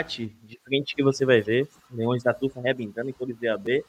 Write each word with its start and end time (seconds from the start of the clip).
chat, 0.00 0.34
de 0.42 0.58
frente 0.64 0.96
que 0.96 1.02
você 1.02 1.24
vai 1.24 1.40
ver, 1.40 1.68
Leões 1.90 2.22
da 2.22 2.32
Tufa 2.32 2.60
arrebentando 2.60 3.10
em 3.10 3.12
cores 3.12 3.36
VAB. 3.40 3.84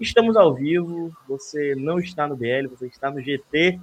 Estamos 0.00 0.36
ao 0.36 0.52
vivo, 0.54 1.16
você 1.28 1.74
não 1.76 1.98
está 1.98 2.26
no 2.26 2.36
BL, 2.36 2.68
você 2.68 2.86
está 2.86 3.10
no 3.10 3.20
GT 3.20 3.78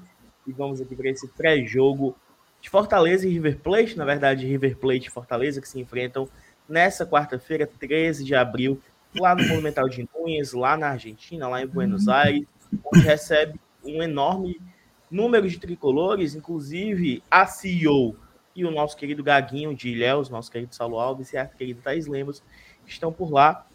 e 0.46 0.52
vamos 0.52 0.82
aqui 0.82 0.96
para 0.96 1.10
esse 1.10 1.28
pré-jogo 1.30 2.16
de 2.60 2.70
Fortaleza 2.70 3.26
e 3.26 3.32
River 3.32 3.58
Plate, 3.60 3.98
na 3.98 4.06
verdade 4.06 4.46
River 4.46 4.78
Plate 4.78 5.08
e 5.08 5.12
Fortaleza 5.12 5.62
que 5.62 5.70
se 5.70 5.80
enfrentam 5.80 6.28
nessa 6.68 7.06
quarta-feira, 7.06 7.66
13 7.66 8.24
de 8.24 8.36
abril, 8.36 8.82
lá 9.18 9.34
no 9.34 9.48
Monumental 9.48 9.88
de 9.88 10.08
Núñez, 10.14 10.54
lá 10.54 10.78
na 10.78 10.90
Argentina, 10.90 11.48
lá 11.48 11.62
em 11.62 11.68
Buenos 11.68 12.08
Aires, 12.08 12.46
onde 12.86 13.06
recebe 13.06 13.60
um 13.84 14.04
enorme 14.04 14.60
número 15.10 15.50
de 15.50 15.60
tricolores, 15.60 16.36
inclusive 16.36 17.24
a 17.30 17.46
CEO 17.46 18.16
e 18.56 18.66
o 18.66 18.72
nosso 18.72 18.98
querido 18.98 19.24
Gaguinho 19.24 19.76
de 19.76 19.90
Ilhéus, 19.90 20.30
nosso 20.30 20.52
querido 20.52 20.76
Saulo 20.76 21.00
Alves 21.00 21.32
e 21.34 21.38
a 21.38 21.46
querida 21.46 21.82
Thaís 21.82 22.08
Lemos 22.08 22.44
estão 22.86 23.12
por 23.12 23.32
lá. 23.32 23.66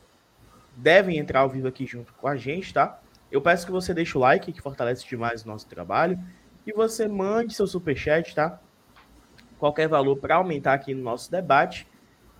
Devem 0.77 1.19
entrar 1.19 1.41
ao 1.41 1.49
vivo 1.49 1.67
aqui 1.69 1.87
junto 1.87 2.13
com 2.15 2.29
a 2.29 2.37
gente, 2.37 2.73
tá? 2.73 3.01
Eu 3.31 3.41
peço 3.41 3.67
que 3.67 3.73
você 3.73 3.95
deixe 3.95 4.17
o 4.17 4.21
like, 4.21 4.53
que 4.53 4.61
fortalece 4.61 5.07
demais 5.07 5.45
o 5.45 5.49
nosso 5.49 5.67
trabalho. 5.67 6.19
E 6.67 6.73
você 6.73 7.09
mande 7.09 7.55
seu 7.55 7.67
superchat, 7.67 8.35
tá? 8.35 8.61
Qualquer 9.59 9.89
valor 9.89 10.17
para 10.17 10.37
aumentar 10.37 10.75
aqui 10.75 10.95
no 10.95 11.03
nosso 11.03 11.31
debate. 11.31 11.87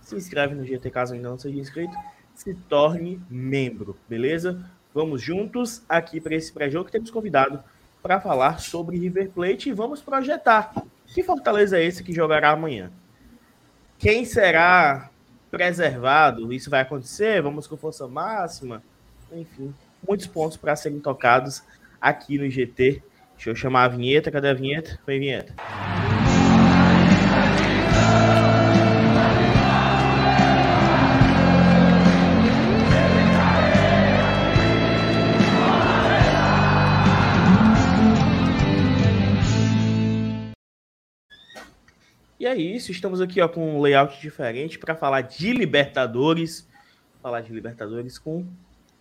Se 0.01 0.15
inscreve 0.15 0.53
no 0.53 0.65
GT 0.65 0.89
caso 0.91 1.13
ainda 1.13 1.29
não 1.29 1.39
seja 1.39 1.59
inscrito. 1.59 1.95
Se 2.35 2.53
torne 2.53 3.19
membro, 3.29 3.97
beleza? 4.07 4.63
Vamos 4.93 5.21
juntos 5.21 5.83
aqui 5.89 6.21
para 6.21 6.35
esse 6.35 6.53
pré-jogo 6.53 6.85
que 6.85 6.91
temos 6.91 7.09
convidado 7.09 7.63
para 8.01 8.21
falar 8.21 8.59
sobre 8.59 8.97
River 8.97 9.29
Plate 9.31 9.69
e 9.69 9.73
vamos 9.73 10.01
projetar 10.01 10.71
que 11.07 11.23
Fortaleza 11.23 11.77
é 11.77 11.83
esse 11.83 12.03
que 12.03 12.13
jogará 12.13 12.51
amanhã? 12.51 12.91
Quem 13.97 14.25
será 14.25 15.09
preservado? 15.49 16.53
Isso 16.53 16.69
vai 16.69 16.81
acontecer? 16.81 17.41
Vamos 17.41 17.65
com 17.67 17.75
força 17.75 18.07
máxima? 18.07 18.83
Enfim, 19.31 19.73
muitos 20.07 20.27
pontos 20.27 20.57
para 20.57 20.75
serem 20.75 20.99
tocados 20.99 21.63
aqui 21.99 22.37
no 22.37 22.49
GT. 22.49 23.01
Deixa 23.35 23.49
eu 23.49 23.55
chamar 23.55 23.85
a 23.85 23.89
vinheta. 23.89 24.31
Cadê 24.31 24.49
a 24.49 24.53
vinheta? 24.53 24.99
Foi 25.03 25.19
vinheta. 25.19 25.53
E 42.39 42.45
é 42.45 42.55
isso, 42.55 42.91
estamos 42.91 43.19
aqui 43.19 43.41
ó, 43.41 43.47
com 43.47 43.77
um 43.77 43.81
layout 43.81 44.21
diferente 44.21 44.77
para 44.77 44.95
falar 44.95 45.21
de 45.21 45.53
Libertadores. 45.53 46.67
Falar 47.19 47.41
de 47.41 47.51
Libertadores 47.51 48.19
com 48.19 48.45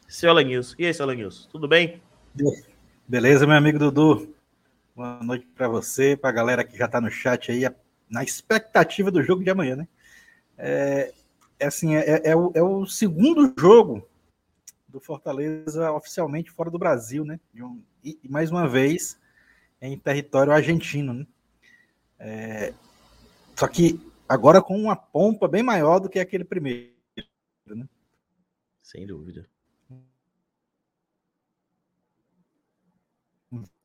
seu 0.08 0.30
Alanilson. 0.30 0.74
E 0.78 0.86
aí, 0.86 0.94
seu 0.94 1.04
Alanilson, 1.04 1.46
tudo 1.50 1.68
bem? 1.68 2.00
Beleza, 3.06 3.46
meu 3.46 3.54
amigo 3.56 3.78
Dudu. 3.78 4.34
Boa 4.94 5.22
noite 5.22 5.46
para 5.54 5.68
você, 5.68 6.16
para 6.16 6.30
a 6.30 6.32
galera 6.32 6.64
que 6.64 6.78
já 6.78 6.86
está 6.86 6.98
no 6.98 7.10
chat 7.10 7.52
aí, 7.52 7.68
na 8.08 8.24
expectativa 8.24 9.10
do 9.10 9.22
jogo 9.22 9.44
de 9.44 9.50
amanhã, 9.50 9.76
né? 9.76 9.88
É, 10.56 11.12
é 11.60 11.66
assim, 11.66 11.94
é, 11.94 12.22
é, 12.24 12.34
o, 12.34 12.50
é 12.54 12.62
o 12.62 12.86
segundo 12.86 13.52
jogo 13.58 14.08
do 14.88 14.98
Fortaleza 14.98 15.92
oficialmente 15.92 16.50
fora 16.50 16.70
do 16.70 16.78
Brasil, 16.78 17.22
né? 17.22 17.38
E, 18.02 18.18
mais 18.30 18.50
uma 18.50 18.66
vez 18.66 19.20
em 19.82 19.98
território 19.98 20.54
argentino, 20.54 21.12
né? 21.12 21.26
É, 22.18 22.72
só 23.58 23.66
que 23.66 23.98
agora 24.28 24.60
com 24.60 24.76
uma 24.76 24.94
pompa 24.94 25.48
bem 25.48 25.62
maior 25.62 25.98
do 25.98 26.08
que 26.08 26.18
aquele 26.18 26.44
primeiro. 26.44 26.92
Né? 27.66 27.88
Sem 28.82 29.06
dúvida. 29.06 29.48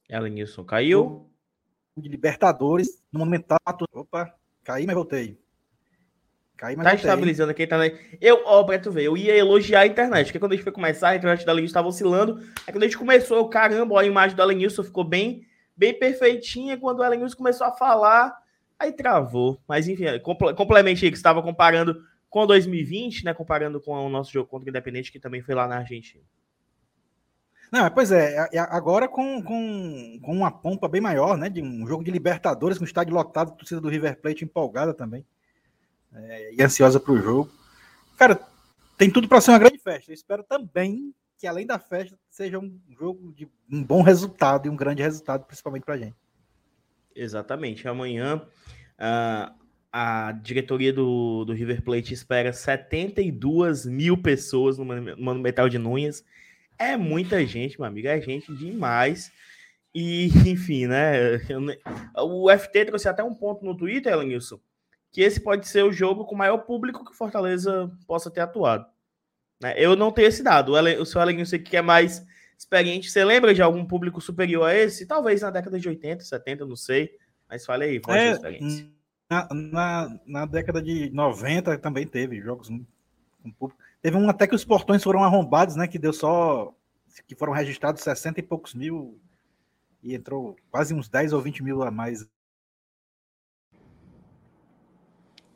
Elenilson 0.09 0.63
caiu. 0.63 1.27
De 1.95 2.07
Libertadores 2.07 3.01
no 3.11 3.19
Monumental. 3.19 3.59
Opa, 3.93 4.33
caí, 4.63 4.85
mas 4.85 4.95
voltei. 4.95 5.39
Caí, 6.55 6.75
mas 6.75 6.85
tá 6.85 6.91
voltei. 6.91 7.09
estabilizando 7.09 7.51
aqui, 7.51 7.67
tá 7.67 7.77
Eu, 8.19 8.43
ó, 8.45 8.63
pra 8.63 8.79
tu 8.79 8.91
ver, 8.91 9.03
eu 9.03 9.17
ia 9.17 9.35
elogiar 9.35 9.81
a 9.81 9.87
internet, 9.87 10.27
porque 10.27 10.39
quando 10.39 10.53
a 10.53 10.55
gente 10.55 10.63
foi 10.63 10.71
começar, 10.71 11.09
a 11.09 11.15
internet 11.15 11.45
da 11.45 11.51
Lenilson 11.51 11.71
estava 11.71 11.87
oscilando. 11.87 12.37
Aí 12.65 12.73
quando 12.73 12.83
a 12.83 12.85
gente 12.85 12.97
começou, 12.97 13.37
eu, 13.37 13.47
caramba, 13.49 13.95
ó, 13.95 13.97
a 13.99 14.05
imagem 14.05 14.37
da 14.37 14.45
Lenilson 14.45 14.83
ficou 14.83 15.03
bem, 15.03 15.45
bem 15.75 15.97
perfeitinha. 15.97 16.77
Quando 16.77 16.99
o 16.99 17.03
Elenilson 17.03 17.35
começou 17.35 17.67
a 17.67 17.71
falar, 17.71 18.40
Aí 18.81 18.91
travou. 18.91 19.61
Mas 19.67 19.87
enfim, 19.87 20.05
complemente 20.57 21.05
aí 21.05 21.11
que 21.11 21.17
estava 21.17 21.41
comparando 21.43 22.03
com 22.27 22.47
2020, 22.47 23.25
né? 23.25 23.33
Comparando 23.33 23.79
com 23.79 23.93
o 23.93 24.09
nosso 24.09 24.33
jogo 24.33 24.49
contra 24.49 24.65
o 24.65 24.69
Independente, 24.69 25.11
que 25.11 25.19
também 25.19 25.39
foi 25.43 25.53
lá 25.53 25.67
na 25.67 25.77
Argentina. 25.77 26.23
Não, 27.71 27.89
pois 27.91 28.11
é, 28.11 28.49
agora 28.69 29.07
com, 29.07 29.41
com, 29.43 30.19
com 30.21 30.33
uma 30.33 30.51
pompa 30.51 30.89
bem 30.89 30.99
maior, 30.99 31.37
né? 31.37 31.47
De 31.47 31.61
um 31.61 31.85
jogo 31.85 32.03
de 32.03 32.09
Libertadores, 32.09 32.79
com 32.79 32.83
estádio 32.83 33.13
lotado, 33.13 33.55
torcida 33.55 33.79
do 33.79 33.87
River 33.87 34.19
Plate 34.19 34.43
empolgada 34.43 34.95
também. 34.95 35.23
É, 36.13 36.55
e 36.55 36.63
ansiosa 36.63 36.99
para 36.99 37.13
o 37.13 37.21
jogo. 37.21 37.51
Cara, 38.17 38.41
tem 38.97 39.11
tudo 39.11 39.27
para 39.27 39.39
ser 39.41 39.51
uma 39.51 39.59
grande 39.59 39.77
festa. 39.77 40.09
Eu 40.09 40.15
espero 40.15 40.43
também 40.43 41.13
que, 41.37 41.45
além 41.45 41.67
da 41.67 41.77
festa, 41.77 42.17
seja 42.31 42.57
um 42.57 42.79
jogo 42.99 43.31
de 43.33 43.47
um 43.71 43.83
bom 43.83 44.01
resultado 44.01 44.65
e 44.65 44.69
um 44.69 44.75
grande 44.75 45.03
resultado, 45.03 45.45
principalmente 45.45 45.83
para 45.83 45.93
a 45.93 45.97
gente. 45.99 46.15
Exatamente. 47.15 47.87
Amanhã 47.87 48.37
uh, 48.37 49.61
a 49.91 50.31
diretoria 50.31 50.93
do, 50.93 51.43
do 51.45 51.53
River 51.53 51.81
Plate 51.81 52.13
espera 52.13 52.53
72 52.53 53.85
mil 53.85 54.17
pessoas 54.17 54.77
no 54.77 54.85
Monumental 54.85 55.67
de 55.67 55.77
Núñez. 55.77 56.23
É 56.79 56.95
muita 56.95 57.45
gente, 57.45 57.79
meu 57.79 57.87
amigo. 57.87 58.07
É 58.07 58.19
gente 58.21 58.53
demais. 58.55 59.31
E, 59.93 60.27
enfim, 60.47 60.87
né? 60.87 61.39
O 62.15 62.49
FT 62.49 62.85
trouxe 62.85 63.09
até 63.09 63.23
um 63.23 63.35
ponto 63.35 63.65
no 63.65 63.75
Twitter, 63.75 64.13
Elenilson, 64.13 64.59
que 65.11 65.21
esse 65.21 65.39
pode 65.39 65.67
ser 65.67 65.83
o 65.83 65.91
jogo 65.91 66.25
com 66.25 66.35
maior 66.35 66.59
público 66.59 67.03
que 67.03 67.11
o 67.11 67.15
Fortaleza 67.15 67.91
possa 68.07 68.31
ter 68.31 68.39
atuado. 68.39 68.85
Né? 69.61 69.73
Eu 69.77 69.95
não 69.95 70.11
tenho 70.11 70.29
esse 70.29 70.41
dado. 70.41 70.73
O, 70.73 71.01
o 71.01 71.05
seu 71.05 71.21
Elenilson 71.21 71.59
que 71.59 71.75
é 71.75 71.81
mais 71.81 72.25
experiente. 72.61 73.09
Você 73.09 73.25
lembra 73.25 73.53
de 73.53 73.61
algum 73.61 73.83
público 73.83 74.21
superior 74.21 74.63
a 74.63 74.75
esse? 74.75 75.05
Talvez 75.05 75.41
na 75.41 75.49
década 75.49 75.79
de 75.79 75.89
80, 75.89 76.23
70, 76.23 76.65
não 76.65 76.75
sei. 76.75 77.17
Mas 77.49 77.65
fale 77.65 77.85
aí, 77.85 77.99
qual 77.99 78.15
é, 78.15 78.29
a 78.29 78.33
experiência? 78.33 78.87
Na, 79.29 79.47
na, 79.51 80.19
na, 80.25 80.45
década 80.45 80.81
de 80.81 81.09
90 81.09 81.77
também 81.79 82.05
teve 82.05 82.39
jogos 82.39 82.69
com 82.69 83.51
público. 83.51 83.81
Teve 84.01 84.17
um 84.17 84.29
até 84.29 84.47
que 84.47 84.55
os 84.55 84.63
portões 84.63 85.03
foram 85.03 85.23
arrombados, 85.23 85.75
né? 85.75 85.87
Que 85.87 85.99
deu 85.99 86.13
só. 86.13 86.73
que 87.27 87.35
foram 87.35 87.53
registrados 87.53 88.01
60 88.03 88.39
e 88.39 88.43
poucos 88.43 88.73
mil. 88.73 89.19
E 90.03 90.15
entrou 90.15 90.55
quase 90.69 90.93
uns 90.93 91.09
10 91.09 91.33
ou 91.33 91.41
20 91.41 91.63
mil 91.63 91.83
a 91.83 91.91
mais. 91.91 92.27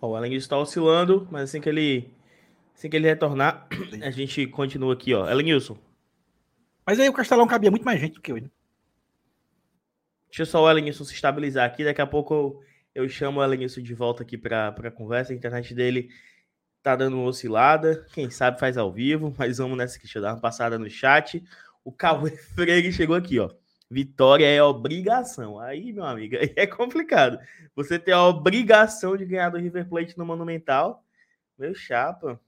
o 0.01 0.15
Alan 0.15 0.27
está 0.29 0.57
oscilando, 0.57 1.27
mas 1.31 1.43
assim 1.43 1.61
que 1.61 1.69
ele. 1.69 2.13
Assim 2.75 2.89
que 2.89 2.97
ele 2.97 3.07
retornar, 3.07 3.67
a 4.03 4.11
gente 4.11 4.45
continua 4.47 4.93
aqui, 4.93 5.13
ó. 5.13 5.29
Elenilson, 5.29 5.77
mas 6.85 6.99
aí 6.99 7.09
o 7.09 7.13
Castelão 7.13 7.47
cabia 7.47 7.71
muito 7.71 7.85
mais 7.85 7.99
gente 7.99 8.15
do 8.15 8.21
que 8.21 8.31
eu. 8.31 8.37
Né? 8.37 8.49
Deixa 10.29 10.45
só 10.45 10.63
o 10.63 10.69
Elenilson 10.69 11.03
se 11.03 11.13
estabilizar 11.13 11.65
aqui. 11.65 11.83
Daqui 11.83 12.01
a 12.01 12.05
pouco 12.07 12.33
eu, 12.33 12.61
eu 13.03 13.09
chamo 13.09 13.39
o 13.39 13.43
Elenilson 13.43 13.81
de 13.81 13.93
volta 13.93 14.21
aqui 14.23 14.37
para 14.37 14.67
a 14.67 14.91
conversa. 14.91 15.31
A 15.31 15.35
internet 15.35 15.73
dele 15.73 16.09
tá 16.83 16.95
dando 16.95 17.17
uma 17.17 17.27
oscilada. 17.27 18.05
Quem 18.13 18.29
sabe 18.29 18.59
faz 18.59 18.77
ao 18.77 18.91
vivo. 18.91 19.33
Mas 19.39 19.57
vamos 19.57 19.77
nessa 19.77 19.95
aqui. 19.95 20.03
Deixa 20.03 20.19
eu 20.19 20.21
dar 20.21 20.33
uma 20.33 20.41
passada 20.41 20.77
no 20.77 20.89
chat. 20.89 21.43
O 21.83 21.91
Cauê 21.91 22.31
Freire 22.53 22.91
chegou 22.91 23.15
aqui, 23.15 23.39
ó. 23.39 23.49
Vitória 23.89 24.45
é 24.45 24.61
obrigação. 24.61 25.59
Aí, 25.59 25.93
meu 25.93 26.03
amigo, 26.03 26.35
aí 26.37 26.51
é 26.55 26.67
complicado. 26.67 27.39
Você 27.75 27.97
ter 27.97 28.11
a 28.11 28.23
obrigação 28.23 29.15
de 29.15 29.25
ganhar 29.25 29.49
do 29.49 29.57
River 29.57 29.87
Plate 29.87 30.17
no 30.17 30.25
Monumental. 30.25 31.03
Meu 31.57 31.73
chapa. 31.73 32.39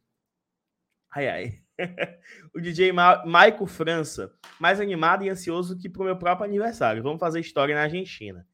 Ai, 1.10 1.28
ai. 1.30 1.67
o 2.54 2.60
DJ 2.60 2.92
Ma 2.92 3.26
Maico 3.26 3.66
França, 3.66 4.34
mais 4.60 4.80
animado 4.80 5.24
e 5.24 5.30
ansioso 5.30 5.78
que 5.78 5.90
pro 5.90 6.04
meu 6.04 6.18
próprio 6.18 6.46
aniversário. 6.46 7.04
Vamos 7.04 7.20
fazer 7.20 7.40
história 7.40 7.76
na 7.76 7.84
Argentina. 7.84 8.46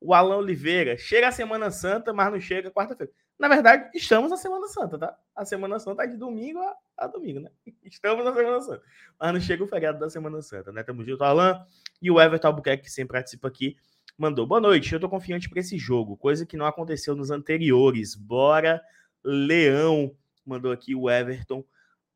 O 0.00 0.12
Alan 0.12 0.36
Oliveira, 0.36 0.96
chega 0.98 1.28
a 1.28 1.32
Semana 1.32 1.70
Santa, 1.70 2.12
mas 2.12 2.30
não 2.30 2.40
chega 2.40 2.70
quarta-feira. 2.70 3.12
Na 3.38 3.48
verdade, 3.48 3.90
estamos 3.94 4.30
na 4.30 4.36
Semana 4.36 4.66
Santa, 4.68 4.98
tá? 4.98 5.16
A 5.34 5.44
Semana 5.44 5.78
Santa 5.78 6.04
é 6.04 6.06
de 6.06 6.16
domingo 6.16 6.58
a, 6.58 6.76
a, 6.96 7.06
domingo, 7.06 7.40
né? 7.40 7.50
Estamos 7.84 8.24
na 8.24 8.34
Semana 8.34 8.60
Santa. 8.62 8.82
Mas 9.18 9.32
não 9.32 9.40
chega 9.40 9.62
o 9.62 9.66
feriado 9.66 9.98
da 9.98 10.08
Semana 10.08 10.40
Santa, 10.40 10.72
né? 10.72 10.82
Tamo 10.82 11.04
junto, 11.04 11.22
Alan. 11.22 11.62
E 12.00 12.10
o 12.10 12.20
Everton 12.20 12.48
Albuquerque, 12.48 12.84
que 12.84 12.90
sempre 12.90 13.12
participa 13.12 13.48
aqui, 13.48 13.76
mandou. 14.16 14.46
Boa 14.46 14.60
noite, 14.60 14.92
eu 14.92 15.00
tô 15.00 15.08
confiante 15.08 15.50
para 15.50 15.60
esse 15.60 15.76
jogo, 15.76 16.16
coisa 16.16 16.46
que 16.46 16.56
não 16.56 16.64
aconteceu 16.64 17.14
nos 17.14 17.30
anteriores. 17.30 18.14
Bora, 18.14 18.82
Leão, 19.22 20.16
mandou 20.44 20.72
aqui 20.72 20.94
o 20.94 21.10
Everton 21.10 21.62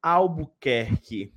Albuquerque. 0.02 1.32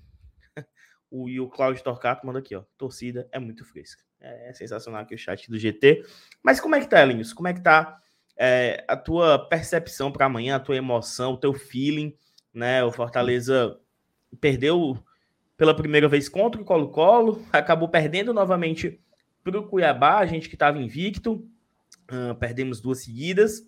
O, 1.15 1.29
e 1.29 1.39
o 1.39 1.47
Cláudio 1.47 1.83
Torcato 1.83 2.25
manda 2.25 2.39
aqui, 2.39 2.55
ó. 2.55 2.63
Torcida 2.75 3.29
é 3.31 3.37
muito 3.37 3.63
fresca. 3.63 4.01
É, 4.19 4.49
é 4.49 4.53
sensacional 4.53 5.03
aqui 5.03 5.13
o 5.13 5.17
chat 5.17 5.47
do 5.47 5.59
GT. 5.59 6.03
Mas 6.41 6.59
como 6.59 6.73
é 6.73 6.79
que 6.79 6.89
tá, 6.89 7.03
Elinhos? 7.03 7.31
Como 7.31 7.47
é 7.47 7.53
que 7.53 7.61
tá 7.61 8.01
é, 8.35 8.83
a 8.87 8.97
tua 8.97 9.37
percepção 9.37 10.11
para 10.11 10.25
amanhã, 10.25 10.55
a 10.55 10.59
tua 10.59 10.75
emoção, 10.75 11.33
o 11.33 11.37
teu 11.37 11.53
feeling, 11.53 12.15
né? 12.53 12.83
O 12.83 12.91
Fortaleza 12.91 13.77
perdeu 14.41 14.97
pela 15.55 15.75
primeira 15.75 16.07
vez 16.07 16.27
contra 16.27 16.61
o 16.61 16.65
Colo-Colo, 16.65 17.45
acabou 17.51 17.87
perdendo 17.87 18.33
novamente 18.33 18.99
para 19.43 19.59
o 19.59 19.67
Cuiabá, 19.67 20.19
a 20.19 20.25
gente 20.25 20.49
que 20.49 20.55
estava 20.55 20.81
invicto, 20.81 21.47
uh, 22.11 22.35
perdemos 22.35 22.79
duas 22.79 23.03
seguidas, 23.03 23.65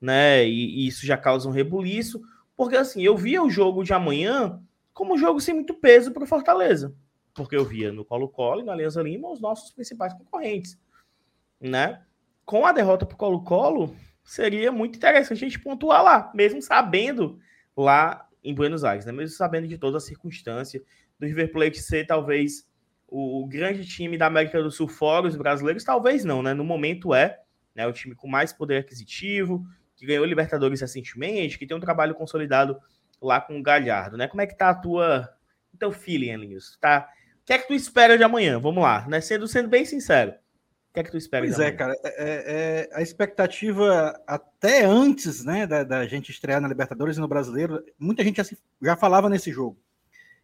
né? 0.00 0.46
E, 0.46 0.84
e, 0.84 0.86
isso 0.86 1.06
já 1.06 1.16
causa 1.16 1.48
um 1.48 1.52
rebuliço, 1.52 2.22
porque 2.56 2.76
assim, 2.76 3.02
eu 3.02 3.16
via 3.16 3.42
o 3.42 3.50
jogo 3.50 3.82
de 3.82 3.92
amanhã 3.92 4.62
como 4.92 5.14
um 5.14 5.18
jogo 5.18 5.40
sem 5.40 5.54
muito 5.54 5.74
peso 5.74 6.12
para 6.12 6.22
o 6.24 6.26
Fortaleza, 6.26 6.94
porque 7.34 7.56
eu 7.56 7.64
via 7.64 7.92
no 7.92 8.04
Colo-Colo 8.04 8.60
e 8.60 8.64
na 8.64 8.72
Aliança 8.72 9.02
Lima 9.02 9.30
os 9.30 9.40
nossos 9.40 9.72
principais 9.72 10.14
concorrentes, 10.14 10.78
né? 11.60 12.02
Com 12.44 12.64
a 12.64 12.72
derrota 12.72 13.04
para 13.04 13.14
o 13.14 13.18
Colo-Colo, 13.18 13.96
seria 14.22 14.70
muito 14.70 14.96
interessante 14.96 15.44
a 15.44 15.48
gente 15.48 15.58
pontuar 15.58 16.02
lá, 16.02 16.32
mesmo 16.34 16.62
sabendo 16.62 17.38
lá 17.76 18.28
em 18.42 18.54
Buenos 18.54 18.84
Aires, 18.84 19.04
né? 19.04 19.12
Mesmo 19.12 19.36
sabendo 19.36 19.66
de 19.66 19.78
toda 19.78 19.96
a 19.96 20.00
circunstância 20.00 20.82
do 21.18 21.26
River 21.26 21.50
Plate 21.50 21.80
ser 21.80 22.06
talvez 22.06 22.68
o, 23.08 23.46
grande 23.46 23.86
time 23.86 24.18
da 24.18 24.26
América 24.26 24.62
do 24.62 24.70
Sul 24.70 24.88
fora 24.88 25.26
os 25.26 25.36
brasileiros, 25.36 25.84
talvez 25.84 26.24
não, 26.24 26.42
né? 26.42 26.52
No 26.52 26.64
momento 26.64 27.14
é, 27.14 27.40
né? 27.74 27.86
O 27.86 27.92
time 27.92 28.14
com 28.14 28.28
mais 28.28 28.52
poder 28.52 28.78
aquisitivo, 28.78 29.64
que 30.04 30.12
ganhou 30.12 30.24
Libertadores 30.24 30.80
recentemente, 30.80 31.58
que 31.58 31.66
tem 31.66 31.76
um 31.76 31.80
trabalho 31.80 32.14
consolidado 32.14 32.78
lá 33.20 33.40
com 33.40 33.58
o 33.58 33.62
Galhardo, 33.62 34.16
né? 34.16 34.28
Como 34.28 34.42
é 34.42 34.46
que 34.46 34.56
tá 34.56 34.70
a 34.70 34.74
tua, 34.74 35.28
o 35.72 35.76
teu 35.76 35.90
feeling, 35.90 36.30
Elinhos? 36.30 36.76
Tá? 36.80 37.08
O 37.42 37.46
que 37.46 37.52
é 37.52 37.58
que 37.58 37.66
tu 37.66 37.74
espera 37.74 38.16
de 38.16 38.24
amanhã? 38.24 38.58
Vamos 38.58 38.82
lá, 38.82 39.06
né? 39.08 39.20
Sendo, 39.20 39.48
sendo 39.48 39.68
bem 39.68 39.84
sincero. 39.84 40.32
O 40.32 40.94
que 40.94 41.00
é 41.00 41.02
que 41.02 41.10
tu 41.10 41.16
espera 41.16 41.44
pois 41.44 41.58
é, 41.58 41.72
cara. 41.72 41.94
É, 42.04 42.88
é, 42.92 42.96
a 42.96 43.02
expectativa 43.02 44.20
até 44.26 44.84
antes, 44.84 45.44
né, 45.44 45.66
da, 45.66 45.82
da, 45.82 46.06
gente 46.06 46.30
estrear 46.30 46.60
na 46.60 46.68
Libertadores 46.68 47.16
e 47.16 47.20
no 47.20 47.26
Brasileiro, 47.26 47.84
muita 47.98 48.22
gente 48.22 48.36
já, 48.36 48.44
se, 48.44 48.56
já 48.80 48.96
falava 48.96 49.28
nesse 49.28 49.50
jogo 49.50 49.76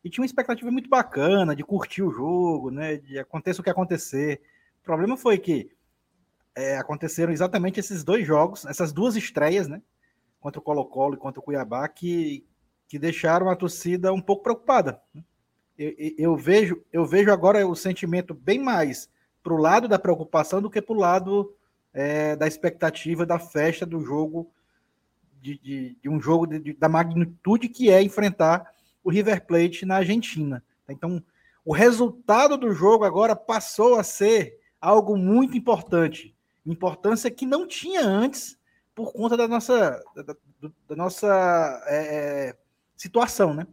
e 0.02 0.08
tinha 0.08 0.22
uma 0.22 0.26
expectativa 0.26 0.70
muito 0.70 0.88
bacana 0.88 1.54
de 1.54 1.62
curtir 1.62 2.02
o 2.02 2.10
jogo, 2.10 2.70
né? 2.70 2.96
De 2.96 3.18
aconteça 3.18 3.60
o 3.60 3.64
que 3.64 3.70
acontecer. 3.70 4.40
O 4.80 4.84
problema 4.84 5.16
foi 5.16 5.38
que 5.38 5.70
é, 6.56 6.76
aconteceram 6.76 7.32
exatamente 7.32 7.80
esses 7.80 8.02
dois 8.04 8.26
jogos, 8.26 8.64
essas 8.66 8.92
duas 8.92 9.16
estreias, 9.16 9.68
né? 9.68 9.82
Contra 10.40 10.58
o 10.58 10.62
Colo-Colo 10.62 11.14
e 11.14 11.18
contra 11.18 11.40
o 11.40 11.42
Cuiabá, 11.42 11.86
que, 11.88 12.46
que 12.88 12.98
deixaram 12.98 13.48
a 13.48 13.56
torcida 13.56 14.12
um 14.12 14.20
pouco 14.20 14.42
preocupada. 14.42 15.00
Né? 15.14 15.22
Eu, 15.78 15.94
eu, 16.18 16.36
vejo, 16.36 16.82
eu 16.92 17.04
vejo 17.04 17.30
agora 17.30 17.66
o 17.66 17.74
sentimento 17.74 18.34
bem 18.34 18.58
mais 18.58 19.08
para 19.42 19.54
o 19.54 19.58
lado 19.58 19.88
da 19.88 19.98
preocupação 19.98 20.60
do 20.60 20.70
que 20.70 20.82
para 20.82 20.94
o 20.94 20.98
lado 20.98 21.54
é, 21.92 22.36
da 22.36 22.46
expectativa 22.46 23.26
da 23.26 23.38
festa 23.38 23.86
do 23.86 24.00
jogo, 24.00 24.50
de, 25.40 25.58
de, 25.58 25.98
de 26.02 26.08
um 26.08 26.20
jogo 26.20 26.46
de, 26.46 26.72
da 26.74 26.88
magnitude 26.88 27.68
que 27.68 27.90
é 27.90 28.02
enfrentar 28.02 28.70
o 29.02 29.10
River 29.10 29.46
Plate 29.46 29.86
na 29.86 29.96
Argentina. 29.96 30.62
Então, 30.88 31.22
o 31.64 31.72
resultado 31.72 32.56
do 32.56 32.72
jogo 32.72 33.04
agora 33.04 33.34
passou 33.34 33.98
a 33.98 34.02
ser 34.02 34.58
algo 34.80 35.16
muito 35.16 35.56
importante. 35.56 36.34
Importância 36.70 37.30
que 37.30 37.46
não 37.46 37.66
tinha 37.66 38.02
antes 38.02 38.58
por 38.94 39.12
conta 39.12 39.36
da 39.36 39.48
nossa, 39.48 40.02
da, 40.14 40.36
da 40.88 40.96
nossa 40.96 41.82
é, 41.86 41.96
é, 42.48 42.56
situação, 42.96 43.54
né? 43.54 43.66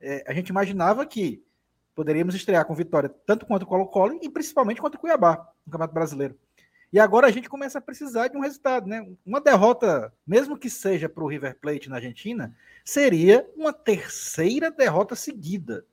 É, 0.00 0.24
a 0.26 0.32
gente 0.32 0.48
imaginava 0.48 1.04
que 1.06 1.42
poderíamos 1.94 2.34
estrear 2.34 2.64
com 2.66 2.74
vitória 2.74 3.08
tanto 3.26 3.46
contra 3.46 3.64
o 3.64 3.68
Colo-Colo 3.68 4.18
e 4.22 4.28
principalmente 4.28 4.80
contra 4.80 4.98
o 4.98 5.00
Cuiabá 5.00 5.52
no 5.64 5.72
Campeonato 5.72 5.94
Brasileiro. 5.94 6.38
E 6.92 7.00
agora 7.00 7.26
a 7.26 7.30
gente 7.30 7.48
começa 7.48 7.78
a 7.78 7.82
precisar 7.82 8.28
de 8.28 8.36
um 8.36 8.40
resultado, 8.40 8.86
né? 8.86 9.06
Uma 9.24 9.40
derrota, 9.40 10.12
mesmo 10.26 10.56
que 10.56 10.70
seja 10.70 11.08
para 11.08 11.24
o 11.24 11.26
River 11.26 11.58
Plate 11.58 11.88
na 11.88 11.96
Argentina, 11.96 12.56
seria 12.84 13.48
uma 13.56 13.72
terceira 13.72 14.70
derrota 14.70 15.16
seguida, 15.16 15.84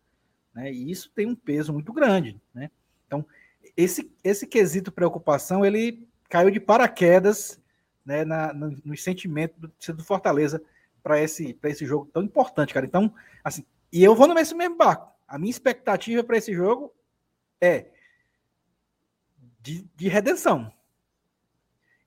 né? 0.54 0.72
E 0.72 0.92
isso 0.92 1.12
tem 1.16 1.26
um 1.26 1.36
peso 1.36 1.74
muito 1.74 1.92
grande, 1.92 2.40
né? 2.54 2.70
Então, 3.08 3.26
esse, 3.76 4.12
esse 4.24 4.46
quesito 4.46 4.92
preocupação, 4.92 5.66
ele 5.66 6.08
caiu 6.34 6.50
de 6.50 6.60
paraquedas 6.60 7.62
né, 8.04 8.26
na, 8.26 8.52
no, 8.52 8.76
no 8.84 8.98
sentimento 8.98 9.54
do, 9.60 9.94
do 9.94 10.04
Fortaleza 10.04 10.60
para 11.04 11.22
esse, 11.22 11.56
esse 11.62 11.86
jogo 11.86 12.10
tão 12.12 12.24
importante, 12.24 12.74
cara. 12.74 12.88
Então, 12.88 13.14
assim, 13.44 13.64
e 13.92 14.04
eu 14.04 14.16
vou 14.16 14.28
no 14.28 14.34
mesmo 14.34 14.76
barco. 14.76 15.14
A 15.28 15.38
minha 15.38 15.52
expectativa 15.52 16.24
para 16.24 16.36
esse 16.36 16.52
jogo 16.52 16.92
é 17.62 17.92
de, 19.62 19.88
de 19.96 20.08
redenção, 20.08 20.74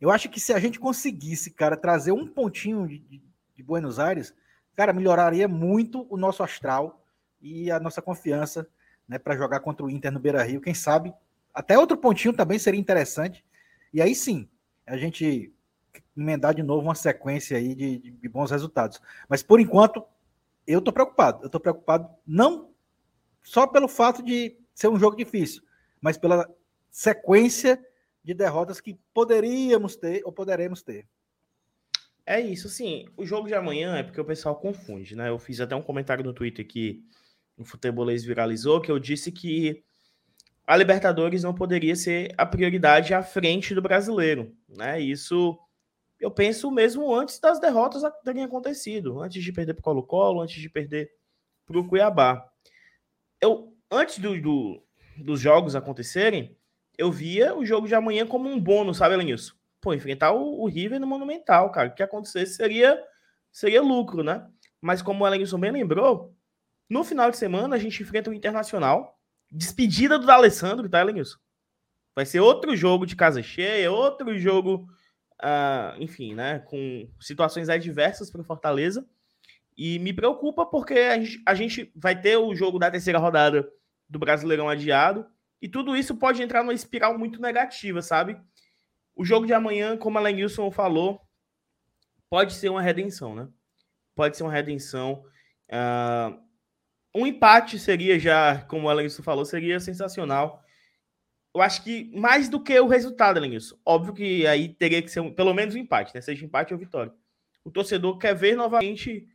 eu 0.01 0.11
acho 0.11 0.29
que 0.29 0.41
se 0.41 0.53
a 0.53 0.59
gente 0.59 0.81
conseguisse, 0.81 1.53
cara, 1.53 1.77
trazer 1.77 2.11
um 2.11 2.27
pontinho 2.27 2.85
de, 2.89 2.99
de, 2.99 3.23
de 3.55 3.63
Buenos 3.63 4.01
Aires, 4.01 4.35
cara, 4.75 4.93
melhoraria 4.93 5.47
muito 5.47 6.05
o 6.11 6.17
nosso 6.17 6.43
astral 6.43 7.07
e 7.41 7.71
a 7.71 7.79
nossa 7.79 8.03
confiança, 8.03 8.69
né, 9.09 9.21
para 9.21 9.37
jogar 9.37 9.61
contra 9.61 9.87
o 9.87 9.91
Inter 9.91 10.11
no 10.11 10.19
Beira 10.19 10.43
Rio. 10.43 10.61
Quem 10.61 10.75
sabe 10.75 11.15
até 11.55 11.79
outro 11.79 11.97
pontinho 11.97 12.35
também 12.35 12.59
seria 12.59 12.81
interessante. 12.81 13.46
E 13.97 14.03
aí 14.03 14.15
sim, 14.15 14.47
a 14.87 14.95
gente 14.99 15.51
emendar 16.15 16.55
de 16.55 16.63
novo 16.63 16.83
uma 16.83 16.95
sequência 16.95 17.57
aí 17.57 17.75
de, 17.75 17.97
de 17.97 18.29
bons 18.29 18.51
resultados. 18.51 19.01
Mas 19.27 19.43
por 19.43 19.59
enquanto, 19.59 20.05
eu 20.67 20.83
tô 20.83 20.93
preocupado. 20.93 21.43
Eu 21.43 21.49
tô 21.49 21.59
preocupado 21.59 22.07
não 22.27 22.75
só 23.43 23.67
pelo 23.67 23.89
fato 23.89 24.23
de 24.23 24.55
ser 24.75 24.89
um 24.89 24.99
jogo 24.99 25.17
difícil, 25.17 25.63
mas 25.99 26.19
pela 26.19 26.47
sequência 26.91 27.83
de 28.23 28.35
derrotas 28.35 28.83
que 28.83 29.01
poderíamos 29.15 29.97
ter 29.97 30.21
ou 30.27 30.31
poderemos 30.31 30.83
ter. 30.83 31.09
É 32.27 32.39
isso, 32.39 32.69
sim. 32.69 33.09
O 33.17 33.25
jogo 33.25 33.49
de 33.49 33.55
amanhã 33.55 33.97
é 33.97 34.03
porque 34.03 34.21
o 34.21 34.27
pessoal 34.27 34.57
confunde, 34.57 35.17
né? 35.17 35.31
Eu 35.31 35.39
fiz 35.39 35.59
até 35.59 35.75
um 35.75 35.81
comentário 35.81 36.23
no 36.23 36.35
Twitter 36.35 36.69
que 36.69 37.03
o 37.57 37.65
Futebolês 37.65 38.27
viralizou, 38.27 38.79
que 38.79 38.91
eu 38.91 38.99
disse 38.99 39.33
que 39.33 39.86
a 40.67 40.77
Libertadores 40.77 41.43
não 41.43 41.55
poderia 41.55 41.95
ser 41.95 42.35
a 42.37 42.45
prioridade 42.45 43.15
à 43.15 43.23
frente 43.23 43.75
do 43.75 43.83
brasileiro, 43.83 44.55
né? 44.69 45.01
Isso 45.01 45.59
eu 46.19 46.31
penso 46.31 46.71
mesmo 46.71 47.15
antes 47.15 47.39
das 47.39 47.61
derrotas 47.61 48.03
terem 48.25 48.43
acontecido, 48.43 49.21
antes 49.21 49.43
de 49.43 49.53
perder 49.53 49.75
para 49.75 49.81
o 49.81 49.85
Colo-Colo, 49.85 50.41
antes 50.41 50.61
de 50.61 50.69
perder 50.69 51.11
para 51.67 51.79
o 51.79 51.87
Cuiabá. 51.87 52.49
Eu, 53.41 53.77
antes 53.91 54.19
do, 54.19 54.41
do, 54.41 54.83
dos 55.19 55.41
jogos 55.41 55.77
acontecerem, 55.77 56.57
eu 56.97 57.13
via 57.13 57.55
o 57.55 57.65
jogo 57.65 57.87
de 57.87 57.95
amanhã 57.95 58.27
como 58.27 58.49
um 58.49 58.59
bônus, 58.59 58.97
sabe, 58.97 59.15
Elenilson? 59.15 59.55
Pô, 59.81 59.93
enfrentar 59.93 60.33
o, 60.33 60.63
o, 60.63 60.67
River 60.67 60.99
no 60.99 61.07
Monumental, 61.07 61.71
cara. 61.71 61.89
O 61.89 61.95
que 61.95 62.03
acontecesse 62.03 62.55
seria, 62.55 62.99
seria 63.53 63.83
lucro, 63.83 64.25
né? 64.25 64.49
Mas 64.81 65.03
como 65.03 65.23
o 65.23 65.27
Elenilson 65.27 65.61
bem 65.61 65.71
lembrou, 65.71 66.35
no 66.89 67.05
final 67.05 67.31
de 67.31 67.37
semana 67.37 67.77
a 67.77 67.79
gente 67.79 68.03
enfrenta 68.03 68.31
o 68.31 68.35
Internacional. 68.35 69.16
Despedida 69.51 70.19
do 70.19 70.31
Alessandro, 70.31 70.89
tá, 70.89 71.01
Elenilson? 71.01 71.39
Vai 72.15 72.25
ser 72.25 72.41
outro 72.41 72.75
jogo 72.75 73.07
de 73.07 73.15
casa 73.15 73.43
cheia, 73.43 73.93
outro 73.93 74.39
jogo, 74.39 74.89
uh, 75.43 76.01
enfim, 76.01 76.35
né? 76.35 76.61
Com 76.61 77.09
situações 77.21 77.69
adversas 77.69 78.31
para 78.31 78.41
o 78.41 78.45
Fortaleza. 78.45 79.07
E 79.77 79.99
me 79.99 80.13
preocupa 80.13 80.65
porque 80.65 80.95
a 80.95 81.19
gente, 81.19 81.43
a 81.45 81.55
gente 81.55 81.93
vai 81.95 82.19
ter 82.19 82.37
o 82.39 82.55
jogo 82.55 82.79
da 82.79 82.91
terceira 82.91 83.19
rodada 83.19 83.69
do 84.09 84.19
Brasileirão 84.19 84.69
adiado 84.69 85.27
e 85.61 85.69
tudo 85.69 85.97
isso 85.97 86.17
pode 86.17 86.43
entrar 86.43 86.63
numa 86.63 86.73
espiral 86.73 87.19
muito 87.19 87.41
negativa, 87.41 88.01
sabe? 88.01 88.41
O 89.15 89.25
jogo 89.25 89.47
de 89.47 89.53
amanhã, 89.53 89.97
como 89.97 90.17
a 90.19 90.21
Lenilson 90.21 90.71
falou, 90.71 91.21
pode 92.31 92.55
ser 92.55 92.69
uma 92.69 92.83
redenção, 92.83 93.35
né? 93.35 93.49
Pode 94.15 94.37
ser 94.37 94.43
uma 94.43 94.53
redenção. 94.53 95.25
Uh, 95.69 96.46
um 97.17 97.27
empate 97.27 97.79
seria 97.79 98.19
já, 98.19 98.61
como 98.69 98.91
a 98.91 98.93
Lenilson 98.93 99.23
falou, 99.23 99.45
seria 99.45 99.81
sensacional. 99.81 100.63
Eu 101.55 101.63
acho 101.63 101.83
que 101.83 102.11
mais 102.15 102.49
do 102.51 102.63
que 102.63 102.79
o 102.79 102.87
resultado, 102.87 103.41
Lenilson. 103.41 103.79
Óbvio 103.85 104.13
que 104.13 104.47
aí 104.47 104.69
teria 104.69 105.01
que 105.01 105.09
ser 105.09 105.21
um, 105.21 105.33
pelo 105.33 105.55
menos 105.55 105.75
um 105.75 105.79
empate, 105.79 106.15
né? 106.15 106.21
Seja 106.21 106.45
empate 106.45 106.75
ou 106.75 106.79
vitória. 106.79 107.13
O 107.65 107.71
torcedor 107.71 108.19
quer 108.19 108.35
ver 108.35 108.55
novamente 108.55 109.27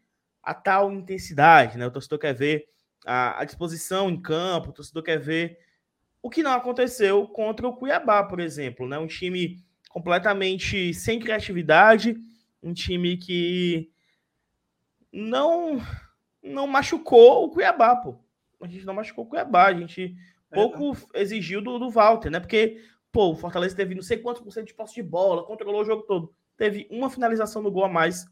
a 0.43 0.53
tal 0.53 0.91
intensidade, 0.91 1.77
né? 1.79 1.87
O 1.87 1.91
torcedor 1.91 2.19
quer 2.19 2.35
ver 2.35 2.67
a, 3.03 3.41
a 3.41 3.45
disposição 3.45 4.11
em 4.11 4.21
campo, 4.21 4.69
o 4.69 4.73
torcedor 4.73 5.01
quer 5.01 5.19
ver 5.19 5.57
o 6.21 6.29
que 6.29 6.43
não 6.43 6.51
aconteceu 6.51 7.27
contra 7.27 7.67
o 7.67 7.75
Cuiabá, 7.75 8.23
por 8.23 8.39
exemplo, 8.39 8.87
né? 8.87 8.99
Um 8.99 9.07
time 9.07 9.57
completamente 9.89 10.93
sem 10.93 11.19
criatividade, 11.19 12.15
um 12.61 12.73
time 12.73 13.17
que 13.17 13.89
não 15.11 15.81
não 16.43 16.67
machucou 16.67 17.45
o 17.45 17.49
Cuiabá, 17.49 17.95
pô. 17.95 18.17
A 18.61 18.67
gente 18.67 18.85
não 18.85 18.93
machucou 18.93 19.25
o 19.25 19.27
Cuiabá, 19.27 19.67
a 19.67 19.73
gente 19.73 20.15
é, 20.51 20.55
pouco 20.55 20.95
é, 21.13 21.21
exigiu 21.21 21.61
do, 21.61 21.79
do 21.79 21.89
Walter, 21.89 22.29
né? 22.29 22.39
Porque, 22.39 22.83
pô, 23.11 23.31
o 23.31 23.35
Fortaleza 23.35 23.75
teve 23.75 23.95
não 23.95 24.01
sei 24.01 24.17
quantos 24.17 24.41
por 24.41 24.51
cento 24.51 24.67
de 24.67 24.73
posse 24.73 24.95
de 24.95 25.03
bola, 25.03 25.45
controlou 25.45 25.81
o 25.81 25.85
jogo 25.85 26.03
todo. 26.03 26.33
Teve 26.57 26.87
uma 26.91 27.09
finalização 27.09 27.61
no 27.61 27.71
gol 27.71 27.85
a 27.85 27.89
mais 27.89 28.25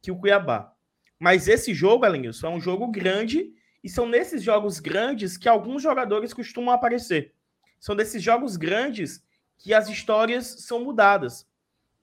que 0.00 0.10
o 0.10 0.16
Cuiabá. 0.16 0.72
Mas 1.18 1.48
esse 1.48 1.72
jogo, 1.72 2.04
Alenilson, 2.04 2.46
é 2.46 2.50
um 2.50 2.60
jogo 2.60 2.88
grande 2.88 3.52
e 3.82 3.88
são 3.88 4.06
nesses 4.06 4.42
jogos 4.42 4.80
grandes 4.80 5.36
que 5.36 5.48
alguns 5.48 5.82
jogadores 5.82 6.32
costumam 6.32 6.74
aparecer. 6.74 7.34
São 7.78 7.94
desses 7.94 8.22
jogos 8.22 8.56
grandes 8.56 9.22
que 9.58 9.72
as 9.72 9.88
histórias 9.88 10.46
são 10.46 10.82
mudadas, 10.82 11.46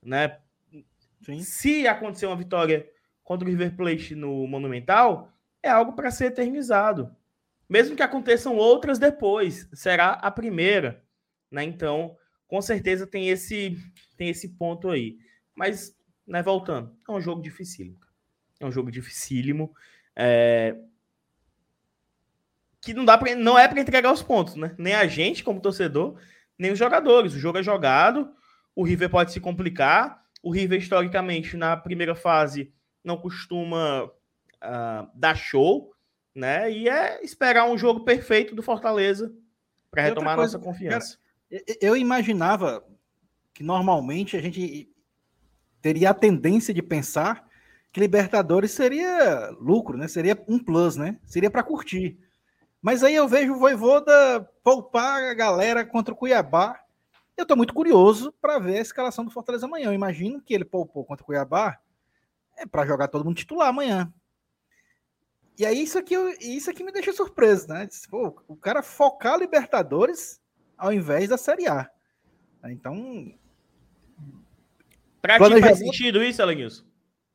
né? 0.02 0.40
Sim. 1.24 1.42
Se 1.42 1.88
acontecer 1.88 2.26
uma 2.26 2.36
vitória 2.36 2.90
contra 3.24 3.48
o 3.48 3.50
River 3.50 3.76
Plate 3.76 4.16
no 4.16 4.48
Monumental, 4.48 5.32
é 5.64 5.70
algo 5.70 5.94
para 5.94 6.12
ser 6.12 6.26
eternizado. 6.26 7.16
Mesmo 7.70 7.96
que 7.96 8.04
aconteçam 8.04 8.58
outras 8.58 9.00
depois, 9.00 9.70
será 9.74 10.12
a 10.12 10.30
primeira. 10.30 11.04
Né? 11.50 11.64
Então, 11.64 12.18
com 12.48 12.62
certeza 12.62 13.08
tem 13.08 13.30
esse, 13.30 13.78
tem 14.18 14.30
esse 14.30 14.50
ponto 14.50 14.90
aí. 14.90 15.18
Mas, 15.56 15.96
né, 16.28 16.44
voltando, 16.44 16.94
é 17.08 17.12
um 17.12 17.22
jogo 17.22 17.42
dificílimo. 17.42 17.98
É 18.60 18.66
um 18.66 18.72
jogo 18.72 18.92
dificílimo. 18.92 19.74
É... 20.16 20.76
Que 22.82 22.94
não, 22.94 23.06
dá 23.06 23.18
pra, 23.18 23.36
não 23.36 23.58
é 23.58 23.68
para 23.68 23.80
entregar 23.80 24.12
os 24.12 24.24
pontos, 24.24 24.56
né? 24.56 24.76
Nem 24.78 24.96
a 24.96 25.08
gente, 25.08 25.44
como 25.44 25.62
torcedor, 25.62 26.20
nem 26.58 26.72
os 26.72 26.80
jogadores. 26.80 27.34
O 27.34 27.40
jogo 27.40 27.60
é 27.60 27.64
jogado, 27.64 28.34
o 28.76 28.84
River 28.84 29.10
pode 29.10 29.32
se 29.32 29.40
complicar. 29.40 30.22
O 30.44 30.52
River, 30.52 30.80
historicamente, 30.80 31.56
na 31.56 31.78
primeira 31.78 32.16
fase, 32.16 32.74
não 33.04 33.16
costuma 33.16 34.12
uh, 34.64 35.10
dar 35.14 35.36
show, 35.36 35.94
né? 36.34 36.72
E 36.72 36.88
é 36.88 37.24
esperar 37.24 37.70
um 37.70 37.78
jogo 37.78 38.06
perfeito 38.06 38.56
do 38.56 38.64
Fortaleza 38.64 39.34
para 39.90 40.04
retomar 40.04 40.36
coisa, 40.36 40.58
nossa 40.58 40.66
confiança. 40.66 41.18
Cara, 41.50 41.64
eu 41.82 41.98
imaginava 41.98 42.84
que 43.54 43.64
normalmente 43.64 44.38
a 44.38 44.42
gente 44.42 44.90
teria 45.82 46.12
a 46.12 46.14
tendência 46.14 46.74
de 46.74 46.82
pensar 46.82 47.46
que 47.92 48.00
Libertadores 48.00 48.72
seria 48.72 49.50
lucro, 49.60 49.98
né? 49.98 50.08
Seria 50.08 50.42
um 50.48 50.58
plus, 50.58 50.96
né? 50.96 51.20
Seria 51.26 51.52
para 51.52 51.64
curtir. 51.64 52.18
Mas 52.82 53.04
aí 53.04 53.14
eu 53.14 53.28
vejo 53.28 53.54
o 53.54 53.60
Voivoda 53.60 54.50
poupar 54.64 55.24
a 55.24 55.34
galera 55.34 55.86
contra 55.86 56.14
o 56.14 56.18
Cuiabá. 56.18 56.80
Eu 57.36 57.44
estou 57.44 57.58
muito 57.58 57.74
curioso 57.74 58.34
para 58.42 58.58
ver 58.60 58.78
a 58.78 58.82
escalação 58.82 59.26
do 59.26 59.32
Fortaleza 59.32 59.66
amanhã. 59.66 59.88
Eu 59.88 59.94
imagino 59.94 60.42
que 60.42 60.54
ele 60.54 60.64
poupou 60.64 61.04
contra 61.04 61.24
o 61.24 61.26
Cuiabá 61.26 61.80
é 62.58 62.66
para 62.66 62.86
jogar 62.86 63.08
todo 63.08 63.26
mundo 63.26 63.36
titular 63.36 63.70
amanhã. 63.70 64.12
E 65.62 65.66
aí 65.66 65.84
isso 65.84 66.00
aqui, 66.00 66.16
isso 66.40 66.72
aqui 66.72 66.84
me 66.84 66.92
deixa 66.92 67.14
surpreso, 67.14 67.68
né? 67.68 67.88
Pô, 68.10 68.36
o 68.48 68.56
cara 68.56 68.82
focar 68.82 69.38
Libertadores 69.38 70.42
ao 70.76 70.92
invés 70.92 71.30
da 71.30 71.38
Série 71.38 71.68
A. 71.68 71.88
Então. 72.66 73.32
Pra 75.22 75.38
ti 75.38 75.62
faz 75.62 75.78
sentido 75.78 76.24
isso, 76.24 76.42
Alenilson? 76.42 76.84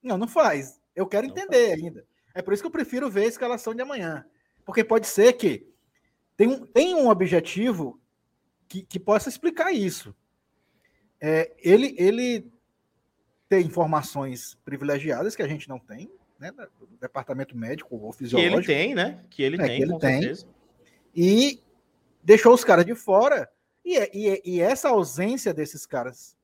Não, 0.03 0.19
não 0.19 0.27
faz. 0.27 0.81
Eu 0.93 1.07
quero 1.07 1.29
não 1.29 1.35
entender 1.35 1.69
faz. 1.69 1.85
ainda. 1.85 2.05
É 2.35 2.43
por 2.43 2.53
isso 2.53 2.65
que 2.65 2.67
eu 2.67 2.73
prefiro 2.73 3.09
ver 3.09 3.27
a 3.27 3.29
escalação 3.29 3.73
de 3.73 3.83
amanhã. 3.83 4.27
Porque 4.65 4.83
pode 4.83 5.07
ser 5.07 5.35
que 5.35 5.65
tem 6.37 6.49
um, 6.49 6.67
tem 6.67 6.97
um 6.97 7.09
objetivo 7.09 8.01
que, 8.67 8.83
que 8.83 8.99
possa 8.99 9.29
explicar 9.29 9.71
isso. 9.71 10.13
É, 11.21 11.55
ele, 11.59 11.95
ele 11.97 12.53
tem 13.49 13.65
informações 13.65 14.59
privilegiadas 14.65 15.37
que 15.37 15.43
a 15.43 15.49
gente 15.49 15.69
não 15.69 15.79
tem, 15.79 16.11
né? 16.39 16.53
Do 16.53 16.97
departamento 17.01 17.57
médico 17.57 17.97
ou 17.97 18.13
fisiológico. 18.13 18.63
Que 18.63 18.73
ele 18.73 18.79
tem, 18.79 18.95
né? 18.95 19.25
Que 19.31 19.43
ele 19.43 19.57
é, 19.57 19.67
tem, 19.67 19.77
que 19.77 19.83
ele 19.83 19.99
tem. 19.99 20.23
Certeza. 20.23 20.47
E 21.15 21.63
deixou 22.23 22.53
os 22.53 22.65
caras 22.65 22.85
de 22.85 22.95
fora. 22.95 23.49
E, 23.85 23.97
e, 24.13 24.43
e 24.45 24.61
essa 24.61 24.89
ausência 24.89 25.55
desses 25.55 25.87
caras 25.87 26.37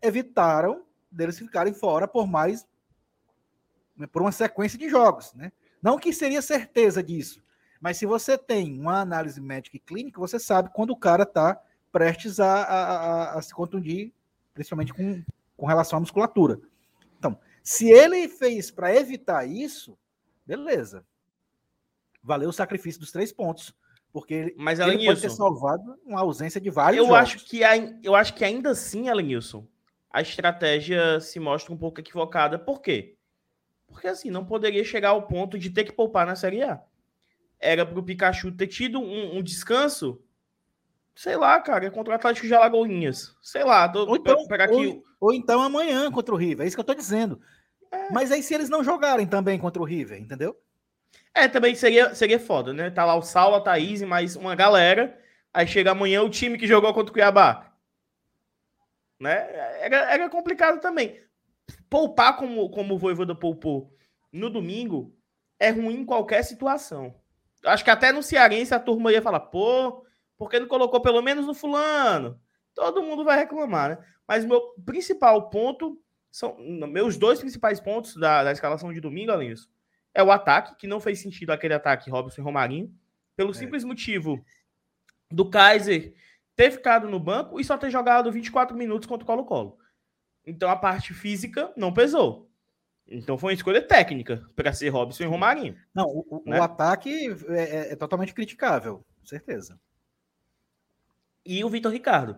evitaram 0.00 0.84
deles 1.10 1.38
ficarem 1.38 1.74
fora 1.74 2.06
por 2.06 2.26
mais 2.26 2.66
por 4.12 4.20
uma 4.20 4.32
sequência 4.32 4.78
de 4.78 4.88
jogos, 4.90 5.32
né? 5.32 5.50
Não 5.82 5.98
que 5.98 6.12
seria 6.12 6.42
certeza 6.42 7.02
disso, 7.02 7.42
mas 7.80 7.96
se 7.96 8.04
você 8.04 8.36
tem 8.36 8.78
uma 8.78 9.00
análise 9.00 9.40
médica 9.40 9.76
e 9.76 9.80
clínica, 9.80 10.20
você 10.20 10.38
sabe 10.38 10.70
quando 10.74 10.90
o 10.90 10.96
cara 10.96 11.22
está 11.22 11.58
prestes 11.90 12.38
a, 12.38 12.62
a, 12.62 12.82
a, 12.82 13.38
a, 13.38 13.42
se 13.42 13.54
contundir, 13.54 14.12
principalmente 14.52 14.92
com, 14.92 15.22
com 15.56 15.66
relação 15.66 15.96
à 15.96 16.00
musculatura. 16.00 16.60
Se 17.66 17.90
ele 17.90 18.28
fez 18.28 18.70
para 18.70 18.94
evitar 18.94 19.44
isso, 19.44 19.98
beleza. 20.46 21.04
Valeu 22.22 22.50
o 22.50 22.52
sacrifício 22.52 23.00
dos 23.00 23.10
três 23.10 23.32
pontos. 23.32 23.74
Porque 24.12 24.34
ele, 24.34 24.54
Mas, 24.56 24.78
ele 24.78 25.04
pode 25.04 25.20
ter 25.20 25.30
salvado 25.30 25.98
uma 26.04 26.20
ausência 26.20 26.60
de 26.60 26.70
vários 26.70 26.98
eu 26.98 27.08
jogos. 27.08 27.18
Acho 27.18 27.44
que, 27.44 27.60
eu 28.04 28.14
acho 28.14 28.34
que 28.34 28.44
ainda 28.44 28.70
assim, 28.70 29.08
Alenilson, 29.08 29.66
a 30.08 30.22
estratégia 30.22 31.18
se 31.20 31.40
mostra 31.40 31.74
um 31.74 31.76
pouco 31.76 31.98
equivocada. 31.98 32.56
Por 32.56 32.80
quê? 32.80 33.16
Porque 33.88 34.06
assim, 34.06 34.30
não 34.30 34.44
poderia 34.44 34.84
chegar 34.84 35.08
ao 35.08 35.26
ponto 35.26 35.58
de 35.58 35.68
ter 35.68 35.82
que 35.82 35.92
poupar 35.92 36.24
na 36.24 36.36
Série 36.36 36.62
A. 36.62 36.80
Era 37.58 37.84
para 37.84 37.98
o 37.98 38.02
Pikachu 38.02 38.52
ter 38.52 38.68
tido 38.68 39.00
um, 39.00 39.38
um 39.38 39.42
descanso 39.42 40.22
Sei 41.16 41.34
lá, 41.34 41.58
cara, 41.62 41.90
contra 41.90 42.12
o 42.12 42.14
Atlético 42.14 42.46
de 42.46 42.54
Alagoinhas. 42.54 43.34
Sei 43.40 43.64
lá, 43.64 43.88
tô, 43.88 44.06
ou, 44.06 44.16
então, 44.16 44.36
aqui. 44.50 45.02
Ou, 45.18 45.32
então 45.32 45.62
amanhã 45.62 46.12
contra 46.12 46.34
o 46.34 46.36
River, 46.36 46.62
é 46.62 46.68
isso 46.68 46.76
que 46.76 46.80
eu 46.80 46.84
tô 46.84 46.94
dizendo. 46.94 47.40
Mas 48.10 48.30
aí 48.30 48.42
se 48.42 48.54
eles 48.54 48.68
não 48.68 48.84
jogarem 48.84 49.26
também 49.26 49.58
contra 49.58 49.80
o 49.80 49.84
River, 49.84 50.20
entendeu? 50.20 50.56
É, 51.34 51.48
também 51.48 51.74
seria, 51.74 52.14
seria 52.14 52.40
foda, 52.40 52.72
né? 52.72 52.90
Tá 52.90 53.04
lá 53.04 53.14
o 53.14 53.22
Saulo, 53.22 53.56
a 53.56 53.60
Thaís 53.60 54.00
e 54.00 54.06
mais 54.06 54.36
uma 54.36 54.54
galera. 54.54 55.18
Aí 55.52 55.66
chega 55.66 55.90
amanhã 55.90 56.22
o 56.22 56.30
time 56.30 56.58
que 56.58 56.66
jogou 56.66 56.92
contra 56.94 57.10
o 57.10 57.12
Cuiabá. 57.12 57.72
Né? 59.20 59.48
Era, 59.80 60.12
era 60.12 60.30
complicado 60.30 60.80
também. 60.80 61.20
Poupar 61.88 62.36
como, 62.36 62.70
como 62.70 62.94
o 62.94 62.98
Voivoda 62.98 63.34
poupou 63.34 63.92
no 64.32 64.50
domingo 64.50 65.14
é 65.58 65.70
ruim 65.70 66.00
em 66.00 66.04
qualquer 66.04 66.42
situação. 66.42 67.14
Acho 67.64 67.84
que 67.84 67.90
até 67.90 68.12
no 68.12 68.22
Cearense 68.22 68.74
a 68.74 68.80
turma 68.80 69.12
ia 69.12 69.22
falar, 69.22 69.40
pô, 69.40 70.04
porque 70.36 70.60
não 70.60 70.68
colocou 70.68 71.00
pelo 71.00 71.22
menos 71.22 71.46
no 71.46 71.54
fulano? 71.54 72.40
Todo 72.74 73.02
mundo 73.02 73.24
vai 73.24 73.38
reclamar, 73.38 73.90
né? 73.90 73.98
Mas 74.28 74.44
meu 74.44 74.60
principal 74.84 75.48
ponto 75.48 76.00
são 76.38 76.56
meus 76.58 77.16
dois 77.16 77.38
principais 77.38 77.80
pontos 77.80 78.16
da, 78.16 78.44
da 78.44 78.52
escalação 78.52 78.92
de 78.92 79.00
domingo, 79.00 79.36
disso, 79.38 79.70
é 80.14 80.22
o 80.22 80.30
ataque, 80.30 80.76
que 80.76 80.86
não 80.86 81.00
fez 81.00 81.20
sentido 81.20 81.50
aquele 81.50 81.74
ataque 81.74 82.10
Robson 82.10 82.40
e 82.40 82.44
Romarinho, 82.44 82.92
pelo 83.36 83.50
é. 83.50 83.54
simples 83.54 83.84
motivo 83.84 84.44
do 85.30 85.48
Kaiser 85.48 86.14
ter 86.54 86.70
ficado 86.70 87.08
no 87.08 87.20
banco 87.20 87.60
e 87.60 87.64
só 87.64 87.76
ter 87.76 87.90
jogado 87.90 88.32
24 88.32 88.76
minutos 88.76 89.06
contra 89.06 89.24
o 89.24 89.26
Colo-Colo. 89.26 89.78
Então 90.44 90.70
a 90.70 90.76
parte 90.76 91.12
física 91.12 91.72
não 91.76 91.92
pesou. 91.92 92.50
Então 93.06 93.38
foi 93.38 93.52
uma 93.52 93.56
escolha 93.56 93.82
técnica 93.82 94.48
para 94.56 94.72
ser 94.72 94.88
Robson 94.88 95.24
e 95.24 95.26
Romarinho. 95.26 95.76
Não, 95.94 96.06
o, 96.06 96.42
né? 96.46 96.58
o 96.58 96.62
ataque 96.62 97.34
é, 97.48 97.62
é, 97.62 97.92
é, 97.92 97.96
totalmente 97.96 98.34
criticável, 98.34 99.04
certeza 99.22 99.78
e 101.46 101.64
o 101.64 101.70
Vitor 101.70 101.92
Ricardo. 101.92 102.36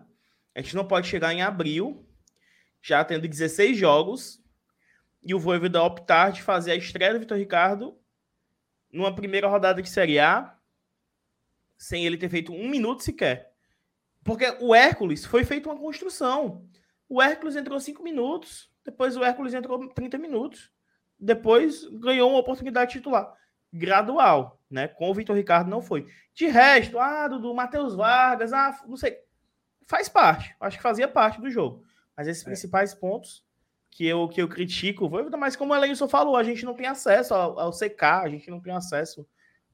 A 0.55 0.61
gente 0.61 0.75
não 0.75 0.85
pode 0.85 1.07
chegar 1.07 1.33
em 1.33 1.41
abril, 1.41 2.05
já 2.81 3.03
tendo 3.03 3.27
16 3.27 3.77
jogos, 3.77 4.41
e 5.21 5.33
o 5.33 5.39
Voivoda 5.39 5.83
optar 5.83 6.31
de 6.31 6.41
fazer 6.41 6.71
a 6.71 6.75
estreia 6.75 7.13
do 7.13 7.19
Vitor 7.19 7.37
Ricardo 7.37 7.97
numa 8.91 9.13
primeira 9.13 9.47
rodada 9.47 9.81
de 9.81 9.89
Série 9.89 10.19
A, 10.19 10.57
sem 11.77 12.05
ele 12.05 12.17
ter 12.17 12.29
feito 12.29 12.53
um 12.53 12.69
minuto 12.69 13.03
sequer. 13.03 13.53
Porque 14.23 14.45
o 14.59 14.73
Hércules 14.73 15.25
foi 15.25 15.43
feito 15.43 15.69
uma 15.69 15.79
construção. 15.79 16.67
O 17.07 17.21
Hércules 17.21 17.55
entrou 17.55 17.79
5 17.79 18.01
minutos, 18.03 18.71
depois 18.83 19.15
o 19.15 19.23
Hércules 19.23 19.53
entrou 19.53 19.87
30 19.89 20.17
minutos, 20.17 20.71
depois 21.19 21.85
ganhou 21.99 22.29
uma 22.29 22.39
oportunidade 22.39 22.93
titular. 22.93 23.35
Gradual 23.71 24.59
né? 24.69 24.87
Com 24.87 25.09
o 25.09 25.13
Vitor 25.13 25.35
Ricardo 25.35 25.69
não 25.69 25.81
foi. 25.81 26.05
De 26.33 26.47
resto, 26.47 26.99
ah, 26.99 27.27
do 27.27 27.53
Matheus 27.53 27.95
Vargas, 27.95 28.53
ah, 28.53 28.79
não 28.85 28.95
sei. 28.95 29.17
Faz 29.87 30.07
parte, 30.07 30.55
acho 30.59 30.77
que 30.77 30.83
fazia 30.83 31.07
parte 31.07 31.41
do 31.41 31.49
jogo. 31.49 31.83
Mas 32.19 32.27
esses 32.27 32.43
é. 32.43 32.47
principais 32.47 32.93
pontos 32.93 33.45
que 33.89 34.05
eu, 34.05 34.27
que 34.27 34.41
eu 34.41 34.49
critico, 34.49 35.09
mas 35.37 35.55
como 35.55 35.71
o 35.71 35.75
Elenilson 35.77 36.09
falou, 36.09 36.35
a 36.35 36.43
gente 36.43 36.65
não 36.65 36.73
tem 36.73 36.85
acesso 36.85 37.33
ao, 37.33 37.57
ao 37.57 37.71
CK, 37.71 38.03
a 38.03 38.27
gente 38.27 38.51
não 38.51 38.59
tem 38.59 38.73
acesso 38.73 39.25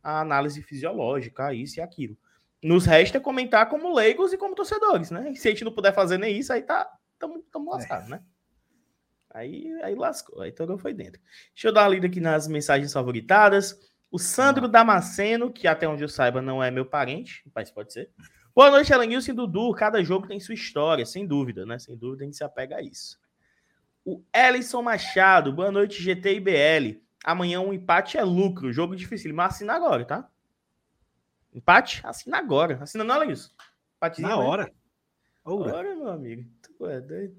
à 0.03 0.19
análise 0.19 0.61
fisiológica, 0.61 1.47
a 1.47 1.53
isso 1.55 1.79
e 1.79 1.81
aquilo. 1.81 2.15
Nos 2.61 2.85
resta 2.85 3.19
comentar 3.19 3.67
como 3.67 3.91
leigos 3.91 4.31
e 4.31 4.37
como 4.37 4.53
torcedores, 4.53 5.09
né? 5.09 5.31
E 5.31 5.35
se 5.35 5.47
a 5.47 5.51
gente 5.51 5.63
não 5.63 5.71
puder 5.71 5.91
fazer 5.91 6.19
nem 6.19 6.37
isso, 6.37 6.53
aí 6.53 6.61
tá, 6.61 6.87
tamo, 7.17 7.43
tamo 7.51 7.71
é. 7.71 7.73
lascado, 7.73 8.05
é. 8.05 8.09
né? 8.09 8.23
Aí, 9.33 9.81
aí 9.81 9.95
lascou, 9.95 10.43
aí 10.43 10.51
todo 10.51 10.77
foi 10.77 10.93
dentro. 10.93 11.19
Deixa 11.51 11.69
eu 11.69 11.73
dar 11.73 11.81
uma 11.81 11.89
lida 11.95 12.05
aqui 12.05 12.19
nas 12.19 12.47
mensagens 12.47 12.93
favoritadas. 12.93 13.75
O 14.11 14.19
Sandro 14.19 14.67
Damasceno, 14.67 15.51
que 15.51 15.67
até 15.67 15.87
onde 15.87 16.03
eu 16.03 16.09
saiba 16.09 16.43
não 16.43 16.63
é 16.63 16.69
meu 16.69 16.85
parente, 16.85 17.41
mas 17.55 17.71
pode 17.71 17.91
ser. 17.91 18.11
Boa 18.55 18.71
noite, 18.71 18.93
Elenilson 18.93 19.31
e 19.31 19.35
Dudu. 19.35 19.73
Cada 19.73 20.01
jogo 20.01 20.27
tem 20.27 20.39
sua 20.39 20.55
história, 20.55 21.05
sem 21.05 21.27
dúvida, 21.27 21.65
né? 21.65 21.77
Sem 21.77 21.97
dúvida 21.97 22.23
a 22.23 22.25
gente 22.25 22.37
se 22.37 22.43
apega 22.43 22.77
a 22.77 22.81
isso. 22.81 23.19
O 24.05 24.23
Ellison 24.33 24.81
Machado, 24.81 25.51
boa 25.51 25.69
noite, 25.69 26.01
GT 26.01 26.35
e 26.35 26.39
BL. 26.39 27.01
Amanhã 27.25 27.59
um 27.59 27.73
empate 27.73 28.17
é 28.17 28.23
lucro, 28.23 28.71
jogo 28.71 28.95
difícil. 28.95 29.35
Mas 29.35 29.55
assina 29.55 29.73
agora, 29.73 30.05
tá? 30.05 30.29
Empate? 31.53 31.99
Assina 32.05 32.37
agora. 32.37 32.81
Assina 32.81 33.03
não, 33.03 33.17
Elenilson. 33.17 33.49
Empatezinho 33.97 34.29
Na 34.29 34.37
hora. 34.37 34.71
Ora. 35.43 35.75
Ora, 35.75 35.93
meu 35.93 36.07
amigo. 36.07 36.49
Tu 36.77 36.85
é 36.87 37.01
doido. 37.01 37.35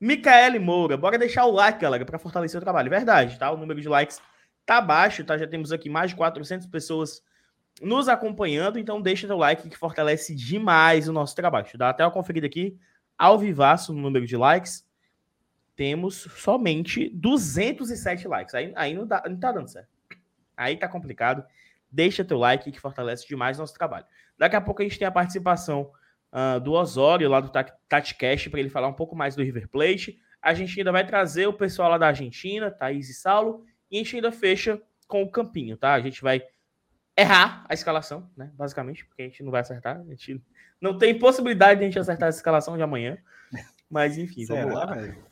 Micaele 0.00 0.60
Moura, 0.60 0.96
bora 0.96 1.18
deixar 1.18 1.44
o 1.46 1.50
like, 1.50 1.80
galera, 1.80 2.04
para 2.04 2.20
fortalecer 2.20 2.58
o 2.58 2.62
trabalho. 2.62 2.88
Verdade, 2.88 3.36
tá? 3.36 3.50
O 3.50 3.56
número 3.56 3.80
de 3.80 3.88
likes 3.88 4.22
tá 4.64 4.80
baixo, 4.80 5.24
tá? 5.24 5.36
Já 5.36 5.48
temos 5.48 5.72
aqui 5.72 5.90
mais 5.90 6.10
de 6.10 6.16
400 6.16 6.68
pessoas 6.68 7.20
nos 7.80 8.08
acompanhando, 8.08 8.78
então 8.78 9.00
deixa 9.00 9.32
o 9.32 9.38
like 9.38 9.68
que 9.68 9.76
fortalece 9.76 10.34
demais 10.34 11.08
o 11.08 11.12
nosso 11.12 11.34
trabalho. 11.34 11.66
Dá 11.74 11.90
até 11.90 12.04
uma 12.04 12.10
conferida 12.10 12.46
aqui 12.46 12.78
ao 13.18 13.38
vivaço 13.38 13.92
no 13.92 14.00
número 14.00 14.26
de 14.26 14.36
likes. 14.36 14.86
temos 15.74 16.26
somente 16.36 17.10
207 17.10 18.26
likes. 18.26 18.54
Aí, 18.54 18.72
aí 18.74 18.94
não, 18.94 19.06
dá, 19.06 19.22
não 19.28 19.38
tá 19.38 19.52
dando 19.52 19.68
certo. 19.68 19.88
Aí 20.56 20.76
tá 20.76 20.88
complicado. 20.88 21.44
Deixa 21.90 22.24
teu 22.24 22.38
like 22.38 22.72
que 22.72 22.80
fortalece 22.80 23.26
demais 23.28 23.58
nosso 23.58 23.74
trabalho. 23.74 24.06
Daqui 24.38 24.56
a 24.56 24.60
pouco 24.60 24.80
a 24.80 24.84
gente 24.84 24.98
tem 24.98 25.06
a 25.06 25.12
participação 25.12 25.90
uh, 26.32 26.58
do 26.60 26.72
Osório 26.72 27.28
lá 27.28 27.40
do 27.40 27.50
TatiCast 27.88 28.50
para 28.50 28.60
ele 28.60 28.70
falar 28.70 28.88
um 28.88 28.94
pouco 28.94 29.14
mais 29.14 29.36
do 29.36 29.42
River 29.42 29.68
Plate. 29.68 30.18
A 30.40 30.54
gente 30.54 30.78
ainda 30.78 30.92
vai 30.92 31.06
trazer 31.06 31.46
o 31.46 31.52
pessoal 31.52 31.90
lá 31.90 31.98
da 31.98 32.08
Argentina, 32.08 32.70
Thaís 32.70 33.08
e 33.10 33.14
Saulo, 33.14 33.64
e 33.90 33.96
a 33.96 33.98
gente 33.98 34.16
ainda 34.16 34.32
fecha 34.32 34.80
com 35.06 35.22
o 35.22 35.30
Campinho, 35.30 35.76
tá? 35.76 35.92
A 35.92 36.00
gente 36.00 36.22
vai 36.22 36.42
errar 37.16 37.64
a 37.68 37.74
escalação, 37.74 38.28
né? 38.36 38.50
Basicamente, 38.54 39.04
porque 39.06 39.22
a 39.22 39.24
gente 39.24 39.42
não 39.42 39.50
vai 39.50 39.62
acertar. 39.62 40.00
A 40.00 40.04
gente 40.04 40.42
não 40.80 40.98
tem 40.98 41.18
possibilidade 41.18 41.80
de 41.80 41.84
a 41.84 41.88
gente 41.88 41.98
acertar 41.98 42.26
a 42.26 42.30
escalação 42.30 42.76
de 42.76 42.82
amanhã. 42.82 43.16
Mas 43.90 44.18
enfim, 44.18 44.44
Será, 44.44 44.62
vamos 44.62 44.74
lá. 44.74 44.86
Velho? 44.94 45.24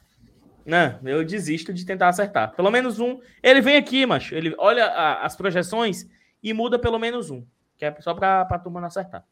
Não, 0.64 0.99
eu 1.05 1.25
desisto 1.25 1.75
de 1.75 1.85
tentar 1.85 2.09
acertar. 2.09 2.55
Pelo 2.55 2.71
menos 2.71 2.99
um. 2.99 3.21
Ele 3.43 3.61
vem 3.61 3.76
aqui, 3.76 4.07
macho. 4.07 4.35
Ele 4.35 4.55
olha 4.59 4.87
a, 4.87 5.25
as 5.26 5.37
projeções 5.37 6.09
e 6.43 6.53
muda 6.53 6.79
pelo 6.79 6.99
menos 6.99 7.31
um. 7.31 7.45
Que 7.76 7.85
é 7.85 7.95
só 8.00 8.14
pra, 8.14 8.45
pra 8.45 8.59
turma 8.59 8.81
não 8.81 8.88
acertar. 8.88 9.25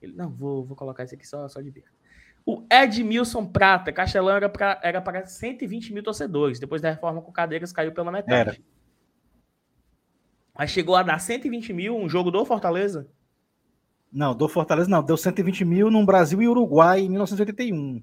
Ele, 0.00 0.12
não, 0.14 0.30
vou, 0.30 0.64
vou 0.64 0.76
colocar 0.76 1.02
esse 1.02 1.14
aqui 1.14 1.26
só, 1.26 1.48
só 1.48 1.60
de 1.60 1.70
ver. 1.70 1.84
O 2.46 2.64
Edmilson 2.70 3.44
Prata, 3.44 3.92
Castelão 3.92 4.36
era 4.36 4.48
para 4.48 4.80
era 4.82 5.00
para 5.02 5.26
120 5.26 5.92
mil 5.92 6.02
torcedores. 6.02 6.60
Depois 6.60 6.80
da 6.80 6.90
reforma 6.90 7.20
com 7.20 7.32
cadeiras, 7.32 7.72
caiu 7.72 7.92
pela 7.92 8.12
metade. 8.12 8.50
Era. 8.50 8.56
Mas 10.58 10.70
chegou 10.70 10.96
a 10.96 11.04
dar 11.04 11.20
120 11.20 11.72
mil 11.72 11.96
um 11.96 12.08
jogo 12.08 12.32
do 12.32 12.44
Fortaleza? 12.44 13.08
Não, 14.12 14.34
do 14.34 14.48
Fortaleza 14.48 14.90
não. 14.90 15.02
Deu 15.04 15.16
120 15.16 15.64
mil 15.64 15.88
no 15.88 16.04
Brasil 16.04 16.42
e 16.42 16.48
Uruguai 16.48 17.00
em 17.00 17.08
1981. 17.08 18.02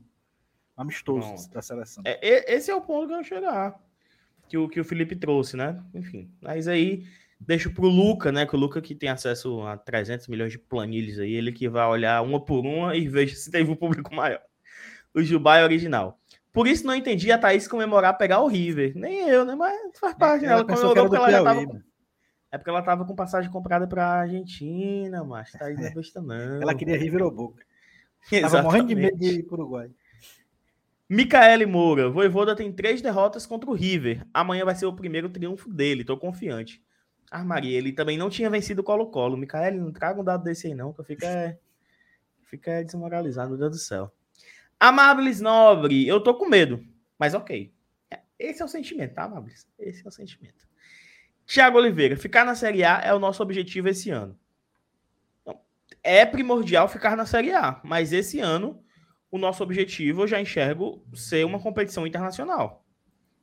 Amistoso 0.77 1.51
da 1.51 1.61
seleção. 1.61 2.01
É, 2.05 2.53
esse 2.53 2.71
é 2.71 2.75
o 2.75 2.81
ponto 2.81 3.07
que 3.07 3.13
eu 3.13 3.23
chegar. 3.23 3.77
Que 4.47 4.57
o, 4.57 4.69
que 4.69 4.79
o 4.79 4.85
Felipe 4.85 5.17
trouxe, 5.17 5.57
né? 5.57 5.83
Enfim. 5.93 6.31
Mas 6.41 6.67
aí 6.69 7.03
deixo 7.39 7.73
pro 7.73 7.87
Luca, 7.87 8.31
né? 8.31 8.45
Que 8.45 8.55
o 8.55 8.59
Luca 8.59 8.81
que 8.81 8.95
tem 8.95 9.09
acesso 9.09 9.61
a 9.63 9.75
300 9.75 10.27
milhões 10.29 10.53
de 10.53 10.59
planilhas 10.59 11.19
aí. 11.19 11.33
Ele 11.33 11.51
que 11.51 11.67
vai 11.67 11.85
olhar 11.87 12.21
uma 12.21 12.39
por 12.39 12.65
uma 12.65 12.95
e 12.95 13.07
veja 13.09 13.35
se 13.35 13.51
teve 13.51 13.69
um 13.69 13.75
público 13.75 14.15
maior. 14.15 14.41
O 15.13 15.21
Jubá 15.21 15.57
é 15.57 15.63
original. 15.63 16.19
Por 16.53 16.67
isso 16.67 16.87
não 16.87 16.95
entendi 16.95 17.33
a 17.33 17.37
Thaís 17.37 17.67
comemorar 17.67 18.17
pegar 18.17 18.39
o 18.39 18.47
River. 18.47 18.93
Nem 18.95 19.27
eu, 19.27 19.43
né? 19.43 19.55
Mas 19.55 19.99
faz 19.99 20.15
parte. 20.15 20.45
Ela, 20.45 20.59
ela 20.59 20.65
comemorou 20.65 21.09
porque 21.09 21.17
ela 21.17 21.31
já 21.31 21.43
tava. 21.43 21.83
É 22.55 22.57
porque 22.57 22.69
ela 22.69 22.81
tava 22.81 23.03
com 23.03 23.13
passagem 23.13 23.51
comprada 23.51 23.85
pra 23.85 24.21
Argentina, 24.21 25.25
mas 25.25 25.51
tá 25.51 25.65
aí 25.65 25.73
na 25.75 25.89
besta 25.93 26.21
não. 26.21 26.61
Ela 26.61 26.73
queria 26.73 26.97
River 26.97 27.23
ou 27.23 27.29
Boca. 27.29 27.65
Tava 28.41 28.63
morrendo 28.63 28.87
de 28.87 28.95
medo 28.95 29.17
de 29.17 29.39
ir 29.39 29.43
pro 29.43 29.55
Uruguai. 29.55 29.91
Micaele 31.09 31.65
Moura, 31.65 32.09
Voivoda 32.09 32.55
tem 32.55 32.71
três 32.71 33.01
derrotas 33.01 33.45
contra 33.45 33.69
o 33.69 33.73
River. 33.73 34.25
Amanhã 34.33 34.63
vai 34.63 34.73
ser 34.73 34.85
o 34.85 34.95
primeiro 34.95 35.29
triunfo 35.29 35.69
dele, 35.69 36.05
tô 36.05 36.17
confiante. 36.17 36.81
Armaria, 37.29 37.77
ele 37.77 37.91
também 37.91 38.17
não 38.17 38.29
tinha 38.29 38.49
vencido 38.49 38.79
o 38.79 38.85
Colo-Colo. 38.85 39.35
Micaele, 39.35 39.77
não 39.77 39.91
traga 39.91 40.21
um 40.21 40.23
dado 40.23 40.45
desse 40.45 40.67
aí 40.67 40.73
não, 40.73 40.93
que 40.93 41.01
eu 41.01 41.05
fico, 41.05 41.25
é, 41.25 41.59
fica 42.43 42.85
desmoralizado, 42.85 43.49
meu 43.49 43.57
Deus 43.59 43.71
do 43.71 43.77
céu. 43.77 44.09
Amables 44.79 45.41
Nobre, 45.41 46.07
eu 46.07 46.21
tô 46.21 46.33
com 46.33 46.47
medo, 46.47 46.81
mas 47.19 47.33
ok. 47.33 47.73
É, 48.09 48.21
esse 48.39 48.61
é 48.61 48.65
o 48.65 48.69
sentimento, 48.69 49.13
tá, 49.13 49.25
Amables? 49.25 49.67
Esse 49.77 50.05
é 50.05 50.07
o 50.07 50.11
sentimento. 50.11 50.65
Tiago 51.45 51.77
Oliveira, 51.77 52.17
ficar 52.17 52.43
na 52.43 52.55
Série 52.55 52.83
A 52.83 53.01
é 53.01 53.13
o 53.13 53.19
nosso 53.19 53.41
objetivo 53.43 53.87
esse 53.87 54.09
ano. 54.09 54.37
É 56.01 56.25
primordial 56.25 56.87
ficar 56.87 57.15
na 57.15 57.25
Série 57.25 57.51
A, 57.51 57.79
mas 57.83 58.13
esse 58.13 58.39
ano 58.39 58.83
o 59.29 59.37
nosso 59.37 59.63
objetivo 59.63 60.23
eu 60.23 60.27
já 60.27 60.39
enxergo 60.39 61.03
ser 61.13 61.45
uma 61.45 61.59
competição 61.59 62.07
internacional. 62.07 62.85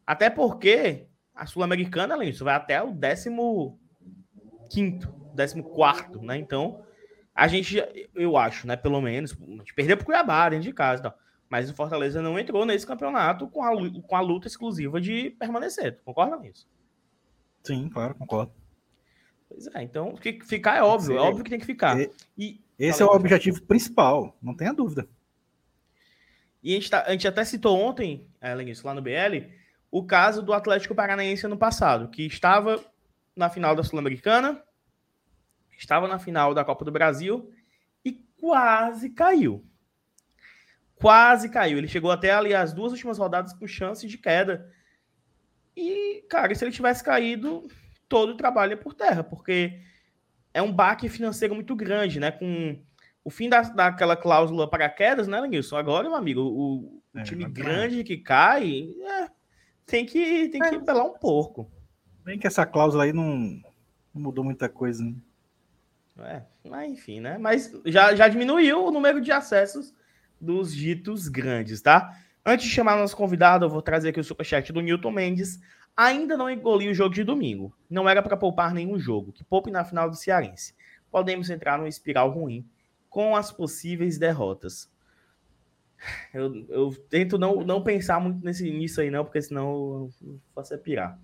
Até 0.06 0.30
porque 0.30 1.06
a 1.34 1.46
Sul-Americana, 1.46 2.14
além 2.14 2.30
disso, 2.30 2.44
vai 2.44 2.54
até 2.54 2.82
o 2.82 2.92
15, 4.70 5.06
14, 5.36 6.24
né? 6.24 6.36
Então, 6.38 6.84
a 7.34 7.46
gente, 7.46 7.82
eu 8.14 8.36
acho, 8.36 8.66
né? 8.66 8.76
Pelo 8.76 9.00
menos, 9.00 9.32
a 9.32 9.44
gente 9.44 9.74
perdeu 9.74 9.96
pro 9.96 10.06
Cuiabá 10.06 10.48
dentro 10.48 10.64
de 10.64 10.72
casa 10.72 11.00
e 11.00 11.02
tal. 11.04 11.18
Mas 11.48 11.70
o 11.70 11.74
Fortaleza 11.74 12.22
não 12.22 12.38
entrou 12.38 12.64
nesse 12.64 12.86
campeonato 12.86 13.48
com 13.48 13.62
a, 13.62 13.70
com 14.02 14.16
a 14.16 14.20
luta 14.20 14.48
exclusiva 14.48 15.00
de 15.00 15.30
permanecer. 15.38 15.96
Tu 15.96 16.02
concorda 16.02 16.36
nisso? 16.38 16.66
Sim, 17.62 17.88
claro, 17.88 18.14
concordo. 18.14 18.52
Pois 19.48 19.66
é, 19.66 19.82
então 19.82 20.14
ficar 20.44 20.76
é 20.76 20.82
óbvio, 20.82 21.16
é 21.16 21.20
óbvio 21.20 21.44
que 21.44 21.50
tem 21.50 21.60
que 21.60 21.66
ficar. 21.66 21.96
E, 22.36 22.60
esse 22.78 23.02
é 23.02 23.04
o 23.04 23.10
objetivo 23.10 23.62
principal, 23.62 24.36
não 24.42 24.56
tenha 24.56 24.72
dúvida. 24.72 25.06
E 26.62 26.72
a 26.72 26.74
gente, 26.74 26.90
tá, 26.90 27.04
a 27.06 27.12
gente 27.12 27.28
até 27.28 27.44
citou 27.44 27.78
ontem, 27.78 28.26
além 28.40 28.66
disso, 28.66 28.86
lá 28.86 28.94
no 28.94 29.02
BL, 29.02 29.48
o 29.90 30.04
caso 30.04 30.42
do 30.42 30.52
Atlético 30.52 30.94
Paranaense 30.94 31.44
ano 31.44 31.56
passado, 31.56 32.08
que 32.08 32.24
estava 32.24 32.82
na 33.36 33.50
final 33.50 33.76
da 33.76 33.82
Sul-Americana, 33.82 34.62
estava 35.76 36.08
na 36.08 36.18
final 36.18 36.54
da 36.54 36.64
Copa 36.64 36.84
do 36.84 36.92
Brasil 36.92 37.52
e 38.04 38.12
quase 38.40 39.10
caiu. 39.10 39.64
Quase 40.94 41.48
caiu. 41.48 41.78
Ele 41.78 41.88
chegou 41.88 42.10
até 42.10 42.30
ali 42.30 42.54
as 42.54 42.72
duas 42.72 42.92
últimas 42.92 43.18
rodadas 43.18 43.52
com 43.52 43.66
chance 43.66 44.06
de 44.06 44.16
queda 44.16 44.72
e, 45.76 46.24
cara, 46.28 46.54
se 46.54 46.64
ele 46.64 46.72
tivesse 46.72 47.02
caído, 47.02 47.66
todo 48.08 48.30
o 48.30 48.36
trabalho 48.36 48.74
é 48.74 48.76
por 48.76 48.94
terra, 48.94 49.24
porque 49.24 49.80
é 50.52 50.60
um 50.60 50.72
baque 50.72 51.08
financeiro 51.08 51.54
muito 51.54 51.74
grande, 51.74 52.20
né? 52.20 52.30
Com 52.30 52.78
o 53.24 53.30
fim 53.30 53.48
da, 53.48 53.62
daquela 53.62 54.16
cláusula 54.16 54.68
para 54.68 54.88
quedas, 54.88 55.26
né, 55.26 55.40
Lenilson? 55.40 55.76
Agora, 55.76 56.08
meu 56.08 56.16
amigo, 56.16 56.40
o, 56.40 57.00
o 57.14 57.18
é, 57.18 57.22
time 57.22 57.44
grande 57.44 58.04
que 58.04 58.16
cai 58.16 58.90
é, 59.00 59.28
tem 59.86 60.04
que, 60.04 60.48
tem 60.48 60.60
que 60.60 60.74
é. 60.74 60.80
pelar 60.80 61.04
um 61.04 61.14
porco. 61.14 61.70
Bem 62.24 62.38
que 62.38 62.46
essa 62.46 62.66
cláusula 62.66 63.04
aí 63.04 63.12
não, 63.12 63.60
não 64.14 64.22
mudou 64.22 64.44
muita 64.44 64.68
coisa, 64.68 65.04
né? 65.04 65.14
É, 66.18 66.42
mas 66.68 66.92
enfim, 66.92 67.20
né? 67.20 67.38
Mas 67.38 67.72
já, 67.86 68.14
já 68.14 68.28
diminuiu 68.28 68.84
o 68.84 68.90
número 68.90 69.20
de 69.20 69.32
acessos 69.32 69.94
dos 70.38 70.74
ditos 70.74 71.28
grandes, 71.28 71.80
tá? 71.80 72.14
Antes 72.44 72.66
de 72.66 72.72
chamar 72.72 72.96
nosso 72.96 73.16
convidado, 73.16 73.64
eu 73.64 73.70
vou 73.70 73.80
trazer 73.80 74.08
aqui 74.08 74.20
o 74.20 74.24
superchat 74.24 74.72
do 74.72 74.80
Newton 74.80 75.10
Mendes. 75.10 75.60
Ainda 75.96 76.36
não 76.36 76.50
engoli 76.50 76.88
o 76.88 76.94
jogo 76.94 77.14
de 77.14 77.22
domingo. 77.22 77.76
Não 77.88 78.08
era 78.08 78.22
para 78.22 78.36
poupar 78.36 78.74
nenhum 78.74 78.98
jogo. 78.98 79.32
Que 79.32 79.44
poupe 79.44 79.70
na 79.70 79.84
final 79.84 80.10
do 80.10 80.16
Cearense. 80.16 80.74
Podemos 81.10 81.50
entrar 81.50 81.78
numa 81.78 81.88
espiral 81.88 82.30
ruim 82.30 82.66
com 83.08 83.36
as 83.36 83.52
possíveis 83.52 84.18
derrotas. 84.18 84.90
Eu, 86.34 86.66
eu 86.68 86.92
tento 87.08 87.38
não, 87.38 87.62
não 87.62 87.82
pensar 87.82 88.18
muito 88.18 88.44
nesse, 88.44 88.68
nisso 88.70 89.00
aí, 89.00 89.10
não, 89.10 89.24
porque 89.24 89.40
senão 89.40 90.10
eu 90.26 90.40
faço 90.54 90.74
é 90.74 90.76
pirar. 90.76 91.16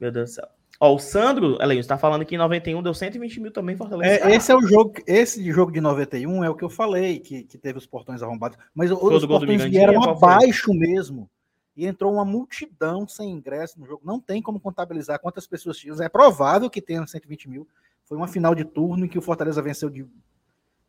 Meu 0.00 0.10
Deus 0.10 0.30
do 0.30 0.34
céu. 0.34 0.48
Ó, 0.80 0.94
o 0.94 0.98
Sandro, 0.98 1.56
Elenio, 1.62 1.80
está 1.80 1.96
falando 1.96 2.24
que 2.24 2.34
em 2.34 2.38
91 2.38 2.82
deu 2.82 2.92
120 2.92 3.40
mil 3.40 3.52
também 3.52 3.76
Fortaleza. 3.76 4.28
É, 4.28 4.34
esse 4.34 4.50
é 4.50 4.56
o 4.56 4.62
jogo, 4.62 4.94
esse 5.06 5.50
jogo 5.52 5.70
de 5.70 5.80
91 5.80 6.44
é 6.44 6.50
o 6.50 6.54
que 6.54 6.64
eu 6.64 6.68
falei, 6.68 7.20
que, 7.20 7.44
que 7.44 7.56
teve 7.56 7.78
os 7.78 7.86
portões 7.86 8.22
arrombados. 8.22 8.58
Mas 8.74 8.90
os 8.90 9.24
portões 9.26 9.62
vieram 9.64 10.02
abaixo 10.02 10.72
mesmo. 10.74 11.30
E 11.76 11.86
entrou 11.86 12.12
uma 12.12 12.24
multidão 12.24 13.06
sem 13.08 13.30
ingresso 13.30 13.80
no 13.80 13.86
jogo. 13.86 14.02
Não 14.04 14.20
tem 14.20 14.40
como 14.40 14.60
contabilizar 14.60 15.18
quantas 15.18 15.46
pessoas 15.46 15.76
tinham. 15.76 16.00
É 16.00 16.08
provável 16.08 16.70
que 16.70 16.80
tenha 16.80 17.04
120 17.04 17.48
mil. 17.48 17.66
Foi 18.04 18.16
uma 18.16 18.28
final 18.28 18.54
de 18.54 18.64
turno 18.64 19.06
em 19.06 19.08
que 19.08 19.18
o 19.18 19.22
Fortaleza 19.22 19.60
venceu 19.60 19.90
de 19.90 20.06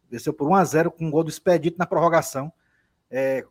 venceu 0.10 0.32
por 0.32 0.48
1 0.48 0.56
a 0.56 0.64
0 0.64 0.92
com 0.92 1.06
um 1.06 1.12
gol 1.12 1.24
do 1.24 1.30
Expedito 1.30 1.78
na 1.80 1.88
prorrogação. 1.88 2.54
É, 3.10 3.46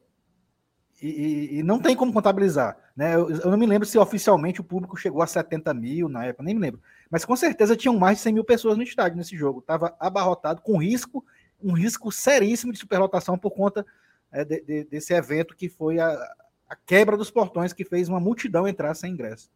e, 1.09 1.59
e, 1.59 1.62
não 1.62 1.79
tem 1.79 1.95
como 1.95 2.12
contabilizar. 2.12 2.79
Né? 2.97 3.14
Eu, 3.14 3.29
eu, 3.29 3.51
não 3.51 3.59
me 3.59 3.67
lembro 3.67 3.87
se 3.87 3.99
oficialmente 3.99 4.62
o 4.62 4.64
público 4.64 4.97
chegou 4.97 5.21
a 5.23 5.27
70 5.27 5.75
mil 5.75 6.09
na 6.09 6.25
época, 6.25 6.43
nem 6.43 6.55
me 6.55 6.61
lembro. 6.62 6.81
Mas 7.11 7.27
com 7.27 7.37
certeza 7.37 7.77
tinham 7.77 7.99
mais 7.99 8.17
de 8.17 8.23
100 8.23 8.33
mil 8.33 8.45
pessoas 8.45 8.79
no 8.79 8.83
estádio 8.83 9.19
nesse 9.19 9.37
jogo. 9.37 9.61
Estava 9.61 9.95
abarrotado, 10.01 10.62
com 10.62 10.79
risco, 10.79 11.23
um 11.62 11.73
risco 11.73 12.11
seríssimo 12.11 12.73
de 12.73 12.79
superlotação 12.79 13.37
por 13.37 13.51
conta 13.51 13.85
é, 14.33 14.47
de, 14.47 14.62
de, 14.62 14.85
desse 14.85 15.12
evento 15.12 15.55
que 15.55 15.69
foi 15.69 15.99
a, 15.99 16.09
a, 16.69 16.77
quebra 16.87 17.19
dos 17.19 17.31
portões, 17.31 17.75
que 17.75 17.85
fez 17.85 18.09
uma 18.09 18.19
multidão 18.19 18.67
entrar 18.67 18.95
sem 18.95 19.12
ingresso. 19.12 19.51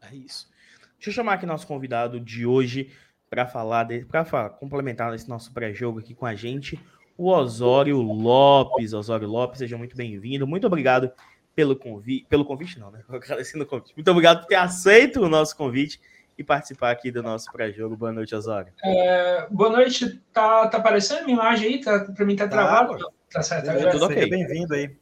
É 0.00 0.14
isso. 0.14 0.48
Deixa 0.94 1.10
eu 1.10 1.14
chamar 1.14 1.34
aqui 1.34 1.46
nosso 1.46 1.66
convidado 1.66 2.20
de 2.20 2.46
hoje 2.46 2.92
para 3.28 3.44
falar, 3.44 3.88
para 4.06 4.50
complementar 4.50 5.12
esse 5.14 5.28
nosso 5.28 5.52
pré-jogo 5.52 5.98
aqui 5.98 6.14
com 6.14 6.26
a 6.26 6.34
gente 6.36 6.80
o 7.16 7.30
Osório 7.30 8.00
Lopes. 8.00 8.92
Osório 8.92 9.28
Lopes, 9.28 9.58
seja 9.58 9.78
muito 9.78 9.96
bem-vindo. 9.96 10.46
Muito 10.46 10.66
obrigado 10.66 11.10
pelo 11.54 11.76
convite. 11.76 12.26
Pelo 12.28 12.44
convite, 12.44 12.78
não, 12.78 12.90
né? 12.90 13.02
Agradecendo 13.08 13.64
o 13.64 13.66
convite. 13.66 13.94
Muito 13.96 14.10
obrigado 14.10 14.40
por 14.40 14.46
ter 14.48 14.56
aceito 14.56 15.20
o 15.20 15.28
nosso 15.28 15.56
convite 15.56 16.00
e 16.36 16.42
participar 16.42 16.90
aqui 16.90 17.10
do 17.10 17.22
nosso 17.22 17.50
pré-jogo. 17.52 17.96
Boa 17.96 18.12
noite, 18.12 18.34
Osório. 18.34 18.72
É, 18.84 19.46
boa 19.50 19.70
noite. 19.70 20.20
Tá, 20.32 20.66
tá 20.66 20.78
aparecendo 20.78 21.20
a 21.20 21.22
minha 21.22 21.36
imagem 21.36 21.68
aí? 21.68 21.80
Tá, 21.80 22.00
para 22.00 22.24
mim 22.24 22.36
tá 22.36 22.48
travado? 22.48 22.98
Tá, 22.98 23.08
tá 23.32 23.42
certo. 23.42 23.66
Tá 23.66 23.90
tudo 23.90 24.06
ok. 24.06 24.28
bem-vindo 24.28 24.74
aí. 24.74 24.96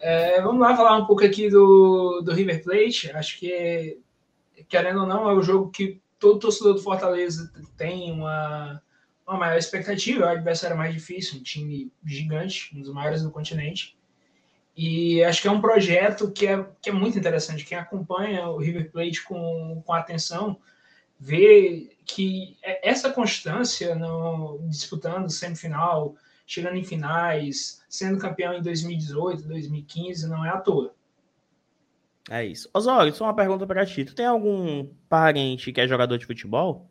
É, 0.00 0.40
vamos 0.42 0.60
lá 0.60 0.76
falar 0.76 0.96
um 0.96 1.06
pouco 1.06 1.24
aqui 1.24 1.48
do, 1.48 2.20
do 2.22 2.32
River 2.32 2.62
Plate. 2.62 3.10
Acho 3.12 3.38
que, 3.38 3.98
querendo 4.68 5.00
ou 5.00 5.06
não, 5.06 5.28
é 5.30 5.34
o 5.34 5.42
jogo 5.42 5.70
que 5.70 6.00
todo 6.18 6.38
torcedor 6.38 6.74
do 6.74 6.82
Fortaleza 6.82 7.52
tem 7.76 8.12
uma 8.12 8.82
uma 9.26 9.38
maior 9.38 9.58
expectativa, 9.58 10.26
o 10.26 10.28
adversário 10.28 10.76
mais 10.76 10.94
difícil, 10.94 11.40
um 11.40 11.42
time 11.42 11.92
gigante, 12.04 12.70
um 12.74 12.80
dos 12.80 12.92
maiores 12.92 13.22
do 13.22 13.30
continente. 13.30 13.96
E 14.76 15.24
acho 15.24 15.40
que 15.40 15.48
é 15.48 15.50
um 15.50 15.60
projeto 15.60 16.30
que 16.30 16.46
é, 16.46 16.64
que 16.80 16.90
é 16.90 16.92
muito 16.92 17.18
interessante. 17.18 17.64
Quem 17.64 17.78
acompanha 17.78 18.48
o 18.48 18.58
River 18.58 18.90
Plate 18.92 19.24
com, 19.24 19.82
com 19.84 19.92
atenção 19.92 20.60
vê 21.18 21.96
que 22.04 22.56
é, 22.62 22.88
essa 22.88 23.10
constância 23.10 23.94
no, 23.94 24.60
disputando 24.68 25.30
semifinal, 25.30 26.14
chegando 26.46 26.76
em 26.76 26.84
finais, 26.84 27.82
sendo 27.88 28.18
campeão 28.18 28.52
em 28.52 28.62
2018, 28.62 29.48
2015, 29.48 30.28
não 30.28 30.44
é 30.44 30.50
à 30.50 30.60
toa. 30.60 30.94
É 32.28 32.44
isso. 32.44 32.68
Osório, 32.74 33.14
só 33.14 33.24
uma 33.24 33.34
pergunta 33.34 33.66
para 33.66 33.86
ti. 33.86 34.04
Tu 34.04 34.14
tem 34.14 34.26
algum 34.26 34.86
parente 35.08 35.72
que 35.72 35.80
é 35.80 35.88
jogador 35.88 36.18
de 36.18 36.26
futebol? 36.26 36.90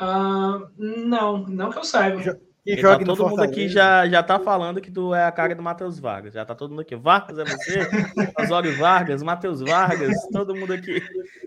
Uh, 0.00 0.68
não, 0.76 1.38
não 1.46 1.70
que 1.70 1.78
eu 1.78 1.84
saiba. 1.84 2.20
E 2.66 2.76
tá 2.76 2.98
todo 2.98 3.28
mundo 3.28 3.40
aqui 3.40 3.68
já, 3.68 4.08
já 4.08 4.22
tá 4.24 4.40
falando 4.40 4.80
que 4.80 4.90
tu 4.90 5.14
é 5.14 5.24
a 5.24 5.30
cara 5.30 5.54
do 5.54 5.62
Matheus 5.62 6.00
Vargas. 6.00 6.34
Já 6.34 6.44
tá 6.44 6.52
todo 6.52 6.70
mundo 6.70 6.80
aqui. 6.80 6.96
Vargas 6.96 7.38
é 7.38 7.44
você? 7.44 7.78
Osório 8.42 8.76
Vargas, 8.76 9.22
Matheus 9.22 9.60
Vargas, 9.60 10.16
todo 10.32 10.54
mundo 10.54 10.72
aqui. 10.72 11.00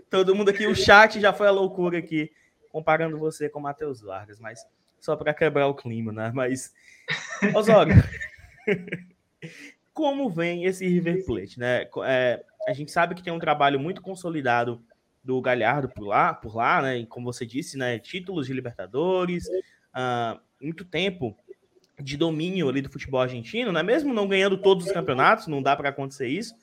Todo 0.08 0.34
mundo 0.34 0.48
aqui. 0.48 0.66
O 0.66 0.74
chat 0.74 1.20
já 1.20 1.30
foi 1.30 1.46
a 1.46 1.50
loucura 1.52 1.98
aqui, 1.98 2.32
comparando 2.70 3.18
você 3.18 3.50
com 3.50 3.60
Matheus 3.60 4.00
Vargas, 4.00 4.40
mas 4.40 4.64
só 4.98 5.14
para 5.14 5.34
quebrar 5.34 5.66
o 5.66 5.74
clima, 5.74 6.10
né? 6.10 6.32
Mas, 6.34 6.72
Osório, 7.54 7.94
como 9.92 10.30
vem 10.30 10.64
esse 10.64 10.86
River 10.86 11.24
Plate, 11.26 11.58
né? 11.58 11.86
É, 12.04 12.42
a 12.66 12.72
gente 12.72 12.90
sabe 12.90 13.14
que 13.14 13.22
tem 13.22 13.32
um 13.32 13.38
trabalho 13.38 13.78
muito 13.78 14.00
consolidado 14.00 14.82
do 15.22 15.40
Galhardo 15.40 15.88
por 15.88 16.06
lá, 16.06 16.32
por 16.32 16.56
lá, 16.56 16.82
né? 16.82 16.98
E 16.98 17.06
como 17.06 17.32
você 17.32 17.44
disse, 17.44 17.76
né? 17.76 17.98
Títulos 17.98 18.46
de 18.46 18.52
Libertadores. 18.52 19.46
Uh, 19.48 20.40
muito 20.60 20.84
tempo 20.84 21.36
de 21.98 22.16
domínio 22.16 22.68
ali 22.68 22.80
do 22.80 22.90
futebol 22.90 23.20
argentino, 23.20 23.72
né? 23.72 23.82
Mesmo 23.82 24.12
não 24.12 24.28
ganhando 24.28 24.56
todos 24.56 24.86
os 24.86 24.92
campeonatos, 24.92 25.46
não 25.46 25.62
dá 25.62 25.76
para 25.76 25.90
acontecer 25.90 26.28
isso, 26.28 26.54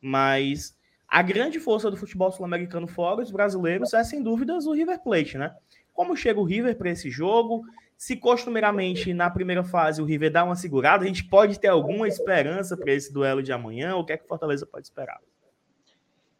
mas 0.00 0.76
a 1.08 1.22
grande 1.22 1.58
força 1.58 1.90
do 1.90 1.96
futebol 1.96 2.30
sul-americano 2.30 2.86
fora 2.86 3.22
os 3.22 3.30
brasileiros 3.30 3.92
é 3.94 4.02
sem 4.04 4.22
dúvidas 4.22 4.66
o 4.66 4.72
River 4.72 5.02
Plate, 5.02 5.38
né? 5.38 5.54
Como 5.92 6.16
chega 6.16 6.40
o 6.40 6.44
River 6.44 6.76
para 6.76 6.90
esse 6.90 7.10
jogo? 7.10 7.64
Se 7.96 8.16
costumeiramente 8.16 9.14
na 9.14 9.30
primeira 9.30 9.62
fase 9.62 10.02
o 10.02 10.04
River 10.04 10.30
dá 10.30 10.44
uma 10.44 10.56
segurada, 10.56 11.04
a 11.04 11.06
gente 11.06 11.24
pode 11.24 11.58
ter 11.58 11.68
alguma 11.68 12.08
esperança 12.08 12.76
para 12.76 12.92
esse 12.92 13.12
duelo 13.12 13.42
de 13.42 13.52
amanhã? 13.52 13.96
O 13.96 14.04
que 14.04 14.12
é 14.12 14.16
que 14.16 14.26
Fortaleza 14.26 14.66
pode 14.66 14.86
esperar? 14.86 15.20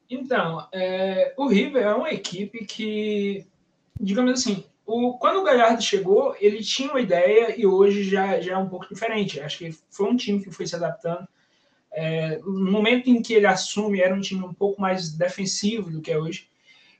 Então, 0.08 0.66
é, 0.72 1.34
o 1.36 1.46
River 1.46 1.82
é 1.82 1.94
uma 1.94 2.10
equipe 2.10 2.64
que, 2.64 3.46
digamos 3.98 4.32
assim, 4.32 4.64
o, 4.86 5.16
quando 5.18 5.40
o 5.40 5.44
Galhardo 5.44 5.82
chegou, 5.82 6.36
ele 6.38 6.62
tinha 6.62 6.90
uma 6.90 7.00
ideia 7.00 7.58
e 7.58 7.66
hoje 7.66 8.04
já, 8.04 8.40
já 8.40 8.54
é 8.54 8.58
um 8.58 8.68
pouco 8.68 8.88
diferente. 8.88 9.40
Acho 9.40 9.58
que 9.58 9.72
foi 9.90 10.10
um 10.10 10.16
time 10.16 10.42
que 10.42 10.50
foi 10.50 10.66
se 10.66 10.76
adaptando. 10.76 11.26
É, 11.90 12.38
no 12.38 12.70
momento 12.70 13.08
em 13.08 13.22
que 13.22 13.32
ele 13.32 13.46
assume, 13.46 14.00
era 14.00 14.14
um 14.14 14.20
time 14.20 14.44
um 14.44 14.52
pouco 14.52 14.80
mais 14.80 15.10
defensivo 15.10 15.90
do 15.90 16.00
que 16.00 16.10
é 16.10 16.18
hoje. 16.18 16.48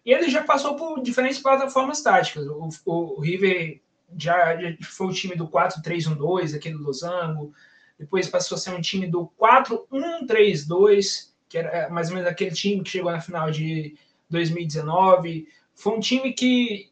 E 0.05 0.13
ele 0.13 0.31
já 0.31 0.43
passou 0.43 0.77
por 0.77 1.03
diferentes 1.03 1.39
plataformas 1.39 2.03
táticas. 2.03 2.47
O, 2.47 2.69
o, 2.87 3.19
o 3.19 3.21
River 3.21 3.81
já, 4.17 4.57
já, 4.57 4.77
foi 4.83 5.09
o 5.09 5.13
time 5.13 5.35
do 5.35 5.49
4-3-1-2, 5.49 6.55
aquele 6.55 6.77
losango. 6.77 7.53
Depois 7.99 8.29
passou 8.29 8.57
a 8.57 8.59
ser 8.59 8.71
um 8.71 8.81
time 8.81 9.07
do 9.07 9.31
4-1-3-2, 9.39 11.34
que 11.49 11.59
era 11.59 11.89
mais 11.91 12.09
ou 12.09 12.15
menos 12.15 12.29
aquele 12.29 12.53
time 12.55 12.83
que 12.83 12.91
chegou 12.91 13.13
na 13.13 13.21
final 13.21 13.51
de 13.51 13.97
2019. 14.31 15.47
Foi 15.75 15.97
um 15.97 16.01
time 16.01 16.33
que 16.33 16.91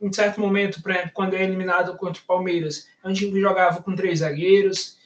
em 0.00 0.12
certo 0.12 0.40
momento, 0.40 0.80
por 0.80 0.92
exemplo, 0.92 1.10
quando 1.12 1.34
é 1.34 1.42
eliminado 1.42 1.96
contra 1.96 2.22
o 2.22 2.26
Palmeiras, 2.26 2.86
é 3.02 3.08
um 3.08 3.12
time 3.12 3.32
que 3.32 3.40
jogava 3.40 3.82
com 3.82 3.94
três 3.94 4.20
zagueiros. 4.20 4.96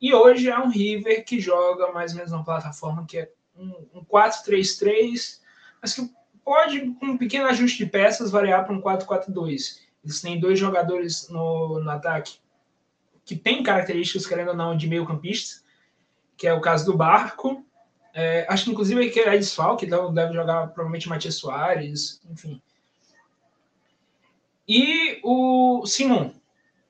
E 0.00 0.12
hoje 0.12 0.50
é 0.50 0.58
um 0.58 0.68
River 0.68 1.24
que 1.24 1.40
joga 1.40 1.92
mais 1.92 2.12
ou 2.12 2.18
menos 2.18 2.32
uma 2.32 2.44
plataforma 2.44 3.06
que 3.06 3.18
é 3.18 3.30
um, 3.56 3.86
um 3.94 4.04
4-3-3, 4.04 5.40
mas 5.80 5.94
que 5.94 6.10
pode, 6.44 6.80
com 6.94 7.06
um 7.06 7.18
pequeno 7.18 7.46
ajuste 7.46 7.84
de 7.84 7.90
peças, 7.90 8.30
variar 8.30 8.64
para 8.64 8.74
um 8.74 8.82
4-4-2. 8.82 9.78
Eles 10.04 10.20
têm 10.20 10.40
dois 10.40 10.58
jogadores 10.58 11.28
no, 11.28 11.80
no 11.80 11.90
ataque 11.90 12.38
que 13.24 13.36
têm 13.36 13.62
características, 13.62 14.26
querendo 14.26 14.48
ou 14.48 14.56
não, 14.56 14.76
de 14.76 14.88
meio 14.88 15.06
campistas, 15.06 15.64
que 16.36 16.46
é 16.46 16.52
o 16.52 16.60
caso 16.60 16.84
do 16.84 16.96
Barco. 16.96 17.64
É, 18.14 18.46
acho 18.48 18.64
que, 18.64 18.70
inclusive, 18.70 19.10
que 19.10 19.20
é 19.20 19.36
desfalque, 19.36 19.86
então 19.86 20.12
deve 20.12 20.34
jogar 20.34 20.68
provavelmente 20.68 21.08
Matias 21.08 21.36
Soares, 21.36 22.20
enfim. 22.30 22.60
E 24.68 25.18
o 25.22 25.84
Simon. 25.86 26.32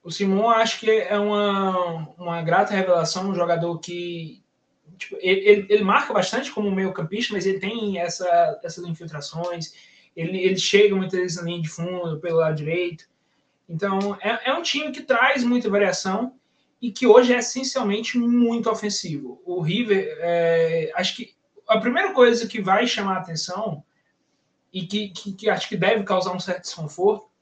O 0.02 0.10
Simon 0.10 0.50
acho 0.50 0.80
que 0.80 0.90
é 0.90 1.16
uma, 1.16 2.08
uma 2.18 2.42
grata 2.42 2.74
revelação, 2.74 3.30
um 3.30 3.34
jogador 3.34 3.78
que 3.78 4.42
tipo, 4.98 5.16
ele, 5.20 5.66
ele, 5.68 5.84
marca 5.84 6.12
bastante 6.12 6.50
como 6.50 6.70
meio 6.70 6.92
campista, 6.92 7.32
mas 7.34 7.46
ele 7.46 7.60
tem 7.60 7.98
essa, 7.98 8.60
essas 8.64 8.84
infiltrações, 8.84 9.72
ele, 10.16 10.38
ele 10.38 10.58
chega 10.58 10.94
muitas 10.96 11.18
vezes 11.18 11.36
na 11.36 11.44
linha 11.44 11.62
de 11.62 11.68
fundo, 11.68 12.18
pelo 12.18 12.38
lado 12.38 12.56
direito. 12.56 13.04
Então, 13.68 14.18
é, 14.20 14.50
é 14.50 14.54
um 14.54 14.62
time 14.62 14.90
que 14.90 15.02
traz 15.02 15.44
muita 15.44 15.70
variação 15.70 16.34
e 16.82 16.90
que 16.90 17.06
hoje 17.06 17.32
é 17.32 17.38
essencialmente 17.38 18.18
muito 18.18 18.68
ofensivo. 18.68 19.40
O 19.46 19.62
River, 19.62 20.18
é, 20.20 20.92
acho 20.96 21.16
que 21.16 21.34
a 21.66 21.78
primeira 21.78 22.12
coisa 22.12 22.46
que 22.46 22.60
vai 22.60 22.86
chamar 22.86 23.16
a 23.16 23.20
atenção 23.20 23.82
e 24.70 24.84
que, 24.86 25.08
que, 25.10 25.32
que 25.32 25.48
acho 25.48 25.68
que 25.68 25.76
deve 25.76 26.02
causar 26.02 26.34
um 26.34 26.40
certo 26.40 26.62
desconforto 26.62 27.32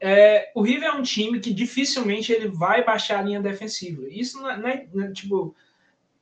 é, 0.00 0.50
o 0.54 0.62
River 0.62 0.88
é 0.88 0.92
um 0.92 1.02
time 1.02 1.40
que 1.40 1.52
dificilmente 1.52 2.32
ele 2.32 2.48
vai 2.48 2.84
baixar 2.84 3.18
a 3.18 3.22
linha 3.22 3.40
defensiva. 3.40 4.06
Isso 4.08 4.40
não 4.40 4.50
é, 4.50 4.56
não 4.56 4.68
é, 4.68 4.88
não 4.92 5.04
é 5.04 5.12
tipo. 5.12 5.54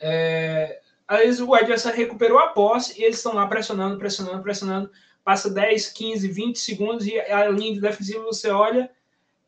É, 0.01 0.81
às 1.07 1.19
vezes 1.21 1.41
o 1.41 1.55
adversário 1.55 1.99
recuperou 1.99 2.39
a 2.39 2.49
posse 2.49 3.01
e 3.01 3.05
eles 3.05 3.17
estão 3.17 3.35
lá 3.35 3.47
pressionando, 3.47 3.99
pressionando, 3.99 4.43
pressionando. 4.43 4.91
Passa 5.23 5.51
10, 5.51 5.89
15, 5.89 6.29
20 6.29 6.59
segundos 6.59 7.07
e 7.07 7.19
a 7.19 7.49
linha 7.49 7.81
defensiva 7.81 8.23
você 8.23 8.49
olha, 8.49 8.91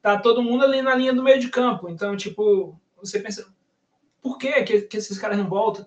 tá 0.03 0.19
todo 0.19 0.43
mundo 0.43 0.65
ali 0.65 0.83
na 0.83 0.95
linha 0.95 1.13
do 1.13 1.23
meio 1.23 1.41
de 1.41 1.49
campo. 1.49 1.89
Então, 1.89 2.17
tipo, 2.17 2.79
você 2.97 3.21
pensa, 3.21 3.47
por 4.23 4.39
que, 4.39 4.63
que, 4.63 4.97
esses 4.97 5.19
caras 5.19 5.39
não 5.39 5.49
voltam? 5.49 5.87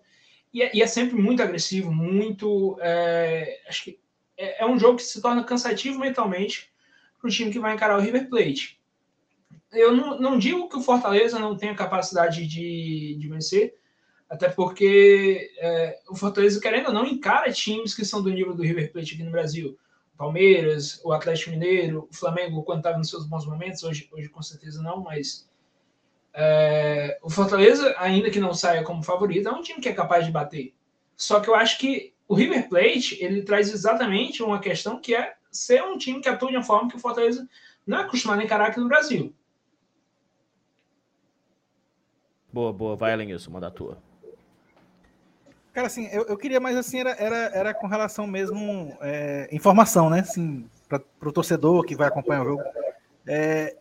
E 0.53 0.61
é, 0.61 0.71
e 0.75 0.81
é 0.81 0.87
sempre 0.87 1.15
muito 1.15 1.41
agressivo, 1.41 1.91
muito. 1.91 2.77
É, 2.81 3.61
acho 3.67 3.83
que 3.85 3.99
é, 4.37 4.63
é 4.63 4.65
um 4.65 4.77
jogo 4.77 4.97
que 4.97 5.03
se 5.03 5.21
torna 5.21 5.43
cansativo 5.43 5.99
mentalmente 5.99 6.71
para 7.19 7.27
o 7.27 7.31
time 7.31 7.51
que 7.51 7.59
vai 7.59 7.73
encarar 7.73 7.97
o 7.97 8.01
River 8.01 8.29
Plate. 8.29 8.81
Eu 9.71 9.95
não, 9.95 10.19
não 10.19 10.37
digo 10.37 10.67
que 10.67 10.77
o 10.77 10.81
Fortaleza 10.81 11.39
não 11.39 11.55
tenha 11.55 11.75
capacidade 11.75 12.45
de, 12.45 13.15
de 13.17 13.27
vencer, 13.29 13.75
até 14.29 14.49
porque 14.49 15.49
é, 15.59 15.99
o 16.09 16.15
Fortaleza, 16.15 16.59
querendo 16.59 16.87
ou 16.87 16.93
não, 16.93 17.05
encara 17.05 17.51
times 17.51 17.93
que 17.93 18.03
são 18.03 18.21
do 18.21 18.29
nível 18.29 18.53
do 18.53 18.63
River 18.63 18.91
Plate 18.91 19.13
aqui 19.13 19.23
no 19.23 19.31
Brasil. 19.31 19.77
Palmeiras, 20.21 21.01
o 21.03 21.11
Atlético 21.11 21.49
Mineiro, 21.49 22.07
o 22.11 22.15
Flamengo, 22.15 22.61
quando 22.61 22.77
estava 22.77 22.95
nos 22.95 23.09
seus 23.09 23.25
bons 23.25 23.43
momentos, 23.43 23.81
hoje, 23.81 24.07
hoje 24.11 24.29
com 24.29 24.39
certeza 24.39 24.79
não, 24.79 25.01
mas 25.01 25.49
é, 26.31 27.17
o 27.23 27.29
Fortaleza, 27.29 27.95
ainda 27.97 28.29
que 28.29 28.39
não 28.39 28.53
saia 28.53 28.83
como 28.83 29.01
favorito, 29.01 29.49
é 29.49 29.51
um 29.51 29.63
time 29.63 29.81
que 29.81 29.89
é 29.89 29.93
capaz 29.93 30.23
de 30.23 30.31
bater. 30.31 30.75
Só 31.17 31.39
que 31.39 31.49
eu 31.49 31.55
acho 31.55 31.79
que 31.79 32.13
o 32.27 32.35
River 32.35 32.69
Plate 32.69 33.17
ele 33.19 33.41
traz 33.41 33.73
exatamente 33.73 34.43
uma 34.43 34.59
questão 34.59 35.01
que 35.01 35.15
é 35.15 35.33
ser 35.51 35.81
um 35.81 35.97
time 35.97 36.21
que 36.21 36.29
atua 36.29 36.51
de 36.51 36.57
uma 36.57 36.63
forma 36.63 36.87
que 36.87 36.97
o 36.97 36.99
Fortaleza 36.99 37.49
não 37.83 37.97
é 37.97 38.01
acostumado 38.03 38.41
a 38.41 38.43
encarar 38.43 38.67
aqui 38.67 38.79
no 38.79 38.87
Brasil. 38.87 39.33
Boa, 42.53 42.71
boa. 42.71 42.95
Vai, 42.95 43.13
Elenilson, 43.13 43.49
manda 43.49 43.65
a 43.65 43.71
tua. 43.71 44.10
Cara, 45.73 45.87
assim, 45.87 46.07
eu, 46.11 46.25
eu 46.25 46.37
queria 46.37 46.59
mais 46.59 46.75
assim, 46.75 46.99
era, 46.99 47.11
era, 47.11 47.37
era 47.53 47.73
com 47.73 47.87
relação 47.87 48.27
mesmo 48.27 48.97
é, 49.01 49.47
informação, 49.51 50.09
né? 50.09 50.19
Assim, 50.19 50.69
para 50.87 51.29
o 51.29 51.31
torcedor 51.31 51.85
que 51.85 51.95
vai 51.95 52.07
acompanhar 52.07 52.41
o 52.41 52.45
jogo. 52.45 52.63
É, 53.25 53.77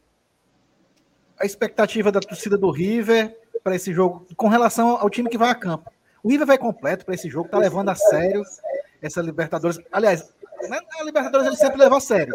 a 1.39 1.45
expectativa 1.45 2.13
da 2.13 2.21
torcida 2.21 2.57
do 2.57 2.71
River 2.71 3.37
para 3.65 3.75
esse 3.75 3.93
jogo 3.93 4.27
com 4.37 4.49
relação 4.49 4.97
ao 4.97 5.11
time 5.11 5.29
que 5.29 5.39
vai 5.39 5.51
a 5.51 5.55
campo. 5.55 5.91
O 6.23 6.29
River 6.29 6.47
vai 6.47 6.59
completo 6.59 7.05
para 7.05 7.15
esse 7.15 7.29
jogo, 7.29 7.49
tá 7.49 7.59
levando 7.59 7.89
a 7.89 7.95
sério 7.95 8.45
essa 9.03 9.21
Libertadores. 9.21 9.81
Aliás, 9.91 10.33
na 10.69 11.03
Libertadores 11.03 11.47
ele 11.47 11.57
sempre 11.57 11.79
leva 11.79 11.97
a 11.97 12.01
sério. 12.01 12.35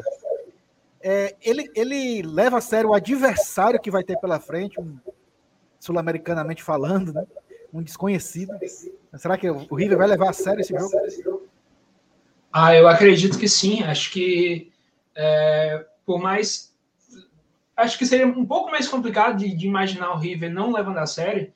É, 1.01 1.35
ele, 1.41 1.69
ele 1.75 2.23
leva 2.23 2.57
a 2.57 2.61
sério 2.61 2.89
o 2.89 2.93
adversário 2.93 3.79
que 3.79 3.91
vai 3.91 4.03
ter 4.03 4.17
pela 4.19 4.39
frente, 4.39 4.81
um, 4.81 4.97
sul-americanamente 5.79 6.63
falando, 6.63 7.13
né? 7.13 7.23
Um 7.75 7.83
desconhecido. 7.83 8.53
Será 9.17 9.37
que 9.37 9.49
o 9.49 9.75
River 9.75 9.97
vai 9.97 10.07
levar 10.07 10.29
a 10.29 10.33
sério 10.33 10.61
esse 10.61 10.73
jogo? 10.73 11.43
Ah, 12.51 12.73
eu 12.73 12.87
acredito 12.87 13.37
que 13.37 13.49
sim. 13.49 13.83
Acho 13.83 14.11
que 14.11 14.71
é, 15.13 15.85
por 16.05 16.19
mais. 16.19 16.73
Acho 17.75 17.97
que 17.97 18.05
seria 18.05 18.25
um 18.25 18.45
pouco 18.45 18.71
mais 18.71 18.87
complicado 18.87 19.37
de, 19.37 19.53
de, 19.53 19.67
imaginar 19.67 20.13
o 20.13 20.17
River 20.17 20.49
não 20.49 20.71
levando 20.71 20.97
a 20.97 21.05
sério 21.05 21.51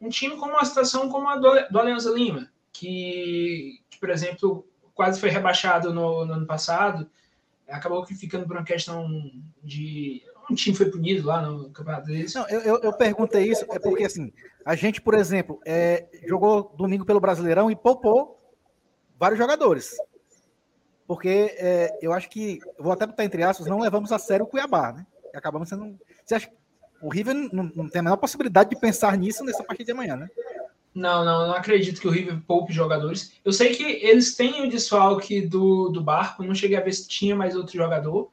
um 0.00 0.08
time 0.08 0.36
com 0.36 0.46
uma 0.46 0.64
situação 0.64 1.10
como 1.10 1.28
a 1.28 1.36
do, 1.36 1.68
do 1.70 1.78
Alianza 1.78 2.10
Lima, 2.10 2.48
que, 2.72 3.82
que, 3.90 3.98
por 3.98 4.08
exemplo, 4.08 4.66
quase 4.94 5.20
foi 5.20 5.28
rebaixado 5.28 5.92
no, 5.92 6.24
no 6.24 6.32
ano 6.32 6.46
passado, 6.46 7.10
acabou 7.68 8.06
ficando 8.06 8.46
por 8.46 8.56
uma 8.56 8.64
questão 8.64 9.30
de 9.62 10.22
um 10.50 10.54
time 10.54 10.76
foi 10.76 10.90
punido 10.90 11.26
lá 11.26 11.42
no 11.42 11.70
campeonato 11.70 12.06
deles. 12.06 12.34
Não, 12.34 12.48
eu, 12.48 12.78
eu, 12.80 12.92
perguntei 12.92 13.50
isso, 13.50 13.64
é 13.70 13.78
porque 13.78 14.04
assim, 14.04 14.32
a 14.64 14.74
gente, 14.74 15.00
por 15.00 15.14
exemplo, 15.14 15.60
é, 15.66 16.06
jogou 16.26 16.74
domingo 16.76 17.04
pelo 17.04 17.20
Brasileirão 17.20 17.70
e 17.70 17.76
poupou 17.76 18.38
vários 19.18 19.38
jogadores. 19.38 19.94
Porque 21.06 21.54
é, 21.56 21.98
eu 22.02 22.12
acho 22.12 22.28
que, 22.28 22.58
vou 22.78 22.92
até 22.92 23.06
botar 23.06 23.24
entre 23.24 23.42
aspas, 23.42 23.66
não 23.66 23.80
levamos 23.80 24.12
a 24.12 24.18
sério 24.18 24.44
o 24.44 24.48
Cuiabá, 24.48 24.92
né? 24.92 25.06
E 25.32 25.36
acabamos 25.36 25.68
sendo. 25.68 25.98
Você 26.24 26.34
acha 26.34 26.46
que 26.46 26.56
o 27.00 27.08
River 27.08 27.34
não, 27.34 27.70
não, 27.74 27.88
tem 27.88 28.00
a 28.00 28.02
menor 28.02 28.16
possibilidade 28.16 28.70
de 28.70 28.76
pensar 28.76 29.16
nisso 29.16 29.44
nessa 29.44 29.64
partida 29.64 29.86
de 29.86 29.92
amanhã, 29.92 30.16
né? 30.16 30.28
Não, 30.94 31.24
não, 31.24 31.46
não 31.46 31.54
acredito 31.54 32.00
que 32.00 32.08
o 32.08 32.10
River 32.10 32.40
poupe 32.46 32.72
jogadores. 32.72 33.32
Eu 33.44 33.52
sei 33.52 33.74
que 33.74 33.84
eles 33.84 34.34
têm 34.34 34.66
o 34.66 34.70
desfalque 34.70 35.40
do, 35.40 35.90
do 35.90 36.02
barco, 36.02 36.42
não 36.42 36.54
cheguei 36.54 36.76
a 36.76 36.82
ver 36.82 36.92
se 36.92 37.06
tinha 37.06 37.36
mais 37.36 37.54
outro 37.54 37.74
jogador. 37.74 38.30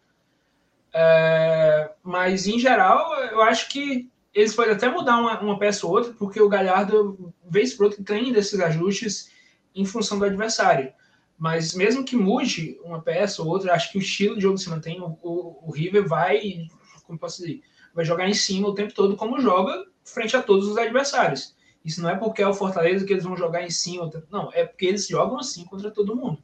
É, 0.97 1.91
mas 2.01 2.47
em 2.47 2.57
geral, 2.57 3.13
eu 3.25 3.41
acho 3.41 3.67
que 3.67 4.09
eles 4.33 4.55
podem 4.55 4.73
até 4.73 4.87
mudar 4.87 5.17
uma, 5.17 5.37
uma 5.41 5.59
peça 5.59 5.85
ou 5.85 5.91
outra, 5.91 6.13
porque 6.13 6.41
o 6.41 6.47
Galhardo, 6.47 7.33
vez 7.45 7.73
por 7.73 7.87
outra, 7.87 8.01
tem 8.01 8.31
desses 8.31 8.57
ajustes 8.61 9.29
em 9.75 9.85
função 9.85 10.17
do 10.17 10.23
adversário. 10.23 10.93
Mas 11.37 11.73
mesmo 11.73 12.05
que 12.05 12.15
mude 12.15 12.79
uma 12.81 13.01
peça 13.01 13.41
ou 13.41 13.49
outra, 13.49 13.73
acho 13.73 13.91
que 13.91 13.97
o 13.97 14.01
estilo 14.01 14.35
de 14.35 14.43
jogo 14.43 14.57
se 14.57 14.69
mantém. 14.69 15.01
O, 15.01 15.19
o, 15.21 15.67
o 15.67 15.71
River 15.71 16.07
vai, 16.07 16.65
como 17.03 17.19
posso 17.19 17.41
dizer, 17.41 17.61
vai 17.93 18.05
jogar 18.05 18.29
em 18.29 18.33
cima 18.33 18.69
o 18.69 18.73
tempo 18.73 18.93
todo, 18.93 19.17
como 19.17 19.41
joga 19.41 19.85
frente 20.05 20.37
a 20.37 20.41
todos 20.41 20.65
os 20.65 20.77
adversários. 20.77 21.57
Isso 21.83 22.01
não 22.01 22.09
é 22.09 22.15
porque 22.15 22.41
é 22.41 22.47
o 22.47 22.53
Fortaleza 22.53 23.05
que 23.05 23.11
eles 23.11 23.25
vão 23.25 23.35
jogar 23.35 23.63
em 23.63 23.69
cima. 23.69 24.09
Não, 24.31 24.49
é 24.53 24.65
porque 24.65 24.85
eles 24.85 25.07
jogam 25.09 25.37
assim 25.37 25.65
contra 25.65 25.91
todo 25.91 26.15
mundo. 26.15 26.41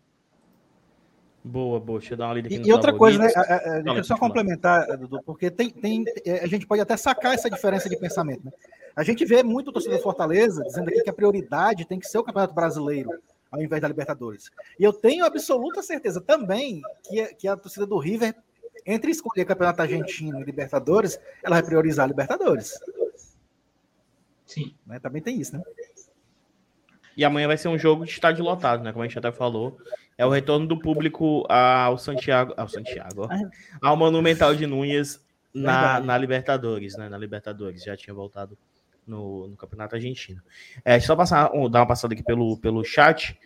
Boa, 1.43 1.79
boa. 1.79 1.99
Deixa 1.99 2.13
eu 2.13 2.17
dar 2.17 2.27
uma 2.27 2.35
lida 2.35 2.47
aqui. 2.47 2.61
E, 2.67 2.71
outra 2.71 2.95
coisa, 2.95 3.17
né? 3.17 3.31
A, 3.35 3.41
a, 3.41 3.55
a, 3.77 3.79
deixa 3.79 3.99
eu 3.99 4.03
só 4.03 4.17
complementar, 4.17 4.97
Dudu, 4.97 5.21
porque 5.25 5.49
tem, 5.49 5.69
tem, 5.69 6.03
é, 6.25 6.43
a 6.43 6.47
gente 6.47 6.67
pode 6.67 6.81
até 6.81 6.95
sacar 6.95 7.33
essa 7.33 7.49
diferença 7.49 7.89
de 7.89 7.97
pensamento. 7.97 8.45
Né? 8.45 8.51
A 8.95 9.03
gente 9.03 9.25
vê 9.25 9.41
muito 9.41 9.69
o 9.69 9.73
torcedor 9.73 9.99
Fortaleza 9.99 10.63
dizendo 10.63 10.89
aqui 10.89 11.01
que 11.01 11.09
a 11.09 11.13
prioridade 11.13 11.85
tem 11.85 11.99
que 11.99 12.07
ser 12.07 12.19
o 12.19 12.23
Campeonato 12.23 12.53
Brasileiro 12.53 13.09
ao 13.51 13.61
invés 13.61 13.81
da 13.81 13.87
Libertadores. 13.87 14.49
E 14.79 14.83
eu 14.83 14.93
tenho 14.93 15.25
absoluta 15.25 15.81
certeza 15.81 16.21
também 16.21 16.81
que, 17.03 17.25
que 17.35 17.47
a 17.47 17.57
torcida 17.57 17.85
do 17.85 17.97
River, 17.97 18.33
entre 18.85 19.11
escolher 19.11 19.45
Campeonato 19.45 19.81
Argentino 19.81 20.39
e 20.39 20.43
Libertadores, 20.43 21.19
ela 21.43 21.57
vai 21.57 21.63
priorizar 21.63 22.05
a 22.05 22.07
Libertadores. 22.07 22.79
Sim. 24.45 24.73
Né? 24.85 24.99
Também 24.99 25.21
tem 25.21 25.39
isso, 25.39 25.57
né? 25.57 25.63
E 27.15 27.25
amanhã 27.25 27.47
vai 27.47 27.57
ser 27.57 27.67
um 27.67 27.77
jogo 27.77 28.05
de 28.05 28.11
estádio 28.11 28.43
lotado, 28.43 28.83
né? 28.83 28.91
Como 28.91 29.03
a 29.03 29.07
gente 29.07 29.17
até 29.17 29.31
falou. 29.31 29.77
É 30.17 30.25
o 30.25 30.29
retorno 30.29 30.67
do 30.67 30.77
público 30.77 31.45
ao 31.49 31.97
Santiago. 31.97 32.53
Ao 32.55 32.67
Santiago, 32.67 33.27
ó, 33.27 33.89
ao 33.89 33.97
Monumental 33.97 34.53
de 34.55 34.65
Núñez 34.65 35.23
na, 35.53 35.99
na 35.99 36.17
Libertadores, 36.17 36.95
né? 36.97 37.09
Na 37.09 37.17
Libertadores. 37.17 37.83
Já 37.83 37.97
tinha 37.97 38.13
voltado 38.13 38.57
no, 39.05 39.47
no 39.47 39.55
Campeonato 39.55 39.95
Argentino. 39.95 40.41
É, 40.85 40.99
só 40.99 41.15
passar, 41.15 41.49
dar 41.69 41.79
uma 41.79 41.87
passada 41.87 42.13
aqui 42.13 42.23
pelo, 42.23 42.57
pelo 42.57 42.83
chat. 42.83 43.37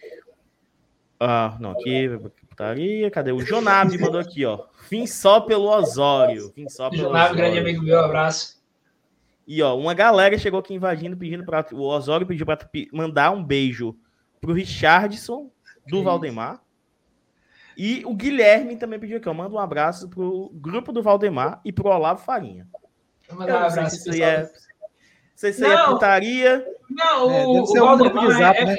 Ah, 1.20 1.58
não, 1.60 1.72
aqui, 1.72 2.10
putaria, 2.50 3.10
cadê? 3.10 3.32
O 3.32 3.42
Jonab 3.42 3.98
mandou 3.98 4.20
aqui, 4.20 4.46
ó. 4.46 4.66
Fim 4.90 5.08
só 5.08 5.40
pelo 5.40 5.70
Osório. 5.70 6.52
Fim 6.54 6.68
só 6.70 6.90
pelo 6.90 7.04
Jonab, 7.04 7.36
grande 7.36 7.60
amigo 7.60 7.82
meu, 7.82 8.00
abraço. 8.00 8.62
E 9.48 9.62
ó, 9.62 9.78
uma 9.78 9.94
galera 9.94 10.38
chegou 10.38 10.60
aqui 10.60 10.74
invadindo, 10.74 11.16
pedindo 11.16 11.46
para 11.46 11.66
o 11.74 11.82
Osório 11.82 12.26
pediu 12.26 12.46
para 12.46 12.58
mandar 12.92 13.32
um 13.32 13.44
beijo 13.44 13.96
pro 14.42 14.54
Richardson 14.54 15.52
do 15.88 16.04
Valdemar. 16.04 16.62
E 17.78 18.04
o 18.06 18.16
Guilherme 18.16 18.78
também 18.78 19.00
pediu 19.00 19.18
aqui, 19.18 19.30
ó, 19.30 19.34
manda 19.34 19.54
um 19.54 19.60
abraço 19.60 20.10
pro 20.10 20.50
grupo 20.54 20.92
do 20.92 21.04
Valdemar 21.04 21.60
e 21.64 21.72
pro 21.72 21.90
Olavo 21.90 22.24
Farinha. 22.24 22.68
Vou 23.30 23.40
mandar 23.40 23.64
um 23.64 23.68
abraço. 23.68 23.98
Se 23.98 24.10
isso 24.10 24.24
é, 24.24 24.42
não 24.42 24.50
sei 25.36 25.54
se 25.54 25.66
é 25.66 25.86
putaria. 25.86 26.66
Não, 26.90 27.32
é, 27.32 27.46
o, 27.46 27.64
o 27.64 27.66
Valdemar, 27.66 28.32
zap, 28.32 28.58
é, 28.58 28.66
né? 28.66 28.78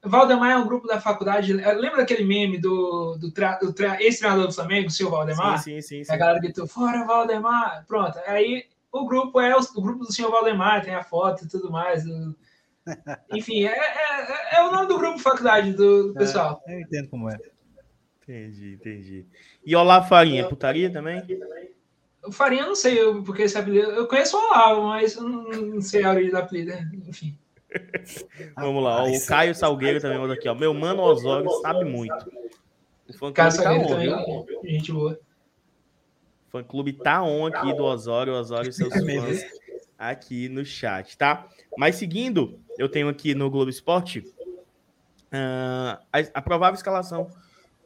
Valdemar 0.00 0.52
é 0.52 0.56
um 0.56 0.66
grupo 0.66 0.86
da 0.86 1.00
faculdade. 1.00 1.52
Lembra 1.52 1.98
daquele 1.98 2.24
meme 2.24 2.58
do, 2.58 3.16
do, 3.18 3.30
do, 3.30 3.72
do 3.72 3.84
ex-treinador 3.98 4.46
do 4.46 4.54
Flamengo, 4.54 4.88
o 4.88 4.90
seu 4.90 5.10
Valdemar? 5.10 5.58
Sim, 5.58 5.80
sim, 5.80 6.04
sim. 6.04 6.12
A 6.12 6.16
galera 6.16 6.38
gritou, 6.38 6.66
fora 6.66 7.04
Valdemar. 7.04 7.84
Pronto. 7.86 8.18
Aí 8.26 8.64
o 8.92 9.06
grupo 9.06 9.40
é 9.40 9.54
o, 9.54 9.60
o, 9.60 9.82
grupo 9.82 10.04
do 10.04 10.12
senhor 10.12 10.30
Valdemar, 10.30 10.84
tem 10.84 10.94
a 10.94 11.02
foto 11.02 11.44
e 11.44 11.48
tudo 11.48 11.70
mais. 11.70 12.04
Enfim, 13.32 13.64
é, 13.64 13.76
é, 13.76 14.56
é, 14.56 14.62
o 14.62 14.72
nome 14.72 14.88
do 14.88 14.98
grupo 14.98 15.18
faculdade 15.18 15.72
do, 15.72 16.12
do 16.12 16.16
é, 16.16 16.18
pessoal. 16.18 16.62
eu 16.66 16.80
entendo 16.80 17.08
como 17.08 17.28
é. 17.30 17.38
Entendi, 18.22 18.74
entendi. 18.74 19.26
E 19.64 19.74
Olavo 19.74 20.08
Farinha, 20.08 20.48
putaria 20.48 20.92
também? 20.92 21.22
O 22.24 22.32
Farinha, 22.32 22.66
não 22.66 22.74
sei 22.74 23.00
eu, 23.00 23.22
porque 23.22 23.42
esse 23.42 23.56
apelido. 23.56 23.90
Eu 23.90 24.06
conheço 24.06 24.36
o 24.36 24.40
Olavo, 24.40 24.82
mas 24.82 25.16
eu 25.16 25.22
não, 25.22 25.44
não 25.44 25.80
sei 25.80 26.04
a 26.04 26.10
origem 26.10 26.30
do 26.30 26.38
apelido, 26.38 26.70
né? 26.70 26.90
enfim. 27.06 27.38
Vamos 28.56 28.82
lá, 28.82 29.04
o 29.04 29.26
Caio 29.26 29.54
Salgueiro 29.54 30.00
também 30.00 30.18
mandou 30.18 30.34
aqui, 30.34 30.48
ó. 30.48 30.54
Meu 30.54 30.72
mano 30.74 31.02
Osório 31.02 31.50
sabe 31.60 31.84
muito. 31.84 32.14
O 33.20 33.32
Caio 33.32 33.52
Salgueiro 33.52 33.88
também, 33.88 34.14
gente 34.64 34.92
boa. 34.92 35.18
Fã 36.48 36.62
clube 36.62 36.92
tá 36.92 37.22
on 37.22 37.46
aqui 37.46 37.74
do 37.74 37.84
Osório, 37.84 38.32
Osório 38.32 38.70
e 38.70 38.72
seus 38.72 38.92
fãs 39.04 39.44
aqui 39.98 40.48
no 40.48 40.64
chat, 40.64 41.16
tá? 41.16 41.46
Mas 41.76 41.96
seguindo, 41.96 42.58
eu 42.78 42.88
tenho 42.88 43.08
aqui 43.08 43.34
no 43.34 43.50
Globo 43.50 43.70
Esporte 43.70 44.20
uh, 44.20 45.98
a, 46.12 46.18
a, 46.34 46.42
provável 46.42 46.74
escalação 46.74 47.28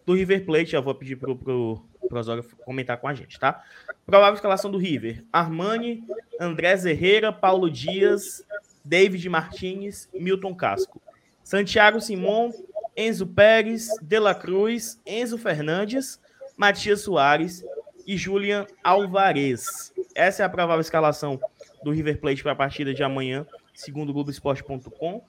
do 0.07 0.15
River 0.15 0.45
Plate. 0.45 0.73
Já 0.73 0.81
vou 0.81 0.95
pedir 0.95 1.17
pro, 1.17 1.35
pro, 1.35 1.83
pro 2.09 2.19
Osório 2.21 2.45
comentar 2.65 2.99
com 2.99 3.09
a 3.09 3.15
gente, 3.15 3.39
tá? 3.39 3.65
Provável 4.07 4.35
escalação 4.35 4.71
do 4.71 4.79
River: 4.79 5.25
Armani, 5.33 6.05
André 6.39 6.75
Herrera, 6.89 7.33
Paulo 7.33 7.69
Dias, 7.69 8.45
David 8.85 9.29
Martinez, 9.29 10.09
Milton 10.15 10.55
Casco, 10.55 11.03
Santiago 11.43 12.01
Simon, 12.01 12.53
Enzo 12.97 13.27
Pérez, 13.27 13.89
De 14.01 14.21
La 14.21 14.37
Cruz, 14.37 15.01
Enzo 15.05 15.37
Fernandes, 15.37 16.21
Matias 16.57 17.01
Soares 17.01 17.65
e 18.07 18.17
Julian 18.17 18.67
Alvarez. 18.83 19.93
Essa 20.15 20.43
é 20.43 20.47
a 20.47 20.49
provável 20.49 20.81
escalação 20.81 21.41
do 21.83 21.91
River 21.91 22.19
Plate 22.21 22.43
para 22.43 22.53
a 22.53 22.57
partida 22.57 22.93
de 22.95 23.03
amanhã, 23.03 23.47
segundo 23.75 24.11
o 24.11 24.13
Globoesporte.com. 24.13 25.23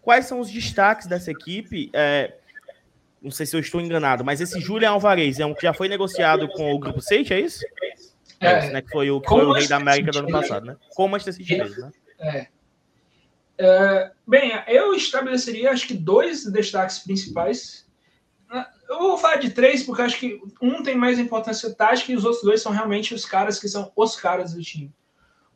Quais 0.00 0.26
são 0.26 0.40
os 0.40 0.50
destaques 0.50 1.06
dessa 1.06 1.30
equipe? 1.30 1.90
É, 1.92 2.34
não 3.22 3.30
sei 3.30 3.46
se 3.46 3.54
eu 3.54 3.60
estou 3.60 3.80
enganado, 3.80 4.24
mas 4.24 4.40
esse 4.40 4.60
Julian 4.60 4.90
Alvarez 4.90 5.38
é 5.38 5.46
um 5.46 5.54
que 5.54 5.62
já 5.62 5.72
foi 5.72 5.88
negociado 5.88 6.48
com 6.48 6.72
o 6.72 6.78
Grupo 6.78 6.98
State, 6.98 7.32
é 7.32 7.40
isso? 7.40 7.64
É, 8.40 8.50
é 8.50 8.70
né, 8.70 8.82
que 8.82 8.90
foi 8.90 9.10
o, 9.10 9.20
que 9.20 9.28
foi 9.28 9.44
o 9.44 9.52
rei 9.52 9.68
da 9.68 9.76
América 9.76 10.10
do 10.10 10.18
ano 10.18 10.30
passado, 10.30 10.66
né? 10.66 10.76
Com 10.94 11.04
o 11.04 11.08
Manchester 11.08 11.34
City 11.34 11.56
mesmo, 11.56 11.82
né? 11.82 11.92
É. 12.18 12.46
é. 13.58 14.10
Bem, 14.26 14.52
eu 14.66 14.92
estabeleceria 14.94 15.70
acho 15.70 15.86
que 15.86 15.94
dois 15.94 16.44
destaques 16.44 16.98
principais 16.98 17.81
eu 18.92 18.98
vou 19.00 19.18
falar 19.18 19.36
de 19.36 19.50
três, 19.50 19.82
porque 19.82 20.02
acho 20.02 20.18
que 20.18 20.40
um 20.60 20.82
tem 20.82 20.96
mais 20.96 21.18
importância 21.18 21.74
tática 21.74 22.12
e 22.12 22.16
os 22.16 22.24
outros 22.24 22.42
dois 22.42 22.60
são 22.60 22.72
realmente 22.72 23.14
os 23.14 23.24
caras 23.24 23.58
que 23.58 23.68
são 23.68 23.92
os 23.96 24.16
caras 24.16 24.52
do 24.54 24.62
time. 24.62 24.92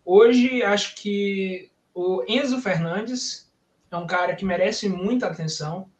Hoje, 0.05 0.63
acho 0.63 0.95
que 0.97 1.71
o 1.93 2.23
Enzo 2.29 2.61
Fernandes 2.61 3.53
é 3.91 3.97
um 3.97 4.07
cara 4.07 4.37
que 4.37 4.45
merece 4.45 4.89
muita 4.89 5.27
atenção. 5.27 5.91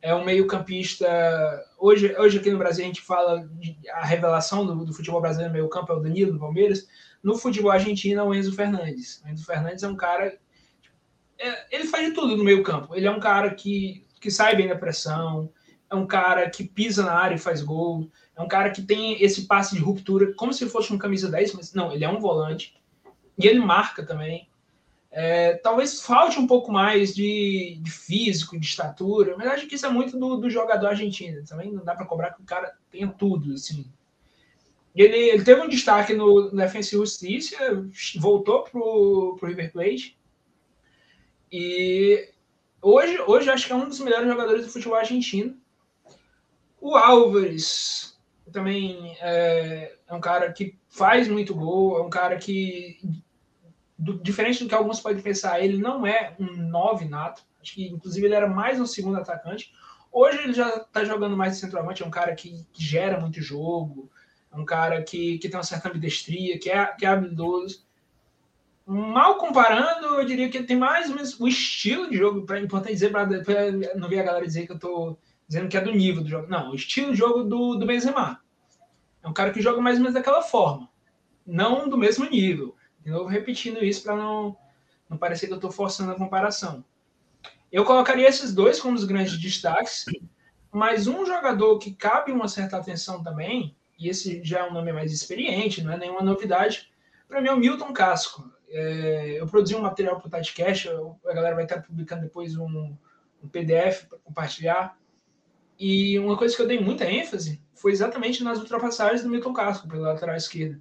É 0.00 0.14
um 0.14 0.24
meio-campista. 0.24 1.06
Hoje, 1.78 2.16
hoje, 2.18 2.38
aqui 2.38 2.50
no 2.50 2.58
Brasil, 2.58 2.84
a 2.84 2.86
gente 2.86 3.02
fala 3.02 3.46
de, 3.58 3.76
a 3.90 4.04
revelação 4.04 4.64
do, 4.64 4.84
do 4.84 4.94
futebol 4.94 5.20
brasileiro 5.20 5.52
meio-campo 5.52 5.92
é 5.92 5.96
o 5.96 6.00
Danilo 6.00 6.32
do 6.32 6.38
Palmeiras. 6.38 6.88
No 7.22 7.36
futebol 7.36 7.70
argentino 7.70 8.20
é 8.20 8.24
o 8.24 8.34
Enzo 8.34 8.54
Fernandes. 8.54 9.22
O 9.24 9.28
Enzo 9.28 9.44
Fernandes 9.44 9.82
é 9.82 9.88
um 9.88 9.96
cara. 9.96 10.38
É, 11.38 11.76
ele 11.76 11.84
faz 11.84 12.06
de 12.06 12.14
tudo 12.14 12.36
no 12.36 12.44
meio-campo. 12.44 12.94
Ele 12.94 13.06
é 13.06 13.10
um 13.10 13.20
cara 13.20 13.54
que, 13.54 14.06
que 14.20 14.30
sai 14.30 14.56
bem 14.56 14.68
da 14.68 14.76
pressão, 14.76 15.52
é 15.90 15.94
um 15.94 16.06
cara 16.06 16.48
que 16.48 16.64
pisa 16.64 17.04
na 17.04 17.12
área 17.12 17.34
e 17.34 17.38
faz 17.38 17.62
gol, 17.62 18.08
é 18.36 18.40
um 18.40 18.48
cara 18.48 18.70
que 18.70 18.80
tem 18.80 19.22
esse 19.22 19.46
passe 19.46 19.74
de 19.74 19.80
ruptura, 19.80 20.32
como 20.34 20.52
se 20.52 20.68
fosse 20.68 20.92
um 20.92 20.98
camisa 20.98 21.30
10, 21.30 21.54
mas 21.54 21.74
não, 21.74 21.92
ele 21.92 22.04
é 22.04 22.08
um 22.08 22.20
volante, 22.20 22.80
e 23.36 23.46
ele 23.46 23.58
marca 23.60 24.04
também. 24.04 24.48
É, 25.12 25.54
talvez 25.54 26.00
falte 26.02 26.38
um 26.38 26.46
pouco 26.46 26.70
mais 26.70 27.12
de, 27.12 27.78
de, 27.82 27.90
físico, 27.90 28.58
de 28.58 28.64
estatura, 28.64 29.34
mas 29.36 29.48
acho 29.48 29.66
que 29.66 29.74
isso 29.74 29.86
é 29.86 29.90
muito 29.90 30.16
do, 30.16 30.36
do 30.36 30.48
jogador 30.48 30.86
argentino. 30.86 31.44
Também 31.44 31.72
não 31.72 31.84
dá 31.84 31.96
para 31.96 32.06
cobrar 32.06 32.30
que 32.32 32.40
o 32.40 32.44
cara 32.44 32.72
tenha 32.90 33.08
tudo, 33.08 33.52
assim. 33.54 33.84
Ele, 34.94 35.16
ele 35.16 35.44
teve 35.44 35.60
um 35.60 35.68
destaque 35.68 36.12
no, 36.14 36.50
Defensa 36.50 36.94
e 36.94 36.98
Justiça, 36.98 37.56
voltou 38.18 38.62
pro, 38.62 39.36
pro 39.38 39.48
River 39.48 39.72
Plate, 39.72 40.16
e 41.50 42.28
hoje, 42.80 43.20
hoje 43.26 43.50
acho 43.50 43.66
que 43.66 43.72
é 43.72 43.76
um 43.76 43.88
dos 43.88 43.98
melhores 44.00 44.28
jogadores 44.28 44.64
do 44.64 44.72
futebol 44.72 44.96
argentino. 44.96 45.56
O 46.80 46.96
Álvares 46.96 48.18
também 48.50 49.16
é, 49.20 49.96
é, 50.06 50.14
um 50.14 50.20
cara 50.20 50.52
que 50.52 50.76
faz 50.88 51.28
muito 51.28 51.54
gol, 51.54 51.98
é 51.98 52.02
um 52.02 52.10
cara 52.10 52.36
que, 52.36 52.98
do, 53.98 54.18
diferente 54.18 54.62
do 54.62 54.68
que 54.68 54.74
alguns 54.74 55.00
podem 55.00 55.22
pensar, 55.22 55.60
ele 55.60 55.78
não 55.78 56.06
é 56.06 56.34
um 56.38 56.56
nove 56.56 57.04
nato. 57.04 57.42
Acho 57.60 57.74
que, 57.74 57.88
inclusive, 57.88 58.26
ele 58.26 58.34
era 58.34 58.48
mais 58.48 58.80
um 58.80 58.86
segundo 58.86 59.18
atacante. 59.18 59.72
Hoje 60.10 60.38
ele 60.38 60.52
já 60.52 60.68
está 60.76 61.04
jogando 61.04 61.36
mais 61.36 61.54
de 61.54 61.60
centroavante, 61.60 62.02
é 62.02 62.06
um 62.06 62.10
cara 62.10 62.34
que, 62.34 62.66
gera 62.72 63.20
muito 63.20 63.40
jogo, 63.40 64.10
É 64.52 64.56
um 64.56 64.64
cara 64.64 65.02
que, 65.02 65.38
que 65.38 65.48
tem 65.48 65.56
uma 65.56 65.62
certa 65.62 65.88
ambidestria, 65.88 66.58
que 66.58 66.70
é, 66.70 66.86
que 66.86 67.06
é 67.06 67.08
habilidoso. 67.08 67.84
Mal 68.84 69.36
comparando, 69.36 70.06
eu 70.16 70.24
diria 70.24 70.48
que 70.48 70.56
ele 70.56 70.66
tem 70.66 70.76
mais 70.76 71.08
ou 71.08 71.14
menos 71.14 71.38
o 71.38 71.46
estilo 71.46 72.10
de 72.10 72.16
jogo. 72.16 72.44
Para 72.44 72.58
importante 72.58 72.94
dizer, 72.94 73.12
para 73.12 73.28
não 73.94 74.08
ver 74.08 74.20
a 74.20 74.24
galera 74.24 74.44
dizer 74.44 74.66
que 74.66 74.72
eu 74.72 74.76
estou 74.76 75.18
dizendo 75.50 75.68
que 75.68 75.76
é 75.76 75.80
do 75.80 75.90
nível 75.90 76.22
do 76.22 76.28
jogo. 76.28 76.46
Não, 76.46 76.70
o 76.70 76.76
estilo 76.76 77.10
de 77.10 77.18
jogo 77.18 77.42
do, 77.42 77.74
do 77.74 77.84
Benzema. 77.84 78.40
É 79.20 79.26
um 79.26 79.32
cara 79.32 79.50
que 79.50 79.60
joga 79.60 79.80
mais 79.80 79.96
ou 79.96 80.02
menos 80.02 80.14
daquela 80.14 80.42
forma. 80.42 80.88
Não 81.44 81.88
do 81.88 81.98
mesmo 81.98 82.24
nível. 82.24 82.76
De 83.00 83.10
novo, 83.10 83.28
repetindo 83.28 83.84
isso 83.84 84.04
para 84.04 84.14
não, 84.14 84.56
não 85.08 85.18
parecer 85.18 85.48
que 85.48 85.52
eu 85.52 85.56
estou 85.56 85.72
forçando 85.72 86.12
a 86.12 86.14
comparação. 86.14 86.84
Eu 87.72 87.84
colocaria 87.84 88.28
esses 88.28 88.54
dois 88.54 88.78
como 88.78 88.94
os 88.94 89.02
grandes 89.02 89.36
destaques, 89.40 90.04
mas 90.70 91.08
um 91.08 91.26
jogador 91.26 91.80
que 91.80 91.94
cabe 91.94 92.30
uma 92.30 92.46
certa 92.46 92.76
atenção 92.76 93.20
também, 93.20 93.76
e 93.98 94.08
esse 94.08 94.44
já 94.44 94.60
é 94.60 94.70
um 94.70 94.72
nome 94.72 94.92
mais 94.92 95.12
experiente, 95.12 95.82
não 95.82 95.92
é 95.92 95.98
nenhuma 95.98 96.22
novidade, 96.22 96.92
para 97.26 97.40
mim 97.40 97.48
é 97.48 97.52
o 97.52 97.58
Milton 97.58 97.92
Casco. 97.92 98.48
É, 98.68 99.40
eu 99.40 99.48
produzi 99.48 99.74
um 99.74 99.82
material 99.82 100.20
para 100.20 100.28
o 100.28 100.30
Tatcast, 100.30 100.88
a 101.26 101.34
galera 101.34 101.56
vai 101.56 101.64
estar 101.64 101.82
publicando 101.82 102.22
depois 102.22 102.56
um, 102.56 102.96
um 103.42 103.48
PDF 103.48 104.04
para 104.08 104.18
compartilhar. 104.18 104.99
E 105.80 106.18
uma 106.18 106.36
coisa 106.36 106.54
que 106.54 106.60
eu 106.60 106.66
dei 106.66 106.78
muita 106.78 107.10
ênfase 107.10 107.58
foi 107.74 107.92
exatamente 107.92 108.44
nas 108.44 108.58
ultrapassagens 108.58 109.22
do 109.22 109.30
Milton 109.30 109.54
Casco 109.54 109.88
pela 109.88 110.12
lateral 110.12 110.36
esquerda. 110.36 110.78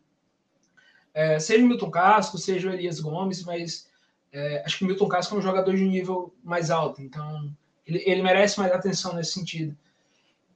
É, 1.13 1.39
seja 1.39 1.63
o 1.63 1.67
Milton 1.67 1.89
Casco, 1.89 2.37
seja 2.37 2.69
o 2.69 2.73
Elias 2.73 2.99
Gomes, 2.99 3.45
mas 3.45 3.89
é, 4.29 4.61
acho 4.65 4.77
que 4.77 4.83
o 4.83 4.87
Milton 4.87 5.07
Casco 5.07 5.33
é 5.33 5.37
um 5.37 5.41
jogador 5.41 5.73
de 5.73 5.85
nível 5.85 6.35
mais 6.43 6.69
alto, 6.69 7.01
então 7.01 7.49
ele, 7.87 8.03
ele 8.05 8.21
merece 8.21 8.59
mais 8.59 8.73
atenção 8.73 9.13
nesse 9.13 9.31
sentido. 9.31 9.73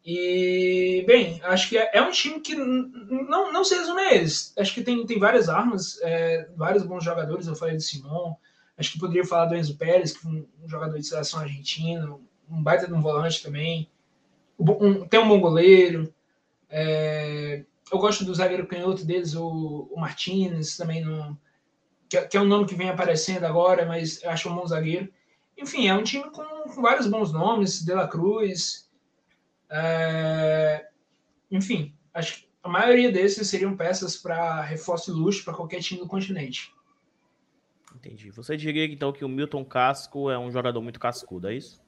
E, 0.05 1.05
bem, 1.07 1.39
acho 1.43 1.69
que 1.69 1.77
é, 1.77 1.91
é 1.93 2.01
um 2.01 2.11
time 2.11 2.41
que 2.41 2.53
não, 2.53 3.53
não 3.53 3.63
se 3.63 3.73
resume 3.73 4.01
a 4.01 4.13
eles. 4.13 4.53
Acho 4.57 4.73
que 4.73 4.83
tem, 4.83 5.05
tem 5.05 5.17
várias 5.17 5.47
armas, 5.47 5.97
é, 6.01 6.49
vários 6.57 6.83
bons 6.83 7.05
jogadores. 7.05 7.47
Eu 7.47 7.55
falei 7.55 7.77
do 7.77 7.81
Simon, 7.81 8.35
acho 8.77 8.91
que 8.91 8.99
poderia 8.99 9.25
falar 9.25 9.45
do 9.45 9.55
Enzo 9.55 9.77
Pérez, 9.77 10.11
que 10.11 10.27
um, 10.27 10.45
um 10.61 10.67
jogador 10.67 10.99
de 10.99 11.07
seleção 11.07 11.39
argentina, 11.39 12.13
um 12.49 12.61
baita 12.61 12.85
de 12.85 12.93
um 12.93 13.01
volante 13.01 13.41
também. 13.41 13.89
Um, 14.59 15.05
tem 15.07 15.19
um 15.19 15.27
bom 15.27 15.39
goleiro. 15.39 16.13
É, 16.69 17.63
eu 17.91 17.99
gosto 17.99 18.25
do 18.25 18.33
zagueiro 18.33 18.67
canhoto 18.67 19.05
deles, 19.05 19.35
o, 19.35 19.89
o 19.91 19.99
Martinez, 19.99 20.77
também 20.77 21.03
que, 22.09 22.21
que, 22.27 22.37
é 22.37 22.41
um 22.41 22.45
nome 22.45 22.65
que 22.65 22.75
vem 22.75 22.89
aparecendo 22.89 23.45
agora, 23.45 23.85
mas 23.85 24.21
eu 24.23 24.29
acho 24.29 24.49
um 24.49 24.55
bom 24.55 24.65
zagueiro. 24.65 25.11
Enfim, 25.57 25.87
é 25.87 25.93
um 25.93 26.03
time 26.03 26.29
com, 26.31 26.43
com 26.43 26.81
vários 26.81 27.07
bons 27.07 27.31
nomes, 27.31 27.83
De 27.83 27.93
La 27.93 28.07
Cruz. 28.07 28.89
É, 29.69 30.87
enfim, 31.51 31.93
acho 32.13 32.41
que 32.41 32.47
a 32.63 32.69
maioria 32.69 33.11
desses 33.11 33.49
seriam 33.49 33.75
peças 33.75 34.15
para 34.15 34.61
reforço 34.61 35.11
e 35.11 35.13
luxo 35.13 35.43
para 35.43 35.53
qualquer 35.53 35.81
time 35.81 35.99
do 35.99 36.07
continente. 36.07 36.73
Entendi. 37.95 38.31
Você 38.31 38.57
diria 38.57 38.85
então 38.85 39.11
que 39.11 39.23
o 39.23 39.29
Milton 39.29 39.63
Casco 39.63 40.29
é 40.29 40.37
um 40.37 40.51
jogador 40.51 40.81
muito 40.81 40.99
cascudo, 40.99 41.49
é 41.49 41.55
isso? 41.55 41.81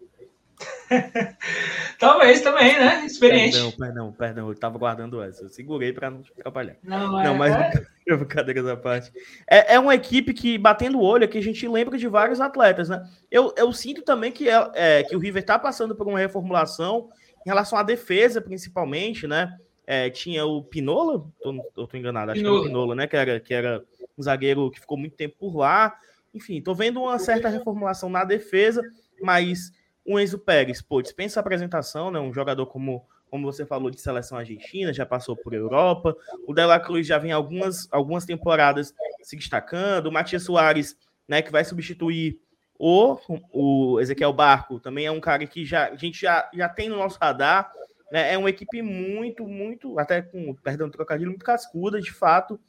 Talvez 2.00 2.41
também, 2.41 2.78
né? 2.80 3.06
Experiente. 3.06 3.54
Perdão, 3.54 3.72
perdão, 3.72 4.12
perdão. 4.12 4.50
Eu 4.50 4.56
tava 4.56 4.78
guardando 4.78 5.22
essa. 5.22 5.44
Eu 5.44 5.50
segurei 5.50 5.91
para 5.91 6.10
não 6.10 6.22
te 6.22 6.32
atrapalhar. 6.32 6.76
Não, 6.84 7.12
não 7.12 7.20
é, 7.20 7.34
mas 7.34 7.54
é... 7.54 7.86
brincadeira 8.15 8.63
da 8.63 8.78
parte. 8.78 9.12
É, 9.48 9.76
é 9.76 9.80
uma 9.80 9.96
equipe 9.96 10.34
que, 10.34 10.58
batendo 10.58 11.00
o 11.00 11.04
olho, 11.04 11.28
que 11.28 11.38
a 11.38 11.44
gente 11.44 11.68
lembra 11.68 11.98
de 11.98 12.08
vários 12.08 12.39
atletas, 12.39 12.89
né? 12.89 13.04
Eu, 13.30 13.54
eu 13.58 13.72
sinto 13.74 14.02
também 14.02 14.32
que, 14.32 14.50
é, 14.50 14.72
é 14.74 15.04
que 15.04 15.15
o 15.15 15.20
River 15.20 15.44
tá 15.44 15.58
passando 15.58 15.96
por 15.96 16.08
uma 16.08 16.20
reformulação 16.20 17.10
em 17.46 17.50
relação 17.50 17.78
à 17.78 17.84
defesa, 17.84 18.41
principalmente, 18.41 19.28
né? 19.28 19.56
É, 19.88 20.10
tinha 20.10 20.46
o 20.46 20.63
Pinola, 20.63 21.24
tô, 21.41 21.54
eu 21.78 21.88
tô 21.88 21.98
enganado, 21.98 22.32
acho 22.32 22.41
Pinola. 22.41 22.60
que 22.60 22.65
era 22.65 22.68
o 22.68 22.74
Pinola, 22.74 22.96
né? 22.96 23.08
Que 23.08 23.18
era, 23.18 23.39
que 23.39 23.54
era 23.54 23.84
um 24.18 24.24
zagueiro 24.24 24.72
que 24.72 24.80
ficou 24.80 24.98
muito 24.98 25.15
tempo 25.15 25.36
por 25.38 25.56
lá. 25.56 25.96
Enfim, 26.34 26.62
tô 26.62 26.74
vendo 26.74 27.02
uma 27.02 27.20
certa 27.20 27.48
reformulação 27.50 28.10
na 28.10 28.24
defesa, 28.24 28.82
mas 29.22 29.72
o 30.06 30.20
Enzo 30.20 30.38
Pérez, 30.38 30.82
pô, 30.82 31.02
dispensa 31.02 31.39
a 31.39 31.41
apresentação, 31.41 32.12
né? 32.12 32.20
Um 32.20 32.32
jogador 32.32 32.68
como, 32.68 33.04
como 33.30 33.52
você 33.52 33.65
falou 33.65 33.89
de 33.89 34.00
seleção 34.00 34.38
argentina, 34.38 34.94
já 34.94 35.06
passou 35.06 35.36
por 35.36 35.54
Europa. 35.54 36.15
O 36.46 36.54
Dela 36.54 36.80
Cruz 36.80 37.08
já 37.08 37.18
vem 37.18 37.32
algumas, 37.32 37.88
algumas 37.91 38.24
temporadas 38.24 38.94
se 39.24 39.36
destacando. 39.36 40.06
O 40.06 40.12
Matias 40.12 40.44
Soares, 40.44 40.96
né, 41.28 41.41
que 41.41 41.52
vai 41.52 41.65
substituir 41.65 42.39
o, 42.78 43.18
o 43.52 44.00
Ezequiel 44.00 44.32
Barco, 44.32 44.80
também 44.80 45.08
é 45.08 45.12
um 45.12 45.20
cara 45.20 45.48
que 45.48 45.65
já, 45.65 45.88
a 45.89 45.96
gente 45.96 46.22
já, 46.22 46.50
já 46.54 46.70
tem 46.70 46.88
no 46.88 46.98
nosso 46.98 47.18
radar. 47.20 47.72
Né? 48.12 48.34
É 48.34 48.38
uma 48.38 48.52
equipe 48.52 48.84
muito, 48.84 49.48
muito, 49.48 49.98
até 49.98 50.22
com, 50.22 50.54
perdão, 50.54 50.88
trocadilho, 50.88 51.32
muito 51.32 51.44
cascuda, 51.44 52.00
de 52.00 52.13
fato. 52.13 52.60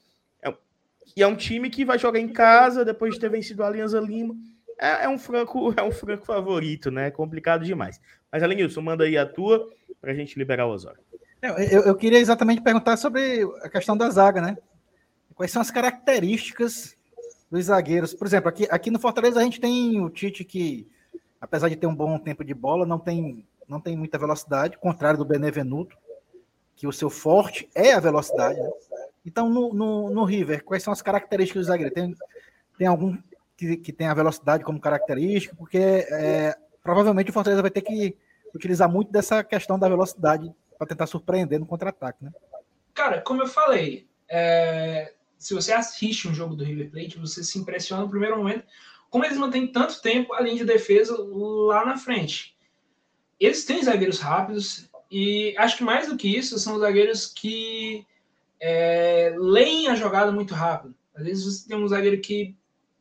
É, 0.42 0.54
e 1.14 1.22
é 1.22 1.26
um 1.26 1.36
time 1.36 1.68
que 1.68 1.84
vai 1.84 1.98
jogar 1.98 2.18
em 2.18 2.28
casa 2.28 2.82
depois 2.82 3.12
de 3.12 3.20
ter 3.20 3.28
vencido 3.28 3.62
a 3.62 3.66
Alianza 3.66 4.00
Lima 4.00 4.34
é, 4.78 5.04
é, 5.04 5.08
um 5.08 5.18
franco, 5.18 5.72
é 5.76 5.82
um 5.82 5.92
franco 5.92 6.24
favorito, 6.24 6.90
né? 6.90 7.10
Complicado 7.10 7.64
demais. 7.64 8.00
Mas, 8.30 8.42
Alenilson, 8.42 8.82
manda 8.82 9.04
aí 9.04 9.16
a 9.16 9.26
tua 9.26 9.68
para 10.00 10.12
a 10.12 10.14
gente 10.14 10.38
liberar 10.38 10.66
o 10.66 10.70
Osório. 10.70 11.00
Eu, 11.42 11.82
eu, 11.82 11.94
queria 11.94 12.18
exatamente 12.18 12.60
perguntar 12.60 12.96
sobre 12.96 13.42
a 13.62 13.68
questão 13.68 13.96
da 13.96 14.08
zaga, 14.10 14.40
né? 14.40 14.56
Quais 15.34 15.52
são 15.52 15.62
as 15.62 15.70
características 15.70 16.96
dos 17.50 17.66
zagueiros? 17.66 18.14
Por 18.14 18.26
exemplo, 18.26 18.48
aqui, 18.48 18.66
aqui 18.70 18.90
no 18.90 18.98
Fortaleza 18.98 19.38
a 19.38 19.42
gente 19.42 19.60
tem 19.60 20.00
o 20.00 20.08
Tite 20.08 20.44
que, 20.44 20.88
apesar 21.40 21.68
de 21.68 21.76
ter 21.76 21.86
um 21.86 21.94
bom 21.94 22.18
tempo 22.18 22.42
de 22.42 22.54
bola, 22.54 22.86
não 22.86 22.98
tem, 22.98 23.46
não 23.68 23.80
tem 23.80 23.96
muita 23.96 24.18
velocidade, 24.18 24.78
contrário 24.78 25.18
do 25.18 25.24
Benevenuto, 25.24 25.96
que 26.74 26.86
o 26.86 26.92
seu 26.92 27.10
forte 27.10 27.68
é 27.74 27.92
a 27.92 28.00
velocidade. 28.00 28.58
Né? 28.58 28.70
Então, 29.24 29.48
no, 29.48 29.72
no, 29.72 30.10
no, 30.10 30.24
River, 30.24 30.64
quais 30.64 30.82
são 30.82 30.92
as 30.92 31.02
características 31.02 31.66
do 31.66 31.68
zagueiro? 31.68 31.92
Tem, 31.92 32.14
tem 32.78 32.86
algum 32.86 33.16
que, 33.56 33.76
que 33.76 33.92
tem 33.92 34.06
a 34.06 34.14
velocidade 34.14 34.64
como 34.64 34.80
característica, 34.80 35.54
porque 35.56 35.78
é, 35.78 36.54
provavelmente 36.82 37.30
o 37.30 37.32
Fortaleza 37.32 37.62
vai 37.62 37.70
ter 37.70 37.82
que 37.82 38.16
utilizar 38.54 38.88
muito 38.88 39.10
dessa 39.10 39.42
questão 39.42 39.78
da 39.78 39.88
velocidade 39.88 40.52
para 40.78 40.86
tentar 40.86 41.06
surpreender 41.06 41.58
no 41.58 41.66
contra-ataque, 41.66 42.24
né? 42.24 42.32
Cara, 42.94 43.20
como 43.20 43.42
eu 43.42 43.46
falei, 43.46 44.06
é, 44.28 45.12
se 45.38 45.54
você 45.54 45.72
assiste 45.72 46.28
um 46.28 46.34
jogo 46.34 46.54
do 46.54 46.64
River 46.64 46.90
Plate, 46.90 47.18
você 47.18 47.42
se 47.42 47.58
impressiona 47.58 48.02
no 48.02 48.10
primeiro 48.10 48.36
momento 48.36 48.64
como 49.10 49.24
eles 49.24 49.38
mantêm 49.38 49.66
tanto 49.66 50.00
tempo 50.02 50.34
a 50.34 50.40
linha 50.40 50.56
de 50.56 50.64
defesa 50.64 51.16
lá 51.18 51.84
na 51.84 51.96
frente. 51.96 52.56
Eles 53.38 53.64
têm 53.64 53.82
zagueiros 53.82 54.18
rápidos 54.18 54.90
e 55.10 55.54
acho 55.58 55.78
que 55.78 55.84
mais 55.84 56.08
do 56.08 56.16
que 56.16 56.28
isso 56.28 56.58
são 56.58 56.78
zagueiros 56.78 57.26
que 57.26 58.06
é, 58.60 59.34
leem 59.38 59.88
a 59.88 59.94
jogada 59.94 60.32
muito 60.32 60.54
rápido. 60.54 60.94
Às 61.14 61.24
vezes 61.24 61.44
você 61.44 61.68
tem 61.68 61.76
um 61.76 61.88
zagueiro 61.88 62.20
que 62.20 62.56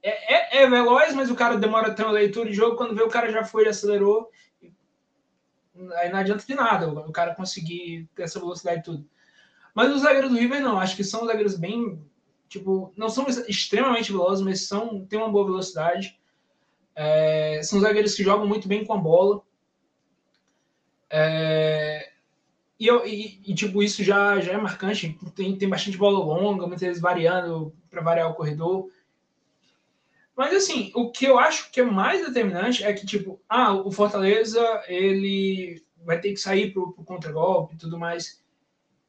é, 0.09 0.57
é, 0.59 0.63
é, 0.63 0.69
veloz, 0.69 1.15
mas 1.15 1.31
o 1.31 1.35
cara 1.35 1.57
demora 1.57 1.87
a 1.87 1.93
ter 1.93 2.03
uma 2.03 2.11
leitura 2.11 2.49
de 2.49 2.55
jogo. 2.55 2.77
Quando 2.77 2.95
vê 2.95 3.01
o 3.01 3.09
cara 3.09 3.31
já 3.31 3.43
foi, 3.43 3.67
acelerou. 3.67 4.29
Aí 5.95 6.09
não 6.09 6.19
adianta 6.19 6.45
de 6.45 6.53
nada 6.53 6.87
o 6.87 7.11
cara 7.11 7.35
conseguir 7.35 8.07
ter 8.15 8.23
essa 8.23 8.39
velocidade 8.39 8.79
e 8.79 8.83
tudo. 8.83 9.09
Mas 9.73 9.93
os 9.93 10.01
zagueiros 10.01 10.29
do 10.31 10.37
River 10.37 10.61
não, 10.61 10.79
acho 10.79 10.95
que 10.95 11.03
são 11.03 11.25
zagueiros 11.25 11.55
bem. 11.57 11.99
Tipo, 12.47 12.93
não 12.95 13.09
são 13.09 13.25
extremamente 13.47 14.11
velozes, 14.11 14.45
mas 14.45 14.67
são, 14.67 15.05
têm 15.05 15.17
uma 15.17 15.31
boa 15.31 15.45
velocidade. 15.45 16.17
É, 16.95 17.59
são 17.63 17.81
zagueiros 17.81 18.13
que 18.13 18.23
jogam 18.23 18.47
muito 18.47 18.67
bem 18.67 18.85
com 18.85 18.93
a 18.93 18.97
bola. 18.97 19.41
É, 21.09 22.11
e, 22.79 22.85
eu, 22.87 23.05
e, 23.07 23.41
e, 23.43 23.55
tipo, 23.55 23.81
isso 23.81 24.03
já, 24.03 24.39
já 24.39 24.53
é 24.53 24.57
marcante. 24.57 25.17
Tem, 25.35 25.57
tem 25.57 25.67
bastante 25.67 25.97
bola 25.97 26.19
longa, 26.19 26.67
muitas 26.67 26.87
vezes 26.87 27.01
variando 27.01 27.75
para 27.89 28.01
variar 28.01 28.29
o 28.29 28.35
corredor. 28.35 28.89
Mas 30.35 30.53
assim, 30.53 30.91
o 30.93 31.11
que 31.11 31.25
eu 31.25 31.39
acho 31.39 31.71
que 31.71 31.79
é 31.79 31.83
mais 31.83 32.25
determinante 32.25 32.83
é 32.83 32.91
que, 32.93 33.05
tipo, 33.05 33.39
ah, 33.47 33.73
o 33.73 33.91
Fortaleza 33.91 34.83
ele 34.87 35.81
vai 36.03 36.19
ter 36.19 36.31
que 36.31 36.39
sair 36.39 36.73
pro, 36.73 36.91
pro 36.91 37.03
contragolpe 37.03 37.75
e 37.75 37.77
tudo 37.77 37.97
mais. 37.97 38.43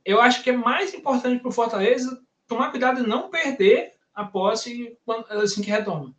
Eu 0.05 0.21
acho 0.21 0.43
que 0.43 0.51
é 0.51 0.57
mais 0.57 0.95
importante 0.95 1.43
pro 1.43 1.51
Fortaleza 1.51 2.23
tomar 2.47 2.71
cuidado 2.71 3.03
de 3.03 3.09
não 3.09 3.29
perder 3.29 3.95
a 4.15 4.25
posse 4.25 4.97
assim 5.29 5.63
que 5.63 5.71
retoma. 5.71 6.15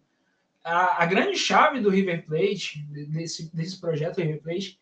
A, 0.63 1.03
a 1.03 1.05
grande 1.05 1.37
chave 1.37 1.79
do 1.79 1.89
River 1.89 2.25
Plate, 2.25 2.85
desse, 2.89 3.55
desse 3.55 3.79
projeto 3.79 4.17
River 4.17 4.41
Plate, 4.41 4.79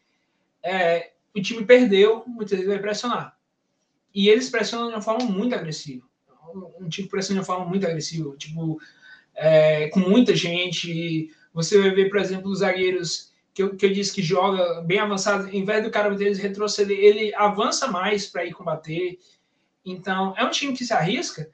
é 0.64 1.12
o 1.36 1.42
time 1.42 1.64
perdeu, 1.64 2.24
muitas 2.26 2.58
vezes 2.58 2.68
vai 2.68 2.80
pressionar. 2.80 3.38
E 4.14 4.30
eles 4.30 4.50
pressionam 4.50 4.88
de 4.88 4.96
uma 4.96 5.02
forma 5.02 5.30
muito 5.30 5.54
agressiva. 5.54 6.08
Um 6.80 6.88
time 6.90 7.08
pressiona 7.08 7.42
de 7.42 7.48
uma 7.48 7.56
forma 7.56 7.70
muito 7.70 7.86
agressiva. 7.86 8.36
Tipo, 8.38 8.80
é, 9.36 9.88
com 9.90 10.00
muita 10.00 10.36
gente. 10.36 11.30
Você 11.54 11.80
vai 11.80 11.92
ver, 11.92 12.10
por 12.10 12.20
exemplo, 12.20 12.50
os 12.50 12.60
zagueiros 12.60 13.34
que 13.54 13.64
eu, 13.64 13.76
que 13.76 13.86
eu 13.86 13.94
disse 13.94 14.14
que 14.14 14.22
joga 14.22 14.82
bem 14.82 15.00
avançado, 15.00 15.48
em 15.50 15.64
vez 15.64 15.82
do 15.82 15.90
cara 15.90 16.14
deles 16.14 16.38
retroceder, 16.38 16.98
ele 16.98 17.34
avança 17.36 17.88
mais 17.88 18.28
para 18.28 18.46
ir 18.46 18.54
combater. 18.54 19.18
Então, 19.86 20.34
é 20.38 20.44
um 20.44 20.50
time 20.50 20.74
que 20.74 20.86
se 20.86 20.94
arrisca. 20.94 21.50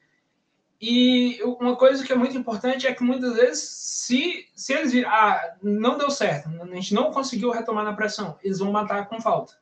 E 0.82 1.40
uma 1.44 1.76
coisa 1.76 2.04
que 2.04 2.12
é 2.12 2.16
muito 2.16 2.36
importante 2.36 2.88
é 2.88 2.94
que 2.94 3.04
muitas 3.04 3.36
vezes, 3.36 3.70
se, 3.70 4.48
se 4.56 4.74
eles 4.74 4.92
virem, 4.92 5.08
ah, 5.08 5.56
não 5.62 5.96
deu 5.96 6.10
certo, 6.10 6.50
a 6.50 6.66
gente 6.74 6.96
não 6.96 7.12
conseguiu 7.12 7.52
retomar 7.52 7.86
na 7.86 7.94
pressão, 7.94 8.36
eles 8.44 8.58
vão 8.58 8.72
matar 8.72 9.08
com 9.08 9.22
falta. 9.22 9.54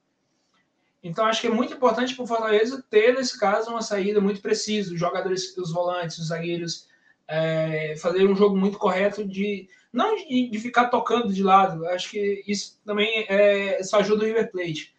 Então, 1.04 1.26
acho 1.26 1.42
que 1.42 1.48
é 1.48 1.52
muito 1.52 1.74
importante 1.74 2.16
para 2.16 2.24
o 2.24 2.28
Fortaleza 2.28 2.84
ter, 2.90 3.16
nesse 3.16 3.38
caso, 3.38 3.70
uma 3.70 3.82
saída 3.82 4.22
muito 4.22 4.42
precisa. 4.42 4.94
Os 4.94 5.00
jogadores, 5.00 5.58
os 5.58 5.74
volantes, 5.74 6.18
os 6.18 6.28
zagueiros, 6.28 6.88
é, 7.30 7.96
fazer 7.98 8.28
um 8.28 8.36
jogo 8.36 8.58
muito 8.58 8.80
correto 8.80 9.24
de 9.24 9.70
não 9.94 10.16
de, 10.16 10.50
de, 10.50 10.60
ficar 10.60 10.90
tocando 10.90 11.32
de 11.32 11.44
lado. 11.44 11.88
Acho 11.88 12.10
que 12.10 12.44
isso 12.48 12.80
também 12.84 13.26
é, 13.30 13.82
só 13.84 14.00
ajuda 14.00 14.24
o 14.24 14.26
River 14.26 14.52
Plate. 14.52 14.96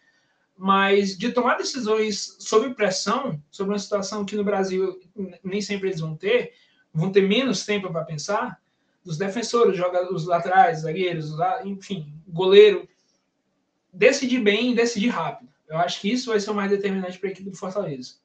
Mas 0.57 1.17
de 1.17 1.31
tomar 1.31 1.57
decisões 1.57 2.37
sob 2.39 2.73
pressão, 2.73 3.41
sobre 3.51 3.73
uma 3.73 3.79
situação 3.79 4.23
que 4.23 4.35
no 4.35 4.43
Brasil 4.43 4.99
nem 5.43 5.61
sempre 5.61 5.89
eles 5.89 5.99
vão 5.99 6.15
ter, 6.15 6.53
vão 6.93 7.11
ter 7.11 7.27
menos 7.27 7.65
tempo 7.65 7.91
para 7.91 8.05
pensar, 8.05 8.59
dos 9.03 9.17
defensores, 9.17 9.79
os 10.11 10.25
laterais, 10.25 10.81
zagueiros, 10.81 11.31
enfim, 11.65 12.13
goleiro, 12.27 12.87
decidir 13.91 14.39
bem 14.39 14.71
e 14.71 14.75
decidir 14.75 15.09
rápido. 15.09 15.49
Eu 15.67 15.77
acho 15.77 15.99
que 15.99 16.11
isso 16.11 16.29
vai 16.29 16.39
ser 16.39 16.51
o 16.51 16.53
mais 16.53 16.69
determinante 16.69 17.17
para 17.17 17.29
a 17.29 17.31
equipe 17.31 17.49
do 17.49 17.57
Fortaleza. 17.57 18.15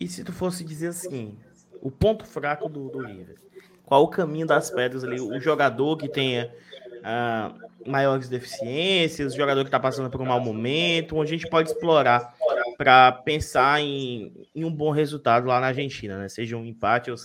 E 0.00 0.06
se 0.06 0.22
tu 0.22 0.32
fosse 0.32 0.64
dizer 0.64 0.88
assim, 0.88 1.36
o 1.80 1.90
ponto 1.90 2.24
fraco 2.24 2.68
do, 2.68 2.88
do 2.88 3.00
River? 3.00 3.36
Qual 3.84 4.02
o 4.02 4.08
caminho 4.08 4.46
das 4.46 4.70
pedras 4.70 5.02
ali? 5.02 5.20
O 5.20 5.40
jogador 5.40 5.96
que 5.96 6.08
tenha 6.08 6.52
uh, 6.98 7.90
maiores 7.90 8.28
deficiências, 8.28 9.32
o 9.32 9.36
jogador 9.36 9.62
que 9.62 9.68
está 9.68 9.80
passando 9.80 10.10
por 10.10 10.20
um 10.20 10.26
mau 10.26 10.40
momento, 10.40 11.16
onde 11.16 11.34
a 11.34 11.38
gente 11.38 11.48
pode 11.48 11.70
explorar 11.70 12.34
para 12.76 13.10
pensar 13.10 13.80
em, 13.80 14.46
em, 14.54 14.64
um 14.64 14.70
bom 14.70 14.90
resultado 14.90 15.46
lá 15.46 15.58
na 15.58 15.68
Argentina, 15.68 16.18
né? 16.18 16.28
Seja 16.28 16.56
um 16.56 16.64
empate 16.64 17.10
ou, 17.10 17.16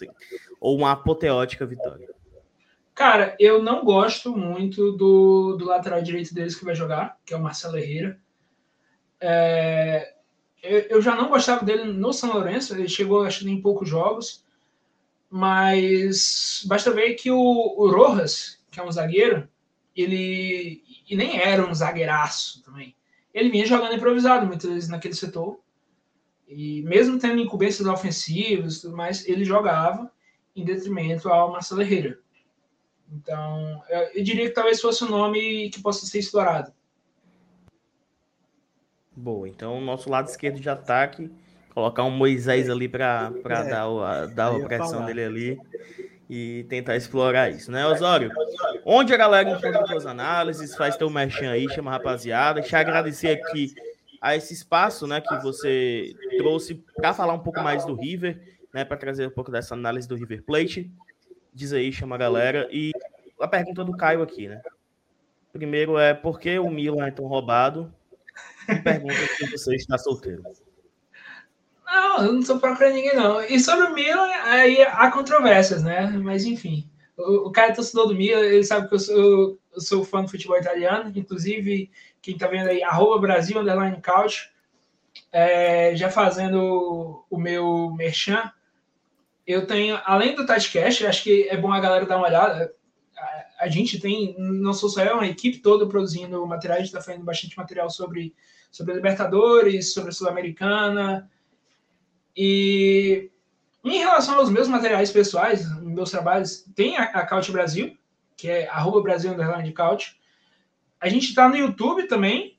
ou 0.60 0.78
uma 0.78 0.94
apoteótica 0.94 1.66
vitória. 1.66 2.08
Cara, 2.96 3.36
eu 3.40 3.62
não 3.62 3.84
gosto 3.84 4.36
muito 4.36 4.92
do, 4.94 5.58
do 5.58 5.66
lateral 5.66 6.02
direito 6.02 6.34
deles 6.34 6.56
que 6.56 6.66
vai 6.66 6.76
jogar, 6.76 7.18
que 7.26 7.34
é 7.34 7.38
o 7.38 7.42
Marcelo 7.42 7.78
Herrera. 7.78 8.18
É, 9.20 10.13
eu, 10.64 10.80
eu, 10.90 11.02
já 11.02 11.16
não 11.16 11.30
gostava 11.30 11.66
dele 11.66 11.84
no 11.84 12.14
São 12.14 12.32
Lourenço, 12.34 12.74
ele 12.74 12.88
chegou 12.88 13.24
acho 13.24 13.48
em 13.48 13.62
poucos 13.62 13.88
jogos, 13.90 14.44
mas 15.30 16.64
basta 16.66 16.92
ver 16.92 17.16
que 17.16 17.30
o, 17.30 17.38
o 17.38 17.92
Rojas, 17.92 18.60
que 18.72 18.80
é 18.80 18.84
um 18.84 18.92
zagueiro, 18.92 19.48
ele 19.96 20.82
e 21.08 21.16
nem 21.16 21.40
era 21.40 21.68
um 21.68 21.74
zagueiraço 21.74 22.64
também. 22.64 22.96
Ele 23.34 23.50
vinha 23.50 23.66
jogando 23.66 23.96
improvisado 23.96 24.46
muitas 24.46 24.70
vezes 24.70 24.90
naquele 24.90 25.14
setor. 25.14 25.60
E 26.48 26.82
mesmo 26.84 27.20
tendo 27.20 27.42
incumbências 27.42 27.88
ofensivas 27.88 28.78
e 28.78 28.82
tudo 28.82 28.98
mais, 28.98 29.28
ele 29.28 29.44
jogava 29.44 30.12
em 30.56 30.64
detrimento 30.64 31.30
ao 31.30 31.52
Marcelo 31.52 31.82
Herrera. 31.82 32.20
Então, 33.12 33.84
eu, 33.90 34.00
eu, 34.16 34.24
diria 34.24 34.48
que 34.48 34.56
talvez 34.56 34.80
fosse 34.80 35.04
um 35.04 35.10
nome 35.10 35.70
que 35.70 35.82
possa 35.82 36.06
ser 36.06 36.20
explorado. 36.20 36.74
Boa, 39.16 39.48
então 39.48 39.78
o 39.78 39.82
nosso 39.82 40.10
lado 40.10 40.28
esquerdo 40.28 40.60
de 40.60 40.70
ataque, 40.70 41.32
colocar 41.74 42.04
um 42.04 42.12
Moisés 42.12 42.70
ali 42.70 42.88
para 42.90 43.32
é, 43.46 43.70
dar, 43.70 43.86
a, 43.86 44.26
dar 44.26 44.56
a 44.56 44.60
pressão 44.66 45.06
dele 45.06 45.24
ali 45.24 45.60
e 46.30 46.66
tentar 46.68 46.96
explorar 46.96 47.50
isso, 47.52 47.72
né, 47.72 47.86
Osório? 47.86 48.32
Onde 48.84 49.14
a 49.14 49.18
galera 49.18 49.50
encontra 49.50 49.86
suas 49.86 50.06
análises, 50.06 50.76
faz 50.76 50.98
teu 50.98 51.10
merchan 51.10 51.52
aí, 51.52 51.70
chama 51.70 51.92
a 51.92 51.94
rapaziada. 51.94 52.60
Deixa 52.60 52.78
eu 52.78 52.82
agradecer 52.82 53.30
aqui 53.30 53.74
a 54.20 54.36
esse 54.36 54.54
espaço, 54.54 55.06
né, 55.06 55.22
que 55.22 55.36
você 55.44 56.16
trouxe 56.38 56.76
para 56.96 57.14
falar 57.14 57.34
um 57.34 57.40
pouco 57.40 57.62
mais 57.62 57.86
do 57.86 57.94
River, 57.94 58.42
né, 58.74 58.84
para 58.84 58.98
trazer 58.98 59.28
um 59.28 59.32
pouco 59.32 59.52
dessa 59.52 59.76
análise 59.76 60.08
do 60.08 60.16
River 60.16 60.44
Plate. 60.44 60.92
Diz 61.54 61.72
aí, 61.72 61.92
chama 61.92 62.16
a 62.16 62.18
galera. 62.18 62.68
E 62.72 62.92
a 63.40 63.48
pergunta 63.48 63.84
do 63.84 63.96
Caio 63.96 64.24
aqui, 64.24 64.48
né? 64.48 64.62
Primeiro 65.52 66.00
é 66.00 66.16
por 66.16 66.40
que 66.40 66.58
o 66.58 66.70
Milan 66.70 67.06
é 67.06 67.12
tão 67.12 67.26
roubado? 67.26 67.94
Pergunta 68.84 69.16
se 69.38 69.52
você 69.52 69.76
está 69.76 69.98
solteiro. 69.98 70.44
Não, 71.86 72.26
eu 72.26 72.34
não 72.34 72.40
estou 72.40 72.60
procurando 72.60 72.94
ninguém, 72.94 73.16
não. 73.16 73.42
E 73.44 73.60
sobre 73.60 73.86
o 73.86 73.94
Milan, 73.94 74.28
aí 74.44 74.82
há 74.82 75.12
controvérsias, 75.12 75.84
né? 75.84 76.08
Mas 76.08 76.46
enfim. 76.46 76.90
O, 77.16 77.50
o 77.50 77.52
cara 77.52 77.72
é 77.72 77.76
torcedor 77.76 78.08
do 78.08 78.16
Milan, 78.16 78.40
ele 78.40 78.64
sabe 78.64 78.88
que 78.88 78.96
eu 78.96 79.00
sou, 79.00 79.60
eu 79.74 79.82
sou 79.82 80.04
fã 80.04 80.24
do 80.24 80.30
futebol 80.30 80.58
italiano. 80.58 81.12
Inclusive, 81.16 81.92
quem 82.22 82.34
está 82.34 82.48
vendo 82.48 82.70
aí, 82.70 82.82
arroba 82.82 83.20
Brasil, 83.20 83.60
underline 83.60 84.02
couch. 84.02 84.52
É, 85.32 85.96
já 85.96 86.10
fazendo 86.10 87.26
o 87.30 87.38
meu 87.38 87.92
merchan, 87.96 88.52
eu 89.46 89.68
tenho, 89.68 90.00
além 90.06 90.36
do 90.36 90.46
Tatcast, 90.46 91.06
acho 91.06 91.24
que 91.24 91.48
é 91.50 91.58
bom 91.58 91.72
a 91.72 91.80
galera 91.80 92.06
dar 92.06 92.18
uma 92.18 92.28
olhada. 92.28 92.74
A, 93.60 93.68
gente 93.68 94.00
tem, 94.00 94.36
não 94.38 94.74
sou 94.74 94.90
só 94.90 95.04
eu, 95.04 95.16
uma 95.16 95.28
equipe 95.28 95.60
toda 95.60 95.88
produzindo 95.88 96.46
materiais, 96.46 96.82
a 96.82 96.84
gente 96.84 96.94
está 96.96 97.02
fazendo 97.02 97.24
bastante 97.24 97.58
material 97.58 97.90
sobre, 97.90 98.34
sobre 98.72 98.94
Libertadores, 98.94 99.94
sobre 99.94 100.10
a 100.10 100.14
Sul-Americana. 100.14 101.30
E 102.36 103.30
em 103.84 103.98
relação 103.98 104.36
aos 104.36 104.50
meus 104.50 104.68
materiais 104.68 105.12
pessoais, 105.12 105.68
meus 105.82 106.12
trabalhos, 106.12 106.66
tem 106.76 106.98
a, 106.98 107.04
a 107.04 107.26
Couch 107.26 107.52
Brasil, 107.52 107.98
que 108.36 108.50
é 108.50 108.68
arroba 108.68 109.02
Brasil 109.02 109.32
Underline 109.32 109.72
Couch. 109.74 110.20
A 111.00 111.10
gente 111.10 111.30
está 111.30 111.48
no 111.48 111.58
YouTube 111.58 112.08
também. 112.08 112.58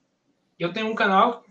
Eu 0.58 0.72
tenho 0.72 0.88
um 0.88 0.94
canal 0.94 1.44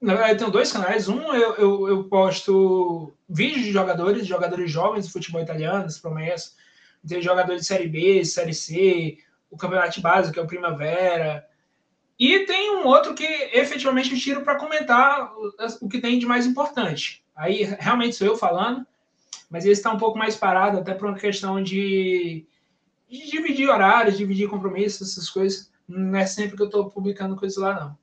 na 0.00 0.12
verdade, 0.12 0.32
eu 0.34 0.38
tenho 0.38 0.50
dois 0.50 0.70
canais. 0.70 1.08
Um, 1.08 1.20
eu, 1.34 1.54
eu, 1.54 1.88
eu, 1.88 2.04
posto 2.04 3.12
vídeos 3.28 3.64
de 3.64 3.72
jogadores, 3.72 4.22
de 4.22 4.28
jogadores 4.28 4.70
jovens 4.70 5.06
do 5.06 5.12
futebol 5.12 5.40
italiano, 5.40 5.86
promessas. 6.00 6.54
Tem 7.06 7.22
jogadores 7.22 7.62
de 7.62 7.66
Série 7.66 7.88
B, 7.88 8.24
Série 8.24 8.54
C, 8.54 9.18
o 9.50 9.56
Campeonato 9.56 10.00
Básico, 10.00 10.34
que 10.34 10.38
é 10.38 10.42
o 10.42 10.46
Primavera. 10.46 11.46
E 12.18 12.40
tem 12.40 12.76
um 12.76 12.86
outro 12.86 13.14
que 13.14 13.24
efetivamente 13.24 14.12
eu 14.12 14.18
tiro 14.18 14.42
para 14.42 14.56
comentar 14.56 15.32
o, 15.80 15.88
que 15.88 16.00
tem 16.00 16.18
de 16.18 16.26
mais 16.26 16.46
importante. 16.46 17.22
Aí 17.34 17.64
realmente 17.78 18.16
sou 18.16 18.26
eu 18.26 18.36
falando, 18.36 18.86
mas 19.50 19.64
esse 19.64 19.80
está 19.80 19.92
um 19.92 19.98
pouco 19.98 20.18
mais 20.18 20.34
parado, 20.34 20.78
até 20.78 20.94
por 20.94 21.08
uma 21.08 21.18
questão 21.18 21.62
de, 21.62 22.46
de 23.08 23.30
dividir 23.30 23.68
horários, 23.68 24.16
dividir 24.16 24.48
compromissos, 24.48 25.12
essas 25.12 25.28
coisas. 25.28 25.70
Não 25.86 26.18
é 26.18 26.26
sempre 26.26 26.56
que 26.56 26.62
eu 26.62 26.66
estou 26.66 26.90
publicando 26.90 27.36
coisas 27.36 27.58
lá, 27.58 27.74
não. 27.74 27.98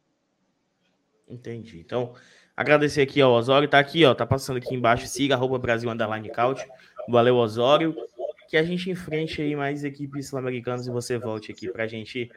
Entendi. 1.27 1.79
Então, 1.79 2.13
agradecer 2.55 3.01
aqui 3.01 3.19
ao 3.19 3.31
Osório. 3.31 3.67
Tá 3.67 3.79
aqui, 3.79 4.05
ó. 4.05 4.13
Tá 4.13 4.25
passando 4.25 4.57
aqui 4.57 4.75
embaixo. 4.75 5.07
Siga 5.07 5.35
arroba 5.35 5.57
Brasil 5.57 5.89
Underline 5.89 6.29
Couch. 6.29 6.63
Valeu, 7.09 7.35
Osório. 7.35 7.95
Que 8.53 8.57
a 8.57 8.61
gente 8.61 8.87
enfrente 8.87 9.41
aí 9.41 9.55
mais 9.55 9.83
equipes 9.83 10.27
sul-americanas 10.27 10.85
e 10.85 10.91
você 10.91 11.17
volte 11.17 11.51
aqui 11.51 11.71
pra 11.71 11.87
gente 11.87 12.29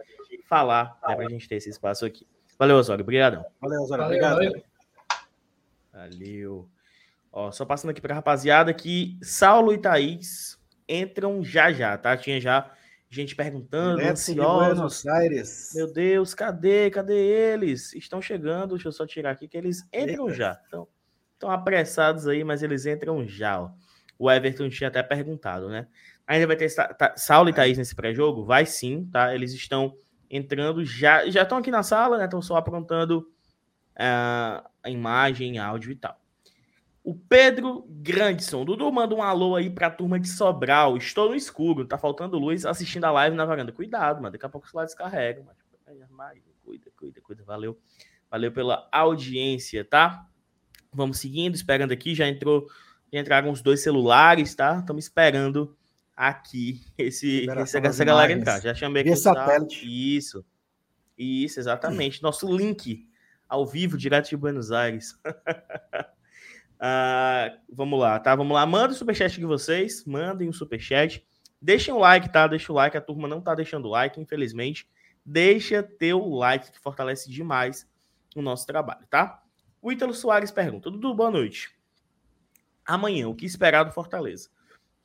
falar, 0.48 0.98
né, 1.06 1.14
pra 1.14 1.28
gente 1.28 1.46
ter 1.46 1.56
esse 1.56 1.68
espaço 1.68 2.06
aqui. 2.06 2.26
Valeu, 2.58 2.78
Osório. 2.78 3.02
Obrigadão. 3.02 3.44
Valeu, 3.60 3.82
Osório. 3.82 4.04
Obrigado. 4.06 4.36
Valeu. 4.36 4.62
valeu. 5.92 6.68
Ó, 7.30 7.52
só 7.52 7.66
passando 7.66 7.90
aqui 7.90 8.00
pra 8.00 8.14
rapaziada 8.14 8.72
que 8.72 9.18
Saulo 9.20 9.74
e 9.74 9.78
Thaís 9.78 10.58
entram 10.88 11.44
já 11.44 11.70
já, 11.70 11.98
tá? 11.98 12.16
Tinha 12.16 12.40
já 12.40 12.72
gente 13.10 13.36
perguntando, 13.36 13.98
Buenos 13.98 15.06
Aires. 15.06 15.72
Meu 15.74 15.92
Deus, 15.92 16.32
cadê? 16.32 16.90
Cadê 16.90 17.12
eles? 17.14 17.92
Estão 17.92 18.22
chegando, 18.22 18.70
deixa 18.70 18.88
eu 18.88 18.92
só 18.92 19.06
tirar 19.06 19.32
aqui 19.32 19.46
que 19.46 19.58
eles 19.58 19.86
entram 19.92 20.28
Eita. 20.28 20.34
já. 20.34 20.52
Estão, 20.64 20.88
estão 21.34 21.50
apressados 21.50 22.26
aí, 22.26 22.42
mas 22.42 22.62
eles 22.62 22.86
entram 22.86 23.22
já. 23.28 23.60
Ó. 23.60 23.70
O 24.18 24.30
Everton 24.30 24.68
tinha 24.68 24.88
até 24.88 25.02
perguntado, 25.02 25.68
né? 25.68 25.86
Ainda 26.26 26.46
vai 26.46 26.56
ter 26.56 26.68
Saulo 27.16 27.48
e 27.48 27.52
Thaís 27.52 27.78
nesse 27.78 27.94
pré-jogo? 27.94 28.44
Vai 28.44 28.66
sim, 28.66 29.08
tá? 29.12 29.34
Eles 29.34 29.52
estão 29.52 29.96
entrando 30.30 30.84
já, 30.84 31.28
já 31.28 31.42
estão 31.42 31.58
aqui 31.58 31.70
na 31.70 31.82
sala, 31.82 32.18
né? 32.18 32.24
Estão 32.24 32.42
só 32.42 32.56
aprontando 32.56 33.30
uh, 33.92 34.68
a 34.82 34.90
imagem, 34.90 35.58
áudio 35.58 35.92
e 35.92 35.96
tal. 35.96 36.20
O 37.04 37.14
Pedro 37.14 37.86
Grandson. 37.88 38.64
Dudu 38.64 38.90
manda 38.90 39.14
um 39.14 39.22
alô 39.22 39.54
aí 39.54 39.70
pra 39.70 39.88
turma 39.88 40.18
de 40.18 40.28
Sobral. 40.28 40.96
Estou 40.96 41.28
no 41.28 41.36
escuro, 41.36 41.84
tá 41.86 41.96
faltando 41.96 42.36
luz 42.36 42.66
assistindo 42.66 43.04
a 43.04 43.12
live 43.12 43.36
na 43.36 43.44
varanda. 43.44 43.70
Cuidado, 43.70 44.16
mano. 44.16 44.32
Daqui 44.32 44.44
a 44.44 44.48
pouco 44.48 44.66
o 44.66 44.70
celular 44.70 44.86
descarrega. 44.86 45.40
Mano. 45.40 45.56
Cuida, 46.64 46.90
cuida, 46.96 47.20
cuida. 47.20 47.44
Valeu. 47.44 47.78
Valeu 48.28 48.50
pela 48.50 48.88
audiência, 48.90 49.84
tá? 49.84 50.26
Vamos 50.92 51.20
seguindo, 51.20 51.54
esperando 51.54 51.92
aqui. 51.92 52.12
Já 52.12 52.26
entrou, 52.26 52.66
já 53.16 53.20
entraram 53.20 53.50
os 53.50 53.62
dois 53.62 53.82
celulares, 53.82 54.54
tá? 54.54 54.78
Estamos 54.78 55.04
esperando 55.04 55.76
aqui 56.14 56.82
esse, 56.98 57.46
esse 57.46 57.78
essa 57.78 58.04
galera 58.04 58.32
entrar. 58.32 58.60
Já 58.60 58.74
chamei 58.74 59.02
aqui. 59.02 59.16
Satélite. 59.16 60.16
Isso. 60.16 60.44
Isso, 61.16 61.58
exatamente. 61.58 62.22
Nosso 62.22 62.54
link 62.54 63.08
ao 63.48 63.66
vivo, 63.66 63.96
direto 63.96 64.28
de 64.28 64.36
Buenos 64.36 64.70
Aires. 64.70 65.12
Uh, 66.74 67.56
vamos 67.72 67.98
lá, 67.98 68.18
tá? 68.20 68.34
Vamos 68.34 68.54
lá. 68.54 68.66
Manda 68.66 68.92
o 68.92 68.96
superchat 68.96 69.34
de 69.34 69.46
vocês. 69.46 70.04
Mandem 70.04 70.46
o 70.46 70.50
um 70.50 70.54
superchat. 70.54 71.24
Deixem 71.60 71.94
o 71.94 71.98
like, 71.98 72.30
tá? 72.30 72.46
Deixa 72.46 72.70
o 72.70 72.76
like. 72.76 72.96
A 72.96 73.00
turma 73.00 73.26
não 73.26 73.40
tá 73.40 73.54
deixando 73.54 73.86
o 73.86 73.90
like, 73.90 74.20
infelizmente. 74.20 74.86
Deixa 75.24 75.82
teu 75.82 76.28
like, 76.28 76.70
que 76.70 76.78
fortalece 76.78 77.30
demais 77.30 77.88
o 78.36 78.42
nosso 78.42 78.66
trabalho, 78.66 79.06
tá? 79.08 79.42
O 79.80 79.90
Ítalo 79.90 80.12
Soares 80.12 80.50
pergunta: 80.50 80.90
Dudu, 80.90 81.14
boa 81.14 81.30
noite. 81.30 81.75
Amanhã, 82.86 83.28
o 83.28 83.34
que 83.34 83.44
esperar 83.44 83.84
do 83.84 83.92
Fortaleza? 83.92 84.48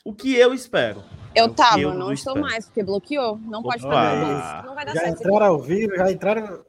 O 0.03 0.13
que 0.13 0.36
eu 0.36 0.53
espero? 0.53 1.03
Eu 1.36 1.53
tava, 1.53 1.79
eu 1.79 1.93
não 1.93 2.11
estou 2.11 2.34
espero. 2.34 2.41
mais, 2.41 2.65
porque 2.65 2.84
bloqueou. 2.84 3.38
Não 3.38 3.61
pode 3.61 3.82
fazer 3.82 4.23
isso. 4.23 4.65
Não 4.65 4.75
vai 4.75 4.86
dar 4.86 4.93
já 4.93 5.01
certo. 5.01 5.19
Entraram 5.19 5.45
ao 5.45 5.61
vivo, 5.61 5.95
já 5.95 6.11
entraram 6.11 6.65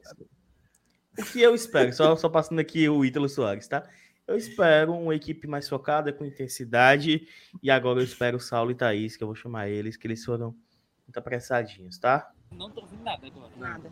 o 1.17 1.23
que 1.25 1.41
eu 1.41 1.53
espero, 1.53 1.93
só, 1.93 2.15
só 2.15 2.29
passando 2.29 2.59
aqui 2.59 2.87
o 2.89 3.05
Ítalo 3.05 3.29
Soares, 3.29 3.67
tá? 3.67 3.83
Eu 4.25 4.37
espero 4.37 4.93
uma 4.93 5.13
equipe 5.13 5.47
mais 5.47 5.67
focada, 5.67 6.13
com 6.13 6.25
intensidade, 6.25 7.27
e 7.61 7.69
agora 7.69 7.99
eu 7.99 8.03
espero 8.03 8.37
o 8.37 8.39
Saulo 8.39 8.71
e 8.71 8.75
Thaís, 8.75 9.17
que 9.17 9.23
eu 9.23 9.27
vou 9.27 9.35
chamar 9.35 9.67
eles, 9.67 9.97
que 9.97 10.07
eles 10.07 10.23
foram 10.23 10.55
muito 11.05 11.17
apressadinhos, 11.17 11.97
tá? 11.97 12.31
Não 12.51 12.69
tô 12.69 12.81
ouvindo 12.81 13.03
nada 13.03 13.27
agora. 13.27 13.51
Nada. 13.57 13.91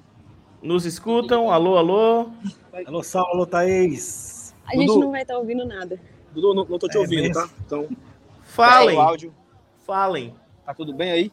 Nos 0.61 0.85
escutam? 0.85 1.51
Alô, 1.51 1.77
alô? 1.77 2.31
Alô, 2.85 3.03
Saulo, 3.03 3.31
alô, 3.33 3.45
Thaís. 3.45 4.55
A 4.65 4.75
gente 4.75 4.87
Dudu. 4.87 5.01
não 5.01 5.11
vai 5.11 5.23
estar 5.23 5.37
ouvindo 5.37 5.65
nada. 5.65 5.99
Dudu, 6.33 6.53
não, 6.53 6.65
não 6.65 6.79
tô 6.79 6.87
te 6.87 6.97
É 6.97 6.99
ouvindo, 6.99 7.21
mesmo? 7.23 7.33
tá? 7.33 7.49
Então, 7.65 7.87
Falem, 8.43 8.97
o 8.97 9.01
áudio. 9.01 9.33
falem. 9.85 10.35
Tá 10.65 10.73
tudo 10.73 10.93
bem 10.93 11.11
aí? 11.11 11.31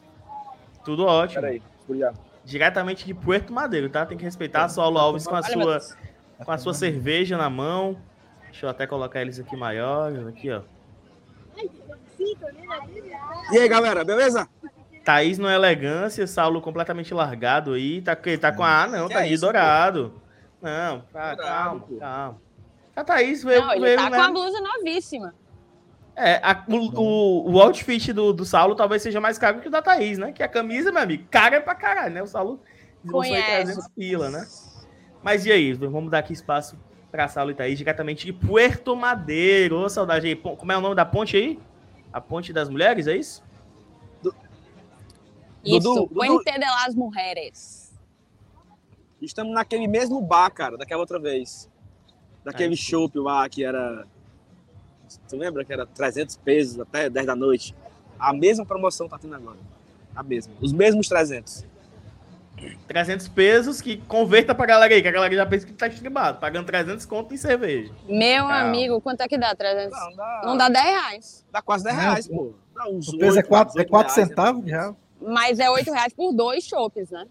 Tudo 0.83 1.05
ótimo. 1.05 1.41
Pera 1.41 1.53
aí, 1.53 1.61
obrigado. 1.87 2.17
Diretamente 2.45 3.05
de 3.05 3.13
Puerto 3.13 3.53
Madeiro, 3.53 3.89
tá? 3.89 4.05
Tem 4.05 4.17
que 4.17 4.23
respeitar. 4.23 4.67
Saulo 4.69 4.97
Alves 4.97 5.27
com 5.27 5.35
a 5.35 5.43
sua, 5.43 5.79
com 6.43 6.51
a 6.51 6.57
sua 6.57 6.73
cerveja 6.73 7.37
na 7.37 7.49
mão. 7.49 7.97
Deixa 8.45 8.65
eu 8.65 8.69
até 8.69 8.87
colocar 8.87 9.21
eles 9.21 9.39
aqui 9.39 9.55
maiores. 9.55 10.25
Aqui, 10.25 10.49
ó. 10.51 10.61
E 13.51 13.57
aí, 13.57 13.67
galera, 13.67 14.03
beleza? 14.03 14.47
Thaís 15.03 15.37
no 15.37 15.49
elegância, 15.49 16.25
Saulo 16.27 16.61
completamente 16.61 17.13
largado 17.13 17.73
aí. 17.73 18.01
Tá, 18.01 18.15
tá 18.15 18.51
com 18.51 18.63
a. 18.63 18.83
Ah, 18.83 18.87
não, 18.87 19.07
Que 19.07 19.13
tá 19.13 19.23
é 19.25 19.27
de 19.27 19.33
isso, 19.33 19.41
dourado. 19.41 20.13
Não, 20.61 21.01
tá, 21.11 21.35
Dourado, 21.35 21.41
calma, 21.41 21.79
pô. 21.81 21.97
calma. 21.97 22.41
A 22.99 23.03
Thaís 23.03 23.41
veio. 23.41 23.61
Não, 23.61 23.71
ele 23.71 23.81
veio, 23.85 23.97
tá 23.97 24.09
né? 24.09 24.17
com 24.17 24.23
a 24.23 24.31
blusa 24.31 24.59
novíssima. 24.59 25.33
É, 26.13 26.35
a- 26.43 26.65
o, 26.67 26.75
o, 27.01 27.51
o 27.53 27.61
outfit 27.61 28.11
do, 28.11 28.33
do 28.33 28.43
Saulo 28.43 28.75
talvez 28.75 29.01
seja 29.01 29.21
mais 29.21 29.37
caro 29.37 29.61
que 29.61 29.69
o 29.69 29.71
da 29.71 29.81
Thaís, 29.81 30.17
né? 30.17 30.33
Que 30.33 30.43
a 30.43 30.49
camisa, 30.49 30.91
meu 30.91 31.01
amigo, 31.01 31.25
cara 31.31 31.55
é 31.55 31.59
pra 31.61 31.73
caralho, 31.75 32.13
né? 32.13 32.21
O 32.21 32.27
Saulo 32.27 32.59
Conhece. 33.09 33.63
300 33.63 33.87
pila, 33.95 34.29
né? 34.29 34.45
Mas 35.23 35.45
e 35.45 35.51
aí, 35.51 35.71
vamos 35.71 36.11
dar 36.11 36.19
aqui 36.19 36.33
espaço 36.33 36.77
pra 37.09 37.29
Saulo 37.29 37.51
e 37.51 37.55
Thaís, 37.55 37.77
diretamente 37.77 38.25
de 38.25 38.33
Puerto 38.33 38.93
Madeiro. 38.97 39.77
Ô, 39.77 39.87
saudade 39.87 40.27
aí. 40.27 40.35
Como 40.35 40.69
é 40.69 40.77
o 40.77 40.81
nome 40.81 40.95
da 40.95 41.05
ponte 41.05 41.37
aí? 41.37 41.57
A 42.11 42.19
Ponte 42.19 42.51
das 42.51 42.67
Mulheres, 42.67 43.07
é 43.07 43.15
isso? 43.15 43.41
Isso, 45.63 45.79
Dudu, 45.79 46.07
Puente 46.09 46.51
de 46.51 46.59
las 46.59 46.95
Mujeres. 46.95 47.97
Estamos 49.21 49.53
naquele 49.53 49.87
mesmo 49.87 50.19
bar, 50.21 50.49
cara, 50.49 50.77
daquela 50.77 50.99
outra 50.99 51.17
vez. 51.19 51.69
Daquele 52.43 52.75
sim. 52.75 52.81
chopp 52.83 53.17
lá 53.19 53.47
que 53.49 53.63
era. 53.63 54.05
Tu 55.27 55.35
lembra 55.35 55.65
que 55.65 55.73
era 55.73 55.85
300 55.85 56.37
pesos 56.37 56.79
até 56.79 57.09
10 57.09 57.25
da 57.25 57.35
noite? 57.35 57.75
A 58.19 58.33
mesma 58.33 58.65
promoção 58.65 59.07
tá 59.07 59.17
tendo 59.17 59.35
agora. 59.35 59.57
A 60.15 60.21
mesma. 60.23 60.53
Os 60.61 60.71
mesmos 60.71 61.07
300. 61.07 61.65
300 62.87 63.27
pesos 63.29 63.79
que 63.81 63.97
converta 63.97 64.53
pra 64.53 64.65
galera 64.65 64.93
aí, 64.93 65.01
que 65.01 65.07
a 65.07 65.11
galera 65.11 65.33
já 65.33 65.45
pensa 65.45 65.65
que 65.65 65.71
tá 65.71 65.87
estribado, 65.87 66.39
pagando 66.39 66.65
300 66.65 67.05
conto 67.05 67.33
em 67.33 67.37
cerveja. 67.37 67.89
Meu 68.07 68.39
Calma. 68.47 68.59
amigo, 68.61 68.99
quanto 68.99 69.21
é 69.21 69.27
que 69.29 69.37
dá? 69.37 69.55
300? 69.55 69.97
Não, 69.97 70.15
dá, 70.15 70.41
Não 70.45 70.57
dá 70.57 70.67
10 70.69 70.85
reais. 70.85 71.45
dá 71.51 71.61
quase 71.61 71.83
10 71.85 71.95
Não, 71.95 72.03
reais, 72.03 72.27
pô. 72.27 72.53
Dá 72.75 72.87
uns 72.89 73.07
O 73.07 73.17
peso 73.17 73.37
é 73.37 73.39
oito, 73.39 73.47
4 73.47 73.77
é 73.77 73.79
oito 73.81 73.89
quatro 73.89 74.13
reais, 74.13 74.29
centavos 74.29 74.65
de 74.65 74.71
real. 74.71 74.97
Mas 75.21 75.59
é 75.59 75.69
8 75.69 75.89
reais 75.91 76.13
por 76.13 76.33
dois 76.33 76.65
chopes, 76.65 77.09
né? 77.09 77.25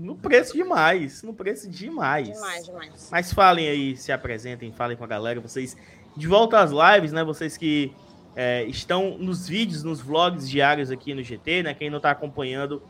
No 0.00 0.16
preço 0.16 0.54
demais, 0.54 1.22
no 1.22 1.34
preço 1.34 1.68
demais. 1.68 2.28
Demais, 2.28 2.64
demais. 2.64 3.08
Mas 3.12 3.32
falem 3.32 3.68
aí, 3.68 3.96
se 3.96 4.10
apresentem, 4.10 4.72
falem 4.72 4.96
com 4.96 5.04
a 5.04 5.06
galera. 5.06 5.40
Vocês, 5.40 5.76
de 6.16 6.26
volta 6.26 6.58
às 6.58 6.70
lives, 6.70 7.12
né? 7.12 7.22
Vocês 7.22 7.56
que 7.56 7.92
é, 8.34 8.64
estão 8.64 9.18
nos 9.18 9.46
vídeos, 9.46 9.82
nos 9.82 10.00
vlogs 10.00 10.48
diários 10.48 10.90
aqui 10.90 11.12
no 11.14 11.22
GT, 11.22 11.64
né? 11.64 11.74
Quem 11.74 11.90
não 11.90 12.00
tá 12.00 12.10
acompanhando, 12.12 12.82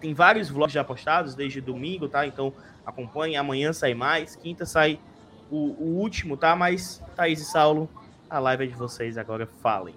tem 0.00 0.14
vários 0.14 0.48
vlogs 0.48 0.72
já 0.72 0.82
postados 0.82 1.34
desde 1.34 1.60
domingo, 1.60 2.08
tá? 2.08 2.26
Então 2.26 2.52
acompanhem. 2.86 3.36
Amanhã 3.36 3.72
sai 3.72 3.92
mais, 3.92 4.34
quinta 4.34 4.64
sai 4.64 4.98
o, 5.50 5.56
o 5.78 5.98
último, 5.98 6.36
tá? 6.36 6.56
Mas 6.56 7.02
Thaís 7.14 7.40
e 7.40 7.44
Saulo, 7.44 7.90
a 8.30 8.38
live 8.38 8.64
é 8.64 8.66
de 8.68 8.74
vocês 8.74 9.18
agora. 9.18 9.46
Falem. 9.60 9.94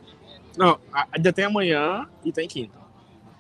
Não, 0.58 0.78
a- 0.91 1.08
ainda 1.14 1.32
tem 1.32 1.45
amanhã 1.45 2.08
e 2.26 2.32
tem 2.32 2.47
quinta. 2.47 2.78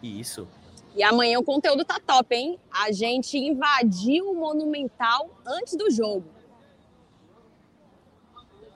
Isso. 0.01 0.47
E 0.95 1.03
amanhã 1.03 1.39
o 1.39 1.43
conteúdo 1.43 1.85
tá 1.85 1.99
top, 1.99 2.35
hein? 2.35 2.59
A 2.71 2.91
gente 2.91 3.37
invadiu 3.37 4.29
o 4.31 4.35
Monumental 4.35 5.29
antes 5.45 5.75
do 5.75 5.89
jogo. 5.89 6.25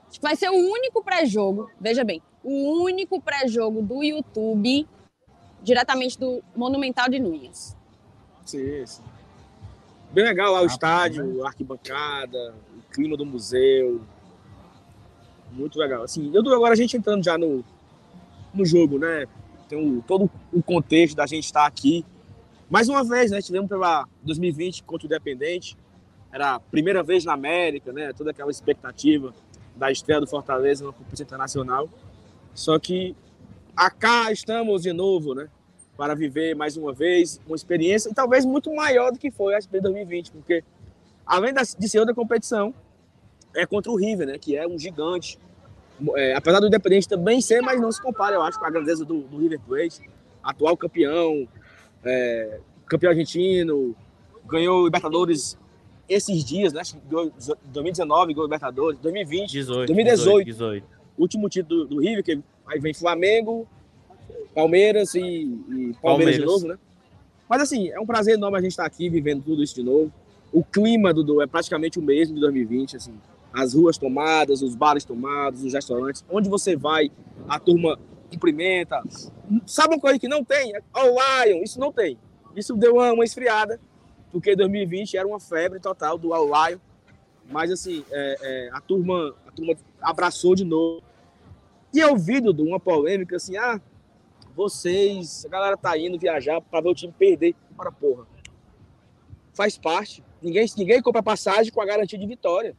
Acho 0.08 0.18
que 0.18 0.22
vai 0.22 0.34
ser 0.36 0.48
o 0.48 0.54
único 0.54 1.02
pré-jogo, 1.02 1.70
veja 1.78 2.02
bem, 2.02 2.22
o 2.42 2.82
único 2.82 3.20
pré-jogo 3.20 3.82
do 3.82 4.02
YouTube 4.02 4.88
diretamente 5.62 6.18
do 6.18 6.42
Monumental 6.54 7.08
de 7.08 7.18
Núñez. 7.18 7.76
Sim, 8.46 8.86
sim. 8.86 9.02
Bem 10.12 10.24
legal 10.24 10.52
lá 10.52 10.60
o 10.60 10.64
Ah, 10.64 10.66
estádio, 10.66 11.44
a 11.44 11.48
arquibancada, 11.48 12.54
o 12.78 12.92
clima 12.92 13.16
do 13.16 13.26
museu. 13.26 14.00
Muito 15.52 15.78
legal. 15.78 16.04
Assim, 16.04 16.30
eu 16.32 16.42
tô 16.42 16.54
agora 16.54 16.72
a 16.72 16.76
gente 16.76 16.96
entrando 16.96 17.24
já 17.24 17.36
no, 17.36 17.64
no 18.54 18.64
jogo, 18.64 18.98
né? 18.98 19.26
Tem 19.68 19.78
o, 19.78 20.02
todo 20.02 20.30
o 20.52 20.62
contexto 20.62 21.16
da 21.16 21.26
gente 21.26 21.44
estar 21.44 21.66
aqui. 21.66 22.04
Mais 22.68 22.88
uma 22.88 23.04
vez, 23.04 23.30
né? 23.30 23.40
Tivemos 23.40 23.68
pela 23.68 24.06
2020 24.22 24.82
contra 24.84 25.06
o 25.06 25.08
Independente. 25.08 25.76
Era 26.32 26.56
a 26.56 26.60
primeira 26.60 27.02
vez 27.02 27.24
na 27.24 27.32
América, 27.32 27.92
né? 27.92 28.12
Toda 28.12 28.30
aquela 28.30 28.50
expectativa 28.50 29.34
da 29.74 29.90
estreia 29.90 30.20
do 30.20 30.26
Fortaleza 30.26 30.84
na 30.84 30.92
competição 30.92 31.24
internacional. 31.24 31.88
Só 32.54 32.78
que 32.78 33.14
acá 33.76 34.32
estamos 34.32 34.82
de 34.82 34.92
novo, 34.92 35.34
né? 35.34 35.48
para 35.96 36.14
viver 36.14 36.54
mais 36.54 36.76
uma 36.76 36.92
vez 36.92 37.40
uma 37.46 37.56
experiência 37.56 38.10
e 38.10 38.14
talvez 38.14 38.44
muito 38.44 38.72
maior 38.74 39.10
do 39.10 39.18
que 39.18 39.30
foi 39.30 39.54
a 39.54 39.58
de 39.58 39.80
2020, 39.80 40.30
porque 40.30 40.62
além 41.24 41.54
de 41.54 41.88
ser 41.88 41.98
outra 41.98 42.14
competição, 42.14 42.74
é 43.54 43.64
contra 43.64 43.90
o 43.90 43.96
River, 43.96 44.26
né, 44.26 44.38
que 44.38 44.54
é 44.54 44.66
um 44.66 44.78
gigante. 44.78 45.38
É, 46.14 46.34
apesar 46.34 46.60
do 46.60 46.66
Independente 46.66 47.08
também 47.08 47.40
ser, 47.40 47.60
mas 47.62 47.80
não 47.80 47.90
se 47.90 48.00
compara, 48.00 48.36
eu 48.36 48.42
acho, 48.42 48.58
com 48.58 48.66
a 48.66 48.70
grandeza 48.70 49.04
do, 49.04 49.20
do 49.20 49.38
River 49.38 49.60
Plate, 49.60 50.00
atual 50.42 50.76
campeão, 50.76 51.48
é, 52.04 52.60
campeão 52.86 53.10
argentino, 53.10 53.96
ganhou 54.46 54.84
Libertadores 54.84 55.58
esses 56.08 56.44
dias, 56.44 56.72
né, 56.72 56.80
acho 56.80 56.94
que 56.94 57.00
ganhou 57.08 57.32
2019 57.64 58.32
ganhou 58.32 58.46
Libertadores, 58.46 58.98
2020 59.00 59.50
18. 59.50 59.86
2018. 59.86 60.46
18. 60.46 60.86
último 61.18 61.48
título 61.48 61.84
do, 61.84 61.96
do 61.96 62.00
River, 62.00 62.22
que 62.22 62.40
aí 62.66 62.78
vem 62.78 62.94
Flamengo, 62.94 63.66
Palmeiras 64.54 65.14
e, 65.14 65.20
e 65.20 65.20
Palmeiras, 65.20 65.96
Palmeiras. 66.00 66.36
de 66.36 66.44
novo, 66.44 66.68
né? 66.68 66.78
Mas 67.48 67.62
assim, 67.62 67.88
é 67.88 68.00
um 68.00 68.06
prazer 68.06 68.34
enorme 68.34 68.58
a 68.58 68.60
gente 68.60 68.72
estar 68.72 68.86
aqui 68.86 69.08
vivendo 69.08 69.42
tudo 69.42 69.62
isso 69.62 69.74
de 69.74 69.82
novo. 69.82 70.12
O 70.52 70.64
clima, 70.64 71.12
Dudu, 71.12 71.42
é 71.42 71.46
praticamente 71.46 71.98
o 71.98 72.02
mesmo 72.02 72.34
de 72.34 72.40
2020, 72.40 72.96
assim. 72.96 73.14
As 73.56 73.72
ruas 73.72 73.96
tomadas, 73.96 74.60
os 74.60 74.74
bares 74.74 75.04
tomados, 75.04 75.64
os 75.64 75.72
restaurantes. 75.72 76.24
Onde 76.28 76.48
você 76.48 76.76
vai, 76.76 77.10
a 77.48 77.58
turma 77.58 77.98
cumprimenta. 78.30 79.02
Sabe 79.64 79.94
uma 79.94 80.00
coisa 80.00 80.18
que 80.18 80.28
não 80.28 80.44
tem? 80.44 80.74
All 80.92 81.16
Lion, 81.44 81.62
isso 81.62 81.80
não 81.80 81.90
tem. 81.90 82.18
Isso 82.54 82.76
deu 82.76 82.96
uma, 82.96 83.12
uma 83.12 83.24
esfriada, 83.24 83.80
porque 84.30 84.54
2020 84.54 85.16
era 85.16 85.26
uma 85.26 85.40
febre 85.40 85.80
total 85.80 86.18
do 86.18 86.34
All 86.34 86.46
Lion. 86.46 86.78
Mas 87.50 87.70
assim, 87.70 88.04
é, 88.10 88.36
é, 88.42 88.70
a, 88.72 88.80
turma, 88.80 89.34
a 89.46 89.52
turma 89.52 89.74
abraçou 90.02 90.54
de 90.54 90.64
novo. 90.64 91.02
E 91.94 92.00
eu 92.00 92.16
vi, 92.16 92.40
Dudu, 92.40 92.64
uma 92.64 92.80
polêmica 92.80 93.36
assim, 93.36 93.56
ah, 93.56 93.80
vocês, 94.54 95.44
a 95.46 95.48
galera 95.48 95.76
tá 95.76 95.96
indo 95.96 96.18
viajar 96.18 96.60
para 96.60 96.80
ver 96.80 96.88
o 96.88 96.94
time 96.94 97.12
perder. 97.16 97.54
Para 97.76 97.92
porra. 97.92 98.26
Faz 99.54 99.78
parte. 99.78 100.24
Ninguém, 100.42 100.66
ninguém 100.76 101.02
compra 101.02 101.22
passagem 101.22 101.72
com 101.72 101.80
a 101.80 101.86
garantia 101.86 102.18
de 102.18 102.26
vitória. 102.26 102.76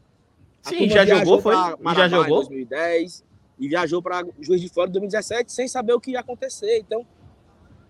Sim, 0.70 0.90
já 0.90 1.06
jogou, 1.06 1.42
foi? 1.42 1.56
já 1.56 2.08
jogou? 2.08 2.44
Em 2.44 2.48
2010 2.48 3.26
e 3.60 3.68
viajou 3.68 4.02
para 4.02 4.24
Juiz 4.40 4.62
de 4.62 4.70
Fora 4.70 4.90
em 4.90 4.94
2017 4.94 5.52
sem 5.52 5.68
saber 5.68 5.94
o 5.94 6.00
que 6.00 6.12
ia 6.12 6.20
acontecer. 6.20 6.78
Então, 6.80 7.06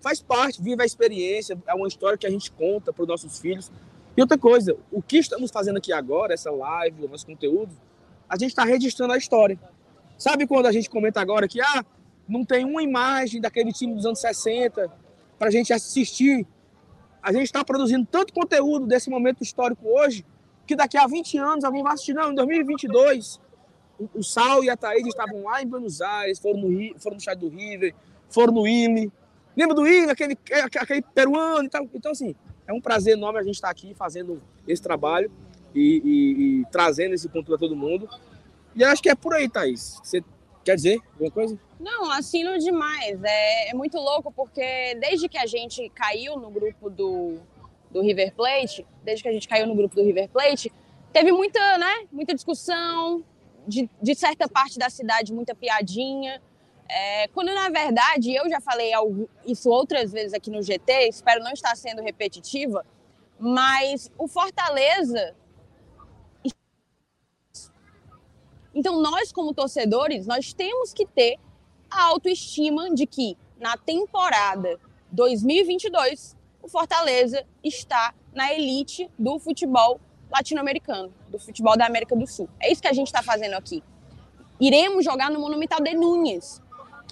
faz 0.01 0.21
parte, 0.21 0.61
vive 0.61 0.82
a 0.82 0.86
experiência, 0.86 1.57
é 1.67 1.73
uma 1.73 1.88
história 1.88 2.17
que 2.17 2.25
a 2.25 2.30
gente 2.30 2.51
conta 2.51 2.93
para 2.93 3.01
os 3.01 3.07
nossos 3.07 3.39
filhos. 3.39 3.71
E 4.15 4.21
outra 4.21 4.38
coisa, 4.38 4.75
o 4.91 5.01
que 5.01 5.17
estamos 5.17 5.51
fazendo 5.51 5.78
aqui 5.78 5.91
agora, 5.91 6.34
essa 6.34 6.49
live, 6.49 7.05
o 7.05 7.09
nosso 7.09 7.25
conteúdo, 7.25 7.71
a 8.28 8.38
gente 8.38 8.49
está 8.49 8.63
registrando 8.63 9.13
a 9.13 9.17
história. 9.17 9.59
Sabe 10.17 10.47
quando 10.47 10.65
a 10.65 10.71
gente 10.71 10.89
comenta 10.89 11.21
agora 11.21 11.47
que 11.47 11.61
ah, 11.61 11.86
não 12.28 12.43
tem 12.43 12.65
uma 12.65 12.82
imagem 12.82 13.39
daquele 13.39 13.71
time 13.71 13.93
dos 13.93 14.05
anos 14.05 14.19
60 14.19 14.91
para 15.38 15.49
a 15.49 15.51
gente 15.51 15.71
assistir? 15.71 16.47
A 17.21 17.32
gente 17.32 17.43
está 17.43 17.63
produzindo 17.63 18.07
tanto 18.09 18.34
conteúdo 18.34 18.88
desse 18.88 19.09
momento 19.09 19.43
histórico 19.43 19.88
hoje 19.88 20.25
que 20.68 20.76
daqui 20.76 20.97
a 20.97 21.07
20 21.07 21.38
anos 21.38 21.63
alguém 21.63 21.82
vai 21.82 21.93
assistir. 21.93 22.13
Não, 22.13 22.32
em 22.32 22.36
2022, 22.36 23.39
o, 24.13 24.24
Sal 24.24 24.63
e 24.63 24.70
a 24.70 24.78
Thaís 24.78 25.07
estavam 25.07 25.43
lá 25.43 25.61
em 25.61 25.68
Buenos 25.68 26.01
Aires, 26.01 26.38
foram 26.39 26.59
no, 26.59 26.99
foram 26.99 27.15
no 27.15 27.20
estádio 27.20 27.49
do 27.49 27.55
River, 27.55 27.95
foram 28.30 28.53
no 28.53 28.68
Ile. 28.68 29.11
Lembra 29.55 29.74
do 29.76 29.88
Ile, 29.88 30.11
aquele, 30.11 30.38
aquele 30.80 31.01
peruano 31.01 31.65
e 31.65 31.70
tal? 31.70 31.88
Então, 31.93 32.11
assim, 32.11 32.36
é 32.68 32.74
um 32.74 32.82
prazer 32.82 33.13
enorme 33.13 33.39
a 33.39 33.43
gente 33.43 33.55
estar 33.55 33.70
aqui 33.70 33.95
fazendo 33.95 34.41
esse 34.68 34.82
trabalho 34.82 35.32
e, 35.74 36.01
e- 36.03 36.61
e 36.61 36.65
trazendo 36.72 37.15
esse 37.15 37.28
ponto 37.30 37.47
para 37.47 37.57
todo 37.57 37.76
mundo. 37.76 38.07
E 38.76 38.84
acho 38.84 39.01
que 39.01 39.09
é 39.09 39.15
por 39.15 39.34
aí, 39.34 39.49
Thaís. 39.49 39.99
Você 40.03 40.24
quer 40.63 40.76
dizer 40.76 40.99
alguma 41.13 41.32
coisa? 41.32 41.57
Não, 41.80 42.11
assino 42.11 42.57
demais. 42.59 43.20
É, 43.24 43.72
é 43.72 43.74
muito 43.74 43.97
louco 43.97 44.32
porque 44.32 44.95
desde 44.99 45.28
que 45.30 45.38
a 45.38 45.45
gente 45.47 45.89
caiu 45.89 46.38
no 46.38 46.51
grupo 46.51 46.89
do, 46.89 47.39
do 47.97 48.03
River 48.03 48.33
Plate, 48.33 48.85
desde 49.03 49.23
que 49.23 49.29
a 49.29 49.33
gente 49.33 49.47
caiu 49.47 49.65
no 49.65 49.75
grupo 49.75 49.95
do 49.95 50.03
River 50.03 50.29
Plate, 50.29 50.71
teve 51.11 51.31
muita, 51.31 51.77
né, 51.77 52.07
muita 52.11 52.35
discussão, 52.35 53.23
de, 53.67 53.89
de 54.01 54.15
certa 54.15 54.47
parte 54.47 54.77
da 54.77 54.89
cidade, 54.89 55.33
muita 55.33 55.55
piadinha. 55.55 56.41
É, 56.87 57.27
quando, 57.29 57.53
na 57.53 57.69
verdade, 57.69 58.33
eu 58.33 58.47
já 58.49 58.61
falei 58.61 58.91
isso 59.45 59.69
outras 59.69 60.11
vezes 60.11 60.33
aqui 60.33 60.49
no 60.49 60.61
GT, 60.61 61.09
espero 61.09 61.43
não 61.43 61.51
estar 61.51 61.75
sendo 61.75 62.01
repetitiva, 62.01 62.85
mas 63.39 64.11
o 64.17 64.27
Fortaleza. 64.27 65.35
Então, 68.73 69.01
nós, 69.01 69.31
como 69.31 69.53
torcedores, 69.53 70.27
nós 70.27 70.53
temos 70.53 70.93
que 70.93 71.05
ter 71.05 71.37
a 71.89 72.03
autoestima 72.05 72.93
de 72.93 73.07
que 73.07 73.35
na 73.59 73.75
temporada 73.75 74.79
2022 75.11 76.36
o 76.68 76.70
Fortaleza 76.70 77.45
está 77.63 78.13
na 78.34 78.53
elite 78.53 79.09
do 79.18 79.39
futebol 79.39 80.01
latino-americano, 80.30 81.13
do 81.30 81.39
futebol 81.39 81.78
da 81.78 81.86
América 81.86 82.13
do 82.13 82.28
Sul. 82.28 82.49
É 82.59 82.70
isso 82.70 82.82
que 82.82 82.89
a 82.89 82.93
gente 82.93 83.07
está 83.07 83.24
fazendo 83.24 83.53
aqui. 83.53 83.82
Iremos 84.59 85.05
jogar 85.05 85.32
no 85.32 85.39
Monumental 85.39 85.80
de 85.80 85.93
Núñez. 85.93 86.61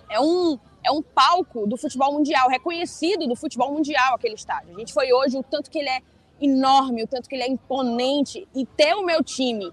É 0.10 0.20
um, 0.20 0.60
é 0.84 0.92
um 0.92 1.02
palco 1.02 1.66
do 1.66 1.78
futebol 1.78 2.12
mundial, 2.12 2.50
reconhecido 2.50 3.28
do 3.28 3.36
futebol 3.36 3.72
mundial 3.72 4.16
aquele 4.16 4.36
estádio. 4.36 4.76
A 4.76 4.80
gente 4.80 4.94
foi 4.94 5.14
hoje, 5.14 5.38
o 5.38 5.44
tanto 5.44 5.72
que 5.72 5.80
ele 5.80 5.90
é 5.90 6.02
enorme, 6.42 7.04
o 7.04 7.08
tanto 7.08 7.30
que 7.30 7.36
ele 7.36 7.44
é 7.44 7.48
imponente, 7.48 8.46
e 8.54 8.66
ter 8.66 8.94
o 8.94 9.06
meu 9.06 9.24
time 9.24 9.72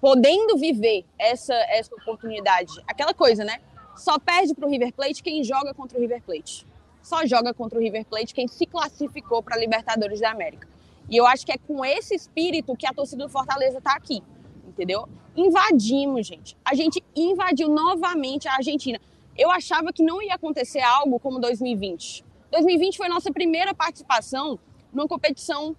podendo 0.00 0.56
viver 0.56 1.04
essa, 1.18 1.54
essa 1.68 1.94
oportunidade. 1.94 2.72
Aquela 2.88 3.12
coisa, 3.12 3.44
né? 3.44 3.60
Só 3.96 4.18
perde 4.18 4.54
para 4.54 4.66
o 4.66 4.70
River 4.70 4.94
Plate 4.94 5.22
quem 5.22 5.44
joga 5.44 5.74
contra 5.74 5.98
o 5.98 6.00
River 6.00 6.22
Plate. 6.22 6.66
Só 7.02 7.26
joga 7.26 7.52
contra 7.52 7.78
o 7.78 7.82
River 7.82 8.06
Plate 8.06 8.34
quem 8.34 8.46
se 8.48 8.64
classificou 8.66 9.42
para 9.42 9.56
a 9.56 9.58
Libertadores 9.58 10.20
da 10.20 10.30
América. 10.30 10.68
E 11.10 11.16
eu 11.16 11.26
acho 11.26 11.44
que 11.44 11.52
é 11.52 11.58
com 11.58 11.84
esse 11.84 12.14
espírito 12.14 12.76
que 12.76 12.86
a 12.86 12.92
torcida 12.94 13.24
do 13.24 13.30
Fortaleza 13.30 13.78
está 13.78 13.92
aqui, 13.92 14.22
entendeu? 14.66 15.08
Invadimos, 15.36 16.26
gente. 16.26 16.56
A 16.64 16.74
gente 16.74 17.02
invadiu 17.14 17.68
novamente 17.68 18.48
a 18.48 18.54
Argentina. 18.54 19.00
Eu 19.36 19.50
achava 19.50 19.92
que 19.92 20.02
não 20.02 20.22
ia 20.22 20.34
acontecer 20.34 20.80
algo 20.80 21.18
como 21.18 21.40
2020. 21.40 22.24
2020 22.50 22.96
foi 22.96 23.08
nossa 23.08 23.32
primeira 23.32 23.74
participação 23.74 24.58
numa 24.92 25.08
competição 25.08 25.74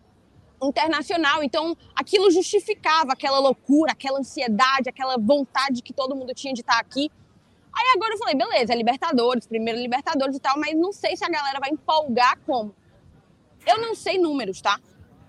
internacional. 0.61 1.43
Então, 1.43 1.77
aquilo 1.95 2.31
justificava 2.31 3.13
aquela 3.13 3.39
loucura, 3.39 3.91
aquela 3.91 4.19
ansiedade, 4.19 4.89
aquela 4.89 5.17
vontade 5.17 5.81
que 5.81 5.93
todo 5.93 6.15
mundo 6.15 6.33
tinha 6.33 6.53
de 6.53 6.61
estar 6.61 6.79
aqui. 6.79 7.11
Aí 7.73 7.93
agora 7.95 8.13
eu 8.13 8.17
falei, 8.17 8.35
beleza, 8.35 8.71
é 8.71 8.75
Libertadores, 8.75 9.47
primeiro 9.47 9.79
Libertadores 9.79 10.35
e 10.35 10.39
tal, 10.39 10.59
mas 10.59 10.75
não 10.75 10.91
sei 10.91 11.17
se 11.17 11.25
a 11.25 11.29
galera 11.29 11.59
vai 11.59 11.71
empolgar 11.71 12.39
como. 12.45 12.73
Eu 13.65 13.79
não 13.79 13.95
sei 13.95 14.17
números, 14.19 14.61
tá? 14.61 14.79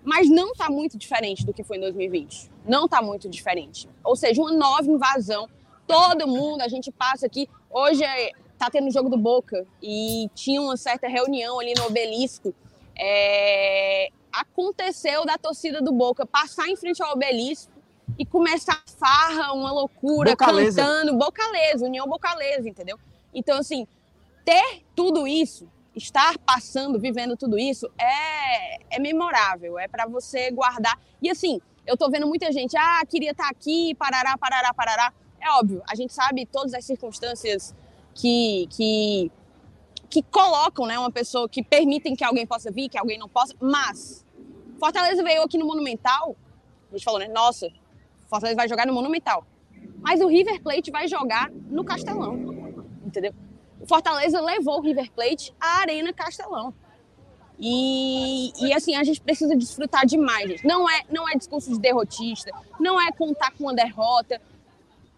Mas 0.03 0.29
não 0.29 0.53
está 0.53 0.69
muito 0.69 0.99
diferente 0.99 1.47
do 1.47 1.53
que 1.55 1.65
foi 1.65 1.79
em 1.79 1.81
2020. 1.81 2.51
Não 2.67 2.85
está 2.85 3.01
muito 3.01 3.29
diferente. 3.29 3.89
Ou 4.03 4.15
seja, 4.15 4.43
uma 4.43 4.53
nova 4.53 4.91
invasão. 4.91 5.49
Todo 5.87 6.29
mundo, 6.29 6.61
a 6.61 6.69
gente 6.69 6.93
passa 6.93 7.27
aqui. 7.27 7.49
Hoje 7.71 8.05
está 8.53 8.71
tendo 8.71 8.89
o 8.89 8.91
jogo 8.91 9.09
do 9.09 9.17
Boca 9.17 9.67
e 9.83 10.29
tinha 10.35 10.61
uma 10.61 10.77
certa 10.77 11.09
reunião 11.09 11.59
ali 11.59 11.73
no 11.77 11.87
obelisco. 11.87 12.55
É... 12.99 14.09
Aconteceu 14.31 15.25
da 15.25 15.39
torcida 15.39 15.81
do 15.81 15.93
Boca 15.93 16.27
passar 16.27 16.69
em 16.69 16.77
frente 16.77 17.03
ao 17.03 17.13
obelisco 17.13 17.73
e 18.19 18.25
começar 18.25 18.83
farra, 18.99 19.53
uma 19.53 19.73
loucura, 19.73 20.31
Bocaleza. 20.31 20.83
cantando, 20.83 21.19
Bocaleza, 21.19 21.85
União 21.85 22.07
Bocaleza, 22.07 22.69
entendeu? 22.69 22.99
Então, 23.35 23.59
assim, 23.59 23.87
ter 24.45 24.83
tudo 24.95 25.27
isso 25.27 25.69
estar 25.95 26.37
passando, 26.39 26.99
vivendo 26.99 27.37
tudo 27.37 27.59
isso 27.59 27.89
é, 27.99 28.97
é 28.97 28.99
memorável, 28.99 29.79
é 29.79 29.87
para 29.87 30.07
você 30.07 30.51
guardar. 30.51 30.99
E 31.23 31.31
assim, 31.31 31.61
eu 31.87 31.97
tô 31.97 32.11
vendo 32.11 32.27
muita 32.27 32.51
gente, 32.53 32.77
ah, 32.77 33.03
queria 33.09 33.31
estar 33.31 33.45
tá 33.45 33.51
aqui, 33.51 33.95
parará, 33.95 34.37
parará, 34.37 34.75
parará. 34.75 35.13
É 35.41 35.51
óbvio, 35.53 35.83
a 35.89 35.95
gente 35.95 36.13
sabe 36.13 36.47
todas 36.47 36.75
as 36.75 36.85
circunstâncias 36.85 37.75
que, 38.15 38.67
que, 38.71 39.31
que 40.09 40.23
colocam, 40.23 40.87
né, 40.87 40.99
uma 40.99 41.11
pessoa, 41.11 41.49
que 41.49 41.63
permitem 41.63 42.17
que 42.17 42.25
alguém 42.25 42.47
possa 42.47 42.71
vir, 42.71 42.89
que 42.89 42.99
alguém 42.99 43.19
não 43.19 43.29
possa, 43.29 43.55
mas 43.61 44.25
Fortaleza 44.79 45.23
veio 45.23 45.43
aqui 45.43 45.59
no 45.59 45.67
Monumental, 45.67 46.35
a 46.91 46.97
gente 46.97 47.05
falou, 47.05 47.21
né, 47.21 47.29
nossa, 47.29 47.71
Fortaleza 48.29 48.57
vai 48.57 48.69
jogar 48.69 48.87
no 48.87 48.93
Monumental. 48.93 49.47
Mas 50.01 50.21
o 50.21 50.27
River 50.27 50.63
Plate 50.63 50.91
vai 50.91 51.09
jogar 51.09 51.51
no 51.51 51.85
Castelão, 51.85 52.35
entendeu? 53.05 53.35
o 53.85 53.87
Fortaleza 53.87 54.41
levou 54.41 54.79
o 54.79 54.81
River 54.81 55.11
Plate 55.13 55.55
à 55.61 55.81
Arena 55.81 56.11
Castelão. 56.11 56.73
E, 57.61 58.51
e, 58.59 58.73
assim, 58.73 58.97
a 58.97 59.05
gente 59.05 59.21
precisa 59.21 59.55
desfrutar 59.55 60.07
demais, 60.07 60.49
gente. 60.49 60.67
Não 60.67 60.91
é, 60.91 61.03
não 61.11 61.29
é 61.29 61.37
discurso 61.37 61.71
de 61.71 61.79
derrotista, 61.79 62.51
não 62.81 63.01
é 63.01 63.13
contar 63.13 63.53
com 63.53 63.65
uma 63.65 63.75
derrota. 63.75 64.41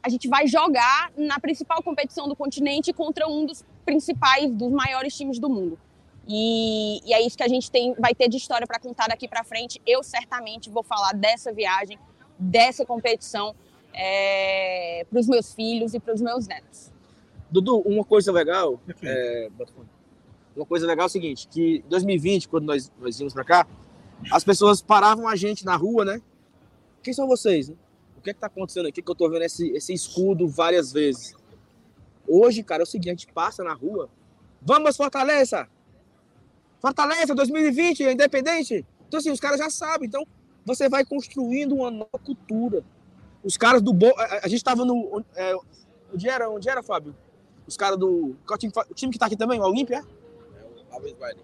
A 0.03 0.09
gente 0.09 0.29
vai 0.29 0.49
jogar 0.49 1.13
na 1.17 1.39
principal 1.39 1.81
competição 1.81 2.29
do 2.29 2.35
continente 2.35 2.93
contra 2.93 3.29
um 3.29 3.47
dos 3.47 3.65
principais, 3.85 4.51
dos 4.51 4.71
maiores 4.73 5.17
times 5.17 5.39
do 5.39 5.49
mundo. 5.49 5.79
E, 6.27 7.01
e 7.09 7.15
é 7.15 7.25
isso 7.25 7.37
que 7.37 7.45
a 7.45 7.49
gente 7.49 7.71
tem, 7.71 7.95
vai 7.95 8.17
ter 8.17 8.29
de 8.29 8.37
história 8.37 8.67
para 8.67 8.81
contar 8.81 9.07
daqui 9.07 9.29
para 9.29 9.45
frente. 9.45 9.81
Eu 9.87 10.03
certamente 10.03 10.69
vou 10.69 10.83
falar 10.83 11.15
dessa 11.15 11.53
viagem, 11.53 11.99
dessa 12.39 12.85
competição 12.85 13.55
é, 13.93 15.07
para 15.09 15.19
os 15.19 15.27
meus 15.27 15.55
filhos 15.55 15.95
e 15.95 16.01
para 16.01 16.15
os 16.15 16.21
meus 16.21 16.47
netos. 16.47 16.93
Dudu, 17.51 17.79
uma 17.81 18.05
coisa 18.05 18.31
legal, 18.33 18.81
é, 19.03 19.49
uma 20.55 20.67
coisa 20.67 20.87
legal 20.87 21.05
é 21.05 21.07
o 21.07 21.11
seguinte, 21.11 21.49
que 21.49 21.83
em 21.85 21.89
2020, 21.89 22.49
quando 22.49 22.65
nós, 22.65 22.93
nós 22.99 23.19
íamos 23.19 23.33
para 23.33 23.45
cá, 23.45 23.67
as 24.31 24.45
pessoas 24.45 24.83
paravam 24.83 25.29
a 25.29 25.37
gente 25.37 25.65
na 25.65 25.77
rua, 25.77 26.05
né? 26.05 26.21
Quem 27.03 27.13
são 27.13 27.27
vocês? 27.27 27.69
Né? 27.69 27.77
O 28.17 28.21
que 28.21 28.31
é 28.31 28.35
que 28.35 28.41
tá 28.41 28.49
acontecendo 28.49 28.87
aqui 28.89 29.01
que 29.01 29.11
eu 29.11 29.15
tô 29.15 29.29
vendo 29.29 29.43
esse, 29.43 29.69
esse 29.71 29.93
escudo 29.93 30.49
várias 30.49 30.93
vezes? 30.93 31.35
Hoje, 32.27 32.63
cara, 32.63 32.83
é 32.83 32.85
o 32.85 32.87
seguinte, 32.87 33.09
a 33.09 33.13
gente 33.13 33.33
passa 33.33 33.63
na 33.63 33.73
rua, 33.73 34.11
vamos 34.61 34.97
Fortaleza! 34.97 35.69
Fortaleza 36.81 37.35
2020, 37.35 38.05
é 38.05 38.13
independente! 38.13 38.85
Então 39.07 39.19
assim, 39.19 39.31
os 39.31 39.39
caras 39.39 39.59
já 39.59 39.71
sabem, 39.71 40.09
então 40.09 40.27
você 40.67 40.89
vai 40.89 41.05
construindo 41.05 41.77
uma 41.77 41.91
nova 41.91 42.19
cultura. 42.23 42.85
Os 43.43 43.57
caras 43.57 43.81
do... 43.81 43.95
Bo... 43.95 44.13
A, 44.43 44.47
gente 44.49 44.63
tava 44.63 44.85
no... 44.85 45.25
É, 45.35 45.55
onde 46.13 46.29
era, 46.29 46.51
onde 46.51 46.69
era, 46.69 46.83
Fábio? 46.83 47.15
Os 47.67 47.77
caras 47.77 47.99
do. 47.99 48.37
Qual 48.47 48.57
time, 48.59 48.73
o 48.91 48.95
time 48.95 49.13
que 49.13 49.19
tá 49.19 49.27
aqui 49.27 49.37
também, 49.37 49.61
o 49.61 49.65
Olímpia? 49.65 49.99
É 49.99 50.93
o 50.93 50.95
Always 50.95 51.17
Red. 51.19 51.37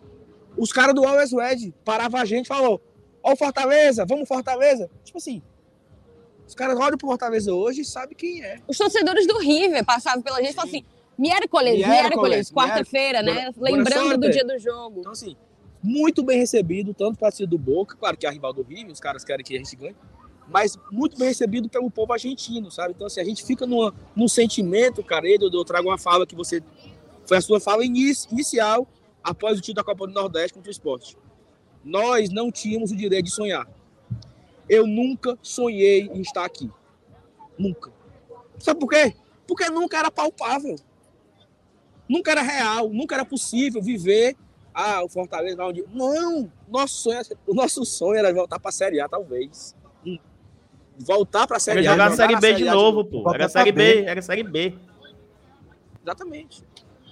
Os 0.56 0.72
caras 0.72 0.94
do 0.94 1.04
Always 1.04 1.32
Red 1.32 1.72
paravam 1.84 2.20
a 2.20 2.24
gente 2.24 2.44
e 2.44 2.48
falou: 2.48 2.80
Ó, 3.22 3.32
o 3.32 3.36
Fortaleza, 3.36 4.06
vamos 4.06 4.28
Fortaleza. 4.28 4.88
Tipo 5.02 5.18
assim. 5.18 5.42
Os 6.46 6.54
caras 6.54 6.78
olham 6.78 6.98
pro 6.98 7.08
Fortaleza 7.08 7.52
hoje 7.52 7.80
e 7.80 7.84
sabem 7.84 8.16
quem 8.16 8.42
é. 8.42 8.60
Os 8.68 8.76
torcedores 8.76 9.26
do 9.26 9.38
River 9.38 9.84
passavam 9.84 10.22
pela 10.22 10.40
gente 10.40 10.52
e 10.52 10.54
falavam 10.54 10.76
assim: 10.76 10.86
miércoles, 11.18 11.74
miércoles, 11.74 12.52
quarta-feira, 12.52 13.22
né? 13.22 13.50
Lembrando 13.56 14.18
do 14.18 14.30
dia 14.30 14.44
do 14.44 14.58
jogo. 14.58 15.00
Então, 15.00 15.12
assim, 15.12 15.36
muito 15.82 16.22
bem 16.22 16.38
recebido, 16.38 16.94
tanto 16.94 17.18
para 17.18 17.30
do 17.46 17.58
Boca, 17.58 17.96
claro 17.96 18.16
que 18.16 18.24
é 18.24 18.28
a 18.28 18.32
rival 18.32 18.52
do 18.52 18.62
River, 18.62 18.92
os 18.92 19.00
caras 19.00 19.24
querem 19.24 19.44
que 19.44 19.54
a 19.54 19.58
gente 19.58 19.74
ganhe, 19.74 19.96
mas 20.48 20.78
muito 20.90 21.18
bem 21.18 21.28
recebido 21.28 21.68
pelo 21.68 21.90
povo 21.90 22.12
argentino, 22.12 22.70
sabe? 22.70 22.92
Então, 22.94 23.06
assim, 23.06 23.20
a 23.20 23.24
gente 23.24 23.44
fica 23.44 23.66
numa, 23.66 23.94
num 24.14 24.28
sentimento, 24.28 25.02
cara, 25.02 25.26
eu, 25.26 25.38
eu 25.40 25.64
trago 25.64 25.88
uma 25.88 25.98
fala 25.98 26.26
que 26.26 26.36
você. 26.36 26.62
Foi 27.24 27.36
a 27.36 27.40
sua 27.40 27.60
fala 27.60 27.84
inicial 27.84 28.86
após 29.22 29.58
o 29.58 29.60
título 29.60 29.76
da 29.76 29.84
Copa 29.84 30.06
do 30.06 30.12
Nordeste 30.12 30.54
contra 30.54 30.68
o 30.68 30.72
esporte. 30.72 31.16
Nós 31.84 32.30
não 32.30 32.50
tínhamos 32.50 32.90
o 32.90 32.96
direito 32.96 33.26
de 33.26 33.30
sonhar. 33.30 33.68
Eu 34.68 34.86
nunca 34.86 35.38
sonhei 35.42 36.10
em 36.12 36.20
estar 36.20 36.44
aqui. 36.44 36.70
Nunca. 37.58 37.92
Sabe 38.58 38.80
por 38.80 38.88
quê? 38.88 39.14
Porque 39.46 39.68
nunca 39.68 39.98
era 39.98 40.10
palpável. 40.10 40.76
Nunca 42.08 42.32
era 42.32 42.42
real, 42.42 42.88
nunca 42.90 43.14
era 43.14 43.24
possível 43.24 43.80
viver. 43.80 44.36
Ah, 44.74 45.02
o 45.04 45.08
Fortaleza 45.08 45.56
vai 45.56 45.66
onde. 45.66 45.84
Não! 45.92 46.50
Nosso 46.68 46.94
sonho, 46.94 47.20
o 47.46 47.54
nosso 47.54 47.84
sonho 47.84 48.18
era 48.18 48.32
voltar 48.32 48.58
para 48.58 48.70
a 48.70 48.72
Série 48.72 49.00
A, 49.00 49.08
talvez 49.08 49.74
voltar 50.98 51.46
para 51.46 51.56
a 51.56 51.60
Série 51.60 51.80
A. 51.80 51.90
jogar 51.90 52.08
a 52.08 52.16
Série 52.16 52.36
B 52.36 52.54
de 52.54 52.64
novo, 52.64 53.04
pô. 53.04 53.34
Era 53.34 53.46
a 53.46 53.48
Série 53.48 53.72
B, 53.72 54.04
era 54.04 54.20
a 54.20 54.22
Série 54.22 54.42
B. 54.42 54.74
Exatamente. 56.02 56.64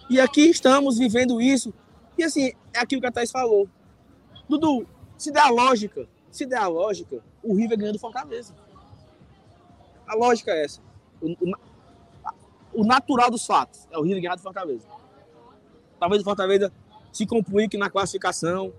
E 0.08 0.20
aqui 0.20 0.42
estamos 0.50 0.98
vivendo 0.98 1.40
isso. 1.40 1.72
E 2.18 2.24
assim, 2.24 2.52
é 2.74 2.80
aquilo 2.80 3.00
que 3.00 3.06
a 3.06 3.12
Thais 3.12 3.30
falou. 3.30 3.68
Dudu, 4.48 4.86
se 5.16 5.30
der 5.30 5.42
a 5.42 5.50
lógica, 5.50 6.08
se 6.30 6.44
der 6.44 6.58
a 6.58 6.66
lógica, 6.66 7.22
o 7.42 7.54
River 7.54 7.78
ganha 7.78 7.92
do 7.92 7.98
Fortaleza. 7.98 8.54
A 10.06 10.16
lógica 10.16 10.50
é 10.50 10.64
essa. 10.64 10.80
O, 11.20 11.30
o, 11.30 11.52
o 12.80 12.84
natural 12.84 13.30
dos 13.30 13.46
fatos 13.46 13.86
é 13.90 13.98
o 13.98 14.02
River 14.02 14.22
ganhar 14.22 14.34
do 14.34 14.42
Fortaleza. 14.42 14.86
Talvez 15.98 16.22
o 16.22 16.24
Fortaleza 16.24 16.72
se 17.12 17.26
complique 17.26 17.76
na 17.76 17.90
classificação. 17.90 18.72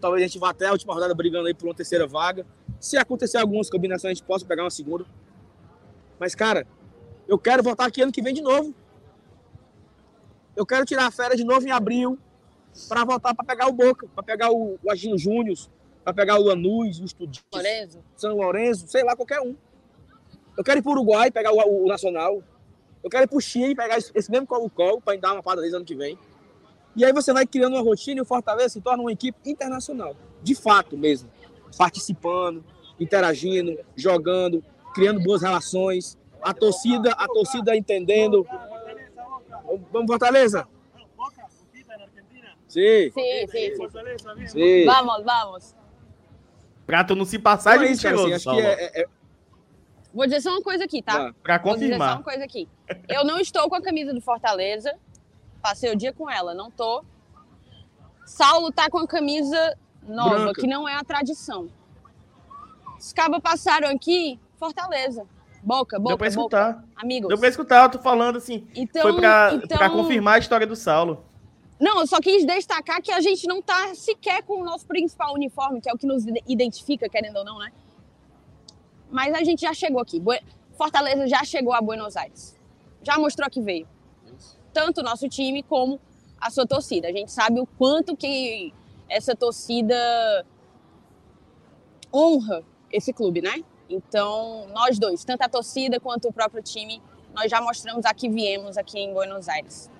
Talvez 0.00 0.22
a 0.22 0.26
gente 0.26 0.38
vá 0.38 0.50
até 0.50 0.66
a 0.66 0.72
última 0.72 0.94
rodada 0.94 1.14
brigando 1.14 1.46
aí 1.46 1.54
por 1.54 1.66
uma 1.66 1.74
terceira 1.74 2.06
vaga. 2.06 2.46
Se 2.78 2.96
acontecer 2.96 3.38
algumas 3.38 3.70
combinações, 3.70 4.12
a 4.12 4.14
gente 4.14 4.22
possa 4.22 4.44
pegar 4.44 4.64
uma 4.64 4.70
segunda. 4.70 5.04
Mas, 6.18 6.34
cara, 6.34 6.66
eu 7.26 7.38
quero 7.38 7.62
voltar 7.62 7.86
aqui 7.86 8.02
ano 8.02 8.12
que 8.12 8.22
vem 8.22 8.34
de 8.34 8.42
novo. 8.42 8.74
Eu 10.54 10.64
quero 10.64 10.84
tirar 10.84 11.06
a 11.06 11.10
férias 11.10 11.38
de 11.38 11.44
novo 11.44 11.66
em 11.66 11.70
abril 11.70 12.18
para 12.88 13.04
voltar 13.04 13.34
para 13.34 13.44
pegar 13.44 13.68
o 13.68 13.72
Boca, 13.72 14.06
para 14.14 14.22
pegar 14.22 14.50
o, 14.50 14.78
o 14.82 14.90
Agino 14.90 15.18
Júnior, 15.18 15.56
para 16.04 16.14
pegar 16.14 16.38
o 16.38 16.42
Lanús, 16.42 17.00
o 17.00 17.04
Estudiantes, 17.04 17.44
Lorenzo. 17.52 18.04
São 18.16 18.36
Lourenço, 18.36 18.86
sei 18.86 19.02
lá, 19.02 19.16
qualquer 19.16 19.40
um. 19.40 19.56
Eu 20.56 20.64
quero 20.64 20.78
ir 20.78 20.82
para 20.82 20.90
o 20.90 20.92
Uruguai, 20.92 21.30
pegar 21.30 21.52
o, 21.52 21.84
o 21.84 21.88
Nacional. 21.88 22.42
Eu 23.02 23.10
quero 23.10 23.24
ir 23.24 23.28
para 23.28 23.36
o 23.36 23.40
Chile, 23.40 23.74
pegar 23.74 23.98
esse, 23.98 24.10
esse 24.14 24.30
mesmo 24.30 24.46
Colo-Colo, 24.46 25.00
para 25.00 25.18
dar 25.18 25.32
uma 25.34 25.42
parada 25.42 25.62
deles 25.62 25.74
ano 25.74 25.84
que 25.84 25.94
vem. 25.94 26.18
E 26.96 27.04
aí 27.04 27.12
você 27.12 27.32
vai 27.32 27.46
criando 27.46 27.74
uma 27.74 27.82
rotina 27.82 28.18
e 28.18 28.22
o 28.22 28.24
Fortaleza 28.24 28.70
se 28.70 28.80
torna 28.80 29.02
uma 29.02 29.12
equipe 29.12 29.38
internacional. 29.48 30.16
De 30.42 30.54
fato 30.54 30.96
mesmo. 30.96 31.30
Participando, 31.76 32.64
interagindo, 32.98 33.78
jogando, 33.94 34.64
criando 34.94 35.20
boas 35.20 35.42
relações. 35.42 36.16
A 36.40 36.54
torcida, 36.54 37.12
a 37.12 37.26
torcida 37.28 37.76
entendendo. 37.76 38.46
Vamos, 39.92 40.06
Fortaleza? 40.06 40.66
Sim, 42.68 43.10
Sim, 43.14 43.46
sim, 43.48 43.76
sim. 43.76 44.46
sim. 44.48 44.84
Vamos, 44.84 45.24
vamos. 45.24 45.74
Pra 46.86 47.02
tu 47.04 47.14
não 47.16 47.24
se 47.24 47.38
passar 47.38 47.78
de 47.78 47.86
é 47.86 47.90
isso, 47.90 48.06
assim, 48.06 48.32
acho 48.32 48.50
que 48.50 48.60
é, 48.60 48.84
é- 48.84 49.02
é- 49.02 49.06
Vou 50.12 50.24
dizer 50.24 50.40
só 50.40 50.50
uma 50.50 50.62
coisa 50.62 50.84
aqui, 50.84 51.02
tá? 51.02 51.12
Tá. 51.26 51.34
Pra 51.42 51.58
Vou 51.58 51.74
dizer 51.74 51.88
só 51.88 51.94
uma 51.96 52.16
confirmar. 52.16 52.22
coisa 52.22 52.44
aqui. 52.44 52.68
Eu 53.08 53.24
não 53.24 53.38
estou 53.38 53.68
com 53.68 53.74
a 53.76 53.82
camisa 53.82 54.12
do 54.14 54.20
Fortaleza. 54.20 54.94
Passei 55.66 55.90
o 55.92 55.96
dia 55.96 56.12
com 56.12 56.30
ela, 56.30 56.54
não 56.54 56.70
tô. 56.70 57.04
Saulo 58.24 58.70
tá 58.70 58.88
com 58.88 58.98
a 58.98 59.06
camisa 59.08 59.76
nova, 60.00 60.38
Branca. 60.38 60.60
que 60.60 60.66
não 60.68 60.88
é 60.88 60.94
a 60.94 61.02
tradição. 61.02 61.68
Os 62.96 63.12
cabos 63.12 63.40
passaram 63.40 63.88
aqui, 63.88 64.38
Fortaleza. 64.60 65.26
Boca, 65.64 65.98
boca, 65.98 66.10
Deu 66.10 66.18
pra 66.18 66.28
boca. 66.28 66.28
escutar. 66.28 66.84
Amigos. 66.94 67.28
Deu 67.28 67.36
pra 67.36 67.48
escutar, 67.48 67.82
eu 67.82 67.90
tô 67.90 67.98
falando 67.98 68.36
assim. 68.36 68.64
Então, 68.76 69.02
foi 69.02 69.16
pra, 69.16 69.54
então... 69.54 69.76
pra 69.76 69.90
confirmar 69.90 70.36
a 70.36 70.38
história 70.38 70.68
do 70.68 70.76
Saulo. 70.76 71.24
Não, 71.80 71.98
eu 71.98 72.06
só 72.06 72.20
quis 72.20 72.46
destacar 72.46 73.02
que 73.02 73.10
a 73.10 73.20
gente 73.20 73.48
não 73.48 73.60
tá 73.60 73.92
sequer 73.96 74.44
com 74.44 74.60
o 74.60 74.64
nosso 74.64 74.86
principal 74.86 75.34
uniforme, 75.34 75.80
que 75.80 75.90
é 75.90 75.92
o 75.92 75.98
que 75.98 76.06
nos 76.06 76.24
identifica, 76.46 77.08
querendo 77.08 77.38
ou 77.38 77.44
não, 77.44 77.58
né? 77.58 77.72
Mas 79.10 79.34
a 79.34 79.42
gente 79.42 79.62
já 79.62 79.74
chegou 79.74 80.00
aqui. 80.00 80.22
Fortaleza 80.76 81.26
já 81.26 81.42
chegou 81.42 81.72
a 81.72 81.80
Buenos 81.80 82.16
Aires. 82.16 82.56
Já 83.02 83.18
mostrou 83.18 83.50
que 83.50 83.60
veio. 83.60 83.95
Tanto 84.76 85.00
o 85.00 85.02
nosso 85.02 85.26
time 85.26 85.62
como 85.62 85.98
a 86.38 86.50
sua 86.50 86.66
torcida. 86.66 87.08
A 87.08 87.10
gente 87.10 87.32
sabe 87.32 87.58
o 87.58 87.64
quanto 87.64 88.14
que 88.14 88.74
essa 89.08 89.34
torcida 89.34 89.96
honra 92.12 92.62
esse 92.92 93.10
clube, 93.10 93.40
né? 93.40 93.64
Então, 93.88 94.68
nós 94.74 94.98
dois, 94.98 95.24
tanto 95.24 95.40
a 95.40 95.48
torcida 95.48 95.98
quanto 95.98 96.28
o 96.28 96.32
próprio 96.32 96.62
time, 96.62 97.00
nós 97.34 97.50
já 97.50 97.58
mostramos 97.58 98.04
a 98.04 98.12
que 98.12 98.28
viemos 98.28 98.76
aqui 98.76 98.98
em 98.98 99.14
Buenos 99.14 99.48
Aires. 99.48 99.90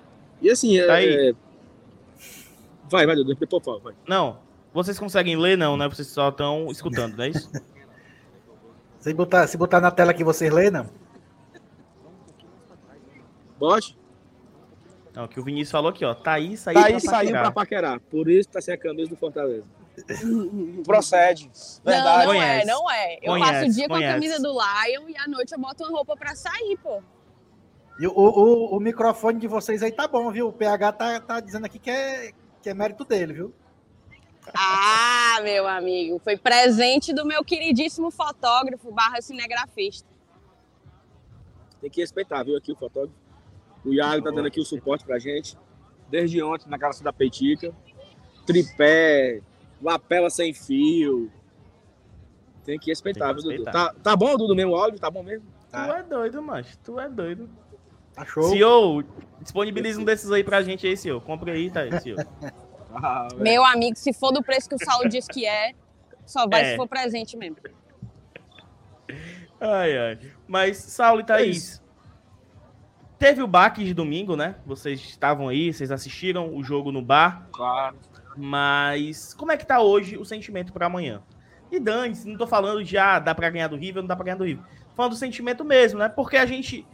E 0.43 0.51
assim, 0.51 0.79
é, 0.79 0.87
Tá 0.87 0.95
aí. 0.97 1.31
é- 1.31 1.35
vai, 2.91 3.07
vai, 3.07 3.17
Dudu, 3.17 3.35
depois 3.35 3.65
fala, 3.65 3.79
vai. 3.81 3.95
Não, 4.07 4.41
vocês 4.75 4.99
conseguem 4.99 5.39
ler 5.39 5.57
não, 5.57 5.75
né? 5.79 5.89
Vocês 5.89 6.09
só 6.09 6.29
estão 6.29 6.71
escutando, 6.71 7.17
não 7.17 7.25
é 7.25 7.31
isso? 7.31 7.51
Se 9.01 9.15
botar, 9.15 9.47
se 9.47 9.57
botar 9.57 9.81
na 9.81 9.91
tela 9.91 10.13
que 10.13 10.23
vocês 10.25 10.53
lêem, 10.53 10.71
não. 10.71 10.87
Bote. 13.59 13.97
Não, 15.17 15.27
que 15.27 15.41
o 15.41 15.43
Vinícius 15.43 15.71
falou 15.71 15.89
aqui, 15.91 16.05
ó. 16.05 16.15
Thaís 16.15 16.61
saiu 16.61 16.79
Thaís 16.79 17.03
pra 17.03 17.11
saiu 17.11 17.27
paquerar. 17.31 17.43
pra 17.43 17.53
paquerar. 17.53 18.01
Por 18.01 18.29
isso 18.31 18.51
tá 18.51 18.61
sem 18.61 18.75
a 18.75 18.79
camisa 18.79 19.09
do 19.09 19.17
Fortaleza. 19.17 19.65
Procede. 20.85 21.51
Não, 21.83 21.93
Verdade. 21.93 22.27
não 22.27 22.33
é, 22.35 22.37
Conhece. 22.37 22.67
não 22.67 22.91
é. 22.91 23.15
Eu 23.23 23.33
Conhece, 23.33 23.53
passo 23.53 23.67
o 23.67 23.73
dia 23.73 23.89
com 23.89 23.95
a 23.95 23.97
conhece. 23.97 24.15
camisa 24.15 24.39
do 24.43 24.51
Lion 24.53 25.09
e 25.09 25.17
à 25.17 25.27
noite 25.27 25.53
eu 25.53 25.59
boto 25.59 25.85
uma 25.85 25.91
roupa 25.97 26.15
pra 26.17 26.37
sair, 26.37 26.79
pô. 26.83 27.03
E 27.99 28.07
o, 28.07 28.13
o, 28.13 28.77
o 28.77 28.79
microfone 28.81 29.41
de 29.41 29.49
vocês 29.49 29.83
aí 29.83 29.91
tá 29.91 30.07
bom, 30.07 30.31
viu? 30.31 30.49
O 30.49 30.53
PH 30.53 30.93
tá, 30.93 31.19
tá 31.21 31.41
dizendo 31.41 31.65
aqui 31.65 31.79
que 31.79 31.91
é, 31.91 32.31
que 32.61 32.69
é 32.69 32.75
mérito 32.75 33.03
dele, 33.03 33.33
viu? 33.33 33.55
Ah, 34.55 35.41
meu 35.43 35.67
amigo, 35.67 36.21
foi 36.23 36.37
presente 36.37 37.15
do 37.15 37.25
meu 37.25 37.43
queridíssimo 37.43 38.11
fotógrafo 38.11 38.93
barra 38.93 39.23
cinegrafista. 39.23 40.07
Tem 41.81 41.89
que 41.91 42.03
respeitar, 42.03 42.43
viu? 42.45 42.57
Aqui 42.57 42.71
o 42.71 42.77
fotógrafo. 42.77 43.26
O 43.87 43.95
Iago 43.95 44.25
tá 44.25 44.31
dando 44.31 44.47
aqui 44.47 44.61
o 44.61 44.65
suporte 44.65 45.05
pra 45.05 45.19
gente. 45.19 45.57
Desde 46.11 46.43
ontem, 46.43 46.69
na 46.69 46.79
casa 46.79 47.03
da 47.05 47.13
Peitica. 47.13 47.73
Tripé, 48.45 49.41
lapela 49.81 50.29
sem 50.29 50.53
fio. 50.53 51.31
Tem 52.65 52.79
que 52.79 52.91
respeitar, 52.91 53.33
Tem 53.33 53.37
que 53.37 53.49
viu, 53.49 53.59
Dudu? 53.59 53.71
Tá, 53.71 53.95
tá 54.03 54.17
bom, 54.17 54.37
Dudu, 54.37 54.55
mesmo 54.55 54.75
áudio? 54.75 54.99
Tá 54.99 55.11
bom 55.11 55.23
mesmo? 55.23 55.47
Tu 55.71 55.77
é 55.79 56.03
doido, 56.03 56.43
macho. 56.43 56.77
Tu 56.79 56.99
é 56.99 57.09
doido. 57.09 57.49
Tá 58.13 58.25
show. 58.25 58.45
CEO, 58.49 59.05
disponibiliza 59.41 60.01
um 60.01 60.05
desses 60.05 60.31
aí 60.33 60.43
pra 60.43 60.63
gente 60.63 60.87
aí, 60.87 60.97
CEO. 60.97 61.21
Compre 61.21 61.51
aí, 61.53 61.71
tá 61.71 61.81
aí, 61.81 62.01
CEO. 62.01 62.17
Ah. 62.99 63.29
Meu 63.37 63.63
amigo, 63.63 63.95
se 63.95 64.11
for 64.15 64.33
do 64.33 64.43
preço 64.43 64.71
que 64.71 64.75
o 64.75 64.79
Saulo 64.83 65.07
diz 65.07 65.27
que 65.27 65.45
é, 65.45 65.75
só 66.25 66.49
vai 66.49 66.63
É. 66.63 66.71
se 66.71 66.77
for 66.77 66.89
presente 66.89 67.37
mesmo. 67.37 67.59
Ai, 69.61 69.99
ai. 69.99 70.19
Mas, 70.47 70.79
Saulo 70.79 71.21
e 71.21 71.23
É 71.23 71.27
Thaís, 71.27 71.83
teve 73.19 73.43
o 73.43 73.47
baque 73.47 73.85
de 73.85 73.95
domingo, 73.95 74.37
né? 74.37 74.57
Vocês 74.65 75.01
estavam 75.01 75.49
aí, 75.49 75.73
vocês 75.73 75.91
assistiram 75.91 76.55
o 76.55 76.63
jogo 76.63 76.93
no 76.93 77.03
bar. 77.03 77.49
Claro. 77.53 77.97
Mas 78.37 79.33
como 79.35 79.53
é 79.53 79.57
que 79.57 79.67
tá 79.67 79.81
hoje 79.81 80.17
o 80.17 80.25
sentimento 80.25 80.73
pra 80.73 80.87
amanhã? 80.87 81.23
E 81.71 81.81
dane 81.81 82.17
não 82.25 82.37
tô 82.37 82.47
falando 82.47 82.85
de 82.85 82.97
ah, 82.97 83.19
dá 83.19 83.35
pra 83.35 83.51
ganhar 83.51 83.69
do 83.69 83.77
River, 83.77 84.03
não 84.03 84.09
dá 84.09 84.15
pra 84.15 84.25
ganhar 84.25 84.37
do 84.37 84.45
River. 84.45 84.65
Falando 84.95 85.13
do 85.13 85.19
sentimento 85.19 85.65
mesmo, 85.65 85.99
né? 85.99 86.09
Porque 86.09 86.37
a 86.37 86.47
gente. 86.47 86.87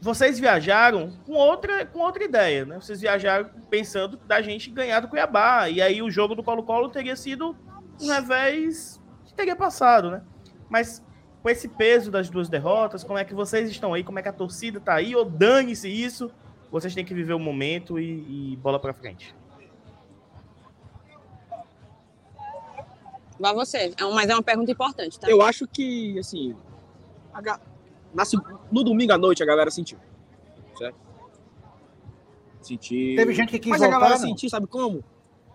Vocês 0.00 0.38
viajaram 0.38 1.18
com 1.26 1.32
outra, 1.32 1.84
com 1.84 1.98
outra 1.98 2.22
ideia, 2.22 2.64
né? 2.64 2.76
Vocês 2.76 3.00
viajaram 3.00 3.50
pensando 3.68 4.16
da 4.16 4.40
gente 4.40 4.70
ganhar 4.70 5.00
do 5.00 5.08
Cuiabá. 5.08 5.68
E 5.68 5.82
aí 5.82 6.00
o 6.00 6.10
jogo 6.10 6.36
do 6.36 6.42
Colo-Colo 6.42 6.88
teria 6.88 7.16
sido 7.16 7.56
um 8.00 8.08
revés 8.08 9.00
que 9.26 9.34
teria 9.34 9.56
passado, 9.56 10.10
né? 10.10 10.22
Mas 10.70 11.02
com 11.42 11.48
esse 11.48 11.68
peso 11.68 12.10
das 12.10 12.28
duas 12.28 12.48
derrotas, 12.48 13.04
como 13.04 13.18
é 13.18 13.24
que 13.24 13.34
vocês 13.34 13.70
estão 13.70 13.94
aí? 13.94 14.02
Como 14.02 14.18
é 14.18 14.22
que 14.22 14.28
a 14.28 14.32
torcida 14.32 14.80
tá 14.80 14.94
aí? 14.94 15.14
Ou 15.14 15.24
dane-se 15.24 15.88
isso? 15.88 16.30
Vocês 16.70 16.94
têm 16.94 17.04
que 17.04 17.14
viver 17.14 17.32
o 17.32 17.38
momento 17.38 17.98
e, 17.98 18.52
e 18.52 18.56
bola 18.56 18.78
pra 18.78 18.92
frente. 18.92 19.34
Vai 23.38 23.54
você. 23.54 23.94
É 23.96 24.04
um- 24.04 24.14
Mas 24.14 24.28
é 24.28 24.34
uma 24.34 24.42
pergunta 24.42 24.70
importante, 24.70 25.18
tá? 25.18 25.28
Eu 25.30 25.40
acho 25.42 25.66
que, 25.66 26.18
assim, 26.18 26.56
a 27.32 27.40
na 28.14 28.24
no 28.72 28.82
domingo 28.82 29.12
à 29.12 29.18
noite 29.18 29.42
a 29.42 29.46
galera 29.46 29.70
sentiu. 29.70 29.98
Certo? 30.76 30.96
Sentiu. 32.60 33.16
Teve 33.16 33.32
gente 33.34 33.50
que 33.50 33.58
quis 33.58 33.70
Mas 33.70 33.82
a 33.82 33.84
voltar, 33.86 34.00
galera 34.00 34.20
não? 34.20 34.28
sentiu, 34.28 34.50
sabe 34.50 34.66
como? 34.66 35.04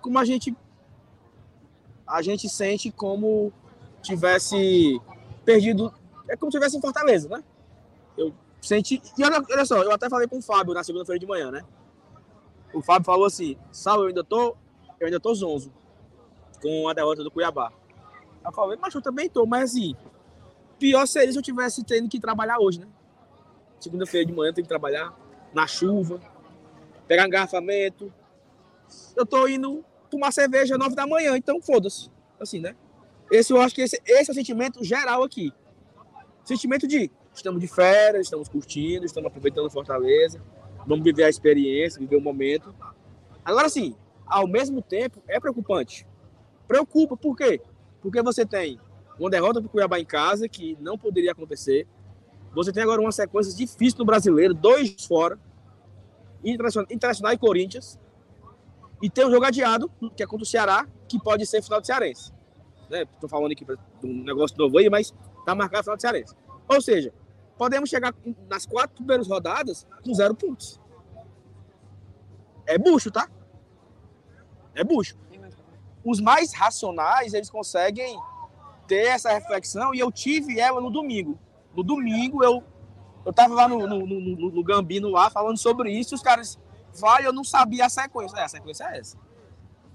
Como 0.01 0.17
a 0.17 0.25
gente. 0.25 0.55
A 2.07 2.21
gente 2.21 2.47
sente 2.47 2.91
como 2.91 3.51
tivesse 4.01 4.99
perdido. 5.45 5.93
É 6.27 6.35
como 6.35 6.51
se 6.51 6.57
tivesse 6.57 6.77
em 6.77 6.81
Fortaleza, 6.81 7.29
né? 7.29 7.43
Eu 8.17 8.33
senti. 8.61 9.01
E 9.17 9.23
olha, 9.23 9.43
olha 9.49 9.65
só, 9.65 9.81
eu 9.81 9.91
até 9.91 10.09
falei 10.09 10.27
com 10.27 10.37
o 10.37 10.41
Fábio 10.41 10.73
na 10.73 10.83
segunda-feira 10.83 11.19
de 11.19 11.27
manhã, 11.27 11.51
né? 11.51 11.63
O 12.73 12.81
Fábio 12.81 13.05
falou 13.05 13.25
assim: 13.25 13.57
Sal, 13.71 14.01
eu 14.01 14.07
ainda 14.07 14.23
tô. 14.23 14.55
Eu 14.99 15.07
ainda 15.07 15.19
tô 15.19 15.33
zonzo 15.33 15.71
com 16.61 16.87
a 16.87 16.93
derrota 16.93 17.23
do 17.23 17.29
Cuiabá. 17.29 17.73
Eu 18.43 18.51
falei, 18.53 18.77
mas 18.81 18.93
eu 18.93 19.01
também 19.01 19.29
tô, 19.29 19.45
mas 19.45 19.71
assim, 19.71 19.95
pior 20.79 21.05
seria 21.05 21.31
se 21.31 21.37
eu 21.37 21.43
tivesse 21.43 21.83
tendo 21.83 22.07
que 22.09 22.19
trabalhar 22.19 22.59
hoje, 22.59 22.79
né? 22.79 22.87
Segunda-feira 23.79 24.25
de 24.25 24.33
manhã 24.33 24.53
tenho 24.53 24.63
que 24.63 24.69
trabalhar 24.69 25.13
na 25.53 25.67
chuva, 25.67 26.21
pegar 27.05 27.27
engarrafamento. 27.27 28.11
Eu 29.15 29.25
tô 29.25 29.47
indo 29.47 29.83
tomar 30.09 30.31
cerveja 30.31 30.75
às 30.75 30.79
nove 30.79 30.95
da 30.95 31.05
manhã, 31.05 31.35
então 31.35 31.61
foda-se. 31.61 32.09
Assim, 32.39 32.59
né? 32.59 32.75
Esse 33.33 33.51
eu 33.51 33.59
acho 33.59 33.73
que 33.73 33.81
esse, 33.81 33.99
esse 34.05 34.29
é 34.29 34.31
o 34.31 34.35
sentimento 34.35 34.83
geral 34.83 35.23
aqui. 35.23 35.51
Sentimento 36.45 36.87
de 36.87 37.09
estamos 37.33 37.59
de 37.59 37.67
férias, 37.67 38.27
estamos 38.27 38.47
curtindo, 38.47 39.07
estamos 39.07 39.27
aproveitando 39.27 39.71
Fortaleza, 39.71 40.39
vamos 40.85 41.03
viver 41.03 41.23
a 41.23 41.29
experiência, 41.29 41.99
viver 41.99 42.15
o 42.15 42.21
momento. 42.21 42.75
Agora 43.43 43.67
sim, 43.69 43.95
ao 44.27 44.47
mesmo 44.47 44.83
tempo, 44.83 45.19
é 45.27 45.39
preocupante. 45.39 46.05
Preocupa, 46.67 47.17
por 47.17 47.35
quê? 47.35 47.59
Porque 48.03 48.21
você 48.21 48.45
tem 48.45 48.79
uma 49.19 49.31
derrota 49.31 49.59
para 49.59 49.67
o 49.67 49.69
Cuiabá 49.71 49.99
em 49.99 50.05
casa, 50.05 50.47
que 50.47 50.77
não 50.79 50.95
poderia 50.95 51.31
acontecer. 51.31 51.87
Você 52.53 52.71
tem 52.71 52.83
agora 52.83 53.01
uma 53.01 53.11
sequência 53.11 53.57
difícil 53.57 53.97
no 53.97 54.05
brasileiro, 54.05 54.53
dois 54.53 55.07
fora, 55.07 55.39
Internacional, 56.45 56.87
Internacional 56.91 57.33
e 57.33 57.37
Corinthians. 57.39 57.97
E 59.01 59.09
tem 59.09 59.25
um 59.25 59.31
jogo 59.31 59.45
adiado, 59.45 59.91
que 60.15 60.21
é 60.21 60.27
contra 60.27 60.43
o 60.43 60.47
Ceará, 60.47 60.87
que 61.07 61.19
pode 61.19 61.47
ser 61.47 61.63
final 61.63 61.81
de 61.81 61.87
Cearense. 61.87 62.32
Estou 63.01 63.29
falando 63.29 63.51
aqui 63.51 63.65
de 63.65 63.77
um 64.03 64.23
negócio 64.23 64.57
novo 64.57 64.77
aí, 64.77 64.89
mas 64.89 65.13
está 65.39 65.53
marcado 65.55 65.83
final 65.83 65.95
de 65.95 66.01
Cearense. 66.01 66.35
Ou 66.67 66.81
seja, 66.81 67.13
podemos 67.57 67.89
chegar 67.89 68.13
nas 68.49 68.65
quatro 68.65 68.95
primeiras 68.95 69.27
rodadas 69.27 69.85
com 70.03 70.13
zero 70.13 70.35
pontos. 70.35 70.79
É 72.65 72.77
bucho, 72.77 73.11
tá? 73.11 73.29
É 74.73 74.83
bucho 74.83 75.17
os 76.03 76.19
mais 76.19 76.53
racionais, 76.53 77.33
eles 77.33 77.49
conseguem 77.49 78.19
ter 78.87 79.07
essa 79.07 79.31
reflexão 79.31 79.93
e 79.95 79.99
eu 79.99 80.11
tive 80.11 80.59
ela 80.59 80.81
no 80.81 80.89
domingo. 80.89 81.39
No 81.73 81.83
domingo, 81.83 82.43
eu, 82.43 82.63
eu 83.25 83.53
lá 83.53 83.67
no, 83.67 83.87
no, 83.87 84.05
no, 84.05 84.51
no 84.51 84.63
Gambino 84.63 85.09
lá 85.09 85.29
falando 85.29 85.57
sobre 85.57 85.91
isso 85.91 86.13
e 86.13 86.15
os 86.15 86.21
caras, 86.21 86.59
vai, 86.93 87.25
eu 87.25 87.31
não 87.31 87.43
sabia 87.43 87.85
a 87.85 87.89
sequência. 87.89 88.37
É, 88.37 88.43
a 88.43 88.49
sequência 88.49 88.83
é 88.83 88.99
essa. 88.99 89.17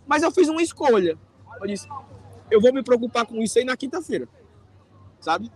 Mas 0.06 0.22
eu 0.22 0.30
fiz 0.30 0.48
uma 0.48 0.62
escolha. 0.62 1.18
Eu 1.60 1.66
disse, 1.66 1.86
eu 2.50 2.60
vou 2.60 2.72
me 2.72 2.82
preocupar 2.82 3.26
com 3.26 3.36
isso 3.36 3.58
aí 3.58 3.64
na 3.64 3.76
quinta-feira. 3.76 4.28
Sabe? 5.20 5.50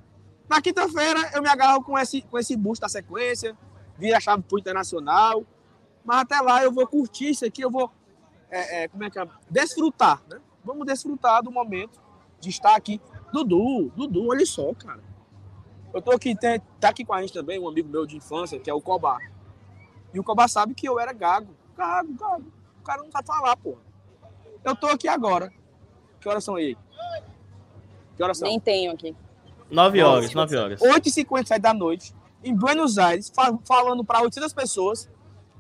Na 0.49 0.61
quinta-feira 0.61 1.31
eu 1.35 1.43
me 1.43 1.49
agarro 1.49 1.83
com 1.83 1.99
esse, 1.99 2.23
com 2.23 2.39
esse 2.39 2.57
boost 2.57 2.81
da 2.81 2.89
sequência, 2.89 3.57
vira 3.97 4.17
a 4.17 4.21
chave 4.21 4.43
pro 4.43 4.59
internacional. 4.59 5.45
Mas 6.05 6.21
até 6.21 6.41
lá 6.41 6.63
eu 6.63 6.73
vou 6.73 6.87
curtir 6.87 7.31
isso 7.31 7.45
aqui, 7.45 7.63
eu 7.63 7.71
vou. 7.71 7.91
É, 8.51 8.83
é, 8.83 8.89
como 8.89 9.05
é 9.05 9.11
que 9.11 9.19
é? 9.19 9.27
Desfrutar, 9.49 10.23
né? 10.29 10.41
Vamos 10.65 10.87
desfrutar 10.87 11.43
do 11.43 11.51
momento 11.51 12.01
de 12.41 12.51
estar 12.51 12.77
aqui. 12.77 13.01
Dudu, 13.33 13.91
Dudu, 13.97 14.29
olha 14.29 14.45
só, 14.45 14.75
cara. 14.75 15.03
Eu 15.95 16.03
tô 16.03 16.11
aqui, 16.11 16.35
tem, 16.35 16.61
tá 16.81 16.89
aqui 16.89 17.05
com 17.05 17.13
a 17.13 17.21
gente 17.21 17.33
também, 17.33 17.59
um 17.59 17.69
amigo 17.69 17.89
meu 17.89 18.07
de 18.07 18.17
infância, 18.17 18.59
que 18.59 18.69
é 18.69 18.75
o 18.75 18.81
Cobá. 18.81 19.19
E 20.13 20.19
o 20.19 20.25
Cobá 20.25 20.49
sabe 20.49 20.75
que 20.75 20.89
eu 20.89 20.99
era 20.99 21.13
gago. 21.13 21.55
Gago, 21.77 22.13
gago. 22.15 22.53
O 22.81 22.83
cara 22.83 23.03
não 23.03 23.11
sabe 23.11 23.27
falar, 23.27 23.57
porra. 23.57 23.81
Eu 24.65 24.77
tô 24.77 24.87
aqui 24.87 25.09
agora. 25.09 25.53
Que 26.23 26.29
horas 26.29 26.45
são 26.45 26.55
aí? 26.55 26.77
Que 28.17 28.23
horas 28.23 28.39
são? 28.39 28.49
Nem 28.49 28.61
tenho 28.61 28.93
aqui. 28.93 29.15
9 29.71 30.03
horas, 30.03 30.33
9 30.33 30.57
horas. 30.57 30.81
8h57 30.81 31.59
da 31.59 31.75
noite, 31.75 32.15
em 32.45 32.55
Buenos 32.55 32.97
Aires, 32.99 33.31
fa- 33.35 33.59
falando 33.65 34.05
para 34.05 34.23
800 34.23 34.53
pessoas, 34.53 35.11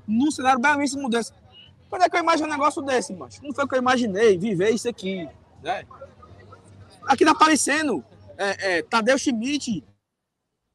num 0.06 0.30
cenário 0.30 0.60
belíssimo 0.60 1.08
desse. 1.08 1.32
Quando 1.90 2.02
é 2.02 2.08
que 2.08 2.16
eu 2.16 2.20
imaginei 2.20 2.48
um 2.50 2.52
negócio 2.52 2.80
desse, 2.82 3.12
macho? 3.14 3.42
Não 3.42 3.52
foi 3.52 3.64
o 3.64 3.68
que 3.68 3.74
eu 3.74 3.78
imaginei, 3.80 4.38
viver 4.38 4.70
isso 4.70 4.88
aqui, 4.88 5.28
né? 5.62 5.84
Aqui 7.06 7.24
tá 7.24 7.32
aparecendo 7.32 8.04
é, 8.38 8.78
é, 8.78 8.82
Tadeu 8.82 9.18
Schmidt, 9.18 9.82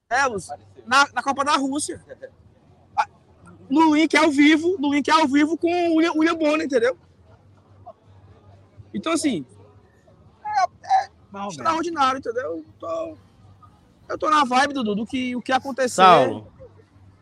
Elos, 0.10 0.50
na, 0.86 1.08
na 1.14 1.24
Copa 1.24 1.44
da 1.46 1.56
Rússia. 1.56 2.04
No 3.70 3.94
link 3.96 4.16
ao 4.16 4.32
vivo, 4.32 4.78
no 4.80 4.94
link 4.94 5.10
ao 5.12 5.28
vivo 5.28 5.58
com 5.58 5.68
o 5.92 5.96
William, 5.96 6.14
William 6.14 6.36
Bonner, 6.36 6.66
entendeu? 6.66 6.98
Então, 8.94 9.12
assim, 9.12 9.46
Extraordinário, 11.48 12.20
entendeu? 12.20 12.58
Eu 12.58 12.66
tô, 12.80 13.18
eu 14.10 14.18
tô 14.18 14.30
na 14.30 14.44
vibe, 14.44 14.74
Dudu, 14.74 14.96
do 14.96 15.06
que 15.06 15.36
o 15.36 15.42
que 15.42 15.52
aconteceu. 15.52 16.04
Saulo, 16.04 16.48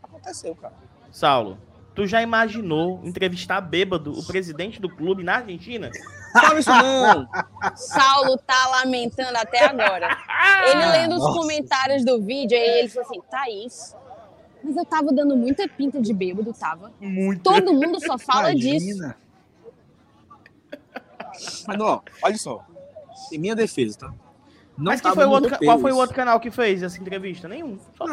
Aconteceu, 0.02 0.54
cara. 0.54 0.74
Saulo, 1.10 1.58
tu 1.94 2.06
já 2.06 2.22
imaginou 2.22 3.00
entrevistar 3.04 3.60
bêbado 3.60 4.12
o 4.12 4.24
presidente 4.24 4.80
do 4.80 4.88
clube 4.88 5.22
na 5.22 5.36
Argentina? 5.36 5.90
Fala 6.32 6.58
isso 6.58 6.70
não. 6.70 7.28
Saulo 7.74 8.36
tá 8.38 8.66
lamentando 8.68 9.36
até 9.36 9.64
agora. 9.64 10.16
Ele 10.66 10.86
lendo 10.86 11.14
os 11.14 11.22
nossa. 11.22 11.38
comentários 11.38 12.04
do 12.04 12.20
vídeo, 12.22 12.56
aí 12.56 12.80
ele 12.80 12.88
falou 12.88 13.08
assim, 13.08 13.20
Thaís, 13.30 13.96
mas 14.62 14.76
eu 14.76 14.84
tava 14.84 15.12
dando 15.12 15.36
muita 15.36 15.68
pinta 15.68 16.00
de 16.00 16.12
bêbado, 16.12 16.52
tava. 16.52 16.92
Muito. 17.00 17.42
Todo 17.42 17.72
mundo 17.72 18.00
só 18.00 18.18
fala 18.18 18.54
disso. 18.54 18.86
Imagina. 18.86 19.16
Mas, 21.66 21.80
ó, 21.80 22.02
olha 22.22 22.38
só. 22.38 22.64
Em 23.32 23.38
minha 23.38 23.54
defesa, 23.54 23.98
tá? 23.98 24.14
Não 24.76 24.92
Mas 24.92 25.00
quem 25.00 25.10
tava 25.10 25.14
foi 25.14 25.24
o 25.24 25.28
no 25.28 25.34
outro, 25.34 25.50
roteiro 25.50 25.72
qual 25.72 25.80
foi 25.80 25.92
o 25.92 25.96
outro 25.96 26.14
canal 26.14 26.38
que 26.38 26.50
fez 26.50 26.82
essa 26.82 27.00
entrevista? 27.00 27.48
Nenhum. 27.48 27.78
Só 27.96 28.04
tu. 28.04 28.12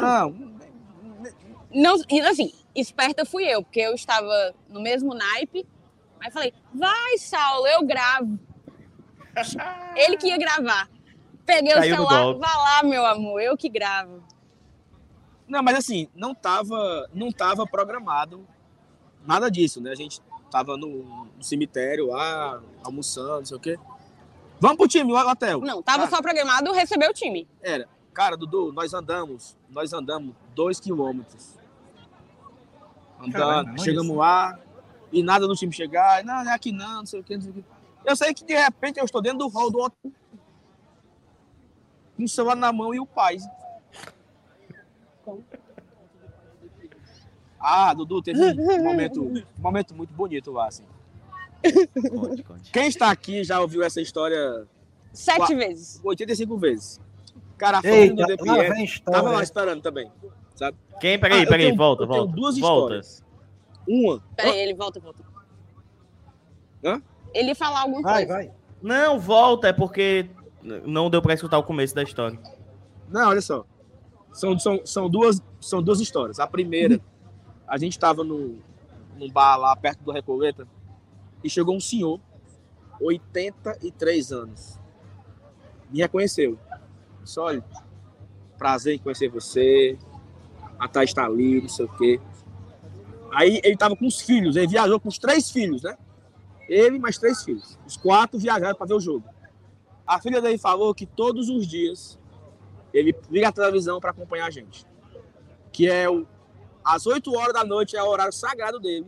Não, 1.71 1.97
Não, 1.99 2.29
assim, 2.29 2.53
esperta 2.73 3.25
fui 3.25 3.43
eu, 3.43 3.63
porque 3.63 3.81
eu 3.81 3.93
estava 3.93 4.53
no 4.69 4.81
mesmo 4.81 5.13
naipe. 5.13 5.65
Aí 6.21 6.31
falei, 6.31 6.53
vai, 6.73 7.17
Saulo, 7.17 7.67
eu 7.67 7.85
gravo. 7.85 8.39
Ele 9.95 10.15
que 10.15 10.27
ia 10.27 10.37
gravar. 10.37 10.89
Peguei 11.45 11.73
Caiu 11.73 11.93
o 11.93 11.97
celular, 11.97 12.33
vai 12.35 12.55
lá, 12.55 12.83
meu 12.83 13.05
amor, 13.05 13.41
eu 13.41 13.57
que 13.57 13.67
gravo. 13.67 14.23
não, 15.45 15.61
mas 15.61 15.77
assim, 15.77 16.07
não 16.15 16.33
tava, 16.33 17.09
não 17.13 17.29
tava 17.29 17.67
programado 17.67 18.47
nada 19.25 19.49
disso, 19.49 19.81
né? 19.81 19.91
A 19.91 19.95
gente 19.95 20.21
tava 20.49 20.77
no, 20.77 21.25
no 21.35 21.43
cemitério 21.43 22.07
lá, 22.07 22.61
almoçando, 22.83 23.39
não 23.39 23.45
sei 23.45 23.57
o 23.57 23.59
quê. 23.59 23.77
Vamos 24.59 24.77
pro 24.77 24.87
time, 24.87 25.11
o 25.11 25.29
hotel. 25.29 25.59
Não, 25.59 25.81
tava 25.81 25.99
Cara, 25.99 26.09
só 26.09 26.21
programado 26.21 26.71
receber 26.71 27.09
o 27.09 27.13
time. 27.13 27.47
Era. 27.61 27.87
Cara, 28.13 28.37
Dudu, 28.37 28.71
nós 28.71 28.93
andamos, 28.93 29.57
nós 29.69 29.91
andamos 29.91 30.35
dois 30.53 30.79
quilômetros. 30.79 31.57
Andando, 33.19 33.75
é 33.75 33.77
chegamos 33.79 34.15
lá 34.15 34.59
e 35.11 35.23
nada 35.23 35.47
do 35.47 35.55
time 35.55 35.73
chegar. 35.73 36.23
Não, 36.23 36.43
não 36.43 36.51
é 36.51 36.53
aqui 36.53 36.71
não, 36.71 36.97
não 36.97 37.05
sei 37.05 37.19
o 37.19 37.23
que, 37.23 37.35
não 37.35 37.41
sei 37.41 37.51
o 37.51 37.53
que. 37.55 37.63
Eu 38.05 38.15
sei 38.15 38.33
que 38.33 38.43
de 38.43 38.55
repente 38.55 38.99
eu 38.99 39.05
estou 39.05 39.21
dentro 39.21 39.39
do 39.39 39.47
hall 39.47 39.71
do 39.71 39.79
hotel. 39.79 40.11
Com 42.15 42.23
o 42.23 42.27
celular 42.27 42.55
na 42.55 42.71
mão 42.71 42.93
e 42.93 42.99
o 42.99 43.05
pai. 43.05 43.37
Ah, 47.59 47.93
Dudu, 47.93 48.21
teve 48.21 48.39
um 48.39 48.83
momento, 48.83 49.23
um 49.23 49.43
momento 49.57 49.95
muito 49.95 50.13
bonito 50.13 50.51
lá, 50.51 50.67
assim. 50.67 50.83
Conte, 52.09 52.43
conte. 52.43 52.71
Quem 52.71 52.87
está 52.87 53.09
aqui 53.11 53.43
já 53.43 53.59
ouviu 53.61 53.83
essa 53.83 54.01
história 54.01 54.67
Sete 55.13 55.37
Qua- 55.37 55.55
vezes. 55.55 56.01
85 56.03 56.57
vezes. 56.57 56.99
Cara, 57.57 57.77
a 57.77 57.81
família 57.81 58.03
Eita, 58.03 58.25
do 58.25 58.33
história. 58.83 59.01
tava 59.05 59.31
lá 59.31 59.43
esperando 59.43 59.81
também, 59.81 60.11
sabe? 60.55 60.75
Quem? 60.99 61.17
Peraí, 61.19 61.43
Ah, 61.43 61.47
peraí, 61.47 61.65
tenho- 61.67 61.77
volta, 61.77 62.03
eu 62.03 62.07
tenho 62.07 62.19
volta. 62.25 62.35
duas 62.35 62.57
volta. 62.57 62.95
histórias. 62.97 63.23
Uma, 63.87 64.23
Peraí, 64.35 64.59
ele 64.59 64.73
volta, 64.73 64.99
volta. 64.99 65.23
Hã? 66.83 67.01
Ele 67.33 67.49
ia 67.49 67.55
falar 67.55 67.81
alguma 67.81 68.01
Vai, 68.01 68.25
coisa. 68.25 68.33
vai. 68.33 68.51
Não, 68.81 69.19
volta, 69.19 69.67
é 69.69 69.73
porque 69.73 70.29
não 70.61 71.09
deu 71.09 71.21
pra 71.21 71.33
escutar 71.33 71.57
o 71.57 71.63
começo 71.63 71.93
da 71.95 72.03
história. 72.03 72.37
Não, 73.09 73.29
olha 73.29 73.41
só. 73.41 73.65
São, 74.31 74.57
são, 74.57 74.81
são, 74.85 75.09
duas, 75.09 75.41
são 75.61 75.81
duas 75.81 75.99
histórias. 76.01 76.39
A 76.39 76.47
primeira, 76.47 76.99
a 77.67 77.77
gente 77.77 77.93
estava 77.93 78.23
no, 78.23 78.57
num 79.17 79.29
bar 79.31 79.57
lá 79.57 79.75
perto 79.75 80.03
do 80.03 80.11
Recoleta 80.11 80.67
e 81.43 81.49
chegou 81.49 81.75
um 81.75 81.79
senhor, 81.79 82.19
83 82.99 84.31
anos. 84.31 84.79
Me 85.89 85.99
reconheceu. 85.99 86.57
Disse, 87.21 87.39
olha, 87.39 87.63
prazer 88.57 88.95
em 88.95 88.99
conhecer 88.99 89.29
você. 89.29 89.97
A 90.79 90.87
Thaís 90.87 91.09
está 91.09 91.25
ali, 91.25 91.61
não 91.61 91.69
sei 91.69 91.85
o 91.85 91.97
quê. 91.97 92.19
Aí 93.33 93.59
ele 93.63 93.73
estava 93.73 93.95
com 93.95 94.05
os 94.05 94.21
filhos, 94.21 94.55
ele 94.55 94.67
viajou 94.67 94.99
com 94.99 95.09
os 95.09 95.17
três 95.17 95.49
filhos, 95.49 95.83
né? 95.83 95.97
Ele 96.69 96.99
mais 96.99 97.17
três 97.17 97.43
filhos. 97.43 97.77
Os 97.85 97.97
quatro 97.97 98.39
viajaram 98.39 98.75
para 98.75 98.87
ver 98.87 98.93
o 98.93 98.99
jogo. 98.99 99.27
A 100.05 100.21
filha 100.21 100.41
dele 100.41 100.57
falou 100.57 100.93
que 100.93 101.05
todos 101.05 101.49
os 101.49 101.67
dias 101.67 102.19
ele 102.93 103.15
liga 103.29 103.49
a 103.49 103.51
televisão 103.51 103.99
para 103.99 104.11
acompanhar 104.11 104.47
a 104.47 104.51
gente. 104.51 104.85
Que 105.71 105.89
é 105.89 106.09
o, 106.09 106.27
às 106.85 107.07
8 107.07 107.33
horas 107.33 107.53
da 107.53 107.63
noite 107.63 107.95
é 107.95 108.03
o 108.03 108.07
horário 108.07 108.33
sagrado 108.33 108.79
dele 108.79 109.07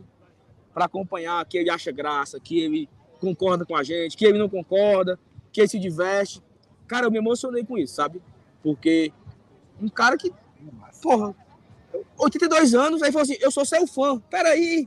para 0.76 0.84
acompanhar 0.84 1.42
que 1.46 1.56
ele 1.56 1.70
acha 1.70 1.90
graça, 1.90 2.38
que 2.38 2.60
ele 2.60 2.86
concorda 3.18 3.64
com 3.64 3.74
a 3.74 3.82
gente, 3.82 4.14
que 4.14 4.26
ele 4.26 4.36
não 4.36 4.46
concorda, 4.46 5.18
que 5.50 5.62
ele 5.62 5.68
se 5.68 5.78
diverte. 5.78 6.42
Cara, 6.86 7.06
eu 7.06 7.10
me 7.10 7.16
emocionei 7.16 7.64
com 7.64 7.78
isso, 7.78 7.94
sabe? 7.94 8.20
Porque 8.62 9.10
um 9.80 9.88
cara 9.88 10.18
que, 10.18 10.30
porra, 11.00 11.34
82 12.18 12.74
anos, 12.74 13.02
aí 13.02 13.10
falou 13.10 13.22
assim: 13.22 13.38
Eu 13.40 13.50
sou 13.50 13.64
seu 13.64 13.86
fã. 13.86 14.20
Peraí, 14.28 14.86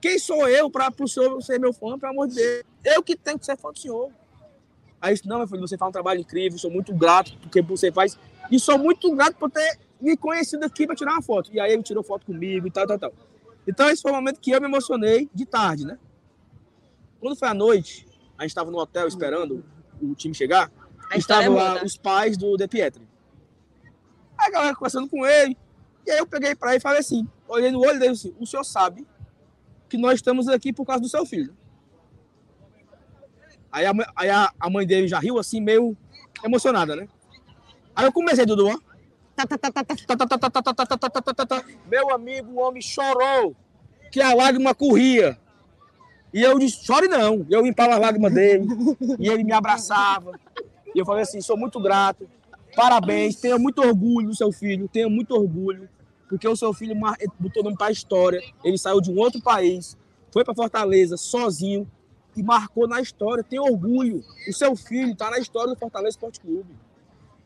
quem 0.00 0.16
sou 0.16 0.48
eu 0.48 0.70
para 0.70 0.92
o 1.00 1.08
senhor 1.08 1.42
ser 1.42 1.58
meu 1.58 1.72
fã, 1.72 1.98
pelo 1.98 2.12
amor 2.12 2.28
de 2.28 2.36
Deus? 2.36 2.62
Eu 2.84 3.02
que 3.02 3.16
tenho 3.16 3.36
que 3.36 3.44
ser 3.44 3.56
fã 3.56 3.72
do 3.72 3.80
senhor. 3.80 4.12
Aí 5.00 5.14
disse, 5.14 5.26
não, 5.26 5.38
meu 5.38 5.48
filho, 5.48 5.60
você 5.60 5.76
faz 5.76 5.88
um 5.88 5.92
trabalho 5.92 6.20
incrível, 6.20 6.56
sou 6.56 6.70
muito 6.70 6.94
grato 6.94 7.36
porque 7.38 7.60
você 7.60 7.90
faz. 7.90 8.16
E 8.48 8.60
sou 8.60 8.78
muito 8.78 9.12
grato 9.16 9.34
por 9.34 9.50
ter 9.50 9.76
me 10.00 10.16
conhecido 10.16 10.64
aqui 10.64 10.86
para 10.86 10.94
tirar 10.94 11.14
uma 11.14 11.22
foto. 11.22 11.50
E 11.52 11.58
aí 11.58 11.72
ele 11.72 11.82
tirou 11.82 12.04
foto 12.04 12.26
comigo 12.26 12.68
e 12.68 12.70
tal, 12.70 12.86
tal, 12.86 12.96
tal. 12.96 13.12
Então 13.66 13.88
esse 13.88 14.02
foi 14.02 14.10
o 14.10 14.14
momento 14.14 14.40
que 14.40 14.50
eu 14.50 14.60
me 14.60 14.66
emocionei 14.66 15.28
de 15.34 15.44
tarde, 15.44 15.86
né? 15.86 15.98
Quando 17.20 17.36
foi 17.36 17.48
à 17.48 17.54
noite, 17.54 18.06
a 18.36 18.42
gente 18.42 18.50
estava 18.50 18.70
no 18.70 18.78
hotel 18.78 19.06
esperando 19.06 19.64
o 20.00 20.14
time 20.14 20.34
chegar. 20.34 20.70
Estavam 21.14 21.54
lá 21.54 21.82
os 21.84 21.96
pais 21.96 22.36
do 22.36 22.56
De 22.56 22.66
Pietri. 22.66 23.06
Aí 24.38 24.48
a 24.48 24.50
galera 24.50 24.74
conversando 24.74 25.08
com 25.08 25.26
ele. 25.26 25.56
E 26.06 26.10
aí 26.10 26.18
eu 26.18 26.26
peguei 26.26 26.54
para 26.54 26.70
ele 26.70 26.78
e 26.78 26.80
falei 26.80 27.00
assim, 27.00 27.28
olhei 27.46 27.70
no 27.70 27.80
olho 27.80 27.98
dele 27.98 28.12
assim, 28.12 28.34
o 28.38 28.46
senhor 28.46 28.64
sabe 28.64 29.06
que 29.88 29.98
nós 29.98 30.14
estamos 30.14 30.48
aqui 30.48 30.72
por 30.72 30.86
causa 30.86 31.02
do 31.02 31.08
seu 31.08 31.26
filho. 31.26 31.54
Aí 33.70 33.84
a, 33.84 33.92
aí 34.16 34.30
a, 34.30 34.52
a 34.58 34.70
mãe 34.70 34.86
dele 34.86 35.06
já 35.06 35.18
riu 35.18 35.38
assim, 35.38 35.60
meio 35.60 35.96
emocionada, 36.42 36.96
né? 36.96 37.08
Aí 37.94 38.06
eu 38.06 38.12
comecei, 38.12 38.46
Dudu, 38.46 38.68
ó. 38.68 38.89
Meu 41.90 42.12
amigo, 42.12 42.52
o 42.52 42.60
homem 42.60 42.82
chorou, 42.82 43.54
que 44.10 44.20
a 44.20 44.34
lágrima 44.34 44.74
corria. 44.74 45.38
E 46.32 46.42
eu 46.42 46.58
disse, 46.58 46.84
chore 46.84 47.08
não. 47.08 47.46
Eu 47.50 47.62
limpava 47.62 47.94
as 47.94 48.00
lágrimas 48.00 48.32
dele, 48.32 48.66
e 49.18 49.28
ele 49.28 49.44
me 49.44 49.52
abraçava. 49.52 50.38
E 50.94 50.98
eu 50.98 51.04
falei 51.04 51.22
assim, 51.22 51.40
sou 51.40 51.56
muito 51.56 51.80
grato, 51.80 52.28
parabéns, 52.74 53.36
tenha 53.36 53.58
muito 53.58 53.80
orgulho 53.80 54.28
do 54.28 54.36
seu 54.36 54.52
filho, 54.52 54.88
tenha 54.88 55.08
muito 55.08 55.34
orgulho, 55.34 55.88
porque 56.28 56.46
o 56.46 56.56
seu 56.56 56.72
filho 56.72 56.94
botou 57.38 57.62
nome 57.62 57.76
para 57.76 57.88
a 57.88 57.92
história, 57.92 58.42
ele 58.64 58.78
saiu 58.78 59.00
de 59.00 59.10
um 59.10 59.18
outro 59.18 59.40
país, 59.40 59.96
foi 60.32 60.44
para 60.44 60.54
Fortaleza 60.54 61.16
sozinho 61.16 61.88
e 62.36 62.42
marcou 62.42 62.86
na 62.86 63.00
história, 63.00 63.42
tem 63.42 63.58
orgulho. 63.58 64.24
O 64.48 64.52
seu 64.52 64.76
filho 64.76 65.12
está 65.12 65.30
na 65.30 65.38
história 65.38 65.74
do 65.74 65.78
Fortaleza 65.78 66.10
Esporte 66.10 66.40
Clube. 66.40 66.72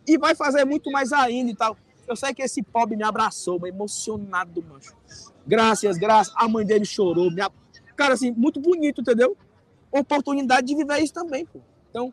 E 0.07 0.19
vai 0.19 0.35
fazer 0.35 0.65
muito 0.67 0.91
mais 0.91 1.13
ainda 1.13 1.51
e 1.51 1.57
tal. 1.57 1.77
Eu 2.07 2.17
sei 2.17 2.35
que 2.35 2.43
esse 2.43 2.63
pobre 2.63 2.97
me 2.97 3.03
abraçou, 3.05 3.59
mas 3.59 3.71
emocionado, 3.71 4.63
mancho. 4.63 4.95
Graças, 5.47 5.97
graças. 5.97 6.33
A 6.37 6.47
mãe 6.49 6.65
dele 6.65 6.85
chorou. 6.85 7.31
Me... 7.31 7.41
a- 7.41 7.51
Cara, 7.97 8.15
assim, 8.15 8.31
muito 8.33 8.61
bonito, 8.61 9.01
entendeu? 9.01 9.37
Oportunidade 9.91 10.67
de 10.67 10.75
viver 10.75 10.99
isso 10.99 11.13
também, 11.15 11.47
pô. 11.47 11.61
Então, 11.91 12.13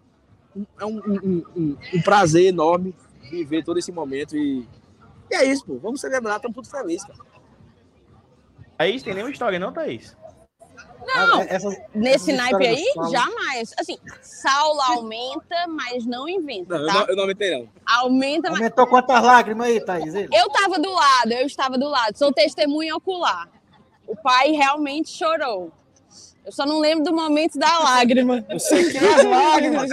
é 0.80 0.86
um, 0.86 0.98
um, 1.00 1.44
um, 1.56 1.78
um 1.96 2.02
prazer 2.04 2.46
enorme 2.46 2.94
viver 3.30 3.64
todo 3.64 3.80
esse 3.80 3.92
momento 3.92 4.36
e, 4.38 4.68
e 5.30 5.36
é 5.36 5.46
isso, 5.46 5.66
pô. 5.66 5.78
Vamos 5.80 6.00
celebrar, 6.02 6.36
estamos 6.36 6.56
tudo 6.56 6.68
felizes, 6.70 7.06
cara. 7.06 7.20
Thaís, 8.78 9.04
tem 9.04 9.14
nenhuma 9.14 9.32
história, 9.32 9.60
não, 9.60 9.72
Thaís? 9.74 10.16
Não, 11.06 11.42
Essas- 11.42 11.78
nesse 11.94 12.32
essas 12.32 12.38
naipe 12.52 12.68
aí, 12.68 12.86
jamais. 13.12 13.74
Assim, 13.80 13.98
Saulo 14.22 14.80
aumenta, 14.82 15.68
mas 15.68 16.06
não 16.06 16.28
inventa, 16.30 16.78
Não, 16.78 16.82
eu, 16.82 16.88
tá? 16.88 16.94
não, 16.94 17.08
eu 17.08 17.16
não 17.16 17.22
aumentei, 17.24 17.52
não. 17.58 17.70
Aumenta, 17.86 18.50
mas 18.50 18.60
Aumentou 18.60 18.88
quantas 18.88 19.24
lágrimas 19.24 19.68
aí, 19.68 19.84
Thaís? 19.84 20.14
Ele? 20.14 20.30
Eu 20.32 20.48
estava 20.48 20.80
do 20.80 20.92
lado, 20.92 21.32
eu 21.32 21.46
estava 21.46 21.78
do 21.78 21.90
lado, 21.90 22.18
sou 22.18 22.32
testemunha 22.32 22.96
ocular. 22.96 23.50
O 24.08 24.16
pai 24.16 24.52
realmente 24.52 25.10
chorou. 25.10 25.72
Eu 26.46 26.52
só 26.52 26.66
não 26.66 26.80
lembro 26.80 27.04
do 27.04 27.14
momento 27.14 27.58
da 27.60 27.80
lágrima. 27.80 28.44
Eu 28.50 28.60
sequei 28.60 29.00
as 29.08 29.24
lágrimas. 29.24 29.90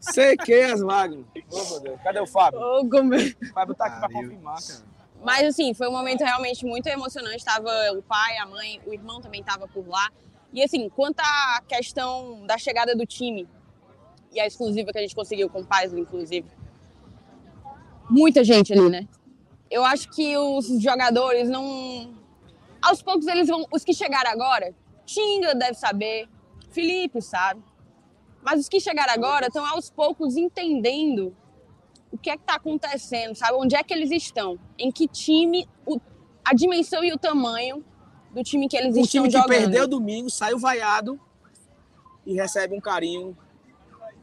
Sequei 0.00 0.64
as 0.64 0.80
lágrimas. 0.80 1.26
Ô, 1.50 1.70
meu 1.70 1.80
Deus. 1.80 2.00
Cadê 2.02 2.18
o 2.18 2.26
Fábio? 2.26 2.58
Oh, 2.60 2.88
como- 2.88 3.14
O 3.14 3.52
Fábio 3.52 3.74
tá 3.74 3.86
aqui 3.86 3.98
pra 4.00 4.08
confirmar, 4.08 4.56
cara. 4.66 4.80
Mas 5.22 5.46
assim, 5.46 5.72
foi 5.74 5.86
um 5.88 5.92
momento 5.92 6.22
realmente 6.24 6.64
muito 6.64 6.86
emocionante. 6.88 7.44
Tava 7.44 7.70
o 7.92 8.02
pai, 8.02 8.36
a 8.38 8.46
mãe, 8.46 8.80
o 8.86 8.92
irmão 8.92 9.20
também 9.20 9.40
estava 9.42 9.68
por 9.68 9.86
lá. 9.86 10.10
E 10.52 10.62
assim, 10.62 10.88
quanto 10.90 11.20
à 11.20 11.62
questão 11.66 12.44
da 12.46 12.58
chegada 12.58 12.94
do 12.94 13.06
time 13.06 13.48
e 14.32 14.40
a 14.40 14.46
exclusiva 14.46 14.92
que 14.92 14.98
a 14.98 15.02
gente 15.02 15.14
conseguiu 15.14 15.48
com 15.48 15.60
o 15.60 15.66
Paisley, 15.66 16.02
inclusive, 16.02 16.46
muita 18.08 18.44
gente 18.44 18.72
ali, 18.72 18.88
né? 18.90 19.08
Eu 19.70 19.84
acho 19.84 20.10
que 20.10 20.36
os 20.36 20.66
jogadores 20.82 21.48
não. 21.48 22.14
Aos 22.80 23.02
poucos 23.02 23.26
eles 23.26 23.48
vão. 23.48 23.66
Os 23.72 23.84
que 23.84 23.94
chegaram 23.94 24.30
agora, 24.30 24.74
Tinga 25.06 25.54
deve 25.54 25.74
saber, 25.74 26.28
Felipe 26.70 27.22
sabe. 27.22 27.62
Mas 28.42 28.60
os 28.60 28.68
que 28.68 28.80
chegaram 28.80 29.14
agora 29.14 29.46
estão 29.46 29.64
aos 29.64 29.88
poucos 29.88 30.36
entendendo 30.36 31.34
o 32.10 32.18
que 32.18 32.28
é 32.28 32.36
que 32.36 32.42
está 32.42 32.56
acontecendo, 32.56 33.34
sabe? 33.34 33.54
Onde 33.54 33.74
é 33.74 33.82
que 33.82 33.94
eles 33.94 34.10
estão? 34.10 34.58
Em 34.78 34.90
que 34.90 35.08
time, 35.08 35.66
o- 35.86 36.00
a 36.44 36.52
dimensão 36.52 37.02
e 37.02 37.12
o 37.12 37.18
tamanho 37.18 37.82
do 38.32 38.42
time 38.42 38.68
que 38.68 38.76
eles 38.76 38.96
Um 38.96 39.00
estão 39.00 39.22
time 39.22 39.26
que 39.28 39.32
jogando. 39.32 39.48
perdeu 39.48 39.86
domingo, 39.86 40.30
saiu 40.30 40.58
vaiado 40.58 41.20
e 42.26 42.34
recebe 42.34 42.74
um 42.76 42.80
carinho. 42.80 43.36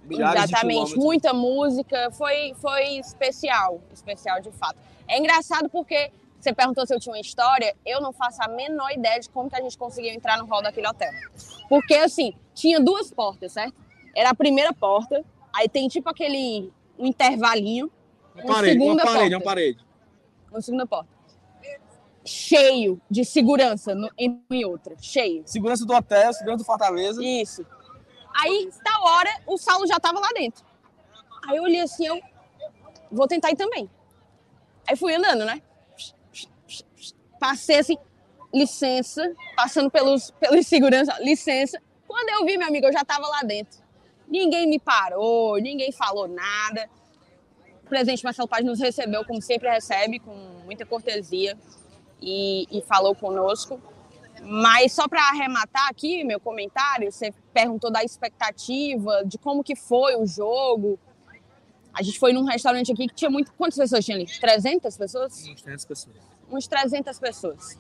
Exatamente, 0.10 0.96
muita 0.98 1.34
música, 1.34 2.10
foi, 2.12 2.54
foi 2.56 2.98
especial, 2.98 3.82
especial 3.94 4.42
de 4.42 4.52
fato. 4.52 4.78
É 5.08 5.20
engraçado 5.20 5.70
porque 5.70 6.12
você 6.40 6.54
perguntou 6.54 6.88
se 6.88 6.94
eu 6.96 7.00
tinha 7.00 7.14
uma 7.14 7.20
história, 7.22 7.76
eu 7.86 8.02
não 8.02 8.12
faço 8.12 8.42
a 8.42 8.48
menor 8.48 8.92
ideia 8.92 9.20
de 9.20 9.30
como 9.30 9.50
que 9.50 9.56
a 9.56 9.62
gente 9.62 9.78
conseguiu 9.78 10.12
entrar 10.12 10.38
no 10.38 10.46
hall 10.46 10.64
daquele 10.64 10.88
hotel. 10.88 11.12
Porque 11.68 11.94
assim, 11.96 12.34
tinha 12.56 12.80
duas 12.80 13.12
portas, 13.12 13.52
certo? 13.52 13.76
Era 14.16 14.30
a 14.32 14.36
primeira 14.36 14.74
porta, 14.74 15.24
aí 15.54 15.70
tem 15.70 15.88
tipo 15.88 16.10
aquele 16.10 16.72
um 16.98 17.06
intervalinho, 17.06 17.92
Uma 18.36 18.44
uma 18.46 18.54
parede, 18.56 18.78
uma 18.78 18.86
segunda 18.86 19.04
parede, 19.04 19.20
porta. 19.22 19.36
uma 19.38 19.44
parede. 19.44 19.86
na 20.52 20.62
segunda 20.62 20.88
porta. 20.88 21.19
Cheio 22.30 23.02
de 23.10 23.26
segurança 23.26 23.96
no, 23.96 24.08
em 24.16 24.64
outra, 24.64 24.96
cheio. 25.02 25.42
Segurança 25.48 25.84
do 25.84 25.92
hotel, 25.96 26.32
segurança 26.32 26.60
do 26.60 26.64
Fortaleza. 26.64 27.24
Isso. 27.24 27.66
Aí, 28.40 28.70
da 28.86 29.00
hora, 29.02 29.32
o 29.48 29.58
Saulo 29.58 29.88
já 29.88 30.00
tava 30.00 30.20
lá 30.20 30.30
dentro. 30.36 30.64
Aí 31.48 31.58
eu 31.58 31.64
olhei 31.64 31.82
assim, 31.82 32.06
eu 32.06 32.22
vou 33.12 33.28
tentar 33.28 33.50
ir 33.50 33.56
também. 33.56 33.90
Aí 34.88 34.96
fui 34.96 35.16
andando, 35.16 35.44
né? 35.44 35.60
Passei 37.40 37.80
assim, 37.80 37.98
licença, 38.54 39.34
passando 39.56 39.90
pelos, 39.90 40.30
pelos 40.40 40.68
segurança, 40.68 41.18
licença. 41.22 41.82
Quando 42.08 42.30
eu 42.30 42.46
vi, 42.46 42.60
meu 42.60 42.68
amigo, 42.68 42.86
eu 42.86 42.94
já 42.94 43.04
tava 43.04 43.28
lá 43.28 43.42
dentro. 43.42 43.80
Ninguém 44.28 44.68
me 44.68 44.78
parou, 44.78 45.58
ninguém 45.58 45.92
falou 45.92 46.28
nada. 46.28 46.88
O 47.84 47.90
presidente 47.90 48.24
Marcelo 48.24 48.48
Paz 48.48 48.64
nos 48.64 48.80
recebeu, 48.80 49.26
como 49.26 49.42
sempre 49.42 49.68
recebe, 49.68 50.20
com 50.20 50.36
muita 50.64 50.86
cortesia 50.86 51.58
e, 52.22 52.68
e 52.72 52.82
falou 52.82 53.16
conosco. 53.16 53.80
Mas 54.42 54.94
só 54.94 55.08
para 55.08 55.22
arrematar 55.30 55.88
aqui 55.90 56.24
meu 56.24 56.40
comentário, 56.40 57.12
você 57.12 57.34
perguntou 57.54 57.92
da 57.92 58.04
expectativa, 58.04 59.24
de 59.26 59.38
como 59.38 59.64
que 59.64 59.76
foi 59.76 60.16
o 60.16 60.26
jogo. 60.26 60.98
A 61.94 62.02
gente 62.02 62.18
foi 62.20 62.32
num 62.32 62.46
restaurante 62.46 62.92
aqui 62.92 63.08
que 63.08 63.16
tinha 63.16 63.30
muito... 63.30 63.52
Quantas 63.54 63.78
pessoas 63.78 64.06
tinha 64.06 64.16
ali? 64.16 64.26
300 64.40 64.96
pessoas? 64.98 65.46
Uns 65.46 65.62
300 65.62 65.86
pessoas. 65.86 66.16
Uns 66.50 66.68
300 66.68 67.20
pessoas. 67.20 67.80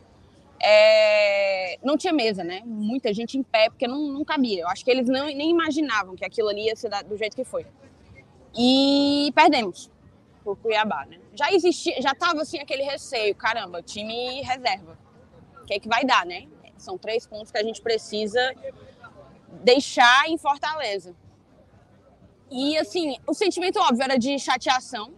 É, 0.61 1.77
Não 1.81 1.95
tinha 1.97 2.11
mesa, 2.11 2.43
né? 2.43 2.61
Muita 2.65 3.13
gente 3.13 3.37
em 3.37 3.43
pé, 3.43 3.69
porque 3.69 3.87
não, 3.87 4.09
não 4.09 4.25
cabia. 4.25 4.63
Eu 4.63 4.67
acho 4.67 4.83
que 4.83 4.91
eles 4.91 5.07
não, 5.07 5.25
nem 5.25 5.51
imaginavam 5.51 6.15
que 6.15 6.25
aquilo 6.25 6.49
ali 6.49 6.65
ia 6.65 6.75
ser 6.75 6.89
do 7.05 7.15
jeito 7.15 7.35
que 7.35 7.45
foi. 7.45 7.65
E 8.57 9.31
perdemos 9.33 9.89
por 10.43 10.57
Cuiabá, 10.57 11.05
né? 11.05 11.18
Já 11.39 11.53
existia, 11.53 12.01
já 12.01 12.13
tava 12.13 12.41
assim 12.41 12.59
aquele 12.59 12.83
receio, 12.83 13.33
caramba, 13.33 13.81
time 13.81 14.41
reserva. 14.41 14.97
O 15.61 15.65
que 15.65 15.75
é 15.75 15.79
que 15.79 15.87
vai 15.87 16.03
dar, 16.03 16.25
né? 16.25 16.49
São 16.77 16.97
três 16.97 17.25
pontos 17.25 17.49
que 17.49 17.57
a 17.57 17.63
gente 17.63 17.81
precisa 17.81 18.41
deixar 19.63 20.27
em 20.27 20.37
Fortaleza. 20.37 21.15
E 22.51 22.77
assim, 22.77 23.15
o 23.25 23.33
sentimento 23.33 23.79
óbvio 23.79 24.03
era 24.03 24.17
de 24.17 24.37
chateação. 24.37 25.13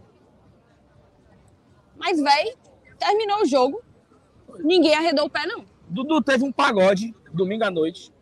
Mas, 1.96 2.20
véi, 2.22 2.54
terminou 3.00 3.42
o 3.42 3.46
jogo. 3.46 3.82
Ninguém 4.60 4.94
arredou 4.94 5.24
o 5.26 5.30
pé, 5.30 5.44
não. 5.44 5.64
Dudu 5.88 6.22
teve 6.22 6.44
um 6.44 6.52
pagode 6.52 7.12
domingo 7.32 7.64
à 7.64 7.70
noite. 7.70 8.12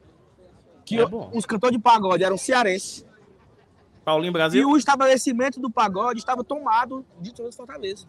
Que 0.87 1.01
É 1.01 1.05
bom. 1.07 1.31
os 1.35 1.45
cantores 1.45 1.77
de 1.77 1.83
pagode 1.83 2.25
eram 2.25 2.39
cearenses. 2.39 3.05
Paulinho 4.11 4.31
E 4.31 4.33
Brasil. 4.33 4.69
o 4.69 4.77
estabelecimento 4.77 5.61
do 5.61 5.71
pagode 5.71 6.19
estava 6.19 6.43
tomado 6.43 7.07
de 7.21 7.33
todo 7.33 7.53
Fortaleza. 7.53 8.07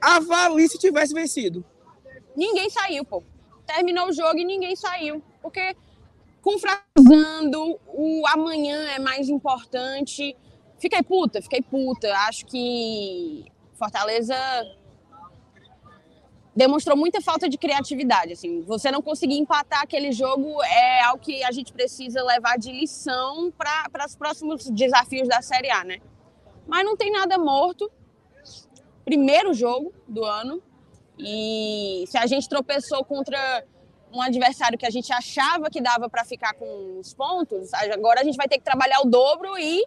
Avalie 0.00 0.68
se 0.68 0.76
tivesse 0.76 1.14
vencido. 1.14 1.64
Ninguém 2.36 2.68
saiu, 2.68 3.04
pô. 3.04 3.22
Terminou 3.64 4.08
o 4.08 4.12
jogo 4.12 4.38
e 4.38 4.44
ninguém 4.44 4.74
saiu. 4.74 5.22
Porque, 5.40 5.76
confraternizando, 6.42 7.78
o 7.86 8.24
amanhã 8.26 8.76
é 8.90 8.98
mais 8.98 9.28
importante. 9.28 10.36
Fiquei 10.80 11.02
puta, 11.02 11.40
fiquei 11.40 11.62
puta. 11.62 12.12
Acho 12.26 12.44
que 12.46 13.44
Fortaleza 13.74 14.34
demonstrou 16.58 16.96
muita 16.96 17.20
falta 17.20 17.48
de 17.48 17.56
criatividade. 17.56 18.32
Assim, 18.32 18.62
você 18.62 18.90
não 18.90 19.00
conseguir 19.00 19.38
empatar 19.38 19.82
aquele 19.82 20.10
jogo 20.10 20.60
é 20.64 21.02
algo 21.02 21.22
que 21.22 21.44
a 21.44 21.52
gente 21.52 21.72
precisa 21.72 22.20
levar 22.24 22.58
de 22.58 22.72
lição 22.72 23.52
para 23.52 24.04
os 24.04 24.16
próximos 24.16 24.68
desafios 24.68 25.28
da 25.28 25.40
Série 25.40 25.70
A, 25.70 25.84
né? 25.84 25.98
Mas 26.66 26.84
não 26.84 26.96
tem 26.96 27.12
nada 27.12 27.38
morto. 27.38 27.88
Primeiro 29.04 29.54
jogo 29.54 29.94
do 30.08 30.24
ano. 30.24 30.60
E 31.16 32.04
se 32.08 32.18
a 32.18 32.26
gente 32.26 32.48
tropeçou 32.48 33.04
contra 33.04 33.64
um 34.12 34.20
adversário 34.20 34.76
que 34.76 34.86
a 34.86 34.90
gente 34.90 35.12
achava 35.12 35.70
que 35.70 35.80
dava 35.80 36.10
para 36.10 36.24
ficar 36.24 36.54
com 36.54 36.98
os 36.98 37.14
pontos, 37.14 37.72
agora 37.74 38.20
a 38.20 38.24
gente 38.24 38.36
vai 38.36 38.48
ter 38.48 38.58
que 38.58 38.64
trabalhar 38.64 39.00
o 39.00 39.04
dobro 39.04 39.56
e 39.58 39.84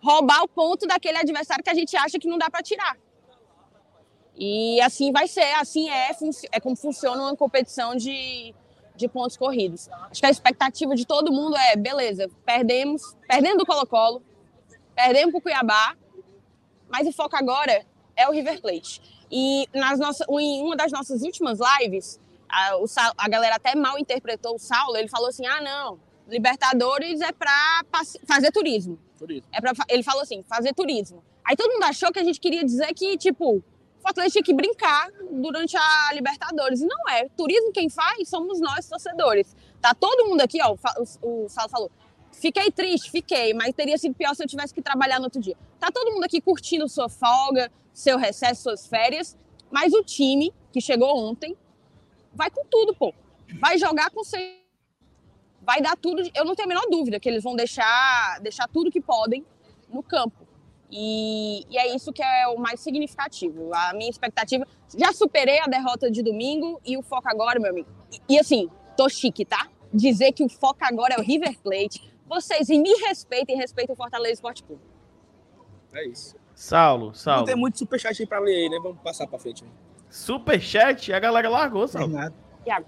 roubar 0.00 0.42
o 0.42 0.48
ponto 0.48 0.84
daquele 0.84 1.18
adversário 1.18 1.62
que 1.62 1.70
a 1.70 1.74
gente 1.74 1.96
acha 1.96 2.18
que 2.18 2.26
não 2.26 2.38
dá 2.38 2.50
para 2.50 2.62
tirar. 2.62 2.96
E 4.38 4.80
assim 4.80 5.10
vai 5.10 5.26
ser, 5.26 5.52
assim 5.54 5.90
é, 5.90 6.10
é 6.52 6.60
como 6.60 6.76
funciona 6.76 7.20
uma 7.20 7.36
competição 7.36 7.96
de, 7.96 8.54
de 8.94 9.08
pontos 9.08 9.36
corridos. 9.36 9.88
Acho 10.10 10.20
que 10.20 10.26
a 10.26 10.30
expectativa 10.30 10.94
de 10.94 11.04
todo 11.04 11.32
mundo 11.32 11.56
é, 11.56 11.74
beleza, 11.74 12.28
perdemos, 12.46 13.16
perdendo 13.26 13.62
o 13.62 13.66
Colo-Colo, 13.66 14.22
perdemos 14.94 15.32
para 15.32 15.38
o 15.38 15.42
Cuiabá, 15.42 15.96
mas 16.88 17.06
o 17.08 17.12
foco 17.12 17.36
agora 17.36 17.84
é 18.16 18.28
o 18.28 18.32
River 18.32 18.60
Plate. 18.60 19.02
E 19.30 19.68
nas 19.74 19.98
nossas, 19.98 20.26
em 20.28 20.62
uma 20.62 20.76
das 20.76 20.92
nossas 20.92 21.22
últimas 21.22 21.58
lives, 21.58 22.20
a, 22.48 22.76
o, 22.76 22.84
a 23.16 23.28
galera 23.28 23.56
até 23.56 23.74
mal 23.74 23.98
interpretou 23.98 24.54
o 24.54 24.58
Saulo, 24.58 24.96
ele 24.96 25.08
falou 25.08 25.28
assim, 25.28 25.46
ah 25.46 25.60
não, 25.60 25.98
Libertadores 26.28 27.20
é 27.22 27.32
para 27.32 27.82
fazer 28.26 28.52
turismo. 28.52 28.98
turismo. 29.18 29.48
É 29.50 29.60
pra, 29.60 29.72
ele 29.88 30.02
falou 30.02 30.22
assim, 30.22 30.44
fazer 30.48 30.74
turismo. 30.74 31.24
Aí 31.44 31.56
todo 31.56 31.72
mundo 31.72 31.84
achou 31.84 32.12
que 32.12 32.18
a 32.18 32.24
gente 32.24 32.38
queria 32.38 32.62
dizer 32.62 32.92
que, 32.94 33.16
tipo, 33.16 33.64
o 34.08 34.10
Fortaleza 34.10 34.32
tinha 34.32 34.42
que 34.42 34.54
brincar 34.54 35.10
durante 35.30 35.76
a 35.76 36.12
Libertadores. 36.14 36.80
E 36.80 36.86
não 36.86 37.08
é. 37.10 37.28
Turismo 37.36 37.72
quem 37.72 37.90
faz 37.90 38.28
somos 38.28 38.58
nós, 38.58 38.88
torcedores. 38.88 39.54
Tá 39.82 39.94
todo 39.94 40.26
mundo 40.26 40.40
aqui, 40.40 40.58
ó, 40.62 40.74
o, 41.22 41.44
o 41.44 41.48
falou, 41.48 41.90
fiquei 42.32 42.70
triste, 42.70 43.10
fiquei, 43.10 43.52
mas 43.52 43.74
teria 43.74 43.98
sido 43.98 44.14
pior 44.14 44.34
se 44.34 44.42
eu 44.42 44.48
tivesse 44.48 44.72
que 44.72 44.80
trabalhar 44.80 45.18
no 45.18 45.24
outro 45.24 45.40
dia. 45.40 45.56
Tá 45.78 45.90
todo 45.92 46.10
mundo 46.12 46.24
aqui 46.24 46.40
curtindo 46.40 46.88
sua 46.88 47.08
folga, 47.08 47.70
seu 47.92 48.16
recesso, 48.16 48.62
suas 48.62 48.86
férias, 48.86 49.36
mas 49.70 49.92
o 49.92 50.02
time 50.02 50.54
que 50.72 50.80
chegou 50.80 51.14
ontem 51.16 51.54
vai 52.32 52.50
com 52.50 52.64
tudo, 52.64 52.94
pô. 52.94 53.12
Vai 53.60 53.78
jogar 53.78 54.10
com 54.10 54.24
sem 54.24 54.58
vai 55.60 55.82
dar 55.82 55.98
tudo, 55.98 56.22
eu 56.34 56.46
não 56.46 56.54
tenho 56.54 56.66
a 56.66 56.68
menor 56.70 56.86
dúvida 56.90 57.20
que 57.20 57.28
eles 57.28 57.44
vão 57.44 57.54
deixar, 57.54 58.40
deixar 58.40 58.66
tudo 58.68 58.90
que 58.90 59.02
podem 59.02 59.44
no 59.86 60.02
campo. 60.02 60.47
E, 60.90 61.66
e, 61.68 61.76
é 61.78 61.94
isso 61.94 62.12
que 62.12 62.22
é 62.22 62.48
o 62.48 62.58
mais 62.58 62.80
significativo. 62.80 63.70
A 63.74 63.92
minha 63.94 64.08
expectativa, 64.10 64.66
já 64.96 65.12
superei 65.12 65.58
a 65.60 65.66
derrota 65.66 66.10
de 66.10 66.22
domingo 66.22 66.80
e 66.84 66.96
o 66.96 67.02
foco 67.02 67.28
agora, 67.28 67.60
meu 67.60 67.70
amigo. 67.70 67.88
E, 68.28 68.34
e 68.34 68.38
assim, 68.38 68.70
tô 68.96 69.08
chique, 69.08 69.44
tá? 69.44 69.68
Dizer 69.92 70.32
que 70.32 70.42
o 70.42 70.48
foco 70.48 70.78
agora 70.82 71.14
é 71.14 71.18
o 71.18 71.22
River 71.22 71.58
Plate. 71.60 72.12
Vocês 72.26 72.68
me 72.68 72.90
respeitem 73.06 73.56
e 73.56 73.58
respeitem 73.58 73.92
o 73.92 73.96
Fortaleza 73.96 74.34
Esporte 74.34 74.62
Clube. 74.62 74.82
É 75.92 76.06
isso. 76.06 76.36
Saulo, 76.54 77.06
Não 77.08 77.14
Saulo. 77.14 77.44
tem 77.46 77.54
muito 77.56 77.78
superchat 77.78 78.20
aí 78.20 78.26
pra 78.26 78.38
ler 78.40 78.54
aí, 78.54 78.68
né? 78.68 78.78
Vamos 78.82 78.98
passar 79.00 79.26
pra 79.26 79.38
frente. 79.38 79.64
né? 79.64 79.70
Superchat, 80.10 81.12
a 81.12 81.20
galera 81.20 81.48
largou, 81.48 81.86
Saulo. 81.86 82.08
nada. 82.08 82.34
Iago. 82.66 82.86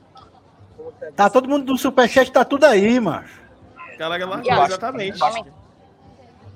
Tá 1.15 1.29
todo 1.31 1.49
mundo 1.49 1.65
do 1.67 1.77
Superchat, 1.79 2.33
tá 2.33 2.45
tudo 2.45 2.65
aí, 2.65 2.99
macho. 2.99 3.41
A 3.77 3.97
galera 3.97 4.27
largou, 4.27 4.47
Iago. 4.51 4.65
exatamente. 4.67 5.23
Homem. 5.23 5.45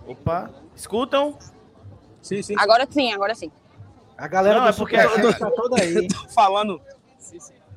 Opa, 0.06 0.50
escutam? 0.74 1.38
Sim, 2.22 2.42
sim. 2.42 2.54
Agora 2.58 2.86
sim, 2.90 3.12
agora 3.12 3.34
sim. 3.34 3.50
A 4.16 4.28
galera 4.28 4.56
Não, 4.60 4.64
do 4.64 4.70
é 4.70 4.72
porque- 4.72 4.96
tá 5.38 5.50
toda 5.50 5.82
aí. 5.82 6.06
Tô 6.08 6.28
falando 6.28 6.80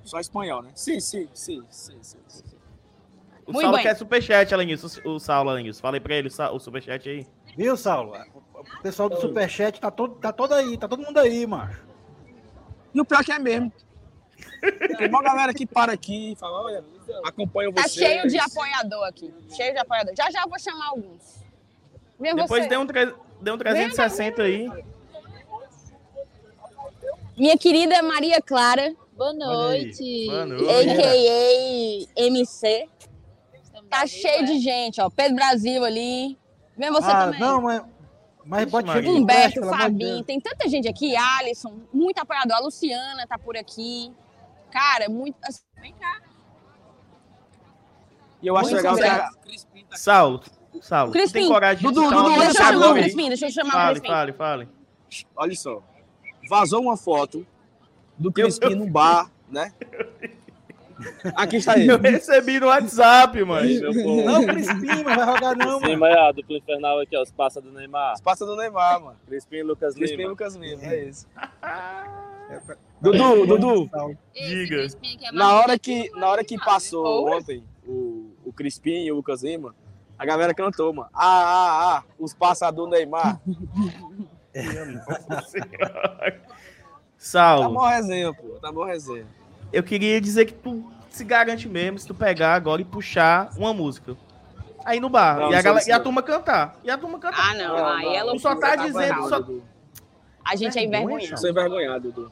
só 0.03 0.19
espanhol, 0.19 0.61
né? 0.61 0.71
Sim, 0.75 0.99
sim, 0.99 1.27
sim, 1.33 1.63
sim, 1.69 1.97
sim. 2.01 2.19
sim. 2.27 2.43
O 3.45 3.51
Muito 3.53 3.63
Saulo 3.63 3.77
bem. 3.77 3.85
quer 3.85 3.95
superchat, 3.95 4.53
Alenilson. 4.53 5.01
O 5.09 5.19
Saulo, 5.19 5.49
Alenilson. 5.49 5.81
Falei 5.81 5.99
pra 6.01 6.15
ele 6.15 6.27
o 6.29 6.59
superchat 6.59 7.09
aí. 7.09 7.25
Viu, 7.57 7.75
Saulo? 7.77 8.13
O 8.53 8.81
pessoal 8.83 9.09
do 9.09 9.19
Superchat 9.19 9.79
tá 9.79 9.89
todo, 9.89 10.15
tá 10.15 10.31
todo 10.33 10.53
aí, 10.53 10.77
tá 10.77 10.87
todo 10.87 11.01
mundo 11.01 11.17
aí, 11.17 11.47
macho. 11.47 11.81
E 12.93 12.99
o 13.01 13.05
pior 13.05 13.23
que 13.23 13.31
é 13.31 13.39
mesmo. 13.39 13.71
Tem 14.97 15.07
uma 15.07 15.23
galera 15.23 15.53
que 15.53 15.65
para 15.65 15.93
aqui 15.93 16.33
e 16.33 16.35
fala, 16.35 16.61
olha, 16.63 16.83
acompanha 17.25 17.71
Tá 17.73 17.83
você. 17.83 17.89
cheio 18.05 18.27
de 18.27 18.37
apoiador 18.37 19.03
aqui. 19.07 19.33
Cheio 19.55 19.73
de 19.73 19.79
apoiador. 19.79 20.13
Já 20.15 20.29
já 20.29 20.41
eu 20.43 20.49
vou 20.49 20.59
chamar 20.59 20.87
alguns. 20.89 21.43
Vem 22.19 22.35
Depois 22.35 22.63
você. 22.63 22.69
deu 22.69 22.81
um, 22.81 22.87
tre... 22.87 23.13
deu 23.41 23.53
um 23.55 23.57
360 23.57 24.41
aí. 24.41 24.69
Minha 27.37 27.57
querida 27.57 28.01
Maria 28.01 28.41
Clara, 28.41 28.95
Boa 29.17 29.33
noite. 29.33 30.27
Boa 30.27 30.45
noite. 30.45 30.91
a.k.a. 30.91 32.23
MC. 32.25 32.87
Estamos 33.63 33.89
Tá 33.89 34.05
cheio 34.05 34.45
de 34.45 34.59
gente, 34.59 35.01
ó. 35.01 35.09
Pedro 35.09 35.35
Brasil 35.35 35.83
ali. 35.83 36.37
Vem 36.77 36.91
você 36.91 37.09
ah, 37.09 37.25
também. 37.25 37.39
não, 37.39 37.61
mas, 37.61 37.81
mas 38.45 38.61
Ixi, 38.61 38.71
bote 38.71 38.85
Maria. 38.85 39.09
Humberto, 39.09 39.63
Fabinho, 39.63 40.23
tem 40.23 40.39
tanta 40.39 40.69
gente 40.69 40.87
aqui. 40.87 41.15
Alisson, 41.15 41.79
muito 41.91 42.19
apoiador. 42.19 42.57
A 42.57 42.59
Luciana 42.59 43.25
tá 43.25 43.39
por 43.39 43.57
aqui. 43.57 44.13
Cara, 44.71 45.09
muito. 45.09 45.35
assim, 45.43 45.63
Vem 45.81 45.93
cá. 45.93 46.21
E 48.39 48.45
eu 48.47 48.55
acho 48.55 48.69
Muito 48.69 48.83
legal 48.83 48.95
que 49.43 49.97
Saulo, 49.97 50.41
Saulo, 50.81 51.11
tu 51.11 51.13
tem 51.13 51.21
Crispim. 51.23 51.47
coragem 51.47 51.77
de 51.77 51.83
Dudu, 51.93 52.01
citar 52.07 52.17
Dudu, 52.23 52.29
uma 52.29 52.37
Deixa 52.39 52.47
eu 52.49 52.65
chamar 52.65 52.89
o? 52.89 52.93
Crispim, 52.93 53.27
deixa 53.29 53.45
eu 53.47 53.51
chamar 53.51 53.69
o 53.69 53.71
Fale, 53.71 53.99
Crispim. 53.99 54.07
fale, 54.07 54.33
fale. 54.33 54.69
olha 55.35 55.55
só, 55.55 55.83
vazou 56.49 56.81
uma 56.81 56.97
foto 56.97 57.45
do 58.17 58.31
Crispim 58.31 58.75
no 58.75 58.87
bar, 58.89 59.31
né? 59.49 59.73
Aqui 61.35 61.57
está 61.57 61.77
ele. 61.77 61.91
Eu 61.91 61.99
recebi 61.99 62.59
no 62.59 62.67
WhatsApp, 62.67 63.43
mano. 63.43 63.69
Não, 64.25 64.45
Crispim, 64.47 64.87
não 64.87 65.03
vai 65.03 65.25
rogar 65.25 65.55
não, 65.55 65.79
Sim, 65.79 65.85
mano. 65.95 65.99
mas 65.99 66.17
a 66.17 66.31
dupla 66.31 66.57
infernal 66.57 66.99
aqui, 66.99 67.15
ó, 67.15 67.21
os 67.21 67.31
passos 67.31 67.61
do 67.61 67.71
Neymar. 67.71 68.19
Passa 68.23 68.45
do 68.47 68.55
Neymar, 68.55 68.99
mano. 69.03 69.17
Crispim 69.27 69.57
e 69.57 69.63
Lucas 69.63 69.93
Crispim 69.93 70.15
e 70.15 70.17
Lima. 70.17 70.29
Lucas 70.31 70.55
Lima, 70.55 70.83
é 70.83 71.03
isso. 71.03 71.27
Dudu, 72.99 73.45
Dudu, 73.45 73.89
Diga. 74.33 74.77
Crispim 74.77 75.19
é 75.21 75.31
na 75.31 75.53
hora 75.53 75.77
que, 75.77 76.09
na 76.15 76.27
hora 76.29 76.43
que 76.43 76.57
passou 76.57 77.29
ontem 77.29 77.63
o, 77.85 78.31
o 78.45 78.51
Crispim 78.53 79.03
e 79.05 79.11
o 79.11 79.15
Lucas 79.15 79.43
Lima, 79.43 79.75
a 80.17 80.25
galera 80.25 80.53
cantou, 80.53 80.93
mano. 80.93 81.09
Ah, 81.13 81.25
ah, 81.25 81.97
ah, 81.97 82.03
os 82.19 82.33
passos 82.33 82.71
do 82.73 82.87
Neymar. 82.87 83.39
Tá 84.53 86.33
Saulo, 87.17 87.73
bom 87.73 87.85
resenha, 87.87 88.33
pô. 88.33 88.57
Tá 88.61 88.71
bom 88.71 88.83
resenha. 88.85 89.25
eu 89.73 89.83
queria 89.83 90.19
dizer 90.21 90.45
que 90.45 90.53
tu 90.53 90.89
se 91.09 91.23
garante 91.23 91.67
mesmo 91.67 91.97
se 91.99 92.07
tu 92.07 92.13
pegar 92.13 92.53
agora 92.53 92.81
e 92.81 92.85
puxar 92.85 93.49
uma 93.57 93.73
música. 93.73 94.15
Aí 94.85 94.99
no 94.99 95.09
bar. 95.09 95.35
Não, 95.39 95.51
e, 95.51 95.53
a 95.53 95.57
não 95.57 95.63
galera- 95.63 95.81
sou 95.81 95.89
e 95.89 95.93
a 95.93 95.99
turma 95.99 96.21
cantar. 96.23 96.79
E 96.83 96.89
a 96.89 96.97
turma 96.97 97.19
cantar. 97.19 97.51
Ah, 97.51 97.53
não. 97.55 97.85
Aí 97.87 98.15
é 98.15 98.23
Tu 98.23 98.39
só 98.39 98.55
tá 98.55 98.75
tá 98.75 98.85
dizendo, 98.85 99.27
só-. 99.27 99.45
A 100.45 100.55
gente 100.55 100.77
é 100.77 100.81
Vergonha, 100.81 100.97
envergonhado. 101.03 101.33
Eu 101.33 101.37
sou 101.37 101.49
envergonhado, 101.49 102.11
Dudu. 102.11 102.31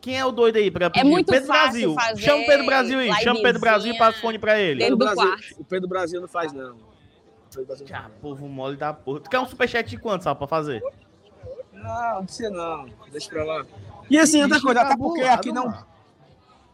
Quem 0.00 0.18
é 0.18 0.26
o 0.26 0.32
doido 0.32 0.56
aí 0.56 0.70
pra 0.70 0.90
pedir? 0.90 1.06
É 1.06 1.08
muito 1.08 1.30
Pedro 1.30 1.46
fácil 1.46 1.62
Brasil. 1.70 1.94
fazer 1.94 2.22
Chama 2.22 2.42
o 2.42 2.46
Pedro 2.46 2.66
Brasil 2.66 2.98
aí. 2.98 3.12
Chama 3.22 3.38
o 3.38 3.42
Pedro 3.42 3.60
Brasil 3.60 3.94
e 3.94 3.98
passa 3.98 4.18
o 4.18 4.20
fone 4.20 4.38
pra 4.38 4.58
ele. 4.58 4.90
do 4.90 4.96
Brasil, 4.96 5.16
quarto. 5.28 5.54
o 5.60 5.64
Pedro 5.64 5.88
Brasil 5.88 6.20
não 6.20 6.28
faz, 6.28 6.52
não. 6.52 6.70
O 6.70 6.74
Pedro 6.74 6.78
Brasil 6.78 6.78
não 6.78 7.41
Ah, 7.92 8.10
povo 8.20 8.48
mole 8.48 8.76
da 8.76 8.92
porra. 8.92 9.20
Tu 9.20 9.30
quer 9.30 9.40
um 9.40 9.46
superchat 9.46 9.88
de 9.88 9.96
quanto, 9.98 10.22
Saulo, 10.24 10.38
pra 10.38 10.46
fazer? 10.46 10.82
Não, 11.72 12.14
não 12.16 12.24
precisa 12.24 12.50
não. 12.50 12.86
Deixa 13.10 13.28
pra 13.30 13.44
lá. 13.44 13.66
E 14.08 14.18
assim, 14.18 14.42
outra 14.42 14.60
coisa, 14.60 14.80
até 14.82 14.96
porque 14.96 15.22
aqui 15.22 15.52
não, 15.52 15.66
mano. 15.66 15.86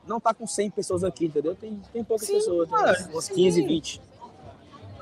não 0.07 0.20
tá 0.20 0.35
com 0.35 0.47
100 0.47 0.70
pessoas 0.70 1.05
aqui, 1.05 1.26
entendeu? 1.26 1.55
Tem, 1.55 1.81
tem 1.93 2.05
poucas 2.05 2.26
Sim, 2.26 2.35
pessoas, 2.35 2.68
tem 2.68 2.79
mano, 2.79 2.89
umas- 2.89 3.07
umas 3.09 3.29
15, 3.29 3.62
20. 3.62 4.03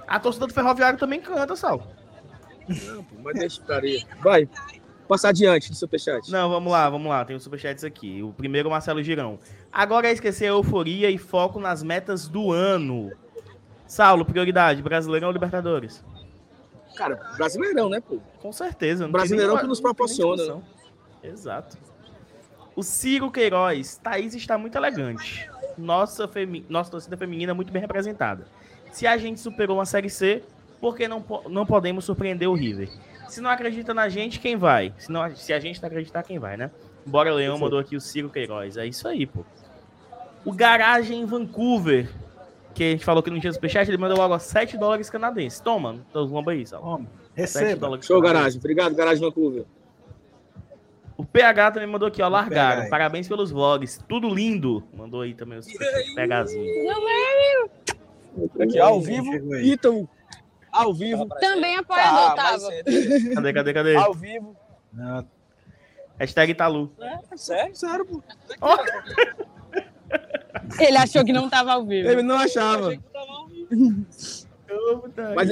A 0.06 0.20
torcida 0.20 0.46
do 0.46 0.54
Ferroviário 0.54 0.98
também 0.98 1.20
canta, 1.20 1.56
Saulo. 1.56 1.82
Não, 2.68 3.02
pô, 3.04 3.14
mas 3.22 3.38
deixa 3.38 3.62
pra 3.62 3.78
aí. 3.78 4.04
Vai, 4.20 4.48
passar 5.08 5.30
adiante 5.30 5.70
do 5.70 5.76
superchat. 5.76 6.30
Não, 6.30 6.48
vamos 6.48 6.70
lá, 6.70 6.88
vamos 6.90 7.08
lá. 7.08 7.24
Tem 7.24 7.34
os 7.36 7.42
superchats 7.42 7.82
aqui. 7.84 8.22
O 8.22 8.32
primeiro, 8.32 8.70
Marcelo 8.70 9.02
Girão. 9.02 9.38
Agora 9.72 10.08
é 10.08 10.12
esquecer 10.12 10.44
a 10.46 10.48
euforia 10.48 11.10
e 11.10 11.18
foco 11.18 11.58
nas 11.60 11.82
metas 11.82 12.28
do 12.28 12.52
ano. 12.52 13.10
Saulo, 13.86 14.24
prioridade, 14.24 14.82
Brasileirão 14.82 15.28
ou 15.28 15.32
Libertadores? 15.32 16.04
Cara, 16.96 17.16
brasileirão, 17.36 17.88
né, 17.88 18.00
pô? 18.00 18.18
Com 18.40 18.52
certeza. 18.52 19.06
Brasileirão 19.06 19.54
nem- 19.54 19.62
que 19.62 19.68
nos 19.68 19.80
proporciona. 19.80 20.36
discussão. 20.36 20.62
Exato. 21.22 21.76
O 22.74 22.82
Ciro 22.82 23.30
Queiroz. 23.30 23.96
Thaís 24.02 24.34
está 24.34 24.56
muito 24.56 24.76
elegante. 24.76 25.48
Nossa, 25.76 26.26
femi... 26.26 26.64
Nossa 26.68 26.90
torcida 26.90 27.16
feminina 27.16 27.52
muito 27.54 27.72
bem 27.72 27.80
representada. 27.82 28.46
Se 28.92 29.06
a 29.06 29.16
gente 29.18 29.40
superou 29.40 29.76
uma 29.76 29.84
Série 29.84 30.08
C, 30.08 30.42
por 30.80 30.96
que 30.96 31.06
não, 31.06 31.20
po- 31.20 31.48
não 31.48 31.66
podemos 31.66 32.04
surpreender 32.04 32.48
o 32.48 32.54
River? 32.54 32.88
Se 33.28 33.40
não 33.40 33.50
acredita 33.50 33.92
na 33.92 34.08
gente, 34.08 34.40
quem 34.40 34.56
vai? 34.56 34.94
Se, 34.98 35.10
não... 35.12 35.34
Se 35.36 35.52
a 35.52 35.60
gente 35.60 35.80
não 35.82 35.86
acreditar, 35.88 36.22
quem 36.22 36.38
vai, 36.38 36.56
né? 36.56 36.70
Bora 37.04 37.32
Leão 37.32 37.58
mandou 37.58 37.78
aqui 37.78 37.94
o 37.94 38.00
Ciro 38.00 38.30
Queiroz. 38.30 38.76
É 38.76 38.86
isso 38.86 39.06
aí, 39.06 39.26
pô. 39.26 39.44
O 40.44 40.52
Garagem 40.52 41.20
em 41.22 41.26
Vancouver, 41.26 42.10
que 42.76 42.84
a 42.84 42.90
gente 42.90 43.04
falou 43.04 43.22
que 43.22 43.30
não 43.30 43.40
tinha 43.40 43.52
superchat, 43.52 43.88
ele 43.90 43.96
mandou 43.96 44.18
logo 44.18 44.38
7 44.38 44.76
dólares 44.76 45.08
canadenses. 45.08 45.60
Toma, 45.60 46.04
então 46.10 46.28
vamos 46.28 46.46
aí, 46.48 46.66
Sal. 46.66 46.84
Homem, 46.84 47.08
7 47.34 47.40
receba. 47.40 47.76
dólares 47.80 48.04
Show, 48.06 48.20
garagem. 48.20 48.58
Obrigado, 48.58 48.94
garagem 48.94 49.22
Vancouver. 49.24 49.64
O 51.16 51.24
PH 51.24 51.70
também 51.70 51.88
mandou 51.88 52.06
aqui, 52.08 52.20
ó, 52.20 52.28
largaram. 52.28 52.90
Parabéns 52.90 53.26
pelos 53.26 53.50
vlogs. 53.50 53.98
Tudo 54.06 54.28
lindo. 54.28 54.84
Mandou 54.94 55.22
aí 55.22 55.32
também 55.32 55.58
os 55.58 55.66
PHzinho. 55.66 56.92
Aqui, 58.60 58.78
ao 58.78 59.00
vivo. 59.00 59.56
Ítalo. 59.56 60.06
Ao 60.70 60.92
vivo. 60.92 61.26
Também 61.40 61.78
apoiador, 61.78 62.32
Ah, 62.32 62.34
tava. 62.34 62.52
mas 62.52 62.64
é- 62.68 62.82
Cadê, 63.34 63.52
cadê, 63.54 63.72
cadê? 63.72 63.96
Ao 63.96 64.12
vivo. 64.12 64.54
Não, 64.92 65.26
Hashtag 66.18 66.52
Italu. 66.52 66.92
Sério? 67.36 67.74
Sério, 67.74 68.04
pô. 68.04 68.22
Ele 70.78 70.96
achou 70.96 71.24
que 71.24 71.32
não 71.32 71.48
tava 71.48 71.72
ao 71.72 71.84
vivo. 71.84 72.08
Ele 72.08 72.22
não 72.22 72.36
achava. 72.36 72.92
Mas 75.34 75.50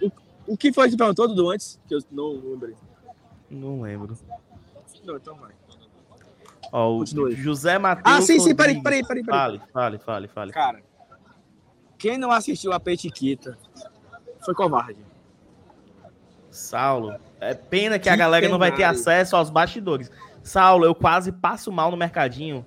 o, 0.00 0.12
o 0.48 0.56
que 0.56 0.72
foi 0.72 0.90
que 0.90 0.96
perguntou, 0.96 1.28
Dudu, 1.28 1.50
antes? 1.50 1.80
Que 1.88 1.94
eu 1.94 2.00
não 2.10 2.32
lembrei. 2.32 2.74
Não 3.50 3.82
lembro. 3.82 4.16
Não, 5.04 5.16
então 5.16 5.36
vai. 5.36 5.52
Ó, 6.72 6.98
o. 6.98 7.06
José 7.34 7.78
Matheus. 7.78 8.16
Ah, 8.16 8.20
sim, 8.20 8.40
sim, 8.40 8.54
peraí, 8.54 8.82
peraí, 8.82 9.06
peraí. 9.06 9.24
peraí. 9.24 9.38
Fale, 9.38 9.60
fale, 9.72 9.98
fale, 9.98 10.28
fale. 10.28 10.52
Cara, 10.52 10.82
quem 11.96 12.18
não 12.18 12.30
assistiu 12.30 12.72
a 12.72 12.80
Petiquita 12.80 13.56
foi 14.44 14.54
covarde. 14.54 14.98
Saulo, 16.50 17.14
é 17.38 17.54
pena 17.54 17.98
que 17.98 18.08
a 18.08 18.12
Que 18.12 18.18
galera 18.18 18.48
não 18.48 18.58
vai 18.58 18.74
ter 18.74 18.84
acesso 18.84 19.36
aos 19.36 19.50
bastidores. 19.50 20.10
Saulo, 20.42 20.84
eu 20.84 20.94
quase 20.94 21.30
passo 21.30 21.70
mal 21.70 21.90
no 21.90 21.96
mercadinho, 21.96 22.64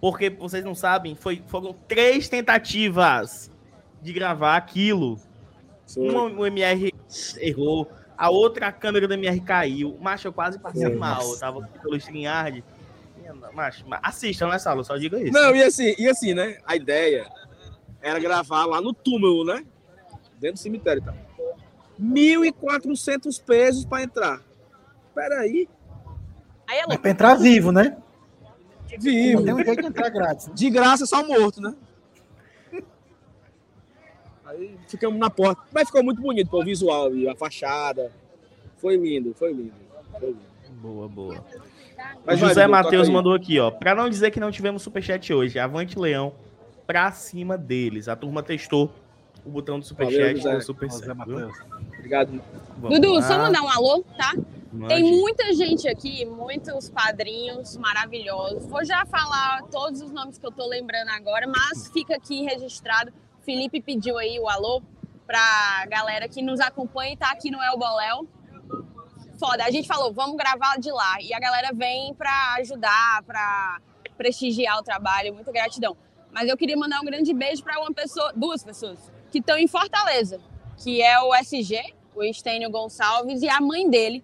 porque 0.00 0.30
vocês 0.30 0.64
não 0.64 0.74
sabem, 0.74 1.14
foi, 1.14 1.42
foram 1.46 1.74
três 1.86 2.28
tentativas 2.28 3.50
de 4.00 4.12
gravar 4.12 4.56
aquilo. 4.56 5.18
Uma 5.96 6.24
o 6.24 6.46
MR 6.46 6.92
errou, 7.38 7.90
a 8.16 8.30
outra 8.30 8.68
a 8.68 8.72
câmera 8.72 9.08
do 9.08 9.14
MR 9.14 9.40
caiu. 9.40 9.96
Macho, 10.00 10.28
eu 10.28 10.32
quase 10.32 10.58
passei 10.58 10.84
Nossa. 10.84 10.96
mal. 10.96 11.22
Eu 11.22 11.38
tava 11.38 11.64
aqui 11.64 11.78
pelo 11.78 11.96
StreamYard. 11.96 12.64
Macho, 13.52 13.84
mas 13.86 14.00
assistam, 14.02 14.48
né, 14.48 14.58
Saulo? 14.58 14.84
Só 14.84 14.96
diga 14.96 15.20
isso. 15.20 15.32
Não, 15.32 15.54
e 15.54 15.62
assim, 15.62 15.94
e 15.98 16.08
assim, 16.08 16.34
né? 16.34 16.58
A 16.64 16.76
ideia 16.76 17.26
era 18.00 18.18
gravar 18.18 18.64
lá 18.64 18.80
no 18.80 18.92
túmulo, 18.92 19.44
né? 19.44 19.64
Dentro 20.38 20.54
do 20.54 20.62
cemitério 20.62 21.02
e 21.02 21.04
tal. 21.04 21.14
1.400 22.00 23.42
pesos 23.42 23.84
pra 23.84 24.02
entrar. 24.02 24.40
Peraí. 25.14 25.68
Aí 26.68 26.78
é 26.78 26.94
É 26.94 26.98
pra 26.98 27.10
entrar 27.10 27.34
vivo, 27.34 27.72
né? 27.72 27.96
Vivo. 28.98 29.44
tem 29.44 29.54
um 29.54 29.64
jeito 29.64 29.82
de 29.82 29.88
entrar 29.88 30.08
grátis. 30.08 30.50
De 30.54 30.70
graça, 30.70 31.04
só 31.06 31.26
morto, 31.26 31.60
né? 31.60 31.74
Aí 34.46 34.76
ficamos 34.86 35.18
na 35.18 35.28
porta. 35.28 35.62
Mas 35.72 35.88
ficou 35.88 36.02
muito 36.02 36.22
bonito, 36.22 36.48
pô, 36.48 36.60
o 36.60 36.64
visual 36.64 37.14
e 37.14 37.28
a 37.28 37.34
fachada. 37.36 38.10
Foi 38.78 38.96
lindo, 38.96 39.34
foi 39.34 39.52
lindo. 39.52 39.72
Foi 40.18 40.28
lindo. 40.28 40.48
Boa, 40.80 41.08
boa. 41.08 41.34
O 41.34 41.44
Mas 42.24 42.40
vai, 42.40 42.48
José 42.48 42.66
Matheus 42.66 43.08
mandou 43.08 43.34
aqui, 43.34 43.58
ó. 43.58 43.70
Pra 43.70 43.94
não 43.94 44.08
dizer 44.08 44.30
que 44.30 44.40
não 44.40 44.50
tivemos 44.50 44.82
superchat 44.82 45.34
hoje, 45.34 45.58
avante 45.58 45.98
Leão 45.98 46.32
pra 46.86 47.12
cima 47.12 47.58
deles. 47.58 48.08
A 48.08 48.16
turma 48.16 48.42
testou 48.42 48.90
o 49.44 49.50
botão 49.50 49.78
do 49.78 49.84
superchat 49.84 50.40
Valeu, 50.40 50.60
José. 50.60 50.72
Obrigado, 50.72 51.58
Obrigado. 51.98 52.40
Vamos 52.78 53.00
Dudu, 53.00 53.14
lá. 53.14 53.22
só 53.22 53.38
mandar 53.38 53.62
um 53.62 53.68
alô, 53.68 54.04
tá? 54.16 54.34
Mande. 54.72 54.94
Tem 54.94 55.02
muita 55.02 55.52
gente 55.54 55.88
aqui, 55.88 56.24
muitos 56.26 56.90
padrinhos 56.90 57.76
maravilhosos. 57.76 58.66
Vou 58.66 58.84
já 58.84 59.06
falar 59.06 59.62
todos 59.70 60.02
os 60.02 60.12
nomes 60.12 60.38
que 60.38 60.46
eu 60.46 60.52
tô 60.52 60.66
lembrando 60.66 61.08
agora, 61.10 61.46
mas 61.46 61.88
fica 61.90 62.16
aqui 62.16 62.42
registrado. 62.42 63.12
Felipe 63.42 63.80
pediu 63.80 64.18
aí 64.18 64.38
o 64.38 64.48
alô 64.48 64.82
pra 65.26 65.86
galera 65.88 66.28
que 66.28 66.42
nos 66.42 66.60
acompanha 66.60 67.14
e 67.14 67.16
tá 67.16 67.30
aqui 67.30 67.50
no 67.50 67.62
El 67.62 67.78
Boléu. 67.78 68.28
Foda, 69.38 69.64
a 69.64 69.70
gente 69.70 69.86
falou, 69.86 70.12
vamos 70.12 70.36
gravar 70.36 70.78
de 70.78 70.90
lá. 70.90 71.16
E 71.22 71.32
a 71.32 71.40
galera 71.40 71.70
vem 71.72 72.12
pra 72.14 72.56
ajudar, 72.58 73.22
pra 73.24 73.80
prestigiar 74.16 74.78
o 74.78 74.82
trabalho. 74.82 75.32
Muita 75.32 75.50
gratidão. 75.50 75.96
Mas 76.30 76.48
eu 76.48 76.56
queria 76.56 76.76
mandar 76.76 77.00
um 77.00 77.04
grande 77.04 77.32
beijo 77.32 77.62
pra 77.62 77.80
uma 77.80 77.92
pessoa, 77.92 78.32
duas 78.34 78.62
pessoas, 78.62 78.98
que 79.30 79.38
estão 79.38 79.56
em 79.56 79.66
Fortaleza, 79.66 80.40
que 80.76 81.00
é 81.00 81.18
o 81.20 81.34
SG, 81.34 81.94
o 82.14 82.22
Estênio 82.22 82.70
Gonçalves, 82.70 83.42
e 83.42 83.48
a 83.48 83.60
mãe 83.60 83.88
dele, 83.88 84.22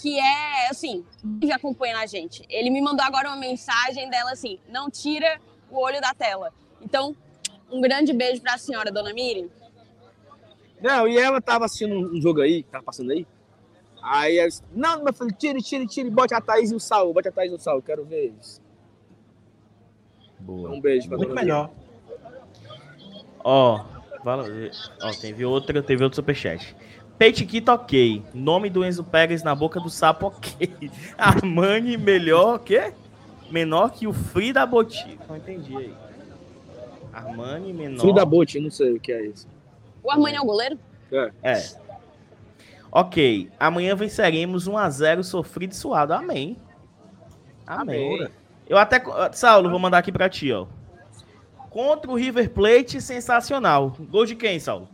que 0.00 0.18
é, 0.18 0.68
assim, 0.68 1.04
que 1.40 1.52
acompanha 1.52 1.98
a 1.98 2.06
gente. 2.06 2.44
Ele 2.48 2.70
me 2.70 2.80
mandou 2.80 3.04
agora 3.04 3.28
uma 3.28 3.36
mensagem 3.36 4.08
dela 4.10 4.32
assim: 4.32 4.58
não 4.68 4.90
tira 4.90 5.40
o 5.70 5.78
olho 5.78 6.00
da 6.00 6.12
tela. 6.14 6.52
Então, 6.80 7.14
um 7.70 7.80
grande 7.80 8.12
beijo 8.12 8.40
para 8.42 8.54
a 8.54 8.58
senhora, 8.58 8.90
dona 8.90 9.12
Miriam. 9.12 9.48
Não, 10.82 11.06
e 11.06 11.18
ela 11.18 11.40
tava 11.40 11.66
assistindo 11.66 11.94
um 11.94 12.20
jogo 12.20 12.40
aí, 12.40 12.62
que 12.62 12.70
tava 12.70 12.84
passando 12.84 13.10
aí. 13.10 13.26
Aí 14.02 14.38
ela 14.38 14.48
disse, 14.48 14.62
não, 14.72 15.04
meu 15.04 15.12
filho, 15.12 15.30
tire, 15.32 15.62
tire, 15.62 15.86
tire, 15.86 16.08
bote 16.08 16.34
a 16.34 16.40
Thaís 16.40 16.70
e 16.70 16.74
o 16.74 16.80
Saul, 16.80 17.12
bote 17.12 17.28
a 17.28 17.32
Thaís 17.32 17.52
e 17.52 17.54
o 17.54 17.58
Saul, 17.58 17.82
quero 17.82 18.02
ver 18.04 18.32
isso. 18.40 18.62
Boa. 20.38 20.70
Um 20.70 20.80
beijo 20.80 21.06
pra 21.06 21.18
Muito 21.18 21.28
dona 21.28 21.40
melhor. 21.42 21.70
Ó, 23.44 23.84
vala- 24.24 24.46
ó, 25.02 25.10
teve 25.20 25.44
outra, 25.44 25.82
teve 25.82 26.02
outro 26.02 26.16
superchat. 26.16 26.74
Peitiquito 27.20 27.70
ok. 27.70 28.22
Nome 28.32 28.70
do 28.70 28.82
Enzo 28.82 29.04
Pérez 29.04 29.42
na 29.42 29.54
boca 29.54 29.78
do 29.78 29.90
sapo 29.90 30.28
ok. 30.28 30.90
Armani 31.18 31.98
melhor 31.98 32.60
que? 32.60 32.94
Menor 33.50 33.90
que 33.90 34.06
o 34.06 34.12
Free 34.14 34.54
da 34.54 34.64
Boti. 34.64 35.18
Não 35.28 35.36
entendi 35.36 35.76
aí. 35.76 35.94
Armani 37.12 37.74
menor. 37.74 38.00
Frida 38.00 38.24
Bote, 38.24 38.56
eu 38.56 38.62
não 38.62 38.70
sei 38.70 38.94
o 38.94 38.98
que 38.98 39.12
é 39.12 39.26
isso. 39.26 39.46
O 40.02 40.10
Armani 40.10 40.38
é 40.38 40.40
o 40.40 40.46
goleiro? 40.46 40.78
É. 41.42 41.62
Ok. 42.90 43.50
Amanhã 43.60 43.94
venceremos 43.94 44.66
1x0 44.66 45.22
sofrido 45.22 45.72
e 45.72 45.76
suado. 45.76 46.14
Amém. 46.14 46.56
Amém. 47.66 48.16
Amém. 48.16 48.28
Eu 48.66 48.78
até. 48.78 48.98
Saulo, 49.34 49.68
vou 49.68 49.78
mandar 49.78 49.98
aqui 49.98 50.10
pra 50.10 50.30
ti, 50.30 50.50
ó. 50.52 50.66
Contra 51.68 52.10
o 52.10 52.14
River 52.14 52.48
Plate, 52.48 52.98
sensacional. 52.98 53.94
Gol 54.08 54.24
de 54.24 54.34
quem, 54.34 54.58
Saulo? 54.58 54.88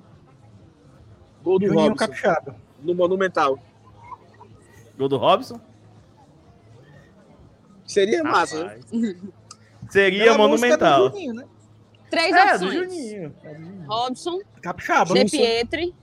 Gol 1.47 1.61
do 1.61 1.67
Juninho 1.69 1.89
Robson, 1.91 2.07
Capixaba. 2.07 2.57
no 2.83 2.93
Monumental. 2.93 3.57
Gol 4.99 5.09
do 5.09 5.17
Robson? 5.17 5.61
Seria 7.87 8.25
massa, 8.25 8.65
né? 8.65 8.81
Rapaz. 8.93 9.17
Seria 9.91 10.25
Pela 10.25 10.39
monumental. 10.39 11.09
do 11.09 11.15
Juninho, 11.15 11.35
né? 11.35 11.45
Três 12.11 12.35
É, 12.35 12.59
do 12.59 12.67
opções: 12.67 12.75
Juninho. 12.75 13.35
É 13.45 13.55
do 13.55 13.61
Juninho. 13.65 13.87
Robson, 13.87 14.41
Capixaba. 14.61 15.15
De 15.15 15.25
Pietri 15.31 15.95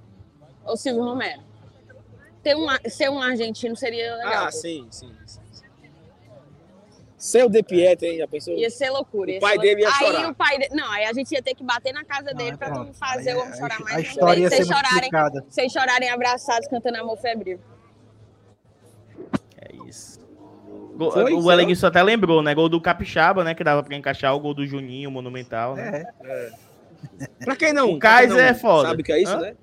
ou 0.64 0.78
Silvio 0.78 1.04
Romero. 1.04 1.42
Ter 2.42 2.56
um, 2.56 2.68
ser 2.90 3.10
um 3.10 3.22
argentino 3.22 3.76
seria 3.76 4.16
legal. 4.16 4.46
Ah, 4.46 4.52
sim, 4.52 4.88
sim. 4.92 5.14
sim. 5.26 5.40
Seu 7.24 7.48
De 7.48 7.64
Pietro, 7.64 8.06
hein? 8.06 8.18
Já 8.18 8.28
pensou? 8.28 8.54
Ia 8.58 8.70
ser 8.70 8.90
loucura. 8.90 9.32
O 9.32 9.34
ia 9.36 9.40
pai 9.40 9.54
ser 9.56 9.62
dele 9.62 9.82
ia 9.84 9.88
aí 9.88 9.94
chorar. 9.94 10.30
o 10.30 10.36
pai 10.36 10.60
dele. 10.60 10.76
Não, 10.76 10.92
aí 10.92 11.06
a 11.06 11.14
gente 11.14 11.32
ia 11.32 11.42
ter 11.42 11.56
que 11.56 11.64
bater 11.64 11.94
na 11.94 12.04
casa 12.04 12.32
Não, 12.32 12.34
dele 12.38 12.52
é 12.52 12.58
pra 12.58 12.70
não 12.70 12.94
fazer 12.94 13.30
Aí 13.30 13.36
o 13.38 13.40
homem 13.40 13.54
a- 13.54 13.56
chorar 13.56 13.78
A 13.78 13.84
mais. 13.86 14.08
história 14.10 14.40
ia 14.42 14.50
ser 14.50 14.66
chorarem, 14.66 14.92
complicada. 14.92 15.46
vocês 15.50 15.72
chorarem 15.72 16.10
abraçados 16.10 16.68
cantando 16.68 16.98
Amor 16.98 17.16
Febril. 17.18 17.62
É 19.62 19.74
isso. 19.88 20.20
Gol- 20.98 21.12
Foi, 21.14 21.34
o 21.34 21.42
foi. 21.42 21.54
Elenilson 21.54 21.88
até 21.88 22.04
lembrou, 22.04 22.42
né? 22.44 22.54
Gol 22.54 22.68
do 22.68 22.82
Capixaba, 22.82 23.42
né? 23.42 23.56
Que 23.56 23.64
dava 23.64 23.82
pra 23.82 23.96
encaixar 23.96 24.36
o 24.36 24.40
gol 24.42 24.54
do 24.54 24.68
Juninho, 24.68 25.10
monumental, 25.10 25.76
né? 25.76 26.04
É. 26.26 26.52
Pra 27.46 27.56
quem 27.56 27.72
não, 27.72 27.92
O 27.94 28.00
Kaiser 28.00 28.36
não 28.38 28.44
é 28.44 28.54
foda. 28.54 28.90
Sabe 28.90 29.02
o 29.02 29.06
que 29.06 29.14
é 29.14 29.22
isso, 29.22 29.32
Hã? 29.34 29.40
né? 29.40 29.56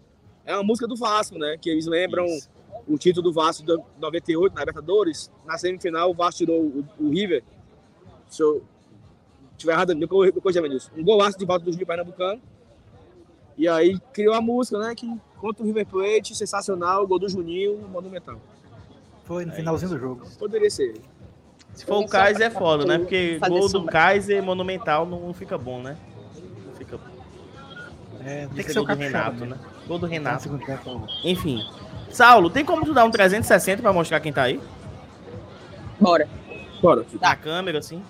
É 0.46 0.54
uma 0.54 0.62
música 0.64 0.88
do 0.88 0.96
Vasco, 0.96 1.38
né? 1.38 1.56
Que 1.60 1.68
eles 1.68 1.84
lembram 1.86 2.24
Isso. 2.24 2.48
O 2.92 2.98
título 2.98 3.30
do 3.30 3.32
Vasco 3.32 3.64
de 3.64 3.78
98 3.98 4.52
na 4.54 4.60
Libertadores. 4.60 5.30
Na 5.46 5.56
semifinal, 5.56 6.10
o 6.10 6.14
Vasco 6.14 6.38
tirou 6.38 6.60
o, 6.60 6.84
o 6.98 7.10
River. 7.10 7.42
Se 8.28 8.42
eu 8.42 8.62
tiver 9.56 9.72
errado, 9.72 9.94
me 9.94 10.06
corri- 10.06 10.32
me 10.32 10.40
corrija, 10.40 10.60
Menilson. 10.62 10.90
Um 10.96 11.04
golaço 11.04 11.38
de 11.38 11.44
volta 11.44 11.64
do 11.64 11.70
Juninho 11.70 11.86
Pernambucano. 11.86 12.40
E 13.56 13.68
aí 13.68 13.98
criou 14.12 14.34
a 14.34 14.40
música, 14.40 14.78
né? 14.78 14.94
Que 14.94 15.06
contra 15.38 15.62
o 15.62 15.66
River 15.66 15.86
Plate, 15.86 16.34
sensacional, 16.34 17.06
gol 17.06 17.18
do 17.18 17.28
Juninho, 17.28 17.78
monumental. 17.88 18.40
Foi 19.24 19.44
no 19.44 19.52
É 19.52 19.56
finalzinho 19.56 19.90
do 19.90 19.98
jogo. 19.98 20.26
Poderia 20.38 20.70
ser. 20.70 20.94
Se 21.74 21.84
for 21.84 21.98
o 22.04 22.08
Kaiser 22.08 22.46
é 22.46 22.50
foda, 22.50 22.84
né? 22.84 22.98
Porque 22.98 23.38
gol 23.38 23.68
do. 23.68 23.84
Kaiser 23.84 24.42
monumental 24.42 25.06
não 25.06 25.32
fica 25.32 25.56
bom, 25.56 25.80
né? 25.80 25.96
Não 26.66 26.74
fica 26.74 26.96
bom. 26.96 27.04
É, 28.24 28.46
tem 28.46 28.48
Tem 28.56 28.64
que 28.64 28.72
ser 28.72 28.80
o. 28.80 28.84
Renato, 28.84 29.40
né? 29.44 29.56
né? 29.56 29.58
Gol 29.86 29.98
do 29.98 30.06
Renato. 30.06 30.48
Enfim. 31.24 31.64
Saulo, 32.10 32.50
tem 32.50 32.64
como 32.64 32.84
tu 32.84 32.92
dar 32.92 33.04
um 33.04 33.10
360 33.10 33.82
pra 33.82 33.92
mostrar 33.92 34.20
quem 34.20 34.32
tá 34.32 34.42
aí? 34.42 34.60
Bora. 36.00 36.28
Bora. 36.82 37.04
Na 37.20 37.36
câmera, 37.36 37.78
assim. 37.78 38.02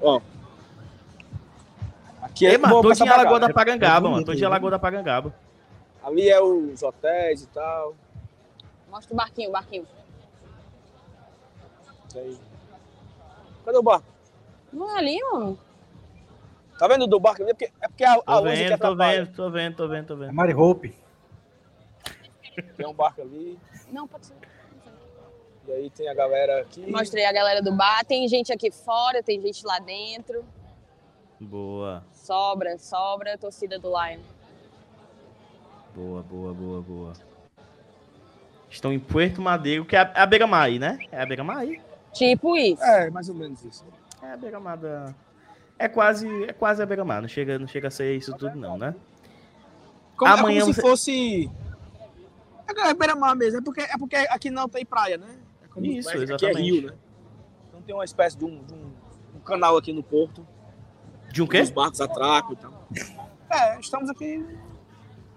Ó. 0.00 0.20
Aqui 2.22 2.46
Ei, 2.46 2.54
é 2.54 2.58
mano, 2.58 2.74
vou 2.74 2.82
tô 2.82 2.92
de. 2.92 3.08
Alagoa 3.08 3.40
da 3.40 3.46
É 3.48 3.52
Parangaba, 3.52 4.00
mano. 4.02 4.12
bonito, 4.14 4.26
Tô 4.26 4.34
de 4.34 4.42
é 4.42 4.46
Alagoa 4.46 4.70
da 4.70 4.78
Parangaba. 4.78 5.34
Ali 6.02 6.28
é 6.28 6.40
os 6.40 6.82
hotéis 6.82 7.42
e 7.42 7.46
tal. 7.48 7.94
Mostra 8.90 9.12
o 9.12 9.16
barquinho, 9.16 9.48
o 9.50 9.52
barquinho. 9.52 9.86
Aí. 12.14 12.38
Cadê 13.64 13.78
o 13.78 13.82
barco? 13.82 14.06
Não 14.72 14.90
é 14.96 14.98
ali, 14.98 15.18
mano. 15.32 15.58
Tá 16.78 16.88
vendo 16.88 17.06
do 17.06 17.20
barco? 17.20 17.42
É 17.42 17.46
porque, 17.46 17.70
é 17.80 17.88
porque 17.88 18.04
a, 18.04 18.12
a 18.14 18.16
Tô 18.16 18.40
luz 18.40 18.52
aqui 18.52 18.58
vendo, 18.62 18.68
tô 18.68 18.74
atrapalha. 18.74 19.24
vendo, 19.24 19.34
tô 19.36 19.50
vendo, 19.50 19.76
tô 19.76 19.88
vendo, 19.88 20.06
tô 20.06 20.14
É 20.14 20.16
vendo. 20.18 20.32
Mari 20.34 20.54
Hope. 20.54 21.01
Tem 22.76 22.86
um 22.86 22.92
barco 22.92 23.22
ali. 23.22 23.58
Não, 23.90 24.06
pode 24.06 24.26
ser. 24.26 24.34
E 25.68 25.72
aí 25.72 25.90
tem 25.90 26.08
a 26.08 26.14
galera 26.14 26.60
aqui. 26.62 26.84
Mostrei 26.90 27.24
a 27.24 27.32
galera 27.32 27.62
do 27.62 27.72
bar. 27.72 28.04
Tem 28.04 28.26
gente 28.28 28.52
aqui 28.52 28.70
fora, 28.70 29.22
tem 29.22 29.40
gente 29.40 29.64
lá 29.64 29.78
dentro. 29.78 30.44
Boa, 31.40 32.04
Sobra, 32.12 32.78
sobra, 32.78 33.36
torcida 33.36 33.78
do 33.78 33.88
Lion. 33.88 34.20
boa, 35.94 36.22
boa, 36.22 36.54
boa, 36.54 36.80
boa. 36.82 37.12
Estão 38.70 38.92
em 38.92 38.98
Puerto 38.98 39.42
Madeiro, 39.42 39.84
que 39.84 39.96
é 39.96 40.00
a, 40.00 40.12
é 40.14 40.20
a 40.20 40.26
beira-mar 40.26 40.62
aí, 40.66 40.78
né? 40.78 40.98
É 41.10 41.20
a 41.20 41.26
beira-mar 41.26 41.58
aí. 41.58 41.80
Tipo 42.12 42.56
isso. 42.56 42.82
É, 42.82 43.10
mais 43.10 43.28
ou 43.28 43.34
menos 43.34 43.62
isso. 43.64 43.84
É 44.22 44.32
a 44.32 44.36
beira-mar 44.36 44.76
da... 44.76 45.12
É 45.78 45.88
quase, 45.88 46.26
é 46.44 46.52
quase 46.52 46.80
a 46.82 46.86
beira-mar. 46.86 47.20
Não 47.20 47.28
chega, 47.28 47.58
não 47.58 47.66
chega 47.66 47.88
a 47.88 47.90
ser 47.90 48.16
isso 48.16 48.32
tudo 48.36 48.54
não, 48.56 48.78
né? 48.78 48.94
Como, 50.16 50.30
é 50.30 50.38
Amanhã 50.38 50.60
como 50.60 50.72
você- 50.72 50.80
se 50.80 50.86
fosse. 50.88 51.50
É, 52.68 52.88
é 52.90 52.94
beira-mar 52.94 53.34
mesmo. 53.36 53.58
É 53.58 53.62
porque, 53.62 53.80
é 53.80 53.98
porque 53.98 54.16
aqui 54.16 54.50
não 54.50 54.68
tem 54.68 54.84
praia, 54.84 55.16
né? 55.18 55.38
É 55.62 55.68
como- 55.68 55.86
Isso, 55.86 56.08
aqui 56.08 56.18
exatamente. 56.18 56.58
é 56.58 56.62
rio, 56.62 56.86
né? 56.90 56.94
Então 57.68 57.82
tem 57.82 57.94
uma 57.94 58.04
espécie 58.04 58.36
de 58.36 58.44
um, 58.44 58.62
de 58.64 58.72
um- 58.74 58.92
um 59.36 59.40
canal 59.40 59.76
aqui 59.76 59.92
no 59.92 60.02
porto. 60.02 60.46
De 61.32 61.40
um 61.42 61.44
Os 61.46 61.50
quê? 61.50 61.64
barcos 61.72 62.00
atracam 62.00 62.52
e 62.52 62.56
tal. 62.56 62.88
É, 63.50 63.78
estamos 63.80 64.08
aqui 64.10 64.44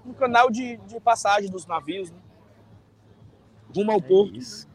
no 0.04 0.14
canal 0.14 0.50
de, 0.52 0.78
de 0.78 1.00
passagem 1.00 1.50
dos 1.50 1.66
navios, 1.66 2.12
né? 2.12 2.18
Rumo 3.76 3.92
ao 3.92 3.98
É 3.98 4.02
porto. 4.02 4.36
isso. 4.36 4.68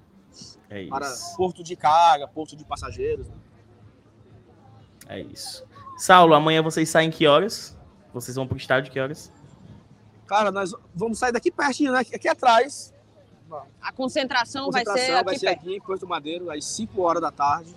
É 0.69 0.87
Para 0.87 1.07
isso. 1.07 1.37
porto 1.37 1.63
de 1.63 1.75
carga, 1.77 2.27
porto 2.29 2.57
de 2.57 2.65
passageiros. 2.65 3.29
né? 3.29 3.35
É 5.09 5.21
isso. 5.21 5.67
Saulo, 5.99 6.35
amanhã 6.35 6.63
vocês 6.63 6.89
saem 6.89 7.11
que 7.11 7.27
horas? 7.27 7.77
Vocês 8.13 8.35
vão 8.37 8.47
pro 8.47 8.57
estádio 8.57 8.91
que 8.93 8.99
horas? 9.01 9.33
Cara, 10.31 10.53
nós 10.53 10.73
vamos 10.95 11.19
sair 11.19 11.33
daqui 11.33 11.51
pertinho, 11.51 11.91
né? 11.91 11.99
Aqui 11.99 12.29
atrás. 12.29 12.95
A 13.83 13.91
concentração, 13.91 14.71
vai 14.71 14.85
ser 14.85 14.91
Concentração 14.91 15.17
aqui 15.17 15.25
vai 15.25 15.37
ser 15.37 15.47
perto. 15.47 15.59
aqui 15.59 15.77
em 15.77 15.81
Porto 15.81 16.07
Madeiro, 16.07 16.49
às 16.53 16.65
5 16.67 17.03
horas 17.03 17.21
da 17.21 17.33
tarde. 17.33 17.75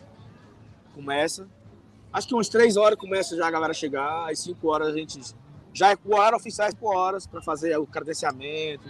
Começa. 0.93 1.47
Acho 2.13 2.27
que 2.27 2.35
umas 2.35 2.47
3 2.49 2.77
horas 2.77 2.95
começa 2.95 3.35
já 3.35 3.47
a 3.47 3.49
galera 3.49 3.73
chegar. 3.73 4.29
Às 4.31 4.37
5 4.37 4.67
horas 4.67 4.89
a 4.89 4.91
gente 4.91 5.19
já 5.73 5.93
é 5.93 5.97
hora, 6.07 6.35
oficiais 6.35 6.75
por 6.75 6.95
horas, 6.95 7.25
para 7.25 7.41
fazer 7.41 7.75
o 7.79 7.87
credenciamento. 7.87 8.87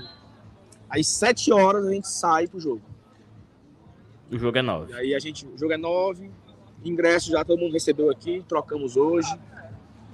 Às 0.89 1.07
7 1.07 1.53
horas 1.53 1.85
a 1.87 1.91
gente 1.93 2.09
sai 2.09 2.49
pro 2.49 2.59
jogo. 2.59 2.81
O 4.29 4.37
jogo 4.37 4.57
é 4.57 4.59
E 4.59 4.63
9. 4.63 4.93
aí 4.93 5.15
a 5.15 5.19
gente, 5.19 5.47
o 5.47 5.57
jogo 5.57 5.71
é 5.71 5.77
9. 5.77 6.29
Ingresso 6.83 7.31
já 7.31 7.45
todo 7.45 7.57
mundo 7.57 7.71
recebeu 7.71 8.11
aqui, 8.11 8.43
trocamos 8.45 8.97
hoje. 8.97 9.33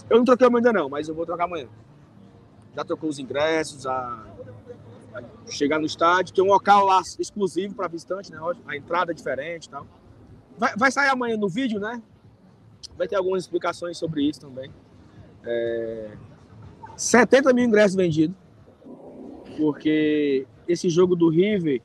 Eu 0.07 0.17
não 0.17 0.23
troquei 0.23 0.45
ainda 0.45 0.71
não, 0.71 0.87
mas 0.87 1.07
eu 1.09 1.15
vou 1.15 1.25
trocar 1.25 1.45
amanhã. 1.45 1.67
Já 2.75 2.83
trocou 2.83 3.09
os 3.09 3.19
ingressos, 3.19 3.85
a, 3.85 4.25
a 5.13 5.51
chegar 5.51 5.79
no 5.79 5.85
estádio, 5.85 6.33
tem 6.33 6.43
um 6.43 6.47
local 6.47 6.85
lá 6.85 7.01
exclusivo 7.19 7.73
para 7.75 7.87
visitante, 7.87 8.31
né? 8.31 8.37
A 8.67 8.75
entrada 8.75 9.11
é 9.11 9.15
diferente 9.15 9.65
e 9.65 9.69
tal. 9.69 9.85
Vai, 10.57 10.75
vai 10.75 10.91
sair 10.91 11.09
amanhã 11.09 11.37
no 11.37 11.49
vídeo, 11.49 11.79
né? 11.79 12.01
Vai 12.97 13.07
ter 13.07 13.15
algumas 13.15 13.43
explicações 13.43 13.97
sobre 13.97 14.23
isso 14.23 14.41
também. 14.41 14.71
É, 15.43 16.11
70 16.95 17.53
mil 17.53 17.65
ingressos 17.65 17.95
vendidos. 17.95 18.35
Porque 19.57 20.45
esse 20.67 20.89
jogo 20.89 21.15
do 21.15 21.29
River, 21.29 21.81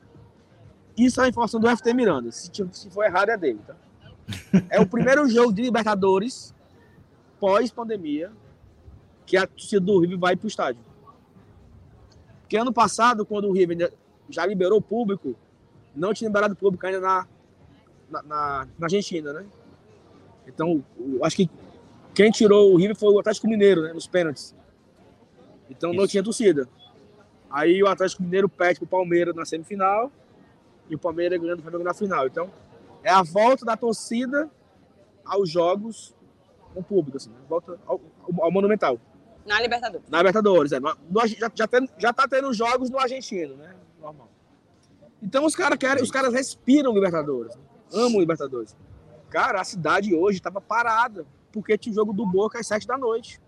isso 0.97 1.19
é 1.19 1.25
a 1.25 1.27
informação 1.27 1.59
do 1.59 1.67
FT 1.75 1.93
Miranda. 1.93 2.31
Se, 2.31 2.49
se 2.71 2.89
for 2.89 3.03
errado, 3.03 3.29
é 3.29 3.37
dele, 3.37 3.59
tá? 3.65 3.75
É 4.69 4.79
o 4.79 4.87
primeiro 4.87 5.27
jogo 5.29 5.53
de 5.53 5.61
Libertadores 5.61 6.53
pós-pandemia 7.39 8.31
que 9.25 9.37
a 9.37 9.47
torcida 9.47 9.79
do 9.79 9.99
River 9.99 10.17
vai 10.17 10.35
pro 10.35 10.47
estádio. 10.47 10.81
Porque 12.41 12.57
ano 12.57 12.71
passado, 12.71 13.25
quando 13.25 13.47
o 13.47 13.51
River 13.51 13.91
já 14.29 14.45
liberou 14.45 14.79
o 14.79 14.81
público, 14.81 15.35
não 15.95 16.13
tinha 16.13 16.27
liberado 16.27 16.53
o 16.53 16.57
público 16.57 16.85
ainda 16.85 16.99
na, 16.99 17.27
na, 18.09 18.23
na, 18.23 18.67
na 18.77 18.85
Argentina, 18.85 19.33
né? 19.33 19.45
Então, 20.47 20.83
acho 21.23 21.35
que 21.35 21.49
quem 22.13 22.29
tirou 22.29 22.71
o 22.71 22.77
River 22.77 22.95
foi 22.95 23.13
o 23.13 23.19
Atlético 23.19 23.47
Mineiro, 23.47 23.81
né? 23.81 23.93
Nos 23.93 24.07
pênaltis. 24.07 24.55
Então 25.69 25.91
Isso. 25.91 25.99
não 25.99 26.07
tinha 26.07 26.23
torcida. 26.23 26.69
Aí 27.49 27.81
o 27.81 27.87
Atlético 27.87 28.23
Mineiro 28.23 28.47
perde 28.47 28.79
pro 28.79 28.87
Palmeiras 28.87 29.35
na 29.35 29.45
semifinal 29.45 30.11
e 30.89 30.95
o 30.95 30.99
Palmeiras 30.99 31.39
ganhando 31.39 31.59
o 31.59 31.61
Flamengo 31.61 31.83
na 31.83 31.93
final. 31.93 32.27
Então, 32.27 32.51
é 33.03 33.09
a 33.09 33.23
volta 33.23 33.65
da 33.65 33.75
torcida 33.75 34.49
aos 35.23 35.49
jogos 35.49 36.13
com 36.73 36.79
o 36.81 36.83
público, 36.83 37.17
assim, 37.17 37.29
né? 37.29 37.37
volta 37.47 37.79
ao, 37.85 37.99
ao, 38.39 38.51
Monumental. 38.51 38.99
Na 39.45 39.61
Libertadores. 39.61 40.09
Na 40.09 40.17
Libertadores, 40.17 40.71
é. 40.71 40.79
No, 40.79 40.95
já, 41.27 41.51
já, 41.53 41.67
tem, 41.67 41.89
já 41.97 42.11
tá 42.11 42.27
tendo 42.27 42.51
jogos 42.51 42.89
no 42.89 42.97
argentino, 42.97 43.55
né? 43.55 43.75
Normal. 44.01 44.27
Então 45.21 45.45
os 45.45 45.55
caras 45.55 45.77
querem, 45.77 46.03
os 46.03 46.11
caras 46.11 46.33
respiram 46.33 46.93
Libertadores. 46.93 47.55
Né? 47.55 47.61
Amam 47.93 48.19
Libertadores. 48.19 48.75
Cara, 49.29 49.61
a 49.61 49.63
cidade 49.63 50.15
hoje 50.15 50.41
tava 50.41 50.59
parada, 50.59 51.25
porque 51.51 51.77
tinha 51.77 51.93
jogo 51.93 52.11
do 52.11 52.25
Boca 52.25 52.59
às 52.59 52.67
sete 52.67 52.87
da 52.87 52.97
noite. 52.97 53.39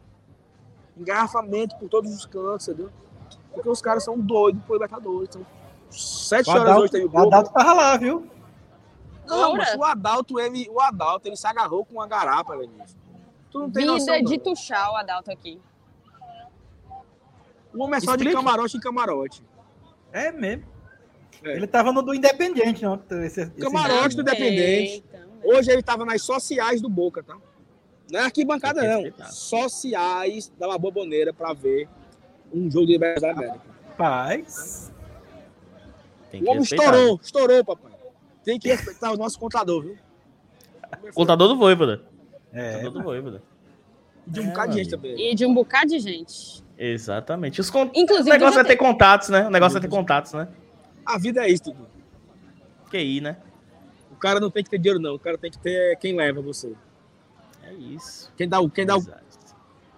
Engarrafamento 0.96 1.76
por 1.78 1.90
todos 1.90 2.14
os 2.14 2.26
cantos, 2.26 2.68
entendeu? 2.68 2.92
Porque 3.54 3.70
os 3.70 3.82
caras 3.82 4.04
são 4.04 4.20
doidos 4.20 4.62
por 4.66 4.74
Libertadores. 4.74 5.30
Então, 5.30 5.46
sete 5.90 6.50
horas 6.50 6.62
Adalto, 6.62 6.82
hoje 6.82 6.92
tem 6.92 7.06
o 7.06 7.10
Boca. 7.10 7.24
O 7.24 7.28
Adalto 7.28 7.54
tava 7.54 7.74
lá, 7.74 7.98
viu? 7.98 8.28
Não, 9.28 9.56
mas 9.56 9.76
o 9.76 9.84
Adalto, 9.84 10.40
ele, 10.40 10.70
o 10.70 10.80
Adalto, 10.80 11.28
ele 11.28 11.36
se 11.36 11.46
agarrou 11.46 11.84
com 11.86 11.96
uma 11.96 12.08
garapa, 12.08 12.56
Vinícius. 12.56 12.96
Tu 13.52 13.60
não 13.60 13.70
tem 13.70 13.84
Vida 13.84 13.94
noção, 13.94 14.22
de 14.22 14.38
tuchar 14.40 14.92
o 14.92 14.96
Adalto 14.96 15.32
aqui. 15.32 15.60
O 17.74 17.84
homem 17.84 17.98
é 17.98 18.00
só 18.00 18.12
Explique. 18.12 18.30
de 18.30 18.36
camarote 18.36 18.78
em 18.78 18.80
camarote. 18.80 19.44
É 20.12 20.32
mesmo. 20.32 20.66
É. 21.44 21.56
Ele 21.56 21.68
tava 21.68 21.92
no 21.92 22.02
do 22.02 22.14
Independente, 22.14 22.84
não. 22.84 23.02
Esse, 23.24 23.50
camarote 23.52 24.16
do 24.16 24.22
Independente. 24.22 25.04
Hoje 25.44 25.72
ele 25.72 25.84
tava 25.84 26.06
nas 26.06 26.22
sociais 26.22 26.82
do 26.82 26.90
Boca, 26.90 27.24
tá? 27.24 27.38
Não 28.12 28.20
é 28.20 28.24
arquibancada, 28.24 28.82
não. 28.84 29.12
Sociais 29.30 30.52
da 30.58 30.68
La 30.68 30.78
Boboneira 30.78 31.34
pra 31.34 31.54
ver 31.54 31.88
um 32.54 32.70
jogo 32.72 32.86
de 32.86 32.94
Libertadores 32.94 33.36
da 33.36 33.46
América. 33.46 33.66
Paz. 33.98 34.92
O 36.34 36.50
homem 36.50 36.64
estourou, 36.64 37.20
estourou, 37.22 37.66
papai. 37.66 37.92
Tem 38.44 38.60
que 38.60 38.70
respeitar 38.70 39.12
o 39.12 39.18
nosso 39.18 39.40
contador, 39.40 39.84
viu? 39.84 39.98
Contador 41.14 41.48
do 41.50 41.58
Voivoda. 41.58 42.02
É, 42.54 42.74
contador 42.74 42.92
do 42.92 43.04
Voivoda. 43.04 43.44
De 44.26 44.40
um 44.40 44.44
é, 44.44 44.48
bocado 44.48 44.72
de 44.72 44.78
gente 44.78 44.90
também. 44.90 45.32
E 45.32 45.36
de 45.36 45.46
um 45.46 45.54
bocado 45.54 45.88
de 45.88 46.00
gente. 46.00 46.64
Exatamente. 46.78 47.60
Os 47.60 47.70
con... 47.70 47.90
Inclusive, 47.94 48.30
o 48.30 48.34
negócio 48.34 48.60
é 48.60 48.64
ter 48.64 48.76
contatos, 48.76 49.30
né? 49.30 49.48
O 49.48 49.50
negócio 49.50 49.78
é 49.78 49.82
ter 49.82 49.88
contatos, 49.88 50.34
né? 50.34 50.48
A 51.06 51.18
vida 51.18 51.46
é 51.46 51.50
isso, 51.50 51.64
tudo. 51.64 51.88
QI, 52.92 53.22
né? 53.22 53.38
O 54.12 54.16
cara 54.16 54.40
não 54.40 54.52
tem 54.52 54.64
que 54.64 54.70
ter 54.70 54.78
dinheiro, 54.78 55.00
não. 55.00 55.16
O 55.16 55.20
cara 55.20 55.38
tem 55.38 55.50
que 55.50 55.58
ter 55.58 55.98
quem 55.98 56.16
leva 56.16 56.42
você. 56.42 56.74
É 57.64 57.74
isso. 57.74 58.32
Quem 58.38 58.48
dá 58.48 58.60
o. 58.60 58.70
Quem 58.70 58.86
dá 58.86 58.98
o. 58.98 59.06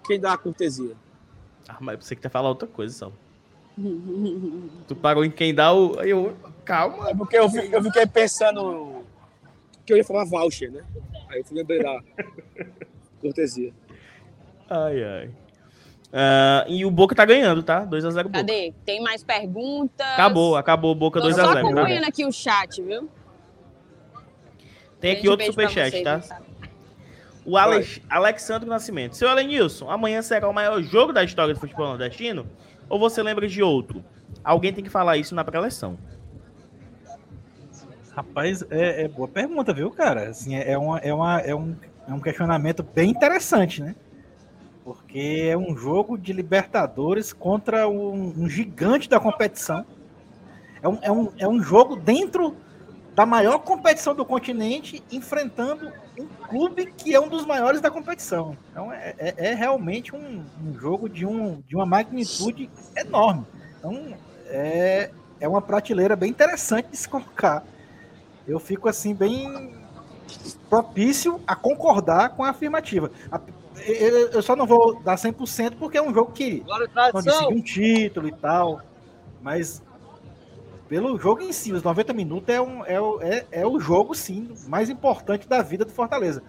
Quem 0.06 0.18
dá 0.18 0.32
a 0.32 0.38
cortesia. 0.38 0.94
Ah, 1.68 1.76
mas 1.80 2.04
você 2.04 2.16
que 2.16 2.22
tá 2.22 2.28
falar 2.28 2.48
outra 2.48 2.66
coisa, 2.66 2.92
Sal. 2.94 3.12
tu 4.88 4.96
parou 4.96 5.24
em 5.24 5.30
quem 5.30 5.54
dá 5.54 5.72
o. 5.72 5.94
Eu... 6.02 6.36
Calma. 6.64 7.10
É 7.10 7.14
porque 7.14 7.36
eu, 7.36 7.44
eu 7.44 7.82
fiquei 7.82 8.06
pensando 8.06 9.04
que 9.86 9.92
eu 9.92 9.96
ia 9.96 10.04
falar 10.04 10.24
voucher, 10.24 10.70
né? 10.70 10.84
Aí 11.28 11.38
eu 11.38 11.44
fui 11.44 11.56
lembrei 11.56 11.82
da 11.82 12.00
cortesia. 13.20 13.72
Ai, 14.68 15.02
ai. 15.02 15.30
Uh, 16.12 16.66
e 16.68 16.84
o 16.84 16.90
Boca 16.90 17.14
tá 17.14 17.24
ganhando, 17.24 17.62
tá? 17.62 17.86
2x0 17.86 18.24
Boca. 18.24 18.38
Cadê? 18.38 18.74
Tem 18.84 19.00
mais 19.00 19.22
perguntas? 19.22 20.06
Acabou, 20.06 20.56
acabou 20.56 20.92
o 20.92 20.94
Boca 20.94 21.20
2x0. 21.20 21.24
Tô 21.24 21.34
só 21.34 21.58
acompanhando 21.58 22.02
tá? 22.02 22.08
aqui 22.08 22.26
o 22.26 22.32
chat, 22.32 22.82
viu? 22.82 23.08
Tem 25.00 25.12
aqui 25.12 25.28
outro 25.28 25.46
superchat, 25.46 26.02
tá? 26.02 26.20
O 27.44 27.56
Alex, 27.56 28.00
Alexandre 28.08 28.68
Nascimento. 28.68 29.16
Seu 29.16 29.28
Alenilson, 29.28 29.88
amanhã 29.88 30.20
será 30.20 30.48
o 30.48 30.52
maior 30.52 30.82
jogo 30.82 31.12
da 31.12 31.24
história 31.24 31.54
do 31.54 31.60
futebol 31.60 31.86
nordestino? 31.86 32.46
Ou 32.88 32.98
você 32.98 33.22
lembra 33.22 33.48
de 33.48 33.62
outro? 33.62 34.04
Alguém 34.42 34.72
tem 34.72 34.84
que 34.84 34.90
falar 34.90 35.16
isso 35.16 35.34
na 35.34 35.44
pré-eleção. 35.44 35.96
Rapaz, 38.14 38.62
é, 38.70 39.04
é, 39.04 39.08
boa 39.08 39.28
pergunta, 39.28 39.72
viu, 39.72 39.90
cara? 39.90 40.28
Assim, 40.28 40.56
é, 40.56 40.76
uma, 40.76 40.98
é, 40.98 41.14
uma, 41.14 41.40
é, 41.40 41.54
um, 41.54 41.74
é 42.06 42.12
um 42.12 42.20
questionamento 42.20 42.82
bem 42.82 43.10
interessante, 43.10 43.80
né? 43.80 43.94
Porque 44.84 45.48
é 45.50 45.56
um 45.56 45.76
jogo 45.76 46.16
de 46.16 46.32
Libertadores 46.32 47.32
contra 47.32 47.88
um, 47.88 48.32
um 48.36 48.48
gigante 48.48 49.08
da 49.08 49.20
competição. 49.20 49.84
É 50.82 50.88
um, 50.88 50.98
é, 51.02 51.12
um, 51.12 51.32
é 51.38 51.48
um 51.48 51.62
jogo 51.62 51.96
dentro 51.96 52.56
da 53.14 53.26
maior 53.26 53.58
competição 53.58 54.14
do 54.14 54.24
continente, 54.24 55.02
enfrentando 55.10 55.92
um 56.18 56.26
clube 56.26 56.86
que 56.86 57.14
é 57.14 57.20
um 57.20 57.28
dos 57.28 57.44
maiores 57.44 57.80
da 57.80 57.90
competição. 57.90 58.56
Então 58.70 58.92
é, 58.92 59.14
é, 59.18 59.34
é 59.50 59.54
realmente 59.54 60.14
um, 60.14 60.44
um, 60.64 60.78
jogo 60.78 61.08
de, 61.08 61.26
um, 61.26 61.60
de 61.68 61.76
uma 61.76 61.84
magnitude 61.84 62.70
enorme. 62.96 63.44
Então 63.78 64.14
é, 64.46 65.10
é 65.38 65.48
uma 65.48 65.60
prateleira 65.60 66.16
bem 66.16 66.30
interessante 66.30 66.90
de 66.90 66.96
se 66.96 67.08
colocar. 67.08 67.64
Eu 68.46 68.58
fico 68.58 68.88
assim 68.88 69.14
bem 69.14 69.74
propício 70.68 71.40
a 71.46 71.54
concordar 71.54 72.30
com 72.30 72.44
a 72.44 72.50
afirmativa. 72.50 73.10
Eu 73.86 74.42
só 74.42 74.54
não 74.56 74.66
vou 74.66 75.00
dar 75.02 75.16
100% 75.16 75.76
porque 75.78 75.98
é 75.98 76.02
um 76.02 76.12
jogo 76.12 76.32
que 76.32 76.64
conseguiu 77.12 77.48
um 77.48 77.62
título 77.62 78.28
e 78.28 78.32
tal, 78.32 78.80
mas 79.42 79.82
pelo 80.90 81.16
jogo 81.16 81.40
em 81.40 81.52
si, 81.52 81.72
os 81.72 81.84
90 81.84 82.12
minutos 82.12 82.52
é, 82.52 82.60
um, 82.60 82.84
é, 82.84 82.96
é, 83.20 83.46
é 83.62 83.66
o 83.66 83.78
jogo, 83.78 84.12
sim, 84.12 84.52
mais 84.66 84.90
importante 84.90 85.46
da 85.46 85.62
vida 85.62 85.84
do 85.84 85.92
Fortaleza. 85.92 86.42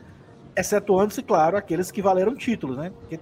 Excetuando-se, 0.56 1.22
claro, 1.22 1.56
aqueles 1.56 1.92
que 1.92 2.02
valeram 2.02 2.36
títulos, 2.36 2.76
né? 2.76 2.90
Porque 2.90 3.20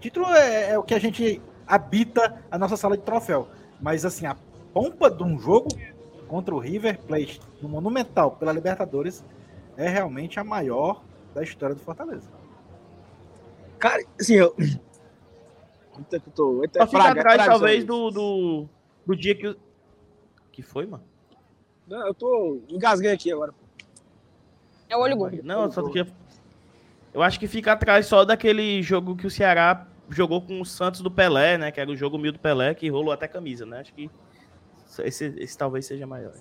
título 0.00 0.26
é, 0.32 0.70
é, 0.70 0.78
o 0.78 0.82
que 0.82 0.94
a 0.94 0.98
gente 0.98 1.38
habita 1.66 2.42
a 2.50 2.58
nossa 2.58 2.78
sala 2.78 2.96
de 2.96 3.02
troféu. 3.02 3.46
Mas, 3.78 4.06
assim, 4.06 4.24
a 4.24 4.34
pompa 4.72 5.10
de 5.10 5.22
um 5.22 5.38
jogo 5.38 5.68
contra 6.28 6.54
o 6.54 6.58
River 6.58 6.98
Plate 7.02 7.38
no 7.60 7.68
Monumental 7.68 8.30
pela 8.30 8.52
Libertadores 8.52 9.22
é 9.76 9.86
realmente 9.86 10.40
a 10.40 10.44
maior 10.44 11.02
da 11.34 11.42
história 11.42 11.74
do 11.74 11.80
Fortaleza. 11.82 12.28
Cara, 13.84 14.02
assim, 14.18 14.36
eu. 14.36 14.56
Eita, 15.98 16.18
que 16.18 16.30
tô. 16.30 16.62
Eita, 16.62 16.86
fica 16.86 17.10
atrás, 17.10 17.44
talvez, 17.44 17.84
do, 17.84 18.10
do, 18.10 18.68
do 19.06 19.14
dia 19.14 19.34
que, 19.34 19.54
que 20.50 20.62
foi, 20.62 20.86
mano? 20.86 21.04
Não, 21.86 22.06
eu 22.06 22.14
tô. 22.14 22.62
Engasguei 22.70 23.12
aqui 23.12 23.30
agora. 23.30 23.52
É 24.88 24.96
o 24.96 25.00
olho 25.00 25.14
gordo. 25.18 25.42
Não, 25.42 25.70
só 25.70 25.86
que. 25.90 26.02
Eu 27.12 27.22
acho 27.22 27.38
que 27.38 27.46
fica 27.46 27.72
atrás 27.72 28.06
só 28.06 28.24
daquele 28.24 28.82
jogo 28.82 29.14
que 29.14 29.26
o 29.26 29.30
Ceará 29.30 29.86
jogou 30.08 30.40
com 30.40 30.62
o 30.62 30.64
Santos 30.64 31.02
do 31.02 31.10
Pelé, 31.10 31.58
né? 31.58 31.70
Que 31.70 31.78
era 31.78 31.90
o 31.90 31.96
jogo 31.96 32.16
mil 32.16 32.32
do 32.32 32.38
Pelé, 32.38 32.74
que 32.74 32.88
rolou 32.88 33.12
até 33.12 33.28
camisa, 33.28 33.66
né? 33.66 33.80
Acho 33.80 33.92
que 33.92 34.10
esse, 35.00 35.26
esse 35.36 35.58
talvez 35.58 35.84
seja 35.84 36.06
maior. 36.06 36.32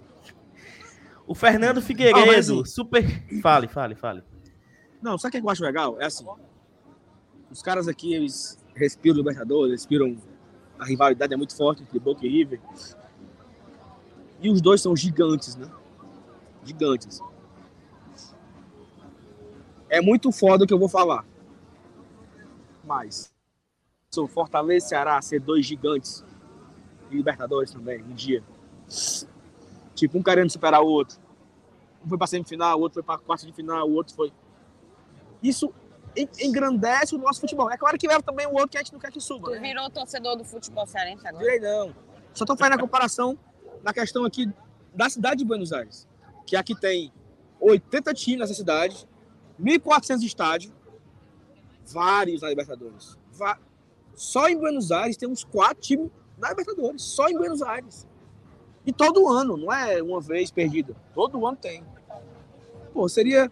O 1.28 1.36
Fernando 1.36 1.82
Figueiredo, 1.82 2.32
ah, 2.32 2.40
assim, 2.40 2.64
super. 2.64 3.04
Fale, 3.42 3.68
fale, 3.68 3.96
fale. 3.96 4.24
Não, 5.02 5.18
sabe 5.18 5.38
o 5.38 5.42
que 5.42 5.46
eu 5.46 5.52
acho 5.52 5.62
legal? 5.62 6.00
É 6.00 6.06
assim. 6.06 6.26
Os 7.54 7.62
caras 7.62 7.88
aqui, 7.88 8.16
eles 8.16 8.58
respiram 8.74 9.18
Libertadores, 9.18 9.72
respiram. 9.72 10.18
A 10.80 10.86
rivalidade 10.86 11.36
é 11.36 11.38
muito 11.38 11.56
forte 11.56 11.84
entre 11.84 12.00
Boca 12.00 12.26
e 12.26 12.30
River. 12.30 12.60
E 14.42 14.50
os 14.50 14.60
dois 14.60 14.82
são 14.82 14.96
gigantes, 14.96 15.56
né? 15.56 15.70
Gigantes. 16.64 17.22
É 19.88 20.02
muito 20.02 20.32
foda 20.32 20.64
o 20.64 20.68
que 20.68 20.74
eu 20.74 20.80
vou 20.80 20.90
falar. 20.90 21.24
Mas, 22.84 23.32
sou 24.10 24.28
Fortaleza 24.28 24.88
e 24.88 24.90
Ceará 24.90 25.22
ser 25.22 25.40
dois 25.40 25.64
gigantes 25.64 26.26
de 27.08 27.18
Libertadores 27.18 27.72
também, 27.72 28.02
um 28.02 28.16
dia. 28.16 28.44
Tipo, 29.94 30.18
um 30.18 30.24
querendo 30.24 30.50
superar 30.50 30.82
o 30.82 30.88
outro. 30.88 31.20
Um 32.04 32.10
foi 32.10 32.18
pra 32.18 32.26
semifinal, 32.26 32.80
o 32.80 32.82
outro 32.82 32.96
foi 32.96 33.04
pra 33.04 33.24
quarta 33.24 33.46
de 33.46 33.54
final, 33.54 33.88
o 33.88 33.94
outro 33.94 34.16
foi. 34.16 34.34
Isso 35.42 35.72
engrandece 36.40 37.16
o 37.16 37.18
nosso 37.18 37.42
futebol. 37.42 37.72
É 37.72 37.78
claro 37.78 37.98
que 37.98 38.08
leva 38.08 38.22
também 38.22 38.46
o 38.46 38.52
outro 38.52 38.70
que 38.70 38.78
a 38.78 38.82
gente 38.82 38.94
não 38.94 39.00
quer 39.00 39.12
que 39.12 39.20
suba. 39.20 39.50
Tu 39.50 39.56
né? 39.56 39.60
virou 39.60 39.90
torcedor 39.90 40.36
do 40.36 40.44
futebol 40.44 40.86
cearense 40.86 41.28
agora? 41.28 41.44
Virei 41.44 41.60
não. 41.60 41.96
Só 42.34 42.46
tô 42.46 42.56
fazendo 42.56 42.76
a 42.76 42.80
comparação 42.80 43.38
na 43.84 43.94
questão 43.94 44.26
aqui 44.26 44.52
da 44.94 45.10
cidade 45.10 45.38
de 45.38 45.46
Buenos 45.46 45.74
Aires, 45.74 46.08
que 46.46 46.56
aqui 46.56 46.76
tem 46.80 47.12
80 47.60 48.14
times 48.14 48.40
nessa 48.42 48.54
cidade, 48.54 49.08
1.400 49.60 50.24
estádios, 50.24 50.74
vários 51.86 52.42
na 52.42 52.50
Libertadores. 52.50 53.18
Só 54.16 54.48
em 54.48 54.58
Buenos 54.58 54.92
Aires 54.92 55.18
tem 55.18 55.28
uns 55.28 55.44
quatro 55.44 55.82
times 55.82 56.12
da 56.38 56.50
Libertadores, 56.50 57.02
só 57.02 57.28
em 57.28 57.38
Buenos 57.38 57.62
Aires. 57.62 58.08
E 58.86 58.92
todo 58.92 59.28
ano, 59.30 59.56
não 59.56 59.72
é 59.72 60.02
uma 60.02 60.20
vez 60.20 60.52
perdida. 60.52 60.96
Todo 61.14 61.46
ano 61.46 61.58
tem. 61.58 61.84
Pô, 62.94 63.08
seria, 63.08 63.52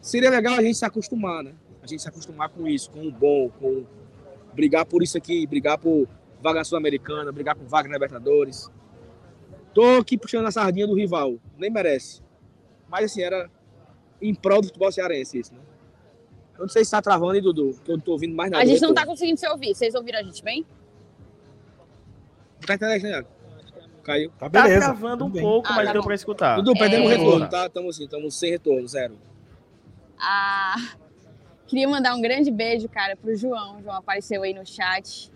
seria 0.00 0.30
legal 0.30 0.54
a 0.54 0.62
gente 0.62 0.76
se 0.76 0.84
acostumar, 0.84 1.42
né? 1.42 1.54
A 1.86 1.88
gente 1.88 2.02
se 2.02 2.08
acostumar 2.08 2.48
com 2.48 2.66
isso, 2.66 2.90
com 2.90 3.06
o 3.06 3.12
bom, 3.12 3.48
com 3.60 3.84
brigar 4.52 4.84
por 4.84 5.04
isso 5.04 5.16
aqui, 5.16 5.46
brigar 5.46 5.78
por 5.78 6.08
vaga 6.42 6.64
sul-americana, 6.64 7.30
brigar 7.30 7.54
por 7.54 7.64
vaga 7.68 7.88
na 7.88 7.94
Libertadores. 7.94 8.68
Tô 9.72 9.84
aqui 10.00 10.18
puxando 10.18 10.46
a 10.46 10.50
sardinha 10.50 10.84
do 10.86 10.94
rival, 10.94 11.36
nem 11.56 11.70
merece. 11.70 12.22
Mas 12.88 13.04
assim, 13.04 13.22
era 13.22 13.48
em 14.20 14.34
prol 14.34 14.60
do 14.62 14.66
futebol 14.66 14.90
cearense 14.90 15.38
isso, 15.38 15.54
né? 15.54 15.60
Eu 16.58 16.62
não 16.62 16.68
sei 16.68 16.84
se 16.84 16.90
tá 16.90 17.00
travando 17.00 17.32
aí, 17.34 17.40
Dudu, 17.40 17.78
que 17.84 17.90
eu 17.92 17.96
não 17.98 18.02
tô 18.02 18.12
ouvindo 18.12 18.34
mais 18.34 18.50
nada. 18.50 18.64
A 18.64 18.66
gente 18.66 18.80
não 18.80 18.88
Retorno. 18.88 18.94
tá 19.06 19.06
conseguindo 19.06 19.38
se 19.38 19.46
ouvir. 19.48 19.74
Vocês 19.74 19.94
ouviram 19.94 20.18
a 20.18 20.22
gente 20.22 20.42
bem? 20.42 20.66
Tá 22.66 22.74
internet, 22.74 23.02
né? 23.04 23.24
Caiu. 24.02 24.30
Tá 24.38 24.48
Tá 24.50 24.64
travando 24.66 25.26
um 25.26 25.30
bem. 25.30 25.42
pouco, 25.42 25.68
Ah, 25.70 25.76
mas 25.76 25.86
tá 25.86 25.92
deu 25.92 26.02
bom. 26.02 26.06
pra 26.06 26.14
escutar. 26.16 26.56
Dudu, 26.56 26.72
perdemos 26.78 27.08
o 27.08 27.12
É. 27.12 27.16
retorno, 27.16 27.48
tá? 27.48 27.66
Estamos 27.66 27.94
assim, 27.94 28.04
estamos 28.04 28.34
sem 28.36 28.50
retorno, 28.50 28.88
zero. 28.88 29.16
Ah, 30.18 30.76
queria 31.66 31.88
mandar 31.88 32.14
um 32.14 32.20
grande 32.20 32.50
beijo, 32.50 32.88
cara, 32.88 33.16
pro 33.16 33.34
João. 33.36 33.78
O 33.78 33.82
João 33.82 33.96
apareceu 33.96 34.42
aí 34.42 34.54
no 34.54 34.66
chat. 34.66 35.30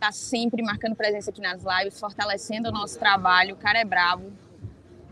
Tá 0.00 0.12
sempre 0.12 0.62
marcando 0.62 0.94
presença 0.94 1.30
aqui 1.30 1.40
nas 1.40 1.62
lives, 1.62 1.98
fortalecendo 1.98 2.68
o 2.68 2.72
nosso 2.72 2.98
trabalho. 2.98 3.54
O 3.54 3.58
cara 3.58 3.78
é 3.80 3.84
bravo. 3.84 4.32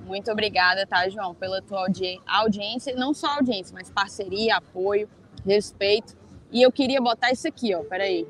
Muito 0.04 0.30
obrigada, 0.30 0.86
tá, 0.86 1.08
João, 1.08 1.34
pela 1.34 1.60
tua 1.60 1.80
audi- 1.80 2.20
audiência. 2.26 2.94
Não 2.94 3.12
só 3.12 3.26
audiência, 3.38 3.74
mas 3.74 3.90
parceria, 3.90 4.56
apoio, 4.56 5.08
respeito. 5.44 6.16
E 6.52 6.62
eu 6.62 6.70
queria 6.70 7.00
botar 7.00 7.32
isso 7.32 7.48
aqui, 7.48 7.74
ó. 7.74 7.82
Peraí. 7.82 8.24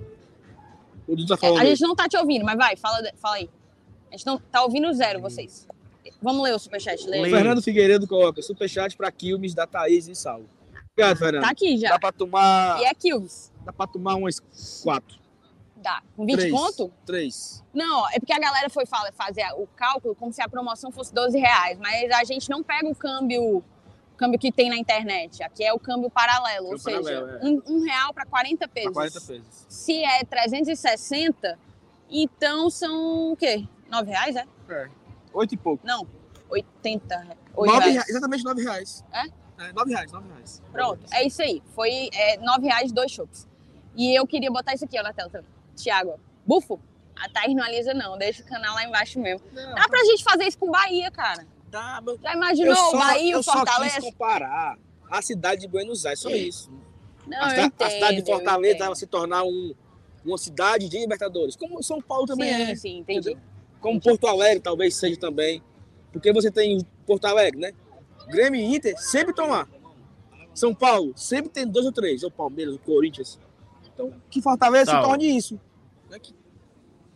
O 1.07 1.15
Dudu 1.15 1.27
tá 1.29 1.35
É, 1.35 1.37
falando. 1.37 1.61
a 1.61 1.65
gente 1.67 1.83
não 1.83 1.95
tá 1.95 2.09
te 2.09 2.17
ouvindo, 2.17 2.45
mas 2.45 2.57
vai, 2.57 2.77
fala, 2.77 2.99
fala 3.17 3.37
aí. 3.37 3.51
A 4.11 4.17
gente 4.17 4.25
não 4.27 4.39
tá 4.39 4.63
ouvindo 4.63 4.91
zero, 4.95 5.21
vocês. 5.21 5.69
Vamos 6.23 6.43
ler 6.43 6.55
o 6.55 6.59
superchat, 6.59 7.07
lê. 7.07 7.29
Fernando 7.29 7.61
Figueiredo 7.63 8.07
coloca 8.07 8.41
superchat 8.41 8.97
pra 8.97 9.13
Quilmes 9.13 9.53
da 9.55 9.67
Thaís 9.67 10.09
e 10.09 10.15
Saulo. 10.15 10.49
Obrigado, 10.97 11.19
Fernando. 11.19 11.43
Tá 11.43 11.51
aqui 11.51 11.77
já. 11.77 11.91
Dá 11.91 11.99
pra 11.99 12.11
tomar. 12.13 12.81
E 12.81 12.85
é 12.87 12.95
Kills. 12.95 13.53
Dá 13.65 13.73
pra 13.73 13.87
tomar 13.87 14.15
umas 14.15 14.41
quatro. 14.83 15.19
Dá. 15.77 16.03
Com 16.17 16.25
20 16.25 16.39
três, 16.39 16.53
conto? 16.53 16.91
Três. 17.05 17.63
Não, 17.75 18.09
é 18.11 18.19
porque 18.19 18.33
a 18.33 18.39
galera 18.39 18.71
foi 18.71 18.87
fa- 18.87 19.11
fazer 19.13 19.45
o 19.57 19.67
cálculo 19.77 20.15
como 20.15 20.33
se 20.33 20.41
a 20.41 20.49
promoção 20.49 20.91
fosse 20.91 21.13
12 21.13 21.39
reais, 21.39 21.79
mas 21.79 22.11
a 22.13 22.25
gente 22.25 22.49
não 22.49 22.63
pega 22.63 22.89
o 22.89 22.95
câmbio, 22.95 23.63
câmbio 24.17 24.39
que 24.39 24.51
tem 24.51 24.71
na 24.71 24.77
internet. 24.77 25.43
Aqui 25.43 25.63
é 25.65 25.73
o 25.73 25.79
câmbio 25.79 26.09
paralelo, 26.09 26.69
ou 26.69 26.79
Câmbio 26.79 27.05
seja, 27.05 27.21
paralelo, 27.21 27.31
é. 27.31 27.47
um, 27.47 27.63
um 27.77 27.85
real 27.85 28.15
para 28.15 28.25
40 28.25 28.67
Pra 28.67 28.69
pesos. 28.69 28.93
40 28.95 29.21
pesos. 29.21 29.67
Se 29.69 30.03
é 30.03 30.25
360, 30.25 31.59
então 32.11 32.71
são 32.71 33.33
o 33.33 33.37
quê? 33.37 33.69
9 33.91 34.11
reais, 34.11 34.35
é? 34.35 34.47
É. 34.71 34.89
Oito 35.35 35.53
e 35.55 35.57
pouco. 35.59 35.87
Não, 35.87 36.07
80 36.49 37.17
re- 37.19 37.37
oito 37.55 37.71
Nove 37.71 37.79
reais. 37.81 37.93
reais. 37.95 38.09
Exatamente 38.09 38.45
nove 38.45 38.63
reais. 38.63 39.05
É? 39.13 39.25
É, 39.59 39.73
nove 39.73 39.91
reais, 39.91 40.13
nove 40.13 40.29
reais. 40.29 40.63
Pronto, 40.73 41.01
é 41.13 41.27
isso 41.27 41.41
aí. 41.43 41.63
Foi 41.75 42.11
é, 42.13 42.37
9 42.39 42.67
reais 42.67 42.93
dois 42.93 43.11
chopps. 43.11 43.47
E 43.97 44.15
eu 44.15 44.27
queria 44.27 44.51
botar 44.51 44.75
isso 44.75 44.85
aqui 44.85 44.99
ó, 44.99 45.03
na 45.03 45.13
tela 45.13 45.31
também. 45.31 45.49
Tiago, 45.75 46.21
bufo? 46.45 46.79
A 47.19 47.29
Thaís 47.31 47.55
não 47.57 47.65
alisa 47.65 47.95
não, 47.95 48.19
deixa 48.19 48.43
o 48.43 48.47
canal 48.47 48.75
lá 48.75 48.85
embaixo 48.85 49.19
mesmo. 49.19 49.47
Não, 49.55 49.75
Dá 49.75 49.89
pra 49.89 50.05
gente 50.05 50.23
fazer 50.23 50.45
isso 50.45 50.59
com 50.59 50.71
Bahia, 50.71 51.11
cara. 51.11 51.47
dá, 51.71 52.01
meu. 52.03 52.19
Já 52.23 52.33
Eu 52.33 52.37
imaginou 52.37 52.75
só, 52.77 52.91
o 52.91 52.99
Bahia 52.99 53.23
e 53.23 53.31
eu 53.31 53.39
o 53.39 53.43
só 53.43 53.53
Fortaleza? 53.53 53.95
quis 53.95 54.05
comparar 54.05 54.79
a 55.11 55.23
cidade 55.23 55.63
de 55.63 55.69
Buenos 55.69 56.05
Aires, 56.05 56.21
só 56.21 56.29
isso. 56.31 56.71
Não, 57.27 57.43
a, 57.43 57.57
eu 57.57 57.65
entendo, 57.65 57.87
a 57.87 57.91
cidade 57.91 58.23
de 58.23 58.31
eu 58.31 58.37
Fortaleza 58.37 58.87
vai 58.87 58.95
se 58.97 59.07
tornar 59.07 59.45
um, 59.45 59.75
uma 60.25 60.37
cidade 60.37 60.89
de 60.91 60.99
Libertadores, 60.99 61.57
como 61.57 61.83
São 61.83 62.03
Paulo 62.03 62.27
também 62.27 62.53
sim, 62.55 62.63
é. 62.63 62.75
sim, 62.77 62.99
entendi. 62.99 63.31
Entendeu? 63.31 63.43
Como 63.81 64.01
Porto 64.01 64.27
Alegre 64.27 64.61
talvez 64.61 64.95
seja 64.95 65.17
também. 65.19 65.63
Porque 66.13 66.33
você 66.33 66.51
tem 66.51 66.85
Porto 67.07 67.25
Alegre, 67.27 67.61
né? 67.61 67.73
Grêmio 68.29 68.61
e 68.61 68.65
Inter 68.77 68.99
sempre 69.01 69.31
estão 69.31 69.49
lá. 69.49 69.67
São 70.55 70.75
Paulo 70.75 71.13
sempre 71.17 71.51
tem 71.51 71.67
dois 71.67 71.85
ou 71.87 71.93
três. 71.93 72.23
O 72.23 72.31
Palmeiras, 72.31 72.75
o 72.75 72.79
Corinthians. 72.79 73.39
Então, 73.93 74.13
que 74.31 74.41
Fortaleza 74.43 74.91
Tá, 74.93 75.03
se 75.03 75.09
torne 75.09 75.37
isso. 75.37 75.61
Né? 76.11 76.19
Que, 76.19 76.35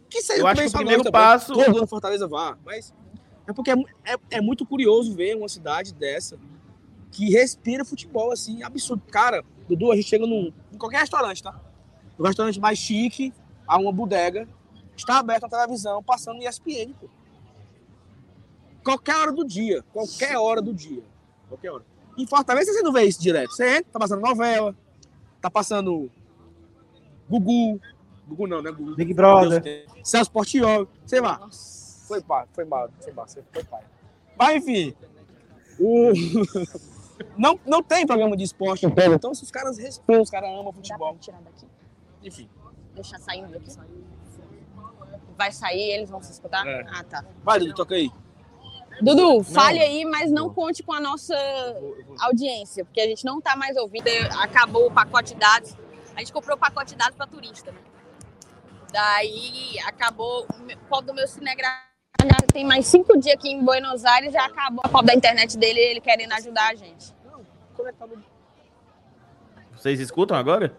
que 0.09 0.23
seja 0.23 0.41
Eu 0.41 0.47
acho 0.47 0.61
que 0.63 0.69
o 0.69 0.73
primeiro 0.73 1.03
nós 1.03 1.13
também. 1.13 1.21
passo- 1.29 1.53
Todo 1.53 1.77
ano 1.79 1.87
Fortaleza 1.87 2.27
vá. 2.29 2.57
Mas 2.65 2.93
é 3.47 3.53
porque 3.53 3.71
é, 3.71 3.75
é, 4.05 4.17
é 4.33 4.41
muito 4.41 4.65
curioso 4.67 5.15
ver 5.15 5.37
uma 5.37 5.49
cidade 5.49 5.93
dessa 5.95 6.39
que 7.11 7.29
respira 7.31 7.85
futebol, 7.85 8.31
assim, 8.33 8.63
absurdo. 8.63 9.03
Cara, 9.11 9.45
Dudu, 9.69 9.91
a 9.91 9.97
gente 9.97 10.09
chega 10.09 10.27
num, 10.27 10.53
em 10.73 10.79
qualquer 10.79 11.01
restaurante, 11.01 11.43
tá? 11.43 11.59
O 12.19 12.23
restaurante 12.25 12.61
mais 12.61 12.79
chique, 12.79 13.33
há 13.67 13.79
uma 13.79 13.93
bodega, 13.93 14.47
está 14.97 15.19
aberto 15.19 15.45
a 15.45 15.49
televisão, 15.49 16.03
passando 16.03 16.41
ESPN, 16.43 16.93
pô. 17.01 17.09
Qualquer 18.83 19.17
hora 19.17 19.33
do 19.33 19.45
dia. 19.45 19.85
Qualquer 19.93 20.37
hora 20.37 20.63
do 20.63 20.73
dia. 20.73 21.03
Qualquer 21.49 21.71
hora. 21.71 21.85
Em 22.17 22.27
Fortaleza 22.27 22.73
você 22.73 22.83
não 22.83 22.93
vê 22.93 23.05
isso 23.05 23.21
direto. 23.21 23.53
Você 23.53 23.79
entra, 23.79 23.93
tá 23.93 23.99
passando 23.99 24.21
novela, 24.21 24.75
tá 25.41 25.51
passando 25.51 26.11
Gugu. 27.29 27.81
Gugu 28.29 28.47
não, 28.47 28.63
né? 28.63 28.71
Gugu. 28.71 28.97
Big 28.97 29.15
Brother. 29.15 29.61
Deus. 29.61 29.87
Celso 30.03 30.31
Portioli, 30.31 30.89
sei 31.07 31.21
lá. 31.21 31.39
Nossa. 31.39 32.07
Foi 32.07 32.21
pai, 32.21 32.45
foi 32.53 32.65
mal, 32.65 32.91
foi 33.01 33.13
mal, 33.13 33.27
foi 33.29 33.65
pai. 33.65 33.85
Mas 34.37 34.57
enfim, 34.57 34.95
o... 35.79 36.11
não, 37.39 37.61
não 37.65 37.83
tem 37.83 38.05
programa 38.05 38.37
de 38.37 38.43
esporte, 38.43 38.85
então 38.85 39.33
se 39.33 39.45
os 39.45 39.51
caras 39.51 39.79
respeitam, 39.79 40.23
os 40.23 40.31
caras 40.31 40.51
amam 40.51 40.65
Dá 40.65 40.73
futebol. 40.73 41.17
tirar 41.21 41.41
daqui? 41.43 41.67
Enfim, 42.23 42.49
Deixar 42.95 43.19
saindo 43.19 43.49
daqui? 43.53 43.71
Vai 45.37 45.53
sair, 45.53 45.93
eles 45.93 46.11
vão 46.11 46.23
se 46.23 46.33
escutar? 46.33 46.67
É. 46.67 46.85
Ah, 46.89 47.05
tá. 47.05 47.25
vai, 47.43 47.59
Dudu, 47.59 47.75
toca 47.75 47.95
aí. 47.95 48.11
Dudu, 49.01 49.43
fale 49.43 49.81
aí, 49.81 50.05
mas 50.05 50.31
não 50.31 50.53
conte 50.53 50.83
com 50.83 50.93
a 50.93 51.01
nossa 51.01 51.35
audiência, 52.21 52.85
porque 52.85 53.01
a 53.01 53.07
gente 53.07 53.25
não 53.25 53.41
tá 53.41 53.57
mais 53.57 53.77
ouvindo. 53.77 54.09
Acabou 54.39 54.87
o 54.87 54.91
pacote 54.91 55.35
de 55.35 55.41
dados. 55.41 55.77
A 56.15 56.21
gente 56.21 56.33
comprou 56.33 56.57
o 56.57 56.61
pacote 56.61 56.91
de 56.91 56.97
dados 56.97 57.17
para 57.17 57.27
turista, 57.27 57.73
né? 57.73 57.79
Daí 58.93 59.79
acabou 59.87 60.43
o 60.45 60.89
pobre 60.89 61.07
do 61.07 61.15
meu 61.15 61.27
cinegrafista. 61.27 61.91
Tem 62.53 62.65
mais 62.65 62.87
cinco 62.87 63.17
dias 63.17 63.35
aqui 63.35 63.49
em 63.51 63.65
Buenos 63.65 64.05
Aires, 64.05 64.33
já 64.33 64.45
acabou 64.45 64.83
a 64.85 64.89
pobre 64.89 65.07
da 65.07 65.15
internet 65.15 65.57
dele, 65.57 65.79
ele 65.79 66.01
querendo 66.01 66.33
ajudar 66.33 66.71
a 66.71 66.75
gente. 66.75 67.15
Não, 67.25 67.47
conectado. 67.75 68.23
Vocês 69.73 70.01
escutam 70.01 70.37
agora? 70.37 70.77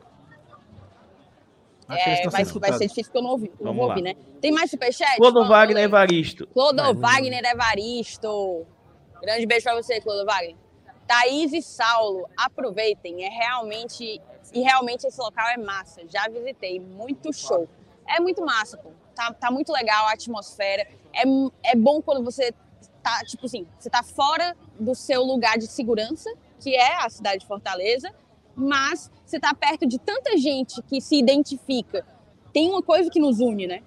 Acho 1.93 2.03
que 2.03 2.09
É, 2.09 2.30
vai, 2.30 2.43
vai 2.43 2.73
ser 2.73 2.88
difícil 2.88 3.03
porque 3.05 3.18
eu 3.18 3.22
não 3.22 3.31
ouvi, 3.31 3.51
não 3.59 3.73
Vamos 3.73 3.89
ouvir, 3.89 4.01
né? 4.01 4.15
Tem 4.39 4.51
mais 4.51 4.69
superchat? 4.69 5.18
Clodo 5.18 5.47
Wagner 5.47 5.84
Evaristo. 5.84 6.47
Clodo 6.47 6.81
Vai, 6.81 7.22
Wagner 7.22 7.43
Evaristo. 7.45 8.65
Grande 9.22 9.45
beijo 9.45 9.63
pra 9.63 9.76
você, 9.76 9.99
Clodo 9.99 10.26
Wagner. 10.26 10.55
Thaís 11.07 11.51
e 11.53 11.61
Saulo, 11.61 12.27
aproveitem. 12.38 13.26
É 13.26 13.30
realmente. 13.30 14.22
E 14.53 14.61
realmente 14.61 15.05
esse 15.05 15.19
local 15.19 15.47
é 15.49 15.57
massa. 15.57 16.01
Já 16.07 16.27
visitei. 16.27 16.80
Muito 16.80 17.34
show. 17.34 17.68
É 18.07 18.19
muito 18.19 18.43
massa, 18.43 18.77
pô. 18.77 18.89
Tá, 19.15 19.34
tá 19.34 19.51
muito 19.51 19.72
legal 19.72 20.07
a 20.07 20.13
atmosfera. 20.13 20.88
É, 21.13 21.23
é 21.72 21.76
bom 21.76 22.01
quando 22.01 22.23
você 22.23 22.53
tá, 23.03 23.23
tipo 23.26 23.45
assim, 23.45 23.68
você 23.77 23.89
tá 23.89 24.03
fora 24.03 24.55
do 24.80 24.95
seu 24.95 25.23
lugar 25.23 25.57
de 25.57 25.68
segurança, 25.68 26.31
que 26.59 26.76
é 26.76 27.03
a 27.03 27.09
cidade 27.09 27.39
de 27.39 27.47
Fortaleza, 27.47 28.13
mas 28.55 29.11
você 29.31 29.39
tá 29.39 29.53
perto 29.53 29.85
de 29.87 29.97
tanta 29.97 30.37
gente 30.37 30.81
que 30.83 31.01
se 31.01 31.15
identifica. 31.17 32.05
Tem 32.53 32.69
uma 32.69 32.83
coisa 32.83 33.09
que 33.09 33.19
nos 33.19 33.39
une, 33.39 33.65
né? 33.65 33.81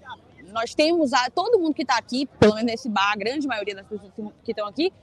nós 0.51 0.73
temos 0.73 1.11
a, 1.11 1.29
todo 1.29 1.59
mundo 1.59 1.73
que 1.73 1.81
está 1.81 1.97
aqui, 1.97 2.25
pelo 2.39 2.53
menos 2.55 2.71
nesse 2.71 2.87
bar, 2.87 3.11
a 3.11 3.15
grande 3.17 3.45
maioria 3.45 3.75
das 3.75 3.85
pessoas 3.85 4.09
que- 4.43 4.51
estão 4.51 4.65
aqui, 4.65 4.93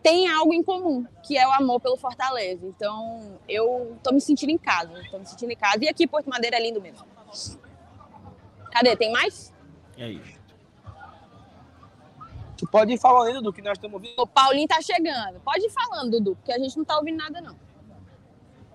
tem 0.00 0.28
algo 0.30 0.54
em 0.54 0.62
comum, 0.62 1.04
que 1.24 1.36
é 1.36 1.46
o 1.48 1.52
amor 1.52 1.80
pelo 1.80 1.96
Fortaleza. 1.96 2.64
Então, 2.64 3.38
eu 3.48 3.96
tô 4.04 4.12
me 4.12 4.20
sentindo 4.20 4.50
em 4.50 4.58
casa, 4.58 4.92
tô 5.10 5.18
me 5.18 5.26
sentindo 5.26 5.50
em 5.50 5.56
casa. 5.56 5.78
E 5.84 5.88
aqui 5.88 6.06
Porto 6.06 6.30
Madeira 6.30 6.56
é 6.56 6.62
lindo 6.62 6.80
mesmo. 6.80 7.04
Cadê? 8.70 8.94
Tem 8.96 9.10
mais? 9.10 9.52
É 9.96 10.08
isso. 10.12 10.38
Tu 12.56 12.66
pode 12.68 12.92
ir 12.92 12.98
falando 12.98 13.26
aí, 13.28 13.34
Dudu, 13.34 13.52
que 13.52 13.62
nós 13.62 13.72
estamos 13.78 13.94
ouvindo. 13.94 14.14
O 14.20 14.26
Paulinho 14.26 14.68
tá 14.68 14.80
chegando. 14.80 15.40
Pode 15.40 15.64
ir 15.66 15.70
falando, 15.70 16.10
Dudu, 16.12 16.36
porque 16.36 16.52
a 16.52 16.58
gente 16.58 16.76
não 16.76 16.84
tá 16.84 16.96
ouvindo 16.98 17.16
nada, 17.16 17.40
não. 17.40 17.56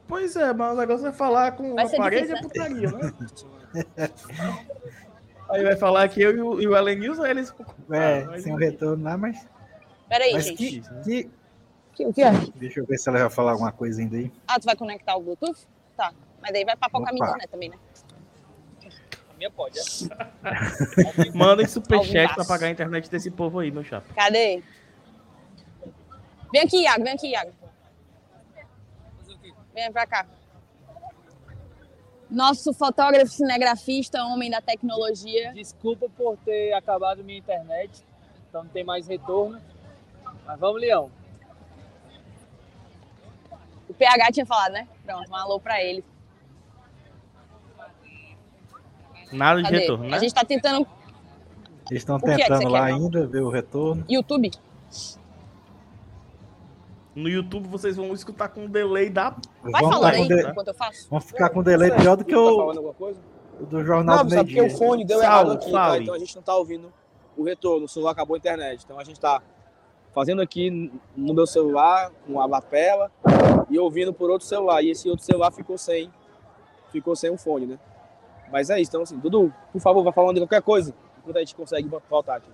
Pois 0.07 0.35
é, 0.35 0.53
mas 0.53 0.73
o 0.73 0.77
negócio 0.79 1.07
é 1.07 1.11
falar 1.11 1.53
com 1.53 1.73
Vai 1.75 1.85
a 1.85 1.89
parede 1.97 2.27
difícil, 2.27 2.37
é 2.37 2.41
putaria, 2.41 2.91
né? 2.91 3.13
Aí 5.49 5.63
vai 5.63 5.75
falar 5.75 6.07
que 6.09 6.21
eu 6.21 6.35
e 6.35 6.41
o, 6.41 6.61
e 6.61 6.67
o 6.67 6.75
Ellen 6.75 6.97
News, 6.99 7.19
aí 7.19 7.29
eles. 7.31 7.53
É, 7.91 8.25
Ah, 8.27 8.39
sem 8.39 8.53
o 8.53 8.55
retorno 8.55 9.03
lá, 9.03 9.15
mas. 9.17 9.45
Peraí, 10.09 10.33
mas 10.33 10.45
gente. 10.45 10.57
que, 10.57 10.79
né? 10.79 11.01
que- 11.03 11.29
Que- 11.95 12.05
O 12.07 12.13
que 12.13 12.23
é? 12.23 12.31
Deixa 12.55 12.79
eu 12.79 12.85
ver 12.87 12.97
se 12.97 13.07
ela 13.07 13.19
vai 13.19 13.29
falar 13.29 13.51
alguma 13.51 13.71
coisa 13.71 14.01
ainda 14.01 14.17
aí. 14.17 14.31
Ah, 14.47 14.59
tu 14.59 14.65
vai 14.65 14.75
conectar 14.75 15.15
o 15.15 15.21
Bluetooth? 15.21 15.67
Tá. 15.95 16.11
Mas 16.41 16.51
daí 16.51 16.65
vai 16.65 16.75
papocar 16.75 17.13
a 17.13 17.15
internet 17.15 17.47
também, 17.49 17.69
né? 17.69 17.75
A 19.31 19.37
minha 19.37 19.51
pode, 19.51 19.77
é? 19.77 19.83
Mandem 21.37 21.67
superchat 21.67 22.33
pra 22.33 22.45
pagar 22.45 22.67
a 22.67 22.69
internet 22.71 23.11
desse 23.11 23.29
povo 23.29 23.59
aí, 23.59 23.69
meu 23.69 23.83
chapa. 23.83 24.07
Cadê? 24.15 24.63
Vem 26.51 26.61
aqui, 26.63 26.81
Iago, 26.81 27.03
vem 27.03 27.13
aqui, 27.13 27.27
Iago. 27.29 27.51
Vem 29.73 29.91
pra 29.91 30.05
cá. 30.05 30.25
Nosso 32.29 32.73
fotógrafo, 32.73 33.31
cinegrafista, 33.31 34.23
homem 34.25 34.49
da 34.49 34.61
tecnologia. 34.61 35.53
Desculpa 35.53 36.07
por 36.09 36.37
ter 36.37 36.73
acabado 36.73 37.23
minha 37.23 37.37
internet, 37.37 38.03
então 38.49 38.63
não 38.63 38.69
tem 38.71 38.83
mais 38.83 39.07
retorno. 39.07 39.61
Mas 40.45 40.59
vamos, 40.59 40.81
Leão. 40.81 41.11
O 43.87 43.93
PH 43.93 44.31
tinha 44.31 44.45
falado, 44.45 44.71
né? 44.73 44.87
Pronto, 45.05 45.29
um 45.29 45.35
alô 45.35 45.59
pra 45.59 45.81
ele. 45.83 46.03
Nada 49.31 49.57
de 49.61 49.63
Cadê? 49.69 49.79
retorno, 49.79 50.09
né? 50.09 50.17
A 50.17 50.19
gente 50.19 50.33
tá 50.33 50.43
tentando 50.45 50.87
Eles 51.89 52.01
estão 52.01 52.17
é 52.17 52.19
tentando 52.19 52.61
você 52.61 52.67
lá 52.67 52.85
quer? 52.87 52.93
ainda 52.93 53.27
ver 53.27 53.41
o 53.41 53.49
retorno. 53.49 54.05
YouTube. 54.09 54.51
No 57.15 57.29
YouTube 57.29 57.67
vocês 57.67 57.95
vão 57.95 58.11
escutar 58.13 58.49
com 58.49 58.61
um 58.65 58.69
delay 58.69 59.09
da. 59.09 59.35
Vai 59.61 59.81
falando 59.83 59.99
com 59.99 60.05
aí 60.07 60.27
de- 60.27 60.47
enquanto 60.49 60.67
eu 60.69 60.73
faço. 60.73 61.07
Vamos 61.09 61.25
ficar 61.25 61.49
com 61.49 61.59
um 61.59 61.63
delay 61.63 61.91
pior 61.91 62.15
do 62.17 62.25
que 62.25 62.33
Tá 62.33 62.39
o 62.41 62.57
falando 62.57 62.77
alguma 62.77 62.93
coisa? 62.95 63.19
o 63.59 63.65
do 63.65 63.83
Jornal 63.85 64.17
Não, 64.17 64.25
do 64.25 64.29
sabe 64.31 64.49
porque 64.49 64.61
Meio 64.61 64.73
o 64.73 64.77
fone 64.77 65.05
deu 65.05 65.21
errado 65.21 65.51
aqui, 65.51 65.71
tá? 65.71 65.97
Então 65.99 66.15
a 66.15 66.17
gente 66.19 66.35
não 66.35 66.41
tá 66.41 66.55
ouvindo 66.55 66.91
o 67.37 67.43
retorno, 67.43 67.85
o 67.85 67.87
celular 67.87 68.11
acabou 68.11 68.33
a 68.35 68.37
internet. 68.37 68.83
Então 68.83 68.99
a 68.99 69.03
gente 69.03 69.19
tá 69.19 69.41
fazendo 70.13 70.41
aqui 70.41 70.91
no 71.15 71.33
meu 71.33 71.45
celular, 71.45 72.11
com 72.25 72.39
a 72.41 72.45
lapela, 72.47 73.11
e 73.69 73.77
ouvindo 73.77 74.11
por 74.13 74.29
outro 74.31 74.47
celular. 74.47 74.81
E 74.83 74.89
esse 74.89 75.07
outro 75.09 75.23
celular 75.25 75.51
ficou 75.51 75.77
sem, 75.77 76.11
ficou 76.91 77.15
sem 77.15 77.29
um 77.31 77.37
fone, 77.37 77.65
né? 77.67 77.79
Mas 78.51 78.69
é 78.69 78.79
isso, 78.81 78.89
então 78.91 79.01
assim, 79.03 79.17
Dudu, 79.17 79.53
por 79.71 79.81
favor, 79.81 80.03
vá 80.03 80.11
falando 80.11 80.35
de 80.35 80.41
qualquer 80.41 80.61
coisa, 80.61 80.93
enquanto 81.19 81.37
a 81.37 81.39
gente 81.39 81.55
consegue 81.55 81.89
voltar 82.09 82.35
aqui. 82.37 82.49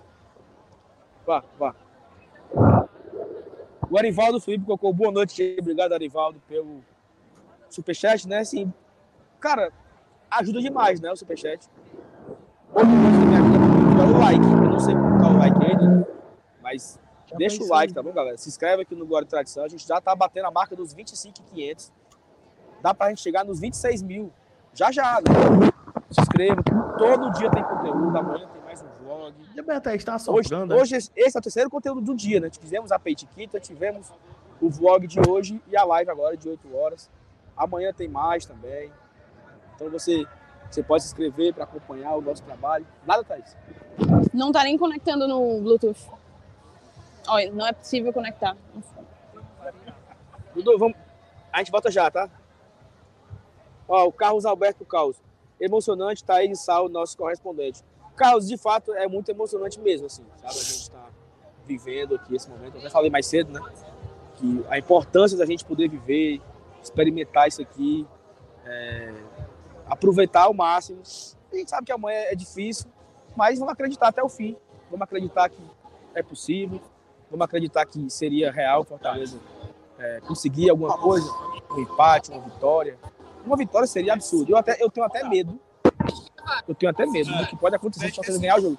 Vá, 1.26 1.42
vá. 1.58 1.74
O 3.90 3.98
Arivaldo 3.98 4.40
Felipe 4.40 4.64
colocou 4.64 4.92
boa 4.92 5.10
noite, 5.10 5.56
obrigado 5.58 5.92
Arivaldo 5.92 6.40
pelo 6.46 6.80
superchat, 7.68 8.28
né? 8.28 8.38
Assim, 8.38 8.72
cara, 9.40 9.72
ajuda 10.30 10.60
demais, 10.60 11.00
né, 11.00 11.10
o 11.10 11.16
superchat. 11.16 11.68
Outra 12.72 12.88
coisa 12.88 13.18
que 13.18 13.26
me 13.26 13.34
ajuda 13.34 13.58
muito 13.58 14.00
é 14.00 14.06
o 14.06 14.18
like. 14.18 14.44
Eu 14.44 14.70
não 14.70 14.78
sei 14.78 14.94
como 14.94 15.18
tá 15.20 15.28
o 15.28 15.38
like 15.38 15.64
ainda, 15.64 16.08
mas 16.62 17.00
deixa 17.36 17.62
o 17.64 17.68
like, 17.68 17.92
tá 17.92 18.00
bom, 18.00 18.12
galera? 18.12 18.38
Se 18.38 18.48
inscreve 18.48 18.82
aqui 18.82 18.94
no 18.94 19.04
Glória 19.04 19.26
e 19.26 19.28
Tradição. 19.28 19.64
A 19.64 19.68
gente 19.68 19.84
já 19.84 20.00
tá 20.00 20.14
batendo 20.14 20.46
a 20.46 20.50
marca 20.52 20.76
dos 20.76 20.94
25,500. 20.94 21.92
Dá 22.80 22.94
pra 22.94 23.08
gente 23.08 23.20
chegar 23.20 23.44
nos 23.44 23.58
26 23.58 24.02
mil. 24.02 24.32
Já 24.72 24.92
já, 24.92 25.16
né? 25.16 25.68
Se 26.10 26.20
inscreva. 26.20 26.62
Todo 26.96 27.30
dia 27.32 27.50
tem 27.50 27.64
conteúdo. 27.64 28.16
Amanhã 28.16 28.48
tem 28.52 28.62
mais 28.62 28.82
um 28.82 29.04
vlog. 29.04 29.34
Já 29.42 29.49
Beto 29.62 29.88
está 29.90 30.14
Hoje, 30.14 30.48
soprando. 30.48 30.74
hoje 30.74 30.96
esse 30.96 31.10
esse 31.16 31.36
é 31.36 31.40
o 31.40 31.42
terceiro 31.42 31.70
conteúdo 31.70 32.00
do 32.00 32.14
dia, 32.14 32.40
né? 32.40 32.50
Fizemos 32.50 32.90
a 32.92 32.98
Peitiquita, 32.98 33.58
tivemos 33.60 34.10
o 34.60 34.68
vlog 34.68 35.06
de 35.06 35.18
hoje 35.28 35.60
e 35.68 35.76
a 35.76 35.84
live 35.84 36.10
agora 36.10 36.36
de 36.36 36.48
8 36.48 36.76
horas. 36.76 37.10
Amanhã 37.56 37.92
tem 37.92 38.08
mais 38.08 38.44
também. 38.44 38.90
Então 39.74 39.90
você, 39.90 40.26
você 40.70 40.82
pode 40.82 41.02
se 41.02 41.08
inscrever 41.08 41.54
para 41.54 41.64
acompanhar 41.64 42.14
o 42.16 42.20
nosso 42.20 42.42
trabalho. 42.42 42.86
Nada, 43.06 43.24
Thaís. 43.24 43.56
Não 44.32 44.52
tá 44.52 44.62
nem 44.64 44.76
conectando 44.78 45.26
no 45.26 45.60
Bluetooth. 45.60 46.08
Olha, 47.26 47.50
não 47.52 47.66
é 47.66 47.72
possível 47.72 48.12
conectar. 48.12 48.56
Dudu, 50.54 50.78
vamos. 50.78 50.96
A 51.52 51.58
gente 51.58 51.70
volta 51.70 51.90
já, 51.90 52.10
tá? 52.10 52.28
Ó, 53.88 54.06
o 54.06 54.12
Carlos 54.12 54.44
Alberto 54.44 54.84
Caos. 54.84 55.16
Emocionante, 55.60 56.24
Thaís 56.24 56.48
de 56.48 56.56
Sal, 56.56 56.88
nosso 56.88 57.16
correspondente. 57.16 57.82
Carlos, 58.16 58.46
de 58.46 58.56
fato, 58.56 58.92
é 58.92 59.08
muito 59.08 59.30
emocionante 59.30 59.80
mesmo, 59.80 60.06
assim, 60.06 60.24
sabe? 60.36 60.54
A 60.54 60.62
gente 60.62 60.90
tá 60.90 61.08
vivendo 61.66 62.14
aqui 62.14 62.34
esse 62.34 62.48
momento. 62.48 62.74
Eu 62.74 62.80
até 62.80 62.90
falei 62.90 63.10
mais 63.10 63.26
cedo, 63.26 63.52
né? 63.52 63.60
Que 64.36 64.64
a 64.68 64.78
importância 64.78 65.36
da 65.36 65.46
gente 65.46 65.64
poder 65.64 65.88
viver, 65.88 66.40
experimentar 66.82 67.48
isso 67.48 67.62
aqui, 67.62 68.06
é, 68.64 69.14
aproveitar 69.86 70.42
ao 70.42 70.54
máximo. 70.54 71.00
A 71.52 71.56
gente 71.56 71.70
sabe 71.70 71.86
que 71.86 71.92
amanhã 71.92 72.18
é 72.28 72.34
difícil, 72.34 72.86
mas 73.36 73.58
vamos 73.58 73.72
acreditar 73.72 74.08
até 74.08 74.22
o 74.22 74.28
fim. 74.28 74.56
Vamos 74.90 75.02
acreditar 75.02 75.48
que 75.48 75.62
é 76.14 76.22
possível. 76.22 76.80
Vamos 77.30 77.44
acreditar 77.44 77.86
que 77.86 78.10
seria 78.10 78.50
real 78.50 78.84
Fortaleza 78.84 79.38
é, 80.00 80.20
conseguir 80.20 80.70
alguma 80.70 80.96
coisa, 80.96 81.30
um 81.70 81.80
empate, 81.80 82.30
uma 82.30 82.40
vitória. 82.40 82.98
Uma 83.44 83.56
vitória 83.56 83.86
seria 83.86 84.14
absurdo. 84.14 84.52
Eu, 84.52 84.56
até, 84.56 84.76
eu 84.82 84.90
tenho 84.90 85.06
até 85.06 85.22
medo. 85.28 85.58
Eu 86.68 86.74
tenho 86.74 86.90
até 86.90 87.06
medo 87.06 87.32
do 87.36 87.46
que 87.46 87.56
pode 87.56 87.76
acontecer 87.76 88.08
se 88.08 88.14
Fortaleza 88.14 88.40
ganhar 88.40 88.58
o 88.58 88.62
jogo. 88.62 88.78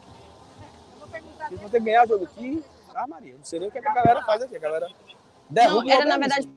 Se 1.47 1.55
o 1.55 1.57
Fortaleza 1.59 1.79
ganhar 1.79 2.05
o 2.05 2.07
jogo 2.07 2.25
aqui, 2.25 2.63
ah, 2.95 3.07
Maria, 3.07 3.35
não 3.37 3.43
sei 3.43 3.59
nem 3.59 3.69
o 3.69 3.71
que 3.71 3.77
a 3.79 3.81
galera 3.93 4.23
faz 4.23 4.41
aqui. 4.43 4.55
A 4.55 4.59
galera 4.59 4.87
derruba 5.49 5.83
Não, 5.83 5.91
era 5.91 6.05
o 6.05 6.09
na 6.09 6.17
verdade. 6.17 6.49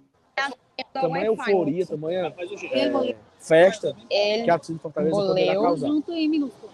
Tamanha 0.93 1.31
Wi-Fi. 1.31 1.51
euforia, 1.53 1.87
tamanha 1.87 2.35
é, 2.73 3.17
festa 3.39 3.95
que 3.95 4.15
Ele 4.15 4.51
a 4.51 4.59
torcida 4.59 4.79
do 4.79 4.83
Fortaleza 4.83 5.17
poderá 5.17 5.55
causar. 5.55 5.89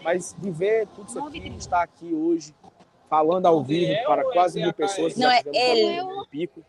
Mas 0.03 0.35
de 0.39 0.51
ver 0.51 0.87
tudo 0.89 1.09
isso 1.09 1.19
aqui, 1.27 1.57
estar 1.59 1.83
aqui 1.83 2.13
hoje, 2.15 2.55
falando 3.11 3.47
ao 3.47 3.63
vivo 3.63 3.93
para 4.07 4.25
quase 4.33 4.61
mil 4.61 4.73
pessoas, 4.73 5.13
que 5.15 5.21
Não, 5.21 5.29
já 5.29 5.37
é 5.37 5.43
tivemos 5.43 5.79
ele. 5.79 6.03
um 6.03 6.25
pico, 6.31 6.63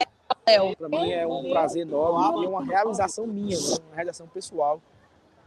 Léo. 0.45 0.75
para 0.75 0.89
mim 0.89 1.11
é 1.11 1.25
um 1.25 1.49
prazer 1.49 1.83
enorme 1.83 2.41
e 2.41 2.45
é 2.45 2.49
uma 2.49 2.65
realização 2.65 3.25
minha, 3.27 3.57
né? 3.57 3.77
uma 3.87 3.95
realização 3.95 4.27
pessoal 4.27 4.81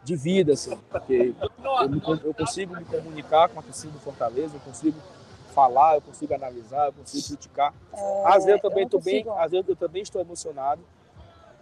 de 0.02 0.16
vida, 0.16 0.52
assim, 0.52 0.76
porque 0.90 1.34
eu, 1.64 2.16
eu 2.24 2.34
consigo 2.34 2.76
me 2.76 2.84
comunicar 2.84 3.48
com 3.48 3.60
a 3.60 3.62
torcida 3.62 3.92
do 3.92 3.98
Fortaleza, 4.00 4.56
eu 4.56 4.60
consigo 4.60 4.98
falar, 5.54 5.94
eu 5.96 6.00
consigo 6.02 6.34
analisar, 6.34 6.86
eu 6.86 6.92
consigo 6.92 7.26
criticar. 7.28 7.72
Às 8.24 8.44
vezes 8.44 8.62
eu 8.62 8.70
também 8.70 8.82
É, 8.82 8.86
estou 8.86 9.00
bem, 9.00 9.24
às 9.38 9.50
vezes 9.52 9.68
eu 9.68 9.76
também 9.76 10.02
estou 10.02 10.20
emocionado. 10.20 10.82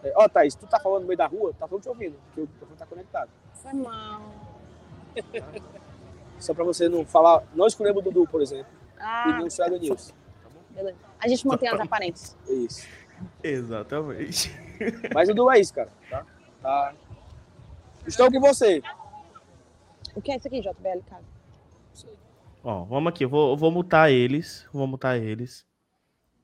É, 0.02 0.12
Ó, 0.16 0.28
Thaís, 0.28 0.54
tu 0.54 0.66
tá 0.66 0.80
falando 0.80 1.02
no 1.02 1.06
meio 1.08 1.18
da 1.18 1.26
rua, 1.26 1.52
tá 1.58 1.68
todo 1.68 1.80
te 1.80 1.88
ouvindo, 1.88 2.16
porque 2.26 2.40
o 2.40 2.44
microfone 2.44 2.78
tá 2.78 2.86
conectado. 2.86 3.30
Foi 3.54 3.72
mal. 3.74 4.22
Só 6.38 6.52
para 6.54 6.64
você 6.64 6.88
não 6.88 7.04
falar, 7.04 7.44
não 7.54 7.66
escolhemos 7.66 8.00
o 8.00 8.02
Dudu, 8.10 8.26
por 8.26 8.42
exemplo, 8.42 8.72
e 8.96 9.00
Ah, 9.00 9.34
nem 9.38 9.46
o 9.46 9.48
Thiago 9.48 9.76
News. 9.78 10.12
beleza. 10.70 10.96
A 11.20 11.28
gente 11.28 11.46
mantém 11.46 11.68
as 11.68 11.78
aparências. 11.80 12.36
É 12.48 12.52
isso. 12.52 12.86
Exatamente. 13.42 14.50
Mas 15.14 15.28
o 15.28 15.34
Dudu 15.34 15.50
é 15.52 15.60
isso, 15.60 15.72
cara. 15.72 15.88
Tá? 16.10 16.26
Tá. 16.60 16.92
Estou 18.06 18.32
com 18.32 18.40
você. 18.40 18.82
O 20.14 20.20
que 20.20 20.30
é 20.32 20.36
isso 20.36 20.46
aqui, 20.48 20.60
JBL, 20.60 21.00
cara? 21.08 21.22
Ó, 22.64 22.84
vamos 22.84 23.10
aqui, 23.10 23.24
eu 23.24 23.28
vou, 23.28 23.50
eu 23.50 23.56
vou 23.56 23.70
mutar 23.70 24.10
eles. 24.10 24.66
Vou 24.72 24.86
mutar 24.86 25.18
eles. 25.18 25.66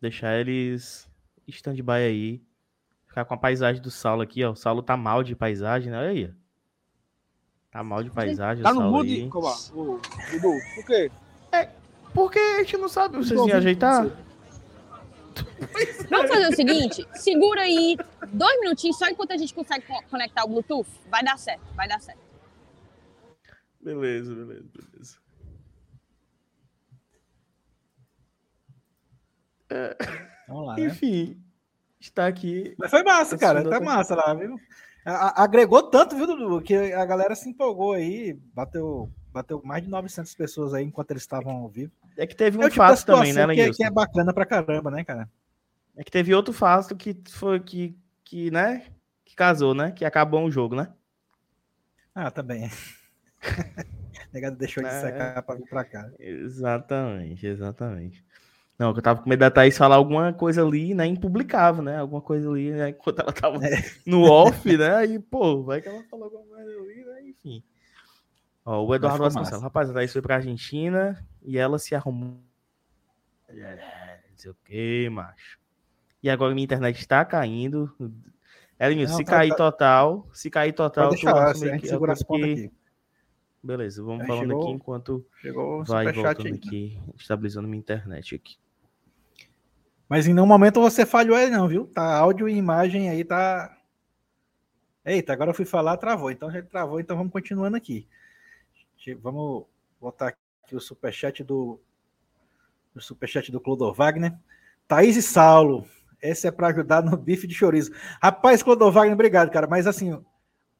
Deixar 0.00 0.34
eles 0.38 1.08
stand-by 1.46 1.92
aí. 1.92 2.42
Ficar 3.06 3.24
com 3.24 3.34
a 3.34 3.38
paisagem 3.38 3.80
do 3.82 3.90
Saulo 3.90 4.22
aqui, 4.22 4.44
ó. 4.44 4.52
O 4.52 4.56
Saulo 4.56 4.82
tá 4.82 4.96
mal 4.96 5.22
de 5.22 5.34
paisagem, 5.34 5.90
né? 5.90 5.98
Olha 5.98 6.08
aí. 6.10 6.34
Tá 7.70 7.82
mal 7.84 8.02
de 8.02 8.10
paisagem. 8.10 8.62
Tá 8.64 8.70
o 8.70 8.74
no 8.74 9.00
aí. 9.00 9.28
Cobar? 9.28 9.56
O 9.74 10.00
Dudu, 10.30 10.58
por 10.74 10.86
quê? 10.86 11.10
Porque 12.14 12.38
a 12.38 12.58
gente 12.58 12.76
não 12.78 12.88
sabe 12.88 13.16
vocês 13.18 13.38
iam 13.38 13.56
ajeitar. 13.56 14.06
Vamos 16.10 16.28
fazer 16.30 16.48
o 16.48 16.56
seguinte: 16.56 17.06
segura 17.14 17.62
aí 17.62 17.96
dois 18.32 18.60
minutinhos 18.60 18.98
só 18.98 19.08
enquanto 19.08 19.32
a 19.32 19.36
gente 19.36 19.54
consegue 19.54 19.84
co- 19.86 20.02
conectar 20.10 20.44
o 20.44 20.48
Bluetooth. 20.48 20.88
Vai 21.08 21.22
dar 21.22 21.38
certo, 21.38 21.62
vai 21.76 21.86
dar 21.86 22.00
certo. 22.00 22.18
Beleza, 23.88 24.34
beleza, 24.34 24.68
beleza. 24.74 25.16
Vamos 30.46 30.66
lá, 30.66 30.76
né? 30.76 30.86
Enfim, 30.86 31.42
está 31.98 32.26
aqui. 32.26 32.74
Mas 32.78 32.90
foi 32.90 33.02
massa, 33.02 33.38
cara. 33.38 33.66
Tá 33.66 33.80
massa 33.80 34.14
lá, 34.14 34.34
viu? 34.34 34.60
A- 35.06 35.42
agregou 35.42 35.82
tanto, 35.84 36.14
viu, 36.14 36.26
Dudu? 36.26 36.60
Que 36.60 36.74
a 36.92 37.06
galera 37.06 37.34
se 37.34 37.48
empolgou 37.48 37.94
aí. 37.94 38.34
Bateu, 38.52 39.10
bateu 39.32 39.62
mais 39.64 39.82
de 39.82 39.88
900 39.88 40.34
pessoas 40.34 40.74
aí 40.74 40.84
enquanto 40.84 41.12
eles 41.12 41.22
estavam 41.22 41.56
ao 41.56 41.68
vivo. 41.70 41.92
É 42.14 42.26
que 42.26 42.36
teve 42.36 42.58
um 42.58 42.62
É 42.62 42.66
tipo 42.68 42.76
fato 42.76 43.06
também, 43.06 43.32
né, 43.32 43.40
que, 43.42 43.46
Lenilson? 43.46 43.72
que 43.74 43.84
é 43.84 43.90
bacana 43.90 44.34
pra 44.34 44.44
caramba, 44.44 44.90
né, 44.90 45.02
cara? 45.02 45.30
É 45.96 46.04
que 46.04 46.10
teve 46.10 46.34
outro 46.34 46.52
fato 46.52 46.94
que 46.94 47.16
foi 47.30 47.58
que, 47.58 47.96
que, 48.22 48.50
né? 48.50 48.84
Que 49.24 49.34
casou, 49.34 49.72
né? 49.74 49.92
Que 49.92 50.04
acabou 50.04 50.44
o 50.44 50.50
jogo, 50.50 50.74
né? 50.76 50.92
Ah, 52.14 52.30
também. 52.30 52.70
Negado 54.32 54.56
deixou 54.56 54.82
de 54.82 54.88
É. 54.88 55.00
secar 55.00 55.42
pra 55.42 55.54
vir 55.54 55.66
pra 55.68 55.84
cá. 55.84 56.10
Exatamente, 56.18 57.46
exatamente. 57.46 58.24
Não, 58.78 58.92
que 58.92 58.98
eu 59.00 59.02
tava 59.02 59.20
com 59.22 59.28
medo 59.28 59.40
da 59.40 59.50
Thaís 59.50 59.76
falar 59.76 59.96
alguma 59.96 60.32
coisa 60.32 60.64
ali, 60.64 60.94
né? 60.94 61.06
Impublicável, 61.06 61.82
né? 61.82 61.98
Alguma 61.98 62.20
coisa 62.20 62.48
ali, 62.48 62.70
né? 62.70 62.90
Enquanto 62.90 63.20
ela 63.20 63.32
tava 63.32 63.64
É. 63.66 63.82
no 64.06 64.22
off, 64.22 64.76
né? 64.76 64.94
Aí, 64.96 65.18
pô, 65.18 65.62
vai 65.64 65.80
que 65.80 65.88
ela 65.88 66.02
falou 66.10 66.26
alguma 66.26 66.44
coisa 66.44 66.70
ali, 66.80 67.04
né? 67.04 67.22
Enfim. 67.28 67.62
Ó, 68.64 68.84
o 68.84 68.94
Eduardo 68.94 69.24
Vasconcelos, 69.24 69.62
rapaz, 69.62 69.88
a 69.90 69.94
Thaís 69.94 70.12
foi 70.12 70.20
pra 70.22 70.36
Argentina 70.36 71.26
e 71.42 71.56
ela 71.58 71.78
se 71.78 71.94
arrumou. 71.94 72.38
É, 73.48 74.18
não 74.30 74.36
sei 74.36 74.50
o 74.50 74.56
que, 74.64 75.08
macho. 75.08 75.58
E 76.22 76.28
agora 76.28 76.54
minha 76.54 76.64
internet 76.64 76.98
está 77.00 77.24
caindo. 77.24 77.90
Não, 77.98 79.06
se 79.16 79.24
tá- 79.24 79.32
cair 79.32 79.48
tá- 79.50 79.56
total, 79.56 80.28
se 80.32 80.50
cair 80.50 80.72
total, 80.72 81.08
Pode 81.08 81.20
tu 81.20 81.24
deixar, 81.24 81.46
assume 81.50 81.70
a 81.70 81.72
gente 81.72 81.82
que- 81.82 81.88
segura 81.88 82.12
as 82.12 82.22
pontas 82.22 82.50
aqui. 82.50 82.70
Beleza, 83.62 84.02
vamos 84.02 84.22
Aí 84.22 84.26
falando 84.26 84.46
chegou- 84.48 84.62
aqui 84.62 84.70
enquanto 84.72 85.26
Chegou 85.40 85.84
vai 85.84 86.12
voltando 86.12 86.54
aqui, 86.54 86.98
estabilizando 87.16 87.66
minha 87.68 87.78
internet 87.80 88.34
aqui. 88.34 88.56
Mas 90.08 90.26
em 90.26 90.32
nenhum 90.32 90.46
momento 90.46 90.80
você 90.80 91.04
falhou 91.04 91.36
aí, 91.36 91.50
não, 91.50 91.68
viu? 91.68 91.86
Tá 91.86 92.16
áudio 92.18 92.48
e 92.48 92.54
imagem 92.54 93.10
aí, 93.10 93.24
tá. 93.24 93.76
Eita, 95.04 95.32
agora 95.32 95.50
eu 95.50 95.54
fui 95.54 95.64
falar, 95.64 95.96
travou. 95.96 96.30
Então 96.30 96.50
já 96.50 96.62
travou, 96.62 97.00
então 97.00 97.16
vamos 97.16 97.32
continuando 97.32 97.76
aqui. 97.76 98.06
Vamos 99.22 99.64
botar 100.00 100.28
aqui 100.28 100.74
o 100.76 100.80
superchat 100.80 101.42
do 101.44 101.80
o 102.94 103.00
superchat 103.00 103.50
do 103.52 103.60
Clodo 103.60 103.92
Wagner. 103.92 104.34
Thaís 104.86 105.16
e 105.16 105.22
Saulo, 105.22 105.86
esse 106.20 106.46
é 106.46 106.50
para 106.50 106.68
ajudar 106.68 107.02
no 107.02 107.16
bife 107.16 107.46
de 107.46 107.54
chorizo. 107.54 107.92
Rapaz, 108.22 108.62
Clodo 108.62 108.90
Wagner, 108.90 109.14
obrigado, 109.14 109.50
cara. 109.50 109.66
Mas 109.66 109.86
assim, 109.86 110.22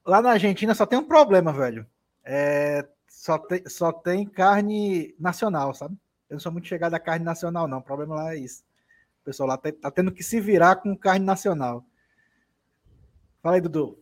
lá 0.05 0.21
na 0.21 0.31
Argentina 0.31 0.73
só 0.73 0.85
tem 0.85 0.97
um 0.99 1.07
problema, 1.07 1.53
velho. 1.53 1.85
É, 2.23 2.87
só, 3.07 3.37
tem, 3.37 3.67
só 3.67 3.91
tem 3.91 4.25
carne 4.25 5.15
nacional, 5.19 5.73
sabe? 5.73 5.95
Eu 6.29 6.35
não 6.35 6.39
sou 6.39 6.51
muito 6.51 6.67
chegado 6.67 6.93
a 6.93 6.99
carne 6.99 7.25
nacional, 7.25 7.67
não. 7.67 7.79
O 7.79 7.83
problema 7.83 8.15
lá 8.15 8.33
é 8.33 8.37
isso. 8.37 8.63
O 9.21 9.25
pessoal 9.25 9.49
lá 9.49 9.57
tá, 9.57 9.71
tá 9.71 9.91
tendo 9.91 10.11
que 10.11 10.23
se 10.23 10.39
virar 10.39 10.77
com 10.77 10.95
carne 10.95 11.25
nacional. 11.25 11.83
Fala 13.41 13.55
aí, 13.55 13.61
Dudu. 13.61 13.97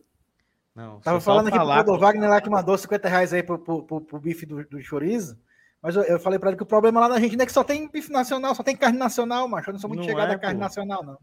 Não, 0.74 1.00
Tava 1.00 1.20
falando 1.20 1.48
aqui 1.48 1.58
pro 1.58 1.66
Clodo 1.66 1.98
Wagner 1.98 2.30
lá 2.30 2.40
que 2.40 2.48
mandou 2.48 2.78
50 2.78 3.08
reais 3.08 3.32
aí 3.32 3.42
pro, 3.42 3.58
pro, 3.58 3.82
pro, 3.82 4.00
pro 4.00 4.20
bife 4.20 4.46
do, 4.46 4.64
do 4.64 4.80
chorizo. 4.80 5.36
Mas 5.82 5.96
eu, 5.96 6.02
eu 6.04 6.20
falei 6.20 6.38
para 6.38 6.50
ele 6.50 6.56
que 6.56 6.62
o 6.62 6.66
problema 6.66 7.00
lá 7.00 7.08
na 7.08 7.14
Argentina 7.16 7.42
é 7.42 7.46
que 7.46 7.52
só 7.52 7.64
tem 7.64 7.88
bife 7.88 8.12
nacional, 8.12 8.54
só 8.54 8.62
tem 8.62 8.76
carne 8.76 8.98
nacional, 8.98 9.48
macho. 9.48 9.70
Eu 9.70 9.72
não 9.72 9.80
sou 9.80 9.88
muito 9.88 10.00
não 10.00 10.08
chegado 10.08 10.30
é, 10.30 10.34
a 10.34 10.38
carne 10.38 10.58
pô. 10.58 10.64
nacional, 10.64 11.02
não. 11.02 11.18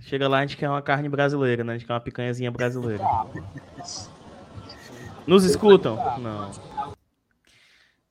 Chega 0.00 0.28
lá, 0.28 0.38
a 0.38 0.40
gente 0.42 0.56
quer 0.56 0.68
uma 0.68 0.82
carne 0.82 1.08
brasileira, 1.08 1.64
né? 1.64 1.74
A 1.74 1.78
gente 1.78 1.86
quer 1.86 1.92
uma 1.92 2.00
picanhazinha 2.00 2.50
brasileira. 2.50 3.02
Nos 5.30 5.44
escutam? 5.44 5.96
Não. 6.18 6.50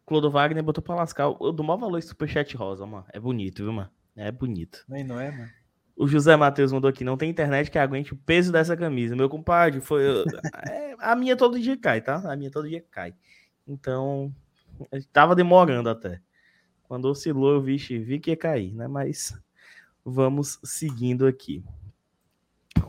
Clodo 0.05 0.31
Wagner 0.31 0.63
botou 0.63 0.81
pra 0.81 0.95
lascar. 0.95 1.25
Eu 1.25 1.51
dou 1.51 1.65
maior 1.65 1.77
valor 1.77 1.97
esse 1.97 2.07
superchat 2.07 2.55
rosa, 2.55 2.85
mano. 2.85 3.05
É 3.11 3.19
bonito, 3.19 3.61
viu, 3.61 3.73
mano? 3.73 3.89
É 4.15 4.31
bonito. 4.31 4.85
Nem 4.87 5.03
não 5.03 5.19
é, 5.19 5.29
mano? 5.29 5.49
O 5.97 6.07
José 6.07 6.33
Matheus 6.37 6.71
mandou 6.71 6.89
aqui, 6.89 7.03
não 7.03 7.17
tem 7.17 7.29
internet 7.29 7.69
que 7.69 7.77
aguente 7.77 8.13
o 8.13 8.15
peso 8.15 8.53
dessa 8.53 8.77
camisa. 8.77 9.17
Meu 9.17 9.27
compadre, 9.27 9.81
foi. 9.81 10.01
é, 10.65 10.95
a 10.97 11.13
minha 11.13 11.35
todo 11.35 11.59
dia 11.59 11.75
cai, 11.75 11.99
tá? 11.99 12.31
A 12.31 12.37
minha 12.37 12.49
todo 12.49 12.69
dia 12.69 12.85
cai. 12.89 13.13
Então, 13.67 14.33
Tava 15.11 15.35
demorando 15.35 15.89
até. 15.89 16.21
Quando 16.83 17.09
oscilou, 17.09 17.55
eu 17.55 17.61
vi, 17.61 17.75
vi 17.75 18.17
que 18.17 18.31
ia 18.31 18.37
cair, 18.37 18.73
né? 18.73 18.87
Mas 18.87 19.37
vamos 20.05 20.57
seguindo 20.63 21.27
aqui. 21.27 21.63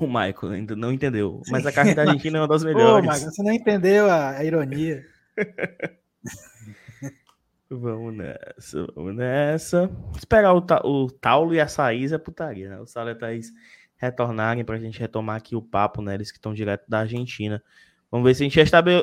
O 0.01 0.07
Michael 0.07 0.53
ainda 0.53 0.75
não 0.75 0.91
entendeu, 0.91 1.43
mas 1.51 1.67
a 1.67 1.71
carne 1.71 1.95
da 1.95 2.03
Argentina 2.09 2.39
é 2.39 2.41
uma 2.41 2.49
das 2.49 2.65
melhores. 2.65 3.07
Ô, 3.07 3.13
Michael, 3.13 3.31
você 3.31 3.43
não 3.43 3.53
entendeu 3.53 4.11
a, 4.11 4.31
a 4.31 4.43
ironia. 4.43 5.05
vamos 7.69 8.17
nessa, 8.17 8.87
vamos 8.97 9.15
nessa. 9.15 9.91
Esperar 10.17 10.55
o, 10.55 10.65
o 10.85 11.11
Taulo 11.11 11.55
e 11.55 11.61
a 11.61 11.69
Saís 11.69 12.13
é 12.13 12.19
putaria, 12.19 12.71
né? 12.71 12.81
O 12.81 12.87
Saulo 12.87 13.11
e 13.11 13.13
a 13.13 13.15
Thaís 13.15 13.53
retornarem 13.99 14.65
para 14.65 14.77
a 14.77 14.79
gente 14.79 14.99
retomar 14.99 15.37
aqui 15.37 15.55
o 15.55 15.61
papo, 15.61 16.01
né? 16.01 16.15
Eles 16.15 16.31
que 16.31 16.39
estão 16.39 16.55
direto 16.55 16.89
da 16.89 17.01
Argentina. 17.01 17.63
Vamos 18.11 18.27
ver 18.27 18.35
se 18.35 18.43
a 18.43 18.49
gente 18.49 18.59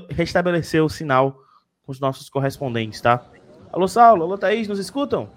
restabeleceu 0.10 0.84
o 0.84 0.90
sinal 0.90 1.40
com 1.84 1.92
os 1.92 2.00
nossos 2.00 2.28
correspondentes, 2.28 3.00
tá? 3.00 3.24
Alô, 3.72 3.88
Saulo, 3.88 4.24
alô, 4.24 4.36
Thaís, 4.36 4.68
nos 4.68 4.80
escutam? 4.80 5.30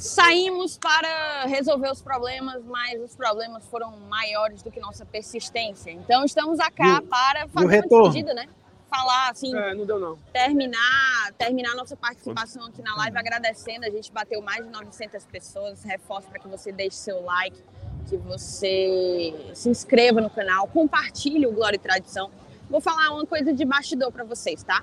Saímos 0.00 0.78
para 0.78 1.44
resolver 1.44 1.90
os 1.90 2.00
problemas, 2.00 2.64
mas 2.64 2.98
os 3.02 3.14
problemas 3.14 3.66
foram 3.66 3.90
maiores 4.08 4.62
do 4.62 4.70
que 4.70 4.80
nossa 4.80 5.04
persistência. 5.04 5.90
Então 5.90 6.24
estamos 6.24 6.58
aqui 6.58 7.02
para 7.02 7.46
fazer 7.48 7.84
uma 7.84 8.06
despedida, 8.06 8.32
né? 8.32 8.48
Falar 8.88 9.28
assim, 9.28 9.54
é, 9.54 9.74
não 9.74 9.84
deu 9.84 10.00
não. 10.00 10.18
terminar, 10.32 11.32
terminar 11.36 11.74
nossa 11.76 11.94
participação 11.96 12.64
aqui 12.64 12.80
na 12.80 12.96
live 12.96 13.18
agradecendo. 13.18 13.84
A 13.84 13.90
gente 13.90 14.10
bateu 14.10 14.40
mais 14.40 14.64
de 14.64 14.70
900 14.70 15.22
pessoas. 15.26 15.84
Reforço 15.84 16.28
para 16.28 16.40
que 16.40 16.48
você 16.48 16.72
deixe 16.72 16.96
seu 16.96 17.22
like, 17.22 17.62
que 18.08 18.16
você 18.16 19.52
se 19.54 19.68
inscreva 19.68 20.22
no 20.22 20.30
canal, 20.30 20.66
compartilhe 20.66 21.46
o 21.46 21.52
Glória 21.52 21.76
e 21.76 21.78
Tradição. 21.78 22.30
Vou 22.70 22.80
falar 22.80 23.12
uma 23.12 23.26
coisa 23.26 23.52
de 23.52 23.66
bastidor 23.66 24.10
para 24.10 24.24
vocês, 24.24 24.62
tá? 24.62 24.82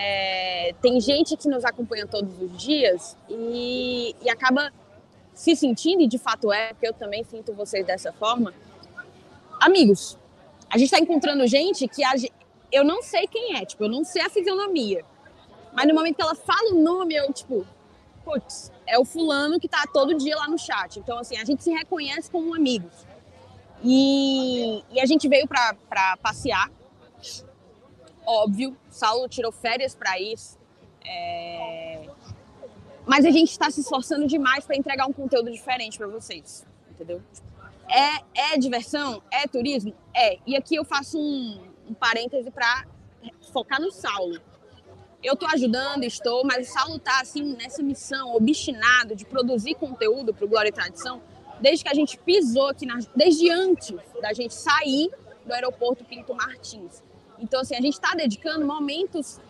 É, 0.00 0.72
tem 0.80 1.00
gente 1.00 1.36
que 1.36 1.48
nos 1.48 1.64
acompanha 1.64 2.06
todos 2.06 2.40
os 2.40 2.56
dias 2.56 3.16
e, 3.28 4.14
e 4.22 4.30
acaba 4.30 4.72
se 5.34 5.56
sentindo, 5.56 6.02
e 6.02 6.06
de 6.06 6.18
fato 6.18 6.52
é, 6.52 6.72
porque 6.72 6.86
eu 6.86 6.92
também 6.92 7.24
sinto 7.24 7.52
vocês 7.52 7.84
dessa 7.84 8.12
forma, 8.12 8.54
amigos. 9.60 10.16
A 10.70 10.78
gente 10.78 10.86
está 10.86 11.00
encontrando 11.00 11.44
gente 11.48 11.88
que 11.88 12.04
a, 12.04 12.12
eu 12.70 12.84
não 12.84 13.02
sei 13.02 13.26
quem 13.26 13.56
é, 13.56 13.64
tipo, 13.64 13.84
eu 13.84 13.88
não 13.88 14.04
sei 14.04 14.22
a 14.22 14.30
fisionomia. 14.30 15.04
Mas 15.72 15.88
no 15.88 15.94
momento 15.94 16.14
que 16.14 16.22
ela 16.22 16.34
fala 16.34 16.74
o 16.74 16.80
nome, 16.80 17.16
eu, 17.16 17.32
tipo, 17.32 17.66
putz, 18.24 18.70
é 18.86 18.98
o 18.98 19.04
fulano 19.04 19.58
que 19.58 19.68
tá 19.68 19.82
todo 19.92 20.16
dia 20.16 20.36
lá 20.36 20.46
no 20.46 20.58
chat. 20.58 20.98
Então, 20.98 21.18
assim, 21.18 21.36
a 21.36 21.44
gente 21.44 21.62
se 21.62 21.70
reconhece 21.70 22.30
como 22.30 22.54
amigos. 22.54 22.92
E, 23.82 24.82
e 24.90 25.00
a 25.00 25.06
gente 25.06 25.28
veio 25.28 25.46
para 25.48 26.16
passear, 26.18 26.70
óbvio, 28.28 28.76
Saulo 28.90 29.26
tirou 29.26 29.50
férias 29.50 29.94
para 29.94 30.20
isso. 30.20 30.58
É... 31.04 32.08
Mas 33.06 33.24
a 33.24 33.30
gente 33.30 33.50
está 33.50 33.70
se 33.70 33.80
esforçando 33.80 34.26
demais 34.26 34.66
para 34.66 34.76
entregar 34.76 35.06
um 35.06 35.12
conteúdo 35.12 35.50
diferente 35.50 35.96
para 35.96 36.06
vocês, 36.08 36.66
entendeu? 36.90 37.22
É, 37.88 38.52
é 38.52 38.58
diversão? 38.58 39.22
É 39.30 39.46
turismo? 39.46 39.94
É. 40.14 40.38
E 40.46 40.54
aqui 40.54 40.76
eu 40.76 40.84
faço 40.84 41.18
um, 41.18 41.58
um 41.88 41.94
parêntese 41.94 42.50
para 42.50 42.84
focar 43.50 43.80
no 43.80 43.90
Saulo. 43.90 44.38
Eu 45.22 45.32
estou 45.32 45.48
ajudando, 45.48 46.04
estou, 46.04 46.44
mas 46.44 46.68
o 46.68 46.72
Saulo 46.72 46.96
está 46.96 47.20
assim 47.20 47.56
nessa 47.56 47.82
missão, 47.82 48.36
obstinado 48.36 49.16
de 49.16 49.24
produzir 49.24 49.74
conteúdo 49.74 50.34
para 50.34 50.44
o 50.44 50.48
Glória 50.48 50.68
e 50.68 50.72
Tradição, 50.72 51.20
desde 51.60 51.82
que 51.82 51.90
a 51.90 51.94
gente 51.94 52.18
pisou 52.18 52.68
aqui, 52.68 52.84
na, 52.84 52.98
desde 53.16 53.50
antes 53.50 53.96
da 54.20 54.32
gente 54.34 54.54
sair 54.54 55.10
do 55.46 55.52
aeroporto 55.52 56.04
Pinto 56.04 56.34
Martins. 56.34 57.02
Então, 57.40 57.60
assim, 57.60 57.74
a 57.74 57.80
gente 57.80 57.94
está 57.94 58.14
dedicando 58.14 58.66
momentos, 58.66 59.40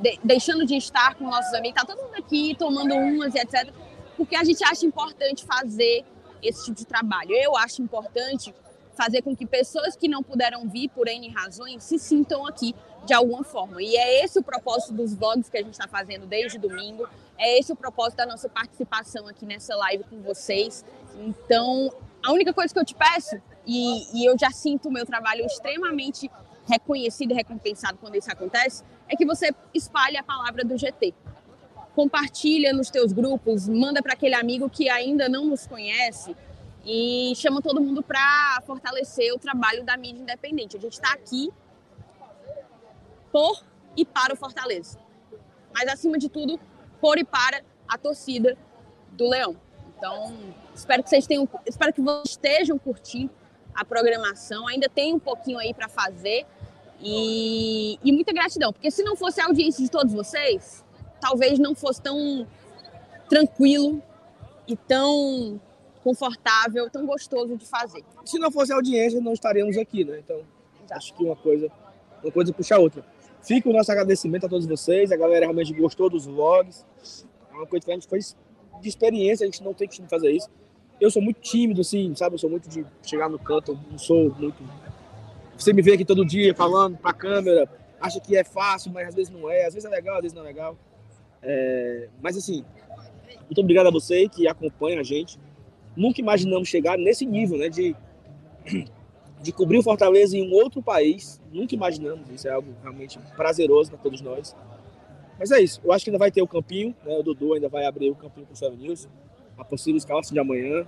de, 0.00 0.18
deixando 0.22 0.66
de 0.66 0.76
estar 0.76 1.14
com 1.14 1.24
nossos 1.24 1.52
amigos, 1.54 1.80
tá 1.80 1.86
todo 1.86 2.02
mundo 2.02 2.16
aqui 2.16 2.54
tomando 2.58 2.94
umas 2.94 3.34
e 3.34 3.38
etc., 3.38 3.72
porque 4.16 4.34
a 4.34 4.42
gente 4.42 4.64
acha 4.64 4.84
importante 4.84 5.44
fazer 5.44 6.04
esse 6.42 6.64
tipo 6.64 6.76
de 6.76 6.84
trabalho. 6.84 7.32
Eu 7.32 7.56
acho 7.56 7.80
importante 7.80 8.52
fazer 8.96 9.22
com 9.22 9.34
que 9.36 9.46
pessoas 9.46 9.94
que 9.94 10.08
não 10.08 10.24
puderam 10.24 10.68
vir 10.68 10.88
por 10.88 11.06
N 11.06 11.28
razões 11.28 11.84
se 11.84 12.00
sintam 12.00 12.44
aqui 12.44 12.74
de 13.06 13.14
alguma 13.14 13.44
forma. 13.44 13.80
E 13.80 13.96
é 13.96 14.24
esse 14.24 14.40
o 14.40 14.42
propósito 14.42 14.92
dos 14.92 15.14
vlogs 15.14 15.48
que 15.48 15.56
a 15.56 15.62
gente 15.62 15.74
está 15.74 15.86
fazendo 15.86 16.26
desde 16.26 16.58
domingo, 16.58 17.08
é 17.38 17.60
esse 17.60 17.72
o 17.72 17.76
propósito 17.76 18.16
da 18.16 18.26
nossa 18.26 18.48
participação 18.48 19.28
aqui 19.28 19.46
nessa 19.46 19.76
live 19.76 20.02
com 20.04 20.20
vocês. 20.20 20.84
Então, 21.16 21.92
a 22.22 22.32
única 22.32 22.52
coisa 22.52 22.74
que 22.74 22.80
eu 22.80 22.84
te 22.84 22.94
peço, 22.94 23.40
e, 23.64 24.20
e 24.20 24.24
eu 24.24 24.36
já 24.36 24.50
sinto 24.50 24.88
o 24.88 24.92
meu 24.92 25.06
trabalho 25.06 25.46
extremamente 25.46 26.28
reconhecido 26.68 27.32
e 27.32 27.34
recompensado 27.34 27.98
quando 27.98 28.16
isso 28.16 28.30
acontece, 28.30 28.84
é 29.08 29.16
que 29.16 29.24
você 29.24 29.50
espalhe 29.72 30.16
a 30.16 30.22
palavra 30.22 30.64
do 30.64 30.76
GT. 30.76 31.14
Compartilha 31.94 32.72
nos 32.72 32.90
teus 32.90 33.12
grupos, 33.12 33.68
manda 33.68 34.02
para 34.02 34.12
aquele 34.12 34.34
amigo 34.34 34.68
que 34.68 34.88
ainda 34.88 35.28
não 35.28 35.46
nos 35.46 35.66
conhece 35.66 36.36
e 36.84 37.32
chama 37.36 37.60
todo 37.60 37.80
mundo 37.80 38.02
para 38.02 38.62
fortalecer 38.66 39.34
o 39.34 39.38
trabalho 39.38 39.84
da 39.84 39.96
mídia 39.96 40.22
independente. 40.22 40.76
A 40.76 40.80
gente 40.80 40.92
está 40.92 41.12
aqui 41.12 41.50
por 43.32 43.62
e 43.96 44.04
para 44.04 44.32
o 44.32 44.36
Fortaleza. 44.36 44.98
Mas, 45.74 45.88
acima 45.88 46.18
de 46.18 46.28
tudo, 46.28 46.58
por 47.00 47.18
e 47.18 47.24
para 47.24 47.62
a 47.86 47.98
torcida 47.98 48.56
do 49.12 49.28
Leão. 49.28 49.56
Então, 49.96 50.32
espero 50.74 51.02
que 51.02 51.10
vocês 51.10 51.26
tenham, 51.26 51.48
espero 51.66 51.92
que 51.92 52.00
vocês 52.00 52.30
estejam 52.30 52.78
curtindo 52.78 53.30
a 53.74 53.84
programação. 53.84 54.66
Ainda 54.66 54.88
tem 54.88 55.14
um 55.14 55.18
pouquinho 55.18 55.58
aí 55.58 55.74
para 55.74 55.88
fazer. 55.88 56.46
E, 57.00 57.98
e 58.02 58.12
muita 58.12 58.32
gratidão, 58.32 58.72
porque 58.72 58.90
se 58.90 59.02
não 59.02 59.14
fosse 59.14 59.40
a 59.40 59.46
audiência 59.46 59.84
de 59.84 59.90
todos 59.90 60.12
vocês, 60.12 60.84
talvez 61.20 61.58
não 61.58 61.74
fosse 61.74 62.02
tão 62.02 62.46
tranquilo 63.28 64.02
e 64.66 64.76
tão 64.76 65.60
confortável, 66.02 66.88
tão 66.90 67.06
gostoso 67.06 67.56
de 67.56 67.66
fazer. 67.66 68.04
Se 68.24 68.38
não 68.38 68.50
fosse 68.50 68.72
a 68.72 68.76
audiência, 68.76 69.20
não 69.20 69.32
estaríamos 69.32 69.76
aqui, 69.76 70.04
né? 70.04 70.18
Então, 70.18 70.40
Exato. 70.76 70.94
acho 70.94 71.14
que 71.14 71.24
uma 71.24 71.36
coisa, 71.36 71.70
uma 72.22 72.32
coisa 72.32 72.52
puxa 72.52 72.76
a 72.76 72.78
outra. 72.78 73.04
Fica 73.42 73.68
o 73.68 73.72
nosso 73.72 73.90
agradecimento 73.92 74.46
a 74.46 74.48
todos 74.48 74.66
vocês, 74.66 75.12
a 75.12 75.16
galera 75.16 75.46
realmente 75.46 75.72
gostou 75.72 76.10
dos 76.10 76.26
vlogs. 76.26 76.84
É 77.50 77.54
uma 77.54 77.66
coisa 77.66 77.84
que 77.84 77.92
a 77.92 77.94
gente 77.94 78.08
fez 78.08 78.36
de 78.80 78.88
experiência, 78.88 79.44
a 79.44 79.46
gente 79.46 79.62
não 79.62 79.74
tem 79.74 79.88
que 79.88 80.02
fazer 80.08 80.30
isso. 80.30 80.48
Eu 81.00 81.10
sou 81.10 81.22
muito 81.22 81.40
tímido, 81.40 81.80
assim, 81.80 82.14
sabe? 82.16 82.34
Eu 82.34 82.38
sou 82.38 82.50
muito 82.50 82.68
de 82.68 82.84
chegar 83.02 83.28
no 83.28 83.38
canto, 83.38 83.78
não 83.90 83.98
sou 83.98 84.34
muito 84.34 84.62
você 85.58 85.72
me 85.72 85.82
vê 85.82 85.94
aqui 85.94 86.04
todo 86.04 86.24
dia 86.24 86.54
falando 86.54 86.96
para 86.96 87.10
a 87.10 87.14
câmera, 87.14 87.68
acha 88.00 88.20
que 88.20 88.36
é 88.36 88.44
fácil, 88.44 88.92
mas 88.92 89.08
às 89.08 89.14
vezes 89.14 89.32
não 89.32 89.50
é, 89.50 89.66
às 89.66 89.74
vezes 89.74 89.84
é 89.84 89.92
legal, 89.92 90.16
às 90.16 90.22
vezes 90.22 90.34
não 90.34 90.42
é 90.42 90.46
legal. 90.46 90.78
É, 91.42 92.08
mas 92.22 92.36
assim, 92.36 92.64
muito 93.46 93.60
obrigado 93.60 93.88
a 93.88 93.90
você 93.90 94.28
que 94.28 94.46
acompanha 94.46 95.00
a 95.00 95.02
gente. 95.02 95.38
Nunca 95.96 96.20
imaginamos 96.20 96.68
chegar 96.68 96.96
nesse 96.96 97.26
nível, 97.26 97.58
né, 97.58 97.68
de, 97.68 97.96
de 99.42 99.52
cobrir 99.52 99.78
o 99.78 99.82
Fortaleza 99.82 100.36
em 100.36 100.48
um 100.48 100.52
outro 100.52 100.80
país. 100.80 101.40
Nunca 101.52 101.74
imaginamos, 101.74 102.30
isso 102.30 102.46
é 102.46 102.52
algo 102.52 102.72
realmente 102.80 103.18
prazeroso 103.36 103.90
para 103.90 103.98
todos 103.98 104.20
nós. 104.20 104.54
Mas 105.38 105.50
é 105.50 105.60
isso, 105.60 105.80
eu 105.84 105.92
acho 105.92 106.04
que 106.04 106.10
ainda 106.10 106.18
vai 106.18 106.30
ter 106.30 106.42
o 106.42 106.46
campinho, 106.46 106.94
né, 107.04 107.16
o 107.16 107.22
Dudu 107.22 107.54
ainda 107.54 107.68
vai 107.68 107.84
abrir 107.84 108.10
o 108.10 108.14
campinho 108.14 108.46
para 108.46 108.54
o 108.54 108.56
Seven 108.56 108.78
News, 108.78 109.08
a 109.56 109.64
possível 109.64 109.96
escalação 109.96 110.32
de 110.32 110.38
amanhã. 110.38 110.86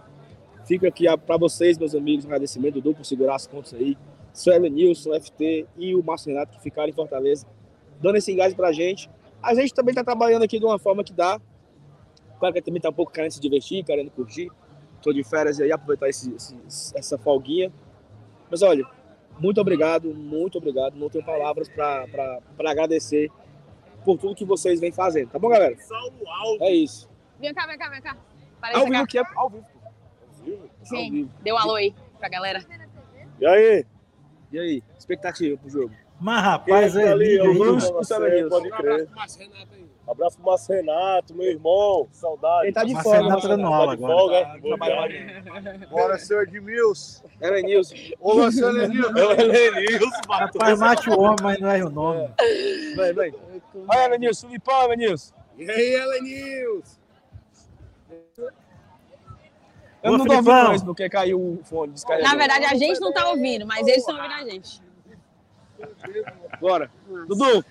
Fico 0.64 0.86
aqui 0.86 1.06
para 1.26 1.36
vocês, 1.36 1.76
meus 1.78 1.94
amigos, 1.94 2.24
um 2.24 2.28
agradecimento, 2.28 2.74
Dudu, 2.74 2.94
por 2.94 3.04
segurar 3.04 3.34
as 3.34 3.46
contas 3.46 3.74
aí, 3.74 3.96
Suelen 4.40 4.70
Nilson, 4.70 5.12
FT 5.20 5.66
e 5.76 5.94
o 5.94 6.02
Márcio 6.02 6.32
Renato, 6.32 6.52
que 6.56 6.62
ficaram 6.62 6.88
em 6.88 6.92
Fortaleza, 6.92 7.46
dando 8.00 8.16
esse 8.16 8.34
gás 8.34 8.54
pra 8.54 8.72
gente. 8.72 9.10
A 9.42 9.54
gente 9.54 9.72
também 9.74 9.94
tá 9.94 10.02
trabalhando 10.02 10.42
aqui 10.42 10.58
de 10.58 10.64
uma 10.64 10.78
forma 10.78 11.04
que 11.04 11.12
dá. 11.12 11.40
Claro 12.38 12.54
que 12.54 12.62
também 12.62 12.80
tá 12.80 12.88
um 12.88 12.92
pouco 12.92 13.12
querendo 13.12 13.32
se 13.32 13.40
divertir, 13.40 13.84
querendo 13.84 14.10
curtir. 14.10 14.50
Tô 15.02 15.12
de 15.12 15.22
férias 15.22 15.58
e 15.58 15.62
aí 15.62 15.72
aproveitar 15.72 16.08
esse, 16.08 16.32
esse, 16.34 16.56
essa 16.96 17.18
folguinha. 17.18 17.72
Mas 18.50 18.62
olha, 18.62 18.84
muito 19.38 19.60
obrigado, 19.60 20.14
muito 20.14 20.58
obrigado. 20.58 20.94
Não 20.96 21.08
tenho 21.08 21.24
palavras 21.24 21.68
para 21.68 22.40
agradecer 22.66 23.30
por 24.04 24.18
tudo 24.18 24.34
que 24.34 24.44
vocês 24.44 24.80
vêm 24.80 24.92
fazendo. 24.92 25.30
Tá 25.30 25.38
bom, 25.38 25.48
galera? 25.48 25.76
É 26.60 26.72
isso. 26.72 27.08
Vem 27.38 27.52
cá, 27.54 27.66
vem 27.66 27.78
cá, 27.78 27.88
vem 27.88 28.02
cá. 28.02 28.10
Ao 28.12 28.16
Apareça 28.58 28.84
vivo 28.84 28.92
cá. 28.92 29.00
aqui 29.00 29.18
é 29.18 29.22
ao 29.36 29.50
vivo. 29.50 29.66
Ao 30.80 30.86
Sim, 30.86 31.10
vivo. 31.10 31.30
dê 31.42 31.52
um 31.52 31.58
alô 31.58 31.74
aí 31.74 31.94
pra 32.18 32.28
galera. 32.28 32.60
E 33.38 33.46
aí? 33.46 33.86
E 34.52 34.58
aí? 34.58 34.82
Expectativa 34.98 35.56
pro 35.56 35.70
jogo? 35.70 35.94
Mas, 36.20 36.42
rapaz, 36.42 36.96
é 36.96 37.04
tá 37.04 37.12
ali, 37.12 37.36
eu 37.36 38.48
pode 38.48 38.70
crer. 38.70 39.08
Abraço 40.06 40.36
pro 40.36 40.46
Márcio 40.46 40.74
Renato, 40.74 41.34
meu 41.34 41.46
irmão. 41.46 42.08
Saudade. 42.10 42.66
Ele 42.66 42.72
tá 42.72 42.84
de 42.84 42.92
Márcio 42.92 43.10
folga, 43.10 43.24
Renato 43.24 43.32
Márcio 43.32 43.48
dando 43.48 43.66
aula 43.66 43.96
de 43.96 44.04
agora. 44.04 44.18
folga. 44.18 44.40
Tá, 44.40 44.58
trabalhando. 44.60 45.20
embora. 45.20 45.86
Bora, 45.88 46.18
senhor 46.18 46.42
Edmilson. 46.42 47.24
Era 47.40 47.62
Nilson. 47.62 47.94
Ô, 48.20 48.50
senhor 48.50 48.82
Edmilson. 48.82 49.18
É 49.18 49.26
o 49.26 49.32
Elenilson, 49.32 50.20
Rapaz, 50.28 50.78
mate 50.78 51.10
o 51.10 51.20
homem, 51.20 51.36
mas 51.42 51.58
não 51.60 51.70
é 51.70 51.84
o 51.84 51.90
nome. 51.90 52.28
Vem, 52.96 53.14
vem. 53.14 53.34
Olha, 53.88 54.04
Elenilson. 54.04 54.46
Filipão, 54.48 54.84
Elenilson. 54.84 55.34
E 55.56 55.70
aí, 55.70 55.94
Elenilson? 55.94 56.99
Eu 60.02 60.12
Ô, 60.12 60.18
não 60.18 60.24
tô 60.26 60.32
ouvindo 60.34 60.50
mais 60.52 60.82
porque 60.82 61.08
caiu 61.10 61.38
o 61.38 61.60
fone. 61.64 61.92
descarregou. 61.92 62.28
Na 62.30 62.36
verdade, 62.36 62.64
a 62.64 62.74
gente 62.74 62.98
não 63.00 63.12
tá 63.12 63.28
ouvindo, 63.28 63.66
mas 63.66 63.86
eles 63.86 63.98
estão 63.98 64.16
ouvindo 64.16 64.32
a 64.34 64.44
gente. 64.44 64.80
Bora. 66.60 66.90
Dudu, 67.26 67.64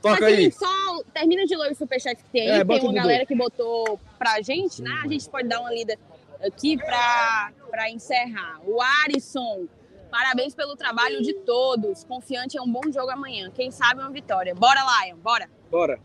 toca 0.00 0.20
Mas, 0.20 0.22
aí. 0.22 0.46
assim, 0.46 0.58
só 0.58 1.02
termina 1.14 1.44
de 1.46 1.56
ler 1.56 1.72
o 1.72 1.74
superchat 1.74 2.16
que 2.22 2.28
tem 2.30 2.48
É, 2.48 2.56
aí. 2.56 2.64
bota 2.64 2.80
tem 2.80 2.88
uma 2.88 2.92
Dudu. 2.94 3.02
galera 3.02 3.26
que 3.26 3.34
botou 3.34 3.98
pra 4.18 4.40
gente, 4.42 4.82
né? 4.82 4.90
A 5.04 5.08
gente 5.08 5.28
pode 5.28 5.48
dar 5.48 5.60
uma 5.60 5.72
lida 5.72 5.98
aqui 6.44 6.76
pra, 6.76 7.52
pra 7.70 7.90
encerrar. 7.90 8.60
O 8.66 8.80
Arisson, 8.80 9.66
parabéns 10.10 10.54
pelo 10.54 10.76
trabalho 10.76 11.22
de 11.22 11.32
todos. 11.34 12.04
Confiante 12.04 12.56
é 12.58 12.62
um 12.62 12.70
bom 12.70 12.82
jogo 12.92 13.10
amanhã. 13.10 13.50
Quem 13.54 13.70
sabe 13.70 14.00
uma 14.00 14.10
vitória. 14.10 14.54
Bora, 14.54 14.80
Lion, 15.04 15.16
bora. 15.18 15.48
Bora. 15.70 15.98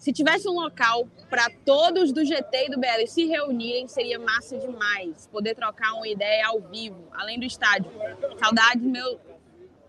Se 0.00 0.14
tivesse 0.14 0.48
um 0.48 0.52
local 0.54 1.06
para 1.28 1.50
todos 1.62 2.10
do 2.10 2.24
GT 2.24 2.66
e 2.66 2.70
do 2.70 2.80
BL 2.80 3.06
se 3.06 3.26
reunirem, 3.26 3.86
seria 3.86 4.18
massa 4.18 4.56
demais. 4.56 5.26
Poder 5.30 5.54
trocar 5.54 5.92
uma 5.92 6.08
ideia 6.08 6.46
ao 6.46 6.58
vivo, 6.58 7.06
além 7.12 7.38
do 7.38 7.44
estádio. 7.44 7.92
Saudades, 8.38 8.82
meu. 8.82 9.20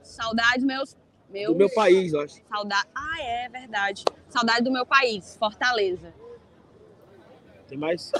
Saudades, 0.03 0.65
meus. 0.65 0.97
meus 1.29 1.53
Do 1.53 1.55
meu 1.57 1.73
país, 1.73 2.11
eu 2.11 2.19
acho. 2.19 2.41
Saudade. 2.45 2.89
Ah, 2.93 3.21
é 3.21 3.47
verdade. 3.47 4.03
Saudade 4.27 4.65
do 4.65 4.71
meu 4.71 4.85
país, 4.85 5.37
Fortaleza. 5.37 6.13
Tem 7.69 7.77
mais? 7.77 8.11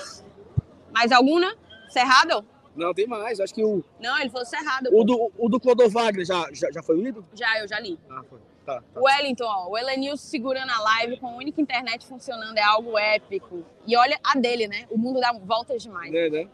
Mais 0.94 1.12
alguma? 1.12 1.54
Cerrado? 1.90 2.46
Não, 2.74 2.94
tem 2.94 3.06
mais. 3.06 3.42
Acho 3.42 3.54
que 3.54 3.66
o, 3.66 3.84
Não, 4.00 4.18
ele 4.18 4.30
falou 4.30 4.46
Cerrado. 4.46 4.88
o 4.88 4.92
pô. 4.92 5.04
do, 5.04 5.32
o 5.38 5.50
do 5.50 5.60
Clodovagner 5.60 6.26
já, 6.26 6.48
já, 6.54 6.72
já 6.72 6.82
foi 6.82 7.02
lido? 7.02 7.26
Já, 7.34 7.60
eu 7.60 7.68
já 7.68 7.82
li. 7.82 8.00
Ah, 8.10 8.24
foi. 8.30 8.40
Tá, 8.66 8.82
tá. 8.94 9.00
O 9.00 9.06
Wellington, 9.06 9.46
ó, 9.46 9.70
o 9.70 9.78
Elenilson 9.78 10.24
segurando 10.24 10.70
a 10.70 10.80
live 10.80 11.18
com 11.18 11.28
a 11.28 11.36
única 11.36 11.62
internet 11.62 12.06
funcionando 12.06 12.58
é 12.58 12.64
algo 12.64 12.98
épico. 12.98 13.66
E 13.88 13.96
olha 13.96 14.20
a 14.24 14.38
dele, 14.38 14.68
né? 14.68 14.86
O 14.90 14.98
mundo 14.98 15.20
dá 15.20 15.34
voltas 15.34 15.82
demais. 15.82 16.12
Né, 16.12 16.30
né? 16.30 16.48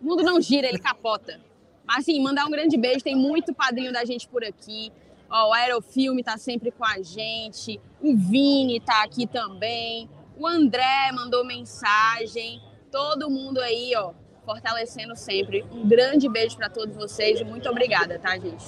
O 0.00 0.04
mundo 0.04 0.22
não 0.22 0.40
gira, 0.40 0.66
ele 0.66 0.78
capota. 0.78 1.40
Mas 1.84 1.98
assim, 1.98 2.22
mandar 2.22 2.46
um 2.46 2.50
grande 2.50 2.76
beijo, 2.76 3.04
tem 3.04 3.16
muito 3.16 3.52
padrinho 3.52 3.92
da 3.92 4.04
gente 4.04 4.26
por 4.28 4.44
aqui. 4.44 4.92
Ó, 5.28 5.50
o 5.50 5.52
Aerofilme 5.52 6.22
tá 6.22 6.38
sempre 6.38 6.70
com 6.70 6.84
a 6.84 7.02
gente. 7.02 7.80
O 8.00 8.16
Vini 8.16 8.80
tá 8.80 9.02
aqui 9.02 9.26
também. 9.26 10.08
O 10.36 10.46
André 10.46 11.12
mandou 11.12 11.44
mensagem. 11.44 12.60
Todo 12.90 13.30
mundo 13.30 13.60
aí, 13.60 13.92
ó, 13.96 14.12
fortalecendo 14.44 15.14
sempre. 15.14 15.64
Um 15.70 15.86
grande 15.86 16.28
beijo 16.28 16.56
para 16.56 16.68
todos 16.68 16.96
vocês 16.96 17.40
e 17.40 17.44
muito 17.44 17.68
obrigada, 17.68 18.18
tá, 18.18 18.36
gente? 18.38 18.64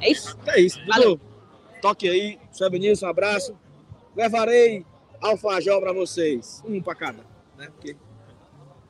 É 0.00 0.10
isso? 0.10 0.38
É 0.46 0.60
isso. 0.60 0.84
Valeu. 0.86 1.18
Toque 1.86 2.08
aí. 2.08 2.38
Seu 2.50 2.68
Benício, 2.68 3.06
um 3.06 3.10
abraço. 3.10 3.56
Levarei 4.16 4.84
alfajor 5.20 5.80
pra 5.80 5.92
vocês. 5.92 6.60
Um 6.66 6.82
pra 6.82 6.96
cada. 6.96 7.24
Né? 7.56 7.68
Porque, 7.70 7.96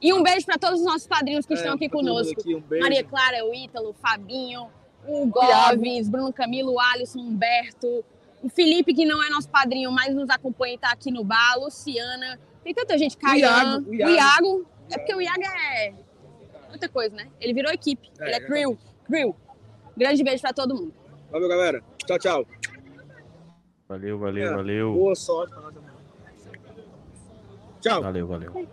E 0.01 0.13
um 0.15 0.23
beijo 0.23 0.47
para 0.47 0.57
todos 0.57 0.81
os 0.81 0.87
nossos 0.87 1.07
padrinhos 1.07 1.45
que 1.45 1.53
é, 1.53 1.57
estão 1.57 1.75
aqui 1.75 1.91
conosco. 1.91 2.41
aqui, 2.41 2.55
um 2.55 2.61
beijo. 2.61 2.83
Maria 2.83 3.05
Clara, 3.05 3.45
o 3.45 3.55
Ítalo, 3.55 3.91
o 3.91 3.93
Fabinho, 3.93 4.69
o 5.07 5.31
Iago. 5.45 5.77
Goves, 5.77 6.09
Bruno 6.09 6.33
Camilo, 6.33 6.73
o 6.73 6.81
Alisson, 6.81 7.19
o 7.19 7.23
Humberto, 7.23 8.03
o 8.43 8.49
Felipe, 8.49 8.95
que 8.95 9.05
não 9.05 9.23
é 9.23 9.29
nosso 9.29 9.49
padrinho, 9.51 9.93
mas 9.93 10.15
nos 10.15 10.31
acompanha 10.31 10.75
e 10.75 10.79
tá 10.79 10.91
aqui 10.91 11.11
no 11.11 11.23
bar, 11.23 11.59
Luciana. 11.59 12.41
Tem 12.65 12.73
tanta 12.73 12.97
gente, 12.97 13.17
Caian, 13.19 13.39
Iago, 13.47 13.87
o 13.87 13.91
o 13.91 13.95
Iago. 13.95 14.13
Iago. 14.15 14.67
É 14.91 14.99
porque 14.99 15.15
o 15.15 15.21
Iago 15.21 15.43
é 15.43 15.93
outra 16.73 16.89
coisa, 16.89 17.15
né? 17.15 17.29
Ele 17.41 17.53
virou 17.53 17.71
equipe, 17.73 18.11
É, 18.19 18.25
ele 18.27 18.35
é 18.37 18.41
crew, 18.41 18.79
crew. 19.05 19.37
Grande 19.97 20.23
beijo 20.25 20.41
pra 20.41 20.53
todo 20.55 20.75
mundo. 20.75 20.95
Valeu, 21.31 21.49
galera. 21.49 21.83
Tchau, 22.07 22.19
tchau. 22.19 22.47
Valeu, 23.89 24.19
valeu, 24.19 24.49
É. 24.49 24.55
valeu. 24.55 24.93
Boa 24.95 25.15
sorte 25.15 25.53
pra 25.53 25.61
nós 25.63 25.77
amanhã. 25.77 25.95
Tchau. 27.81 28.03
Valeu, 28.03 28.27
valeu. 28.27 28.69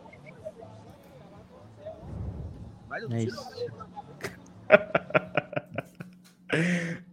É 3.12 3.24
isso. 3.24 3.48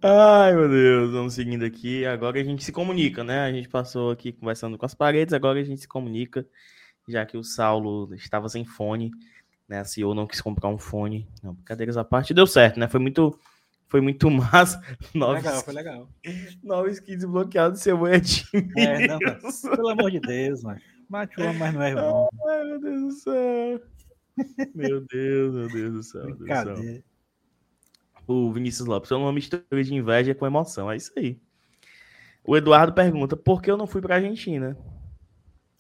Ai, 0.03 0.55
meu 0.55 0.69
Deus, 0.69 1.11
vamos 1.13 1.35
seguindo 1.35 1.65
aqui. 1.65 2.05
Agora 2.07 2.39
a 2.41 2.45
gente 2.45 2.63
se 2.65 2.73
comunica, 2.73 3.25
né? 3.25 3.41
A 3.41 3.53
gente 3.53 3.69
passou 3.69 4.11
aqui 4.11 4.33
conversando 4.33 4.77
com 4.79 4.87
as 4.87 4.95
paredes, 4.95 5.33
agora 5.35 5.61
a 5.61 5.65
gente 5.65 5.81
se 5.81 5.89
comunica, 5.89 6.47
já 7.09 7.25
que 7.27 7.37
o 7.37 7.45
Saulo 7.45 8.15
estava 8.15 8.49
sem 8.49 8.65
fone, 8.65 9.11
né? 9.69 9.81
A 9.81 9.85
CEO 9.85 10.15
não 10.15 10.27
quis 10.27 10.41
comprar 10.41 10.69
um 10.69 10.79
fone. 10.79 11.27
Não, 11.43 11.55
brincadeiras 11.55 11.97
à 11.97 12.05
parte, 12.05 12.35
deu 12.35 12.47
certo, 12.47 12.79
né? 12.79 12.87
Foi 12.89 13.01
muito, 13.01 13.39
foi 13.91 14.01
muito 14.01 14.31
massa. 14.31 14.81
Nove, 15.12 15.43
Legal, 15.43 15.62
foi 15.62 15.75
legal. 15.75 16.09
nove 16.62 16.91
skins 16.93 17.25
bloqueados, 17.25 17.81
seu. 17.81 18.07
É, 18.07 18.19
não, 19.09 19.19
mas, 19.21 19.61
pelo 19.62 19.89
amor 19.89 20.11
de 20.11 20.21
Deus, 20.21 20.62
mano. 20.62 20.81
Mate 21.09 21.41
o 21.41 21.45
homem, 21.45 21.59
mas 21.59 21.75
não 21.75 21.83
é 21.83 21.93
o 21.93 21.97
nome. 21.97 22.29
Ai, 22.49 22.65
meu 22.65 22.81
Deus 22.81 23.01
do 23.03 23.11
céu. 23.12 23.83
Meu 24.75 25.01
Deus, 25.07 25.55
meu 25.55 25.69
Deus 25.69 25.93
do 25.93 26.03
céu. 26.05 26.37
Brincadeira. 26.37 27.03
O 28.27 28.53
Vinícius 28.53 28.87
Lopes, 28.87 29.11
é 29.11 29.17
uma 29.17 29.33
mistura 29.33 29.65
de 29.83 29.95
inveja 29.95 30.35
com 30.37 30.47
emoção. 30.47 30.91
É 30.91 30.97
isso 30.97 31.12
aí. 31.17 31.41
O 32.45 32.57
Eduardo 32.57 32.95
pergunta: 32.95 33.37
por 33.37 33.61
que 33.61 33.71
eu 33.71 33.77
não 33.77 33.89
fui 33.89 34.01
pra 34.01 34.15
Argentina? 34.15 34.79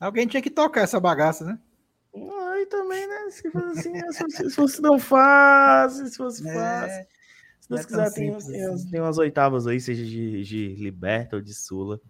Alguém 0.00 0.26
tinha 0.26 0.42
que 0.42 0.50
tocar 0.50 0.80
essa 0.80 0.98
bagaça, 0.98 1.44
né? 1.44 1.58
Ai, 2.12 2.66
também, 2.66 3.06
né? 3.06 3.30
Se 3.30 3.48
fosse 3.52 3.78
assim, 3.78 3.92
né? 3.92 4.10
se, 4.10 4.18
fosse, 4.18 4.50
se 4.50 4.56
fosse 4.56 4.82
não 4.82 4.98
fácil, 4.98 6.06
se 6.06 6.16
fosse 6.16 6.42
fácil. 6.42 6.90
É, 6.90 6.98
não 6.98 7.19
Deus 7.70 7.80
é 7.82 7.84
quiser, 7.84 8.12
tem, 8.12 8.30
assim. 8.34 8.66
umas, 8.66 8.84
tem 8.84 9.00
umas 9.00 9.18
oitavas 9.18 9.66
aí, 9.66 9.80
seja 9.80 10.04
de, 10.04 10.42
de 10.42 10.74
Liberta 10.74 11.36
ou 11.36 11.42
de 11.42 11.54
Sula, 11.54 12.00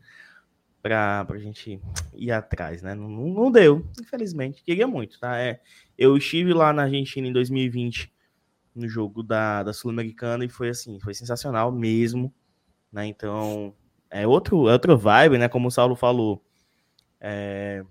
pra, 0.82 1.24
pra 1.24 1.38
gente 1.38 1.80
ir 2.14 2.32
atrás, 2.32 2.82
né? 2.82 2.94
Não, 2.94 3.08
não, 3.08 3.50
deu, 3.50 3.86
infelizmente. 4.00 4.62
Queria 4.64 4.86
muito, 4.86 5.20
tá? 5.20 5.38
É, 5.38 5.60
eu 5.98 6.16
estive 6.16 6.54
lá 6.54 6.72
na 6.72 6.82
Argentina 6.84 7.28
em 7.28 7.32
2020, 7.32 8.12
no 8.74 8.88
jogo 8.88 9.22
da, 9.22 9.62
da 9.62 9.72
Sul-Americana, 9.72 10.44
e 10.44 10.48
foi 10.48 10.70
assim, 10.70 10.98
foi 10.98 11.12
sensacional 11.14 11.70
mesmo, 11.70 12.32
né? 12.92 13.06
Então, 13.06 13.74
é 14.10 14.26
outro, 14.26 14.68
é 14.68 14.72
outra 14.72 14.96
vibe, 14.96 15.38
né? 15.38 15.48
Como 15.48 15.68
o 15.68 15.70
Saulo 15.70 15.94
falou. 15.94 16.42
É, 17.20 17.84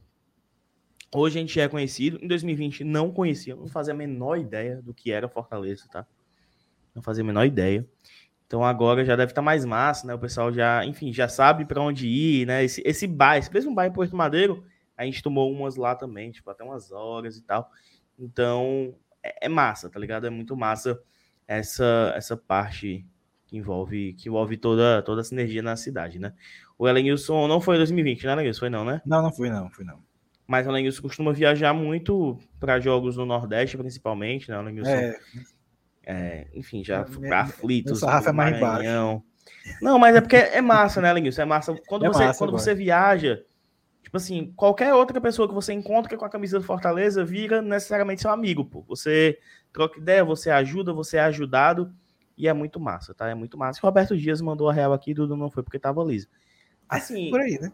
Hoje 1.14 1.40
a 1.40 1.42
gente 1.42 1.60
é 1.60 1.68
conhecido, 1.68 2.20
em 2.22 2.28
2020 2.28 2.84
não 2.84 3.12
conhecia, 3.12 3.56
não 3.56 3.68
fazia 3.68 3.94
a 3.94 3.98
menor 3.98 4.38
ideia 4.38 4.80
do 4.80 4.94
que 4.94 5.12
era 5.12 5.28
Fortaleza, 5.28 5.88
tá? 5.92 6.06
Não 6.94 7.02
fazia 7.02 7.24
a 7.24 7.28
menor 7.28 7.46
ideia. 7.46 7.88
Então 8.50 8.64
agora 8.64 9.06
já 9.06 9.16
deve 9.16 9.32
estar 9.32 9.44
mais 9.44 9.64
massa, 9.64 10.08
né? 10.08 10.14
O 10.16 10.20
pessoal 10.20 10.52
já, 10.52 10.84
enfim, 10.84 11.14
já 11.14 11.28
sabe 11.28 11.66
para 11.66 11.82
onde 11.82 12.08
ir, 12.08 12.48
né? 12.48 12.64
Esse, 12.64 12.82
esse 12.84 13.06
bar, 13.06 13.38
esse 13.38 13.54
mesmo 13.54 13.76
bar 13.76 13.86
em 13.86 13.94
Porto 13.94 14.16
Madeiro, 14.16 14.66
a 14.98 15.06
gente 15.06 15.22
tomou 15.22 15.52
umas 15.52 15.76
lá 15.76 15.96
também, 15.96 16.32
tipo, 16.32 16.50
até 16.50 16.64
umas 16.64 16.92
horas 16.92 17.38
e 17.38 17.44
tal. 17.44 17.70
Então 18.18 18.96
é, 19.22 19.46
é 19.46 19.50
massa, 19.50 19.88
tá 19.88 20.00
ligado? 20.00 20.26
É 20.26 20.32
muito 20.32 20.58
massa 20.58 21.00
essa 21.48 22.12
essa 22.16 22.36
parte 22.36 23.06
que 23.46 23.56
envolve 23.56 24.14
que 24.14 24.30
envolve 24.30 24.58
toda 24.58 25.02
toda 25.04 25.22
a 25.22 25.24
sinergia 25.24 25.62
na 25.62 25.76
cidade, 25.76 26.18
né? 26.18 26.34
O 26.76 26.88
Elenilson 26.88 27.48
não 27.48 27.62
foi 27.62 27.76
em 27.76 27.80
2020, 27.80 28.26
né, 28.26 28.32
Elenilson? 28.32 28.60
Foi 28.62 28.70
não, 28.70 28.84
né? 28.84 29.00
Não, 29.06 29.22
não 29.22 29.32
fui 29.32 29.50
não, 29.50 29.70
fui 29.70 29.86
não. 29.86 30.00
Mas 30.48 30.66
o 30.66 30.72
Lenilson 30.72 31.04
costuma 31.04 31.32
viajar 31.32 31.72
muito 31.72 32.40
para 32.60 32.80
jogos 32.80 33.16
no 33.16 33.28
Nordeste, 33.28 33.78
principalmente, 33.78 34.50
né? 34.50 34.58
O 34.58 34.64
Lenilson, 34.64 34.90
É, 34.90 35.20
é, 36.12 36.48
enfim, 36.56 36.84
já 36.84 37.00
Meu- 37.00 37.08
foi 37.08 37.28
pra 37.28 37.42
aflitos. 37.42 37.92
meu 37.92 37.96
sarrafo 38.00 38.30
é 38.30 38.32
mais 38.32 38.60
baixo. 38.60 39.22
Não, 39.82 40.00
mas 40.00 40.16
é 40.16 40.22
porque 40.22 40.36
é 40.38 40.60
massa, 40.62 41.00
né, 41.00 41.14
Lenilson? 41.14 41.44
É 41.44 41.46
massa. 41.46 41.76
Quando, 41.88 42.06
É 42.06 42.08
você, 42.08 42.26
massa, 42.26 42.40
quando 42.40 42.52
você 42.52 42.74
viaja, 42.74 43.44
tipo 44.04 44.18
assim, 44.18 44.52
qualquer 44.56 44.94
outra 44.94 45.22
pessoa 45.22 45.48
que 45.48 45.54
você 45.54 45.72
encontra 45.72 46.18
com 46.18 46.26
a 46.26 46.30
camisa 46.30 46.58
do 46.58 46.66
Fortaleza 46.66 47.24
vira 47.24 47.62
necessariamente 47.62 48.22
seu 48.22 48.32
amigo, 48.32 48.66
pô. 48.66 48.84
Você 48.88 49.38
troca 49.72 50.00
ideia, 50.00 50.24
você 50.26 50.50
ajuda, 50.50 50.92
você 50.94 51.18
é 51.18 51.22
ajudado. 51.22 51.94
E 52.36 52.48
é 52.48 52.54
muito 52.54 52.80
massa, 52.80 53.14
tá? 53.14 53.28
É 53.30 53.36
muito 53.36 53.58
massa. 53.58 53.80
Roberto 53.84 54.18
Dias 54.18 54.42
mandou 54.42 54.70
a 54.70 54.74
real 54.74 54.94
aqui, 54.94 55.14
Dudu 55.14 55.36
não 55.36 55.52
foi 55.52 55.62
porque 55.62 55.78
tava 55.78 56.04
liso. 56.04 56.28
Assim, 56.88 57.30
Por 57.30 57.42
aí, 57.42 57.60
né? 57.62 57.72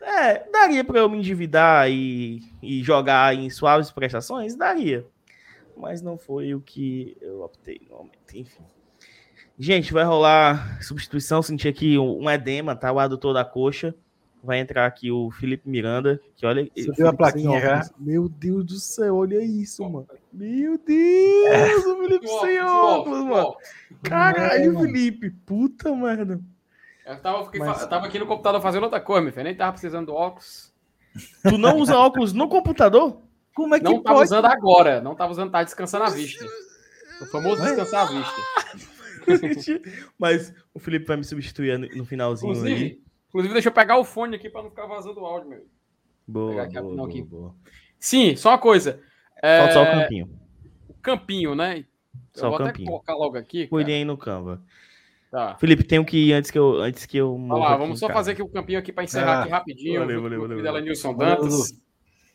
é, 0.00 0.48
daria 0.50 0.82
pra 0.84 1.00
eu 1.00 1.08
me 1.10 1.18
endividar 1.18 1.90
e, 1.90 2.40
e 2.62 2.82
jogar 2.82 3.34
em 3.34 3.50
suaves 3.50 3.90
prestações? 3.90 4.54
Daria. 4.56 5.04
Mas 5.76 6.02
não 6.02 6.18
foi 6.18 6.54
o 6.54 6.60
que 6.60 7.16
eu 7.20 7.42
optei 7.42 7.80
no 7.88 7.96
momento. 7.96 8.34
Enfim. 8.34 8.62
Gente, 9.58 9.92
vai 9.92 10.04
rolar 10.04 10.82
substituição. 10.82 11.42
Senti 11.42 11.68
aqui 11.68 11.98
um, 11.98 12.22
um 12.24 12.30
edema, 12.30 12.74
tá? 12.74 12.90
O 12.92 12.98
adutor 12.98 13.34
da 13.34 13.44
coxa. 13.44 13.94
Vai 14.42 14.58
entrar 14.58 14.86
aqui 14.86 15.10
o 15.10 15.30
Felipe 15.30 15.68
Miranda. 15.68 16.18
Que 16.34 16.46
olha. 16.46 16.66
Você 16.74 16.90
viu 16.92 17.08
a 17.08 17.12
plaquinha 17.12 17.60
já? 17.60 17.76
óculos. 17.80 17.92
Meu 17.98 18.28
Deus 18.28 18.64
do 18.64 18.78
céu, 18.80 19.16
olha 19.16 19.42
isso, 19.42 19.82
mano. 19.88 20.08
Meu 20.32 20.78
Deus, 20.78 21.84
o 21.84 21.96
Felipe 21.98 22.26
sem 22.26 22.62
óculos, 22.62 23.24
mano. 23.24 23.56
Caralho, 24.02 24.72
mano. 24.72 24.86
Felipe. 24.86 25.30
Puta 25.30 25.94
merda. 25.94 26.40
Eu 27.04 27.20
tava, 27.20 27.44
fiquei 27.44 27.60
Mas- 27.60 27.82
eu 27.82 27.88
tava 27.88 28.06
aqui 28.06 28.18
no 28.18 28.26
computador 28.26 28.62
fazendo 28.62 28.84
outra 28.84 29.00
coisa, 29.00 29.22
meu 29.22 29.32
filho. 29.32 29.44
Nem 29.44 29.54
tava 29.54 29.72
precisando 29.72 30.06
do 30.06 30.14
óculos. 30.14 30.72
Tu 31.42 31.58
não 31.58 31.76
usa 31.76 31.98
óculos 31.98 32.32
no 32.32 32.48
computador? 32.48 33.20
Como 33.60 33.74
é 33.74 33.78
que 33.78 33.84
Não 33.84 34.02
tava 34.02 34.16
pode? 34.16 34.28
usando 34.28 34.44
agora. 34.46 35.00
Não 35.00 35.14
tava 35.14 35.32
usando, 35.32 35.50
tava 35.50 35.64
descansando 35.64 36.04
a 36.04 36.10
vista. 36.10 36.44
O 37.20 37.26
famoso 37.26 37.62
descansar 37.62 38.06
a 38.06 38.10
vista. 38.10 38.40
Mas 40.18 40.52
o 40.72 40.78
Felipe 40.78 41.06
vai 41.06 41.16
me 41.18 41.24
substituir 41.24 41.78
no 41.78 42.04
finalzinho 42.04 42.52
aí. 42.52 42.58
Inclusive, 42.58 43.02
inclusive, 43.28 43.52
deixa 43.54 43.68
eu 43.68 43.72
pegar 43.72 43.98
o 43.98 44.04
fone 44.04 44.36
aqui 44.36 44.48
pra 44.48 44.62
não 44.62 44.70
ficar 44.70 44.86
vazando 44.86 45.20
o 45.20 45.26
áudio, 45.26 45.48
meu. 45.50 45.66
Boa, 46.26 46.50
pegar 46.50 46.62
aqui 46.64 46.78
a 46.78 46.82
boa, 46.82 46.96
boa, 46.96 47.08
aqui. 47.08 47.22
boa. 47.22 47.54
Sim, 47.98 48.34
só 48.36 48.50
uma 48.50 48.58
coisa. 48.58 49.00
É, 49.42 49.58
Falta 49.58 49.74
só 49.74 49.82
o 49.82 49.86
campinho. 49.86 50.30
o 50.88 50.94
campinho, 50.94 51.54
né? 51.54 51.84
Só 52.32 52.46
eu 52.46 52.48
o 52.48 52.52
vou 52.52 52.60
até 52.62 52.70
campinho. 52.72 52.88
colocar 52.88 53.14
logo 53.14 53.36
aqui. 53.36 53.66
Cuidem 53.66 53.96
aí 53.96 54.04
no 54.04 54.16
Canva. 54.16 54.62
Tá. 55.30 55.56
Felipe, 55.58 55.84
tenho 55.84 56.04
que 56.04 56.16
ir 56.16 56.32
antes 56.32 56.50
que 56.50 56.58
eu, 56.58 56.80
antes 56.80 57.06
que 57.06 57.16
eu 57.16 57.30
Olha 57.32 57.38
morra 57.40 57.68
lá, 57.70 57.76
vamos 57.76 58.00
só 58.00 58.08
fazer 58.08 58.32
aqui 58.32 58.42
o 58.42 58.48
campinho 58.48 58.78
aqui 58.80 58.92
para 58.92 59.04
encerrar 59.04 59.38
Ah, 59.38 59.40
aqui 59.42 59.50
rapidinho. 59.50 60.00
valeu, 60.00 60.22
valeu, 60.22 60.40
valeu, 60.40 60.56
valeu. 60.56 60.74
Elenilson 60.76 61.14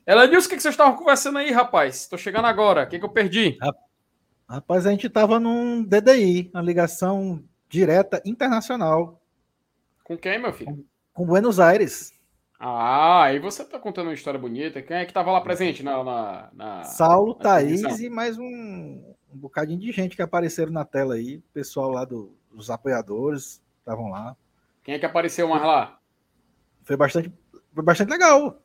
Dantas. 0.06 0.24
Elenilson, 0.24 0.48
o 0.48 0.50
que 0.50 0.56
que 0.56 0.62
vocês 0.62 0.74
estavam 0.74 0.96
conversando 0.96 1.38
aí, 1.38 1.52
rapaz? 1.52 2.08
Tô 2.08 2.18
chegando 2.18 2.46
agora. 2.46 2.84
O 2.84 2.88
que, 2.88 3.00
que 3.00 3.06
eu 3.06 3.10
perdi? 3.10 3.58
Rapaz, 4.48 4.86
a 4.86 4.92
gente 4.92 5.10
tava 5.10 5.40
num 5.40 5.84
DDI, 5.84 6.52
uma 6.54 6.62
ligação 6.62 7.44
direta 7.68 8.22
internacional 8.26 9.20
Com 10.04 10.16
quem, 10.18 10.40
meu 10.40 10.54
filho? 10.54 10.86
com 11.14 11.26
Buenos 11.26 11.60
Aires. 11.60 12.14
Ah, 12.60 13.24
aí 13.24 13.40
você 13.40 13.66
tá 13.66 13.80
contando 13.80 14.08
uma 14.08 14.14
história 14.14 14.40
bonita. 14.40 14.82
Quem 14.82 14.98
é 14.98 15.06
que 15.06 15.14
tava 15.14 15.32
lá 15.32 15.42
presente 15.42 15.82
na. 15.84 16.04
na, 16.04 16.50
na- 16.54 16.84
Saulo, 16.84 17.36
na 17.38 17.44
Thaís 17.44 18.00
e 18.00 18.10
mais 18.10 18.38
um, 18.38 18.44
um 19.34 19.38
bocadinho 19.38 19.80
de 19.80 19.92
gente 19.92 20.16
que 20.16 20.22
apareceram 20.22 20.72
na 20.72 20.86
tela 20.86 21.16
aí. 21.16 21.38
O 21.38 21.44
pessoal 21.54 21.90
lá 21.90 22.06
do- 22.06 22.36
dos 22.52 22.70
apoiadores 22.70 23.62
estavam 23.80 24.10
lá. 24.10 24.36
Quem 24.84 24.96
é 24.96 25.00
que 25.00 25.06
apareceu 25.06 25.48
mais 25.50 25.64
lá? 25.64 25.98
Foi 26.84 26.96
bastante, 26.96 27.32
foi 27.74 27.84
bastante 27.84 28.10
legal. 28.10 28.62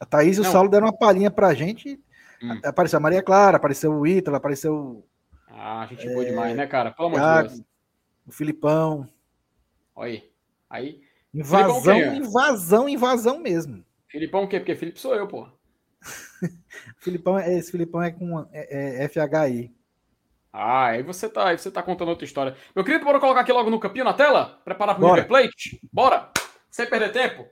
A 0.00 0.04
Thaís 0.04 0.36
e 0.36 0.40
o 0.40 0.44
Não. 0.44 0.50
Saulo 0.52 0.68
deram 0.68 0.86
uma 0.86 0.96
palhinha 0.96 1.30
pra 1.30 1.54
gente. 1.54 2.00
Hum. 2.42 2.60
Apareceu 2.64 2.98
a 2.98 3.00
Maria 3.00 3.22
Clara, 3.22 3.56
apareceu 3.56 3.92
o 3.92 4.06
Ítalo, 4.06 4.36
apareceu 4.36 5.04
Ah, 5.48 5.86
gente 5.88 6.06
boa 6.08 6.24
demais, 6.24 6.56
né, 6.56 6.66
cara? 6.66 6.90
Pelo 6.90 7.08
amor 7.08 7.20
de 7.44 7.48
Deus. 7.48 7.62
o 8.26 8.32
Filipão. 8.32 9.08
Olha 9.94 10.10
aí. 10.12 10.30
Aí. 10.68 11.00
Invasão, 11.32 11.96
é? 11.96 12.16
invasão, 12.16 12.88
invasão 12.88 13.38
mesmo. 13.38 13.84
Filipão 14.08 14.44
o 14.44 14.48
quê? 14.48 14.58
Porque 14.60 14.74
Felipe 14.74 15.00
sou 15.00 15.14
eu, 15.14 15.26
pô. 15.26 15.48
Filipão, 16.98 17.38
é- 17.38 17.54
esse 17.54 17.70
Filipão 17.70 18.02
é 18.02 18.10
com 18.10 18.46
é, 18.52 19.04
é 19.04 19.08
FHI. 19.08 19.72
Ah, 20.52 20.86
aí 20.86 21.02
você 21.02 21.28
tá, 21.28 21.48
aí 21.48 21.58
você 21.58 21.70
tá 21.70 21.82
contando 21.82 22.08
outra 22.08 22.24
história. 22.24 22.56
Meu 22.76 22.84
querido, 22.84 23.04
bora 23.04 23.18
colocar 23.18 23.40
aqui 23.40 23.52
logo 23.52 23.70
no 23.70 23.80
campinho 23.80 24.04
na 24.04 24.12
tela? 24.12 24.60
Preparar 24.64 24.94
pro. 24.96 25.06
River 25.08 25.26
Plate? 25.26 25.80
Bora! 25.92 26.30
Sem 26.70 26.86
perder 26.88 27.10
tempo. 27.12 27.46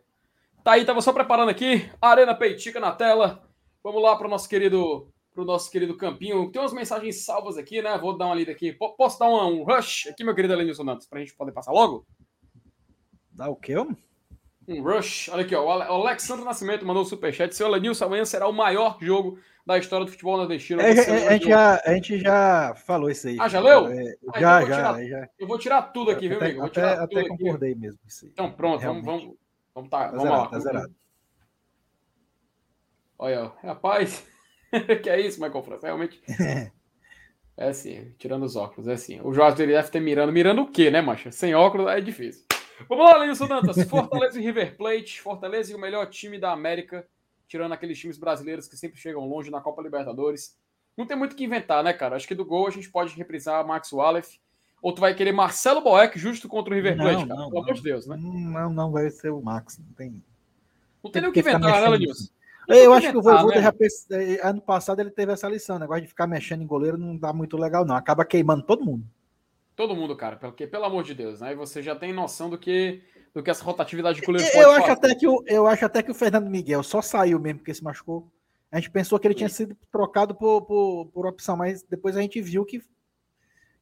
Tá 0.65 0.73
aí, 0.73 0.85
tava 0.85 1.01
só 1.01 1.13
preparando 1.13 1.49
aqui. 1.51 1.91
Arena 2.01 2.35
Peitica 2.35 2.79
na 2.79 2.93
tela. 2.93 3.43
Vamos 3.83 4.03
lá 4.03 4.17
pro 4.17 4.29
nosso 4.29 4.49
querido 4.49 5.09
pro 5.35 5.45
nosso 5.47 5.71
querido 5.71 5.97
campinho. 5.97 6.51
Tem 6.53 6.61
umas 6.61 6.75
mensagens 6.75 7.25
salvas 7.25 7.57
aqui, 7.57 7.81
né? 7.81 7.97
Vou 7.99 8.17
dar 8.17 8.27
uma 8.27 8.35
lida 8.35 8.53
aqui. 8.53 8.71
Po- 8.73 8.95
Posso 8.95 9.19
dar 9.19 9.29
um, 9.31 9.61
um 9.61 9.65
rush 9.65 10.07
aqui, 10.09 10.23
meu 10.23 10.35
querido 10.35 10.53
Elenilson 10.53 10.85
Dantas, 10.85 11.07
pra 11.07 11.21
gente 11.21 11.35
poder 11.35 11.53
passar 11.53 11.73
logo? 11.73 12.07
Dá 13.33 13.49
o 13.49 13.57
quê? 13.57 13.75
Um 13.79 14.83
rush. 14.83 15.31
Olha 15.31 15.43
aqui, 15.43 15.55
ó. 15.55 15.65
O 15.65 15.71
Ale- 15.71 15.89
o 15.91 15.95
Alexandre 16.07 16.45
Nascimento 16.45 16.85
mandou 16.85 17.03
o 17.03 17.07
superchat. 17.07 17.55
Seu 17.57 17.67
Elenilson, 17.67 18.05
amanhã 18.05 18.25
será 18.27 18.47
o 18.47 18.53
maior 18.53 18.99
jogo 19.01 19.39
da 19.67 19.79
história 19.79 20.05
do 20.05 20.11
futebol 20.13 20.37
nordestino. 20.37 20.83
É, 20.83 20.91
é, 20.93 21.29
a, 21.29 21.33
gente 21.33 21.49
já, 21.49 21.83
a 21.85 21.95
gente 21.95 22.19
já 22.19 22.75
falou 22.87 23.11
isso 23.11 23.27
aí. 23.27 23.39
Ah, 23.41 23.49
já 23.49 23.59
leu? 23.61 23.89
É, 23.89 24.15
Ah, 24.35 24.41
já, 24.41 24.61
então 24.61 24.61
eu 24.61 24.61
vou 24.61 24.69
já, 24.69 24.77
tirar- 24.77 25.07
já. 25.07 25.29
Eu 25.39 25.47
vou 25.49 25.59
tirar 25.59 25.83
tudo 25.83 26.11
aqui, 26.11 26.29
viu, 26.29 26.37
até, 26.37 26.45
amigo? 26.47 26.61
Vou 26.61 26.67
até, 26.69 26.81
tirar 26.81 26.93
até 27.05 27.07
tudo 27.07 27.19
aqui. 27.21 27.29
concordei 27.45 27.75
mesmo. 27.75 27.99
Isso 28.07 28.27
aí. 28.27 28.31
Então, 28.33 28.53
pronto, 28.53 28.81
Realmente. 28.81 29.05
vamos, 29.07 29.23
vamos, 29.25 29.37
tá, 29.75 29.83
Tá 29.83 30.07
vamos 30.09 30.23
zerado, 30.23 30.43
lá. 30.43 30.49
tá 30.49 30.59
zerado. 30.61 30.95
Olha, 33.19 33.53
rapaz, 33.63 34.27
que 35.03 35.09
é 35.09 35.21
isso, 35.21 35.41
Michael 35.41 35.63
França? 35.63 35.87
Realmente. 35.87 36.21
É 37.55 37.69
assim, 37.69 38.15
tirando 38.19 38.45
os 38.45 38.57
óculos, 38.57 38.89
é 38.89 38.95
assim. 38.95 39.21
O 39.21 39.33
Jorge 39.35 39.67
deve 39.67 39.91
ter 39.91 40.01
mirando. 40.01 40.33
Mirando 40.33 40.63
o 40.63 40.71
quê, 40.71 40.91
né, 40.91 41.03
macho? 41.03 41.31
Sem 41.31 41.55
óculos 41.55 41.87
é 41.87 42.01
difícil. 42.01 42.47
Vamos 42.89 43.05
lá, 43.05 43.19
Lenilson 43.19 43.47
Dantas. 43.47 43.77
Fortaleza 43.89 44.41
e 44.41 44.43
River 44.43 44.75
Plate. 44.75 45.21
Fortaleza 45.21 45.71
e 45.71 45.75
o 45.75 45.79
melhor 45.79 46.07
time 46.09 46.39
da 46.39 46.51
América, 46.51 47.07
tirando 47.47 47.73
aqueles 47.73 47.99
times 47.99 48.17
brasileiros 48.17 48.67
que 48.67 48.77
sempre 48.77 48.99
chegam 48.99 49.29
longe 49.29 49.51
na 49.51 49.61
Copa 49.61 49.83
Libertadores. 49.83 50.59
Não 50.97 51.07
tem 51.07 51.15
muito 51.17 51.35
o 51.35 51.37
que 51.37 51.45
inventar, 51.45 51.85
né, 51.85 51.93
cara? 51.93 52.17
Acho 52.17 52.27
que 52.27 52.35
do 52.35 52.45
gol 52.45 52.67
a 52.67 52.71
gente 52.71 52.91
pode 52.91 53.15
reprisar 53.15 53.65
Max 53.67 53.93
Wallace. 53.93 54.41
Ou 54.83 54.93
tu 54.93 55.01
vai 55.01 55.15
querer 55.15 55.31
Marcelo 55.33 55.81
Boeck 55.81 56.19
justo 56.19 56.49
contra 56.49 56.73
o 56.73 56.77
River 56.77 56.97
Não, 56.97 57.05
Plate, 57.05 57.27
cara? 57.27 57.41
não, 57.41 57.49
Pelo 57.51 57.61
amor 57.63 57.67
não. 57.69 57.75
de 57.75 57.83
Deus, 57.83 58.07
né? 58.07 58.17
Não, 58.21 58.71
não 58.73 58.91
vai 58.91 59.09
ser 59.11 59.31
o 59.31 59.41
Max. 59.41 59.79
Não 59.79 59.95
tem. 59.95 60.11
Não 60.11 61.11
tem 61.11 61.13
Tem 61.13 61.23
nem 61.23 61.31
o 61.31 61.33
que 61.33 61.41
inventar, 61.41 61.81
né, 61.81 61.89
Lenilson? 61.89 62.29
Eu 62.69 62.93
acho 62.93 63.11
que 63.11 63.17
o 63.17 63.23
Voivoda 63.23 63.57
né? 63.57 63.63
já 63.63 63.73
pens- 63.73 64.07
eh, 64.11 64.41
ano 64.43 64.61
passado 64.61 65.01
ele 65.01 65.11
teve 65.11 65.33
essa 65.33 65.49
lição, 65.49 65.77
o 65.77 65.79
negócio 65.79 66.03
de 66.03 66.09
ficar 66.09 66.27
mexendo 66.29 66.63
em 66.63 66.67
goleiro 66.67 66.97
não 66.97 67.17
dá 67.17 67.33
muito 67.33 67.57
legal, 67.57 67.85
não. 67.85 67.95
Acaba 67.97 68.25
queimando 68.25 68.63
todo 68.65 68.85
mundo. 68.85 69.05
Todo 69.75 69.97
mundo, 69.97 70.15
cara, 70.17 70.37
porque 70.37 70.67
pelo 70.67 70.85
amor 70.85 71.03
de 71.03 71.15
Deus, 71.15 71.41
né? 71.41 71.49
Aí 71.49 71.55
você 71.57 71.83
já 71.83 71.97
tem 71.97 72.13
noção 72.13 72.49
do 72.51 72.59
que 72.59 73.03
do 73.35 73.43
que 73.43 73.51
essa 73.51 73.65
rotatividade 73.65 74.21
de 74.21 74.27
goleiro 74.27 74.47
Eu 74.49 74.53
pode 74.53 74.71
acho, 74.77 74.81
fazer. 74.87 74.93
até 74.93 75.15
que 75.15 75.27
o, 75.27 75.43
eu 75.47 75.67
acho 75.67 75.85
até 75.87 76.03
que 76.03 76.11
o 76.11 76.15
Fernando 76.15 76.51
Miguel 76.51 76.83
só 76.83 77.01
saiu 77.01 77.39
mesmo 77.41 77.61
porque 77.61 77.73
se 77.75 77.83
machucou. 77.83 78.29
A 78.71 78.77
gente 78.79 78.91
pensou 78.91 79.19
que 79.19 79.27
ele 79.27 79.35
tinha 79.35 79.49
sido 79.49 79.75
trocado 79.91 80.35
por, 80.35 80.63
por, 80.63 81.07
por 81.07 81.27
opção, 81.27 81.57
mas 81.57 81.83
depois 81.83 82.17
a 82.17 82.21
gente 82.21 82.41
viu 82.43 82.65
que 82.65 82.83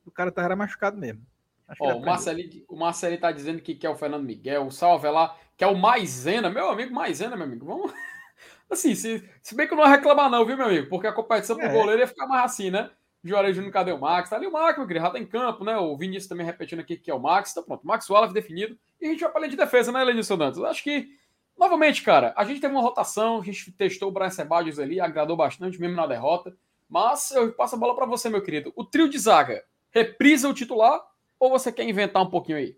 o 0.05 0.11
cara 0.11 0.31
tava 0.33 0.55
machucado 0.57 0.97
mesmo. 0.99 1.23
Ó, 1.79 1.85
o 1.85 1.89
aprendeu. 1.89 2.07
Marceli, 2.07 2.65
o 2.69 2.77
Marceli 2.77 3.19
tá 3.19 3.31
dizendo 3.31 3.61
que 3.61 3.75
quer 3.75 3.91
o 3.91 3.97
Fernando 3.97 4.25
Miguel, 4.25 4.67
o 4.67 4.71
Salve 4.73 5.09
lá, 5.09 5.37
quer 5.57 5.67
o 5.69 5.77
Maisena, 5.79 6.51
meu 6.51 6.69
amigo 6.71 6.93
Maisena, 6.93 7.37
meu 7.37 7.47
amigo. 7.47 7.65
Vamos. 7.67 7.93
Assim, 8.69 8.95
se, 8.95 9.29
se 9.43 9.55
bem 9.55 9.67
que 9.67 9.73
eu 9.73 9.77
não 9.77 9.85
ia 9.85 9.91
reclamar, 9.91 10.31
não, 10.31 10.45
viu, 10.47 10.57
meu 10.57 10.67
amigo? 10.67 10.89
Porque 10.89 11.07
a 11.07 11.13
competição 11.13 11.57
pro 11.57 11.67
É. 11.67 11.73
goleiro 11.73 12.01
ia 12.03 12.07
ficar 12.07 12.27
mais 12.27 12.45
assim, 12.45 12.71
né? 12.71 12.89
Juarez 13.23 13.55
Júnior, 13.55 13.73
cadê 13.73 13.93
o 13.93 13.99
Max? 13.99 14.31
Tá 14.31 14.37
ali 14.37 14.47
o 14.47 14.53
Max, 14.53 14.79
meu 14.79 14.87
querido, 14.87 15.05
já 15.05 15.11
tá 15.11 15.19
em 15.19 15.27
campo, 15.27 15.65
né? 15.65 15.77
O 15.77 15.97
Vinícius 15.97 16.29
também 16.29 16.47
repetindo 16.47 16.79
aqui 16.81 16.97
que 16.97 17.11
é 17.11 17.15
o 17.15 17.19
Max. 17.19 17.51
Então 17.51 17.65
pronto, 17.65 17.87
Max 17.87 18.09
Wallace 18.09 18.33
definido. 18.33 18.79
E 19.01 19.07
a 19.07 19.11
gente 19.11 19.21
vai 19.21 19.31
pra 19.31 19.41
linha 19.41 19.51
de 19.51 19.57
defesa, 19.57 19.91
né, 19.93 20.03
Lenilson 20.05 20.39
Dantas? 20.39 20.63
Acho 20.63 20.83
que, 20.85 21.09
novamente, 21.59 22.03
cara, 22.03 22.33
a 22.37 22.45
gente 22.45 22.61
teve 22.61 22.73
uma 22.73 22.81
rotação, 22.83 23.41
a 23.41 23.45
gente 23.45 23.73
testou 23.73 24.09
o 24.09 24.13
Brian 24.13 24.31
Sebadios 24.31 24.79
ali, 24.79 25.01
agradou 25.01 25.37
bastante, 25.37 25.79
mesmo 25.81 25.97
na 25.97 26.07
derrota. 26.07 26.57
Mas 26.89 27.31
eu 27.33 27.53
passo 27.53 27.75
a 27.75 27.79
bola 27.79 27.95
pra 27.95 28.07
você, 28.07 28.29
meu 28.31 28.43
querido. 28.43 28.73
O 28.75 28.85
trio 28.85 29.09
de 29.09 29.19
zaga, 29.19 29.65
reprisa 29.91 30.49
o 30.49 30.55
titular 30.55 31.01
ou 31.39 31.51
você 31.51 31.73
quer 31.73 31.89
inventar 31.89 32.23
um 32.23 32.31
pouquinho 32.31 32.59
aí? 32.59 32.77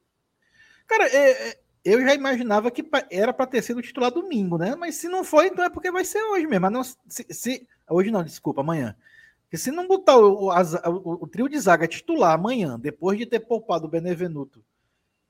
Cara, 0.86 1.06
é, 1.08 1.50
é, 1.50 1.58
eu 1.84 2.00
já 2.02 2.14
imaginava 2.14 2.70
que 2.70 2.84
era 3.10 3.32
para 3.32 3.46
ter 3.46 3.62
sido 3.62 3.78
o 3.78 3.82
titular 3.82 4.10
domingo, 4.10 4.58
né? 4.58 4.74
Mas 4.74 4.96
se 4.96 5.08
não 5.08 5.24
foi, 5.24 5.46
então 5.48 5.64
é 5.64 5.70
porque 5.70 5.90
vai 5.90 6.04
ser 6.04 6.22
hoje 6.22 6.46
mesmo. 6.46 6.62
Mas 6.62 6.72
não, 6.72 6.84
se, 6.84 7.26
se- 7.30 7.66
hoje 7.88 8.10
não, 8.10 8.22
desculpa, 8.22 8.60
amanhã. 8.60 8.96
Porque 9.44 9.56
se 9.58 9.70
não 9.70 9.86
botar 9.86 10.16
o, 10.16 10.48
o, 10.50 11.24
o- 11.24 11.28
trio 11.28 11.48
de 11.48 11.58
zaga 11.58 11.86
titular 11.88 12.32
amanhã, 12.34 12.78
depois 12.78 13.18
de 13.18 13.26
ter 13.26 13.40
poupado 13.40 13.86
o 13.86 13.90
Benevenuto 13.90 14.64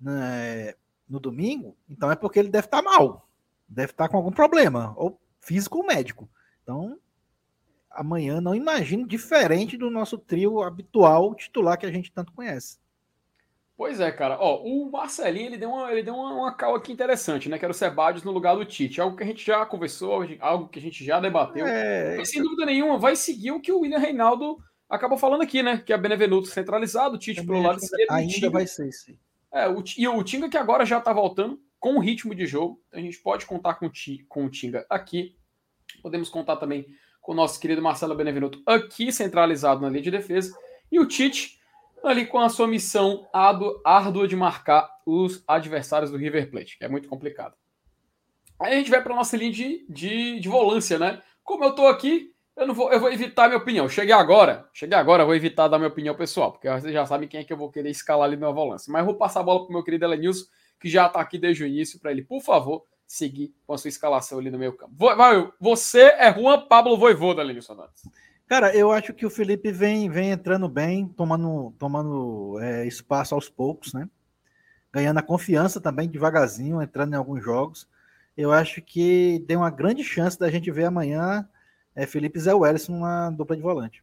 né, 0.00 0.74
no 1.08 1.18
domingo, 1.20 1.76
então 1.88 2.10
é 2.10 2.16
porque 2.16 2.38
ele 2.38 2.48
deve 2.48 2.66
estar 2.66 2.82
mal. 2.82 3.28
Deve 3.68 3.92
estar 3.92 4.08
com 4.08 4.16
algum 4.16 4.30
problema, 4.30 4.92
ou 4.96 5.18
físico 5.40 5.78
ou 5.78 5.86
médico. 5.86 6.28
Então, 6.62 6.98
amanhã 7.94 8.40
não 8.40 8.54
imagino 8.54 9.06
diferente 9.06 9.76
do 9.76 9.90
nosso 9.90 10.16
trio 10.18 10.62
habitual 10.62 11.34
titular 11.34 11.78
que 11.78 11.86
a 11.86 11.90
gente 11.92 12.12
tanto 12.12 12.32
conhece. 12.32 12.78
Pois 13.76 13.98
é, 14.00 14.12
cara. 14.12 14.36
Ó, 14.38 14.62
o 14.62 14.90
Marcelinho 14.90 15.46
ele 15.46 15.58
deu 15.58 15.70
uma, 15.70 15.90
ele 15.90 16.02
deu 16.02 16.14
uma, 16.14 16.32
uma 16.34 16.54
cal 16.54 16.74
aqui 16.74 16.92
interessante, 16.92 17.48
né? 17.48 17.58
Que 17.58 17.64
era 17.64 17.72
o 17.72 17.74
Sebadios 17.74 18.22
no 18.22 18.30
lugar 18.30 18.54
do 18.54 18.64
Tite. 18.64 19.00
Algo 19.00 19.16
que 19.16 19.22
a 19.24 19.26
gente 19.26 19.44
já 19.44 19.64
conversou, 19.66 20.24
algo 20.40 20.68
que 20.68 20.78
a 20.78 20.82
gente 20.82 21.04
já 21.04 21.18
debateu. 21.18 21.66
É, 21.66 22.16
Mas, 22.18 22.30
sem 22.30 22.42
dúvida 22.42 22.66
nenhuma, 22.66 22.98
vai 22.98 23.16
seguir 23.16 23.50
o 23.50 23.60
que 23.60 23.72
o 23.72 23.80
William 23.80 23.98
Reinaldo 23.98 24.58
acabou 24.88 25.16
falando 25.18 25.42
aqui, 25.42 25.62
né? 25.62 25.78
Que 25.84 25.92
é 25.92 25.98
Benevenuto 25.98 26.46
centralizado, 26.48 27.16
o 27.16 27.18
Tite 27.18 27.44
pelo 27.44 27.62
lado 27.62 27.78
esquerdo. 27.78 28.10
ainda 28.10 28.32
Tinga- 28.32 28.50
vai 28.50 28.66
ser 28.66 28.88
isso. 28.88 29.10
aí. 29.10 29.18
É, 29.54 29.68
o, 29.68 29.82
e 29.98 30.06
o 30.06 30.22
Tinga 30.22 30.48
que 30.48 30.56
agora 30.58 30.84
já 30.86 31.00
tá 31.00 31.12
voltando 31.12 31.60
com 31.80 31.94
o 31.94 31.98
ritmo 31.98 32.34
de 32.34 32.46
jogo. 32.46 32.80
A 32.92 33.00
gente 33.00 33.18
pode 33.18 33.46
contar 33.46 33.74
com 33.74 33.86
o, 33.86 33.90
Ti- 33.90 34.24
com 34.28 34.44
o 34.44 34.50
Tinga 34.50 34.86
aqui. 34.88 35.34
Podemos 36.02 36.28
contar 36.28 36.56
também 36.56 36.86
com 37.22 37.32
o 37.32 37.34
nosso 37.34 37.58
querido 37.58 37.80
Marcelo 37.80 38.14
Benevenuto 38.14 38.60
aqui 38.66 39.10
centralizado 39.10 39.80
na 39.80 39.88
linha 39.88 40.02
de 40.02 40.10
defesa. 40.10 40.54
E 40.90 41.00
o 41.00 41.06
Tite 41.06 41.58
ali 42.04 42.26
com 42.26 42.40
a 42.40 42.48
sua 42.48 42.66
missão 42.66 43.26
árdua 43.32 44.26
de 44.26 44.34
marcar 44.34 44.90
os 45.06 45.42
adversários 45.46 46.10
do 46.10 46.18
River 46.18 46.50
Plate, 46.50 46.76
que 46.76 46.84
é 46.84 46.88
muito 46.88 47.08
complicado. 47.08 47.54
Aí 48.60 48.74
a 48.74 48.76
gente 48.76 48.90
vai 48.90 49.02
para 49.02 49.14
nossa 49.14 49.36
linha 49.36 49.52
de, 49.52 49.86
de, 49.88 50.40
de 50.40 50.48
volância, 50.48 50.98
né? 50.98 51.22
Como 51.42 51.64
eu 51.64 51.70
estou 51.70 51.88
aqui, 51.88 52.32
eu 52.56 52.66
não 52.66 52.74
vou, 52.74 52.92
eu 52.92 53.00
vou 53.00 53.10
evitar 53.10 53.48
minha 53.48 53.58
opinião. 53.58 53.88
Cheguei 53.88 54.12
agora, 54.12 54.68
cheguei 54.72 54.96
agora, 54.96 55.24
vou 55.24 55.34
evitar 55.34 55.68
dar 55.68 55.78
minha 55.78 55.88
opinião 55.88 56.14
pessoal, 56.14 56.52
porque 56.52 56.68
vocês 56.68 56.92
já 56.92 57.06
sabem 57.06 57.28
quem 57.28 57.40
é 57.40 57.44
que 57.44 57.52
eu 57.52 57.56
vou 57.56 57.70
querer 57.70 57.90
escalar 57.90 58.28
ali 58.28 58.36
na 58.36 58.50
volância. 58.50 58.92
Mas 58.92 59.00
eu 59.00 59.06
vou 59.06 59.14
passar 59.14 59.40
a 59.40 59.44
bola 59.44 59.60
para 59.60 59.70
o 59.70 59.72
meu 59.72 59.82
querido 59.82 60.04
Elenilson, 60.04 60.46
que 60.80 60.88
já 60.88 61.06
está 61.06 61.20
aqui 61.20 61.38
desde 61.38 61.64
o 61.64 61.66
início, 61.66 62.00
para 62.00 62.10
ele, 62.10 62.22
por 62.22 62.40
favor, 62.40 62.84
seguir 63.14 63.54
com 63.66 63.74
a 63.74 63.78
sua 63.78 63.88
escalação 63.88 64.38
ali 64.38 64.50
no 64.50 64.58
meio 64.58 64.72
campo. 64.72 64.94
Vai, 64.96 65.50
você 65.60 66.02
é 66.02 66.32
Juan 66.32 66.66
Pablo 66.66 66.96
Voivoda, 66.96 67.42
Elenilson 67.42 67.76
Dantas. 67.76 68.02
Cara, 68.46 68.74
eu 68.76 68.90
acho 68.92 69.14
que 69.14 69.24
o 69.24 69.30
Felipe 69.30 69.72
vem, 69.72 70.10
vem 70.10 70.30
entrando 70.30 70.68
bem, 70.68 71.08
tomando, 71.08 71.74
tomando 71.78 72.58
é, 72.60 72.86
espaço 72.86 73.34
aos 73.34 73.48
poucos, 73.48 73.92
né? 73.94 74.08
Ganhando 74.92 75.18
a 75.18 75.22
confiança 75.22 75.80
também 75.80 76.08
devagarzinho, 76.08 76.82
entrando 76.82 77.14
em 77.14 77.16
alguns 77.16 77.42
jogos 77.42 77.88
eu 78.36 78.52
acho 78.52 78.80
que 78.80 79.44
tem 79.46 79.56
uma 79.56 79.70
grande 79.70 80.02
chance 80.02 80.38
da 80.38 80.50
gente 80.50 80.70
ver 80.70 80.86
amanhã 80.86 81.48
é, 81.94 82.06
Felipe 82.06 82.38
Zé 82.38 82.54
Wellison 82.54 82.94
uma 82.94 83.30
dupla 83.30 83.56
de 83.56 83.62
volante. 83.62 84.02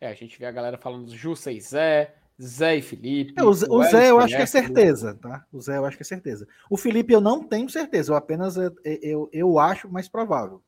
É, 0.00 0.08
a 0.08 0.14
gente 0.14 0.38
vê 0.38 0.46
a 0.46 0.52
galera 0.52 0.78
falando 0.78 1.06
do 1.06 1.50
e 1.50 1.60
Zé, 1.60 2.14
Zé 2.40 2.76
e 2.76 2.82
Felipe. 2.82 3.34
É, 3.36 3.44
o, 3.44 3.52
Zé, 3.52 3.66
o 3.68 3.82
Zé 3.84 4.10
eu 4.10 4.18
acho 4.18 4.36
que 4.36 4.42
é 4.42 4.46
certeza, 4.46 5.14
tá? 5.14 5.46
O 5.52 5.60
Zé 5.60 5.76
eu 5.76 5.84
acho 5.84 5.96
que 5.96 6.02
é 6.02 6.06
certeza. 6.06 6.48
O 6.68 6.76
Felipe 6.76 7.12
eu 7.12 7.20
não 7.20 7.44
tenho 7.44 7.68
certeza, 7.70 8.12
eu 8.12 8.16
apenas 8.16 8.56
eu, 8.56 8.74
é, 8.84 8.92
é, 8.94 8.98
eu, 9.02 9.28
eu 9.32 9.58
acho 9.58 9.88
mais 9.88 10.08
provável. 10.08 10.62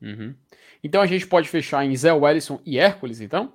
Uhum. 0.00 0.34
Então 0.82 1.02
a 1.02 1.06
gente 1.06 1.26
pode 1.26 1.48
fechar 1.48 1.84
em 1.84 1.96
Zé 1.96 2.12
Wellison 2.12 2.60
e 2.64 2.78
Hércules, 2.78 3.20
então? 3.20 3.54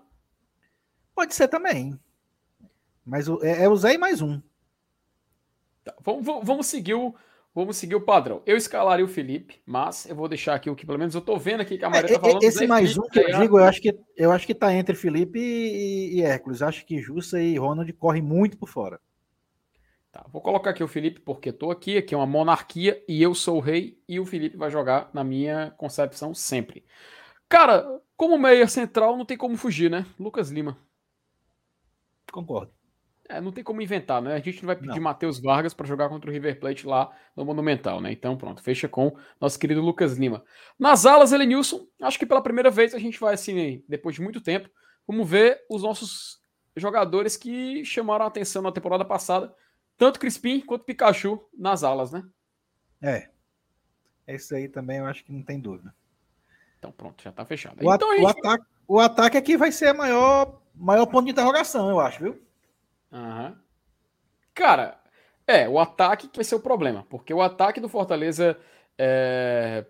Pode 1.16 1.34
ser 1.34 1.48
também. 1.48 1.98
Mas 3.06 3.30
o, 3.30 3.44
é, 3.44 3.64
é 3.64 3.70
o 3.70 3.76
Zé 3.76 3.94
e 3.94 3.98
mais 3.98 4.22
um. 4.22 4.42
Tá, 5.84 5.96
vamos, 6.02 6.46
vamos 6.46 6.68
seguir 6.68 6.96
o, 6.96 7.16
Vamos 7.54 7.78
seguir 7.78 7.96
o 7.96 8.02
padrão. 8.02 8.42
Eu 8.46 8.56
escalaria 8.56 9.04
o 9.04 9.08
Felipe, 9.08 9.62
mas 9.66 10.06
eu 10.06 10.16
vou 10.16 10.28
deixar 10.28 10.54
aqui 10.54 10.70
o 10.70 10.76
que 10.76 10.86
pelo 10.86 11.00
menos 11.00 11.16
eu 11.16 11.22
tô 11.22 11.38
vendo 11.38 11.62
aqui 11.62 11.78
que 11.78 11.86
a 11.86 11.90
Maria 11.90 12.12
é, 12.12 12.14
tá 12.14 12.20
falando. 12.20 12.44
Esse 12.44 12.68
mais 12.68 12.94
Felipe, 12.94 13.08
um 13.08 13.10
que 13.10 13.20
eu 13.20 13.40
digo, 13.40 13.60
eu 13.60 13.64
acho 13.64 13.82
que 13.82 14.00
eu 14.16 14.32
acho 14.32 14.48
que 14.48 14.56
tá 14.56 14.74
entre 14.74 14.96
Felipe 14.96 15.40
e, 15.40 16.18
e 16.18 16.22
Hércules. 16.22 16.62
Acho 16.62 16.86
que 16.86 17.00
Jussa 17.00 17.42
e 17.42 17.58
Ronald 17.58 17.92
correm 17.94 18.22
muito 18.22 18.58
por 18.58 18.70
fora. 18.70 19.00
Tá, 20.12 20.26
vou 20.32 20.42
colocar 20.42 20.72
aqui 20.72 20.84
o 20.84 20.88
Felipe 20.88 21.20
porque 21.20 21.52
tô 21.52 21.70
aqui, 21.70 21.98
aqui 21.98 22.16
é 22.16 22.18
uma 22.18 22.26
monarquia 22.26 23.04
e 23.08 23.22
eu 23.22 23.36
sou 23.36 23.58
o 23.58 23.62
rei 23.62 24.02
e 24.08 24.20
o 24.20 24.26
Felipe 24.26 24.58
vai 24.58 24.70
jogar 24.72 25.10
na 25.14 25.24
minha 25.24 25.72
concepção 25.78 26.34
sempre. 26.34 26.84
Cara, 27.48 28.02
como 28.16 28.38
meia 28.38 28.68
central 28.68 29.18
não 29.18 29.26
tem 29.26 29.38
como 29.38 29.58
fugir, 29.58 29.90
né? 29.90 30.06
Lucas 30.20 30.50
Lima. 30.50 30.78
Concordo. 32.32 32.79
É, 33.30 33.40
não 33.40 33.52
tem 33.52 33.64
como 33.64 33.80
inventar, 33.80 34.20
né? 34.24 34.34
A 34.34 34.40
gente 34.40 34.64
não 34.64 34.68
vai 34.68 34.76
pedir 34.76 35.00
Matheus 35.00 35.40
Vargas 35.40 35.72
para 35.72 35.86
jogar 35.86 36.10
contra 36.10 36.28
o 36.28 36.34
River 36.34 36.60
Plate 36.60 36.88
lá 36.88 37.16
no 37.36 37.46
Monumental, 37.46 38.02
né? 38.02 38.12
Então, 38.12 38.36
pronto, 38.36 38.64
fecha 38.64 38.90
com 38.90 39.16
nosso 39.40 39.60
querido 39.60 39.82
Lucas 39.82 40.18
Lima. 40.18 40.44
Nas 40.80 41.06
alas, 41.06 41.32
Elenilson, 41.32 41.86
acho 42.02 42.18
que 42.18 42.26
pela 42.26 42.42
primeira 42.42 42.72
vez 42.72 42.96
a 42.96 42.98
gente 42.98 43.20
vai, 43.20 43.36
assim, 43.36 43.84
depois 43.88 44.16
de 44.16 44.22
muito 44.24 44.42
tempo, 44.42 44.68
vamos 45.08 45.30
ver 45.30 45.64
os 45.70 45.84
nossos 45.84 46.42
jogadores 46.76 47.38
que 47.38 47.86
chamaram 47.86 48.26
a 48.26 48.28
atenção 48.28 48.64
na 48.64 48.72
temporada 48.72 49.06
passada, 49.06 49.54
tanto 49.96 50.20
Crispim 50.20 50.60
quanto 50.62 50.86
Pikachu 50.86 51.40
nas 51.56 51.84
alas, 51.84 52.12
né? 52.12 52.24
É. 53.00 53.30
Esse 54.26 54.56
aí 54.56 54.68
também 54.68 54.98
eu 54.98 55.06
acho 55.06 55.24
que 55.24 55.32
não 55.32 55.44
tem 55.44 55.60
dúvida. 55.60 55.94
Então, 56.80 56.92
pronto, 56.92 57.22
já 57.22 57.32
tá 57.32 57.46
fechado. 57.46 57.78
O, 57.86 57.94
então, 57.94 58.12
gente... 58.12 58.24
o, 58.24 58.28
ataque, 58.28 58.66
o 58.88 59.00
ataque 59.00 59.38
aqui 59.38 59.56
vai 59.56 59.72
ser 59.72 59.90
a 59.90 59.94
maior, 59.94 60.64
maior 60.74 61.06
ponto 61.06 61.26
de 61.26 61.32
interrogação, 61.32 61.92
eu 61.92 62.00
acho, 62.00 62.24
viu? 62.24 62.49
Uhum. 63.12 63.56
Cara, 64.54 65.00
é, 65.48 65.68
o 65.68 65.80
ataque 65.80 66.28
que 66.28 66.38
vai 66.38 66.44
ser 66.44 66.56
o 66.56 66.60
problema, 66.60 67.06
porque 67.10 67.34
o 67.34 67.42
ataque 67.42 67.80
do 67.80 67.90
Fortaleza 67.90 68.58
é, 68.98 69.86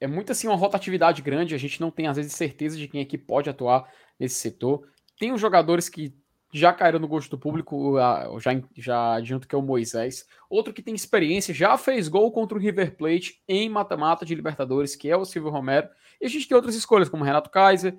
é 0.00 0.06
muito 0.06 0.32
assim 0.32 0.46
uma 0.46 0.56
rotatividade 0.56 1.20
grande, 1.22 1.54
a 1.54 1.58
gente 1.58 1.80
não 1.80 1.90
tem 1.90 2.06
às 2.06 2.16
vezes 2.16 2.32
certeza 2.32 2.76
de 2.76 2.88
quem 2.88 3.00
é 3.00 3.04
que 3.04 3.18
pode 3.18 3.50
atuar 3.50 3.90
nesse 4.18 4.36
setor. 4.36 4.88
Tem 5.18 5.32
os 5.32 5.40
jogadores 5.40 5.88
que 5.88 6.14
já 6.52 6.72
caíram 6.72 6.98
no 6.98 7.08
gosto 7.08 7.30
do 7.30 7.38
público, 7.38 7.96
já, 8.40 8.62
já 8.76 9.14
adianto 9.14 9.46
que 9.46 9.54
é 9.54 9.58
o 9.58 9.62
Moisés. 9.62 10.26
Outro 10.48 10.72
que 10.72 10.82
tem 10.82 10.94
experiência, 10.94 11.52
já 11.52 11.76
fez 11.76 12.08
gol 12.08 12.30
contra 12.32 12.56
o 12.56 12.60
River 12.60 12.96
Plate 12.96 13.42
em 13.46 13.68
mata-mata 13.68 14.24
de 14.24 14.34
Libertadores, 14.34 14.96
que 14.96 15.10
é 15.10 15.16
o 15.16 15.24
Silvio 15.24 15.50
Romero. 15.50 15.88
E 16.20 16.26
a 16.26 16.28
gente 16.28 16.48
tem 16.48 16.56
outras 16.56 16.74
escolhas, 16.74 17.08
como 17.08 17.24
Renato 17.24 17.50
Kaiser, 17.50 17.98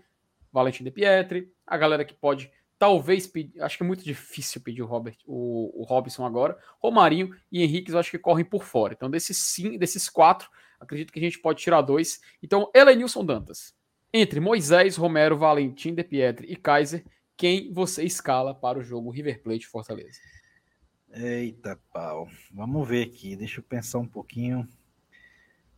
Valentim 0.51 0.83
De 0.83 0.91
Pietri, 0.91 1.51
a 1.65 1.77
galera 1.77 2.05
que 2.05 2.13
pode 2.13 2.51
Talvez, 2.79 3.31
acho 3.59 3.77
que 3.77 3.83
é 3.83 3.87
muito 3.87 4.03
difícil 4.03 4.61
pedir 4.61 4.83
o, 4.83 4.85
Robert, 4.85 5.17
o, 5.25 5.81
o 5.81 5.83
Robson 5.83 6.25
agora. 6.25 6.57
Romarinho 6.79 7.35
e 7.51 7.63
Henrique 7.63 7.91
eu 7.91 7.97
acho 7.97 8.11
que 8.11 8.19
correm 8.19 8.45
por 8.45 8.63
fora. 8.63 8.93
Então, 8.93 9.09
desses, 9.09 9.37
sim, 9.37 9.77
desses 9.77 10.07
quatro, 10.07 10.49
acredito 10.79 11.11
que 11.11 11.19
a 11.19 11.23
gente 11.23 11.39
pode 11.39 11.59
tirar 11.59 11.81
dois. 11.81 12.21
Então, 12.41 12.69
Elenilson 12.75 13.25
Dantas. 13.25 13.75
Entre 14.13 14.39
Moisés, 14.39 14.95
Romero, 14.95 15.37
Valentim, 15.37 15.93
De 15.93 16.03
Pietri 16.03 16.51
e 16.51 16.55
Kaiser, 16.55 17.03
quem 17.35 17.71
você 17.73 18.03
escala 18.03 18.53
para 18.53 18.79
o 18.79 18.83
jogo 18.83 19.09
River 19.09 19.41
Plate 19.41 19.67
Fortaleza? 19.67 20.19
Eita, 21.11 21.79
pau. 21.91 22.27
Vamos 22.51 22.87
ver 22.87 23.07
aqui. 23.07 23.35
Deixa 23.35 23.59
eu 23.59 23.63
pensar 23.63 23.99
um 23.99 24.07
pouquinho. 24.07 24.67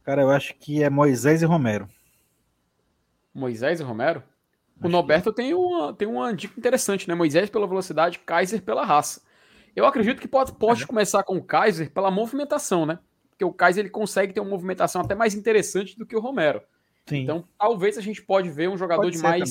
Cara, 0.04 0.22
eu 0.22 0.32
acho 0.32 0.54
que 0.56 0.84
é 0.84 0.90
Moisés 0.90 1.42
e 1.42 1.46
Romero. 1.46 1.88
Moisés 3.34 3.80
e 3.80 3.84
Romero? 3.84 4.24
O 4.82 4.88
Norberto 4.88 5.34
tem 5.34 5.54
uma, 5.54 5.94
tem 5.94 6.08
uma 6.08 6.34
dica 6.34 6.58
interessante, 6.58 7.08
né? 7.08 7.16
Moisés 7.16 7.50
pela 7.50 7.68
velocidade, 7.68 8.20
Kaiser 8.20 8.62
pela 8.62 8.86
raça. 8.86 9.22
Eu 9.76 9.86
acredito 9.86 10.22
que 10.22 10.28
pode, 10.28 10.54
pode 10.54 10.88
começar 10.88 11.24
com 11.24 11.38
o 11.38 11.44
Kaiser 11.44 11.92
pela 11.92 12.10
movimentação, 12.10 12.86
né? 12.86 13.00
Porque 13.30 13.44
o 13.44 13.54
Kaiser 13.54 13.84
ele 13.84 13.90
consegue 13.90 14.34
ter 14.34 14.40
uma 14.40 14.50
movimentação 14.50 15.02
até 15.02 15.16
mais 15.16 15.34
interessante 15.34 15.98
do 15.98 16.06
que 16.06 16.16
o 16.16 16.20
Romero. 16.20 16.62
Sim. 17.06 17.24
Então, 17.24 17.44
talvez 17.58 17.98
a 17.98 18.02
gente 18.02 18.22
pode 18.22 18.50
ver 18.50 18.70
um 18.70 18.78
jogador 18.78 19.04
pode 19.04 19.18
de 19.18 19.24
mais, 19.24 19.50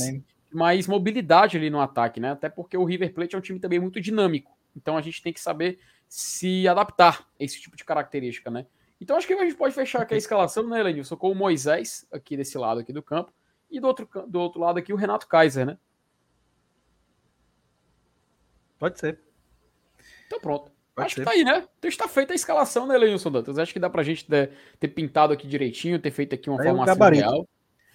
mais 0.53 0.87
mobilidade 0.87 1.57
ali 1.57 1.71
no 1.71 1.81
ataque, 1.81 2.21
né? 2.21 2.33
Até 2.33 2.49
porque 2.49 2.77
o 2.77 2.85
River 2.85 3.13
Plate 3.13 3.35
é 3.35 3.39
um 3.39 3.43
time 3.43 3.59
também 3.59 3.79
muito 3.79 4.01
dinâmico. 4.01 4.57
Então 4.77 4.97
a 4.97 5.03
gente 5.03 5.23
tem 5.23 5.33
que 5.33 5.41
saber 5.41 5.79
se 6.09 6.67
adaptar 6.67 7.27
a 7.39 7.45
esse 7.45 7.61
tipo 7.61 7.77
de 7.77 7.85
característica, 7.85 8.51
né? 8.51 8.67
Então 9.01 9.17
acho 9.17 9.27
que 9.27 9.35
a 9.35 9.45
gente 9.45 9.57
pode 9.57 9.75
fechar 9.75 10.03
aqui 10.03 10.15
a 10.15 10.17
escalação, 10.17 10.67
né, 10.69 10.83
Lenilson, 10.83 11.17
com 11.17 11.31
o 11.31 11.35
Moisés 11.35 12.07
aqui 12.13 12.37
desse 12.37 12.59
lado 12.59 12.81
aqui 12.81 12.93
do 12.93 13.03
campo. 13.03 13.33
E 13.71 13.81
do 13.81 13.87
outro, 13.87 14.09
do 14.27 14.41
outro 14.41 14.61
lado 14.61 14.79
aqui, 14.79 14.93
o 14.93 14.97
Renato 14.97 15.27
Kaiser, 15.27 15.67
né? 15.67 15.79
Pode 18.79 18.99
ser. 18.99 19.21
Então 20.27 20.41
pronto. 20.41 20.71
Pode 20.95 21.07
Acho 21.07 21.15
ser. 21.17 21.21
que 21.21 21.25
tá 21.27 21.33
aí, 21.33 21.45
né? 21.45 21.69
Então 21.79 21.89
está 21.89 22.09
feita 22.09 22.33
a 22.33 22.37
escalação, 22.37 22.87
né, 22.87 22.97
Leilson 22.97 23.31
Dantas? 23.31 23.59
Acho 23.59 23.73
que 23.73 23.79
dá 23.79 23.91
pra 23.91 24.03
gente 24.03 24.27
ter, 24.27 24.53
ter, 24.81 24.89
pintado 24.89 25.33
aqui 25.33 25.47
direitinho, 25.47 25.99
ter 25.99 26.11
feito 26.11 26.35
aqui 26.35 26.49
uma 26.49 26.61
é 26.63 26.67
formação 26.67 27.11
real. 27.11 27.49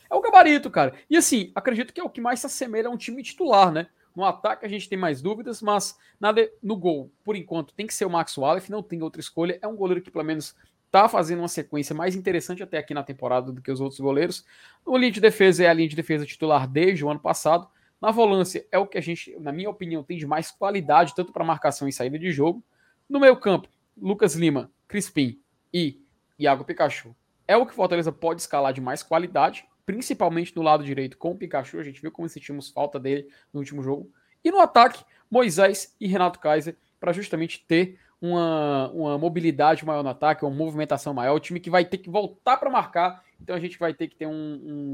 É 0.09 0.15
o 0.15 0.21
gabarito, 0.21 0.69
cara. 0.69 0.93
E 1.09 1.17
assim, 1.17 1.51
acredito 1.55 1.93
que 1.93 1.99
é 1.99 2.03
o 2.03 2.09
que 2.09 2.21
mais 2.21 2.39
se 2.39 2.45
assemelha 2.45 2.87
a 2.87 2.91
um 2.91 2.97
time 2.97 3.23
titular, 3.23 3.71
né? 3.71 3.87
No 4.15 4.23
ataque 4.23 4.65
a 4.65 4.69
gente 4.69 4.87
tem 4.87 4.97
mais 4.97 5.21
dúvidas, 5.21 5.61
mas 5.61 5.97
nada 6.19 6.47
no 6.61 6.77
gol, 6.77 7.11
por 7.23 7.35
enquanto, 7.35 7.73
tem 7.73 7.87
que 7.87 7.93
ser 7.93 8.05
o 8.05 8.09
Max 8.09 8.37
Wallace, 8.37 8.71
não 8.71 8.83
tem 8.83 9.01
outra 9.01 9.19
escolha. 9.19 9.57
É 9.61 9.67
um 9.67 9.75
goleiro 9.75 10.01
que 10.01 10.11
pelo 10.11 10.23
menos 10.23 10.55
tá 10.93 11.09
fazendo 11.09 11.39
uma 11.39 11.47
sequência 11.47 11.95
mais 11.95 12.15
interessante 12.15 12.61
até 12.61 12.77
aqui 12.77 12.93
na 12.93 13.01
temporada 13.01 13.51
do 13.51 13.59
que 13.63 13.71
os 13.71 13.81
outros 13.81 13.99
goleiros. 13.99 14.45
No 14.85 14.95
linha 14.95 15.11
de 15.11 15.19
defesa 15.19 15.63
é 15.63 15.67
a 15.67 15.73
linha 15.73 15.89
de 15.89 15.95
defesa 15.95 16.23
titular 16.23 16.67
desde 16.67 17.03
o 17.03 17.09
ano 17.09 17.19
passado. 17.19 17.67
Na 17.99 18.11
volância 18.11 18.63
é 18.71 18.77
o 18.77 18.85
que 18.85 18.99
a 18.99 19.01
gente, 19.01 19.35
na 19.39 19.51
minha 19.51 19.71
opinião, 19.71 20.03
tem 20.03 20.19
de 20.19 20.27
mais 20.27 20.51
qualidade, 20.51 21.15
tanto 21.15 21.33
para 21.33 21.43
marcação 21.43 21.87
e 21.87 21.91
saída 21.91 22.19
de 22.19 22.31
jogo. 22.31 22.63
No 23.09 23.19
meio 23.19 23.35
campo, 23.37 23.67
Lucas 23.99 24.35
Lima, 24.35 24.69
Crispim 24.87 25.41
e 25.73 25.99
Iago 26.37 26.63
Pikachu. 26.63 27.15
É 27.47 27.57
o 27.57 27.65
que 27.65 27.71
o 27.73 27.75
Fortaleza 27.75 28.11
pode 28.11 28.41
escalar 28.41 28.71
de 28.71 28.79
mais 28.79 29.01
qualidade, 29.01 29.65
principalmente 29.87 30.55
no 30.55 30.61
lado 30.61 30.83
direito 30.83 31.17
com 31.17 31.31
o 31.31 31.35
Pikachu. 31.35 31.79
A 31.79 31.83
gente 31.83 31.99
viu 32.03 32.11
como 32.11 32.29
sentimos 32.29 32.69
falta 32.69 32.99
dele 32.99 33.27
no 33.51 33.61
último 33.61 33.81
jogo. 33.81 34.11
E 34.43 34.51
no 34.51 34.59
ataque, 34.59 35.03
Moisés 35.27 35.95
e 35.99 36.05
Renato 36.05 36.39
Kaiser, 36.39 36.77
para 36.99 37.11
justamente 37.13 37.65
ter 37.67 37.97
uma, 38.23 38.89
uma 38.91 39.17
mobilidade 39.17 39.85
maior 39.85 40.01
no 40.01 40.07
ataque, 40.07 40.45
uma 40.45 40.55
movimentação 40.55 41.13
maior, 41.13 41.35
o 41.35 41.39
time 41.41 41.59
que 41.59 41.69
vai 41.69 41.83
ter 41.83 41.97
que 41.97 42.09
voltar 42.09 42.55
para 42.55 42.69
marcar, 42.69 43.21
então 43.41 43.53
a 43.53 43.59
gente 43.59 43.77
vai 43.77 43.93
ter 43.93 44.07
que 44.07 44.15
ter 44.15 44.25
um, 44.25 44.31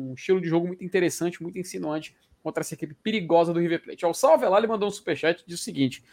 um, 0.10 0.14
estilo 0.18 0.42
de 0.42 0.48
jogo 0.48 0.66
muito 0.66 0.84
interessante, 0.84 1.44
muito 1.44 1.60
insinuante 1.60 2.18
contra 2.42 2.62
essa 2.62 2.74
equipe 2.74 2.96
perigosa 2.96 3.54
do 3.54 3.60
River 3.60 3.84
Plate. 3.84 4.04
O 4.04 4.14
Salve 4.16 4.48
ele 4.48 4.66
mandou 4.66 4.88
um 4.88 4.92
superchat 4.92 5.44
diz 5.46 5.60
o 5.60 5.64
seguinte: 5.64 6.04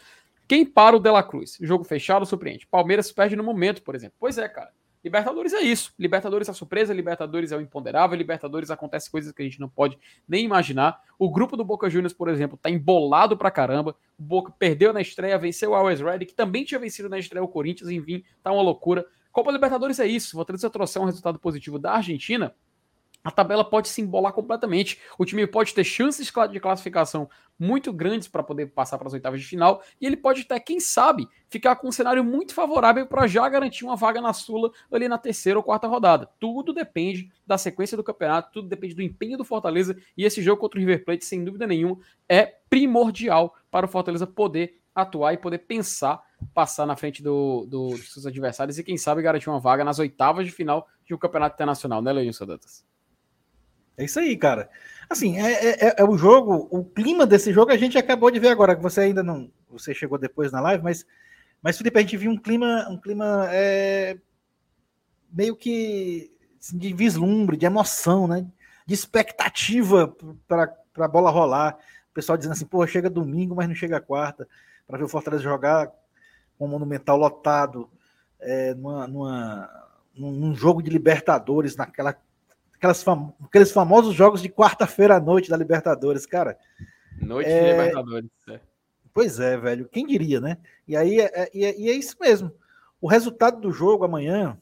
quem 0.47 0.63
para 0.63 0.95
o 0.95 0.99
Dela 0.99 1.23
Cruz? 1.23 1.57
Jogo 1.59 1.83
fechado 1.83 2.23
surpreende. 2.23 2.67
Palmeiras 2.67 3.11
perde 3.11 3.35
no 3.35 3.43
momento, 3.43 3.81
por 3.81 3.95
exemplo. 3.95 4.15
Pois 4.19 4.37
é, 4.37 4.47
cara. 4.47 4.71
Libertadores 5.07 5.53
é 5.53 5.61
isso. 5.61 5.93
Libertadores 5.97 6.49
é 6.49 6.53
surpresa, 6.53 6.93
Libertadores 6.93 7.53
é 7.53 7.57
o 7.57 7.61
imponderável, 7.61 8.17
Libertadores 8.17 8.69
acontece 8.69 9.09
coisas 9.09 9.31
que 9.31 9.41
a 9.41 9.45
gente 9.45 9.57
não 9.57 9.69
pode 9.69 9.97
nem 10.27 10.43
imaginar. 10.43 11.01
O 11.17 11.31
grupo 11.31 11.55
do 11.55 11.63
Boca 11.63 11.89
Juniors, 11.89 12.11
por 12.11 12.27
exemplo, 12.27 12.59
tá 12.61 12.69
embolado 12.69 13.37
pra 13.37 13.49
caramba. 13.49 13.95
O 14.19 14.23
Boca 14.23 14.51
perdeu 14.59 14.91
na 14.91 14.99
estreia, 14.99 15.37
venceu 15.37 15.71
o 15.71 15.75
Always 15.75 16.01
Ready, 16.01 16.25
que 16.25 16.33
também 16.33 16.65
tinha 16.65 16.77
vencido 16.77 17.07
na 17.07 17.17
estreia 17.17 17.41
o 17.41 17.47
Corinthians, 17.47 17.89
enfim, 17.89 18.21
tá 18.43 18.51
uma 18.51 18.61
loucura. 18.61 19.05
Copa 19.31 19.49
Libertadores 19.49 19.97
é 20.01 20.05
isso. 20.05 20.31
Fortaleza 20.31 20.69
trouxer 20.69 21.01
um 21.01 21.05
resultado 21.05 21.39
positivo 21.39 21.79
da 21.79 21.93
Argentina, 21.93 22.53
a 23.27 23.31
tabela 23.31 23.61
pode 23.61 23.89
se 23.89 24.01
embolar 24.01 24.31
completamente. 24.31 25.01
O 25.17 25.25
time 25.25 25.45
pode 25.45 25.73
ter 25.73 25.83
chances 25.83 26.31
de 26.49 26.59
classificação 26.61 27.29
muito 27.59 27.91
grandes 27.91 28.25
para 28.25 28.41
poder 28.41 28.67
passar 28.67 28.97
para 28.97 29.05
as 29.05 29.13
oitavas 29.13 29.41
de 29.41 29.45
final, 29.45 29.83
e 29.99 30.05
ele 30.05 30.15
pode 30.15 30.43
até, 30.43 30.57
quem 30.61 30.79
sabe, 30.79 31.27
ficar 31.49 31.75
com 31.75 31.89
um 31.89 31.91
cenário 31.91 32.23
muito 32.23 32.53
favorável 32.53 33.05
para 33.05 33.27
já 33.27 33.49
garantir 33.49 33.83
uma 33.83 33.97
vaga 33.97 34.21
na 34.21 34.31
Sula 34.31 34.71
ali 34.89 35.09
na 35.09 35.17
terceira 35.17 35.59
ou 35.59 35.63
quarta 35.63 35.87
rodada. 35.87 36.29
Tudo 36.39 36.71
depende 36.71 37.29
da 37.45 37.57
sequência 37.57 37.97
do 37.97 38.03
campeonato, 38.03 38.49
tudo 38.53 38.69
depende 38.69 38.95
do 38.95 39.01
empenho 39.01 39.37
do 39.37 39.43
Fortaleza, 39.43 39.97
e 40.15 40.23
esse 40.23 40.41
jogo 40.41 40.61
contra 40.61 40.79
o 40.79 40.79
River 40.79 41.03
Plate, 41.03 41.25
sem 41.25 41.43
dúvida 41.43 41.67
nenhuma, 41.67 41.97
é 42.29 42.45
primordial 42.69 43.57
para 43.69 43.87
o 43.87 43.89
Fortaleza 43.89 44.25
poder 44.25 44.79
atuar 44.95 45.33
e 45.33 45.37
poder 45.37 45.57
pensar 45.57 46.23
passar 46.53 46.85
na 46.85 46.95
frente 46.95 47.21
do, 47.21 47.65
do, 47.65 47.89
dos 47.89 48.13
seus 48.13 48.25
adversários 48.25 48.77
e, 48.77 48.83
quem 48.83 48.97
sabe, 48.97 49.21
garantir 49.21 49.49
uma 49.49 49.59
vaga 49.59 49.83
nas 49.83 49.99
oitavas 49.99 50.45
de 50.45 50.51
final 50.51 50.87
de 51.05 51.13
um 51.13 51.17
campeonato 51.17 51.55
internacional, 51.55 52.01
né, 52.01 52.13
Leonilson 52.13 52.45
Dantas? 52.45 52.85
É 53.97 54.05
isso 54.05 54.19
aí, 54.19 54.37
cara. 54.37 54.69
Assim, 55.09 55.39
é, 55.39 55.69
é, 55.69 55.95
é, 55.97 56.03
o 56.03 56.17
jogo, 56.17 56.67
o 56.69 56.85
clima 56.85 57.25
desse 57.25 57.51
jogo 57.51 57.71
a 57.71 57.77
gente 57.77 57.97
acabou 57.97 58.29
de 58.29 58.39
ver 58.39 58.49
agora, 58.49 58.75
que 58.75 58.81
você 58.81 59.01
ainda 59.01 59.23
não. 59.23 59.51
Você 59.71 59.93
chegou 59.93 60.17
depois 60.17 60.51
na 60.51 60.61
live, 60.61 60.83
mas, 60.83 61.05
mas 61.61 61.77
Felipe, 61.77 61.97
a 61.97 62.01
gente 62.01 62.15
viu 62.15 62.29
um 62.29 62.37
clima, 62.37 62.87
um 62.89 62.97
clima 62.97 63.47
é, 63.51 64.17
meio 65.31 65.55
que 65.55 66.31
assim, 66.59 66.77
de 66.77 66.93
vislumbre, 66.93 67.57
de 67.57 67.65
emoção, 67.65 68.27
né? 68.27 68.45
De 68.85 68.93
expectativa 68.93 70.15
para 70.47 70.73
a 70.99 71.07
bola 71.07 71.31
rolar. 71.31 71.77
O 72.11 72.13
pessoal 72.13 72.37
dizendo 72.37 72.53
assim, 72.53 72.65
pô, 72.65 72.85
chega 72.85 73.09
domingo, 73.09 73.55
mas 73.55 73.67
não 73.67 73.75
chega 73.75 73.99
quarta, 73.99 74.47
para 74.85 74.97
ver 74.97 75.05
o 75.05 75.09
Fortaleza 75.09 75.43
jogar 75.43 75.91
com 76.57 76.65
o 76.65 76.67
Monumental 76.67 77.17
lotado, 77.17 77.89
é, 78.39 78.73
numa, 78.73 79.07
numa, 79.07 79.69
num 80.15 80.55
jogo 80.55 80.81
de 80.81 80.89
Libertadores, 80.89 81.75
naquela 81.75 82.15
aquelas 82.77 83.03
fam 83.03 83.33
aqueles 83.43 83.71
famosos 83.71 84.15
jogos 84.15 84.41
de 84.41 84.49
quarta-feira 84.49 85.15
à 85.15 85.19
noite 85.19 85.49
da 85.49 85.57
Libertadores, 85.57 86.25
cara. 86.25 86.57
Noite 87.21 87.49
é... 87.49 87.59
de 87.59 87.71
Libertadores, 87.71 88.29
é. 88.49 88.59
Pois 89.13 89.39
é, 89.39 89.57
velho. 89.57 89.89
Quem 89.89 90.05
diria, 90.05 90.39
né? 90.39 90.57
E 90.87 90.95
aí 90.95 91.19
é, 91.19 91.31
é, 91.33 91.49
e 91.53 91.89
é, 91.89 91.93
isso 91.93 92.15
mesmo. 92.21 92.51
O 93.01 93.07
resultado 93.07 93.59
do 93.59 93.71
jogo 93.71 94.05
amanhã, 94.05 94.55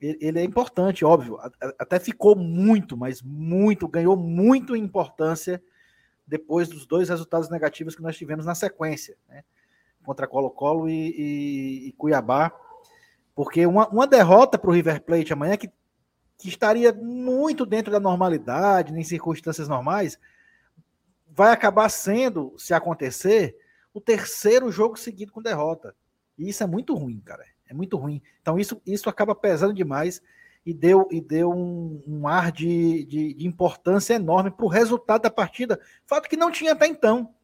ele, 0.00 0.18
ele 0.22 0.40
é 0.40 0.42
importante, 0.42 1.04
óbvio. 1.04 1.38
Até 1.78 2.00
ficou 2.00 2.34
muito, 2.34 2.96
mas 2.96 3.20
muito, 3.20 3.86
ganhou 3.86 4.16
muito 4.16 4.74
importância 4.74 5.62
depois 6.26 6.68
dos 6.68 6.86
dois 6.86 7.10
resultados 7.10 7.50
negativos 7.50 7.94
que 7.94 8.02
nós 8.02 8.16
tivemos 8.16 8.46
na 8.46 8.54
sequência, 8.54 9.16
né? 9.28 9.44
Contra 10.02 10.26
Colo-Colo 10.26 10.88
e, 10.88 11.10
e, 11.10 11.88
e, 11.88 11.92
Cuiabá. 11.92 12.52
Porque 13.34 13.66
uma, 13.66 13.86
uma 13.88 14.06
derrota 14.06 14.58
para 14.58 14.70
o 14.70 14.72
River 14.72 15.02
Plate 15.02 15.32
amanhã, 15.32 15.58
que 15.58 15.70
que 16.38 16.48
estaria 16.48 16.92
muito 16.92 17.64
dentro 17.64 17.92
da 17.92 18.00
normalidade, 18.00 18.92
em 18.92 19.04
circunstâncias 19.04 19.68
normais, 19.68 20.18
vai 21.28 21.52
acabar 21.52 21.88
sendo, 21.88 22.54
se 22.56 22.72
acontecer, 22.72 23.56
o 23.92 24.00
terceiro 24.00 24.70
jogo 24.70 24.96
seguido 24.96 25.32
com 25.32 25.42
derrota. 25.42 25.94
E 26.38 26.48
isso 26.48 26.62
é 26.62 26.66
muito 26.66 26.94
ruim, 26.94 27.20
cara. 27.20 27.44
É 27.68 27.74
muito 27.74 27.96
ruim. 27.96 28.20
Então 28.40 28.58
isso, 28.58 28.80
isso 28.86 29.08
acaba 29.08 29.34
pesando 29.34 29.72
demais 29.72 30.20
e 30.66 30.72
deu, 30.72 31.08
e 31.10 31.20
deu 31.20 31.50
um, 31.50 32.02
um 32.06 32.28
ar 32.28 32.50
de, 32.50 33.04
de, 33.04 33.34
de 33.34 33.46
importância 33.46 34.14
enorme 34.14 34.50
para 34.50 34.64
o 34.64 34.68
resultado 34.68 35.22
da 35.22 35.30
partida. 35.30 35.80
Fato 36.06 36.28
que 36.28 36.36
não 36.36 36.50
tinha 36.50 36.72
até 36.72 36.86
então. 36.86 37.34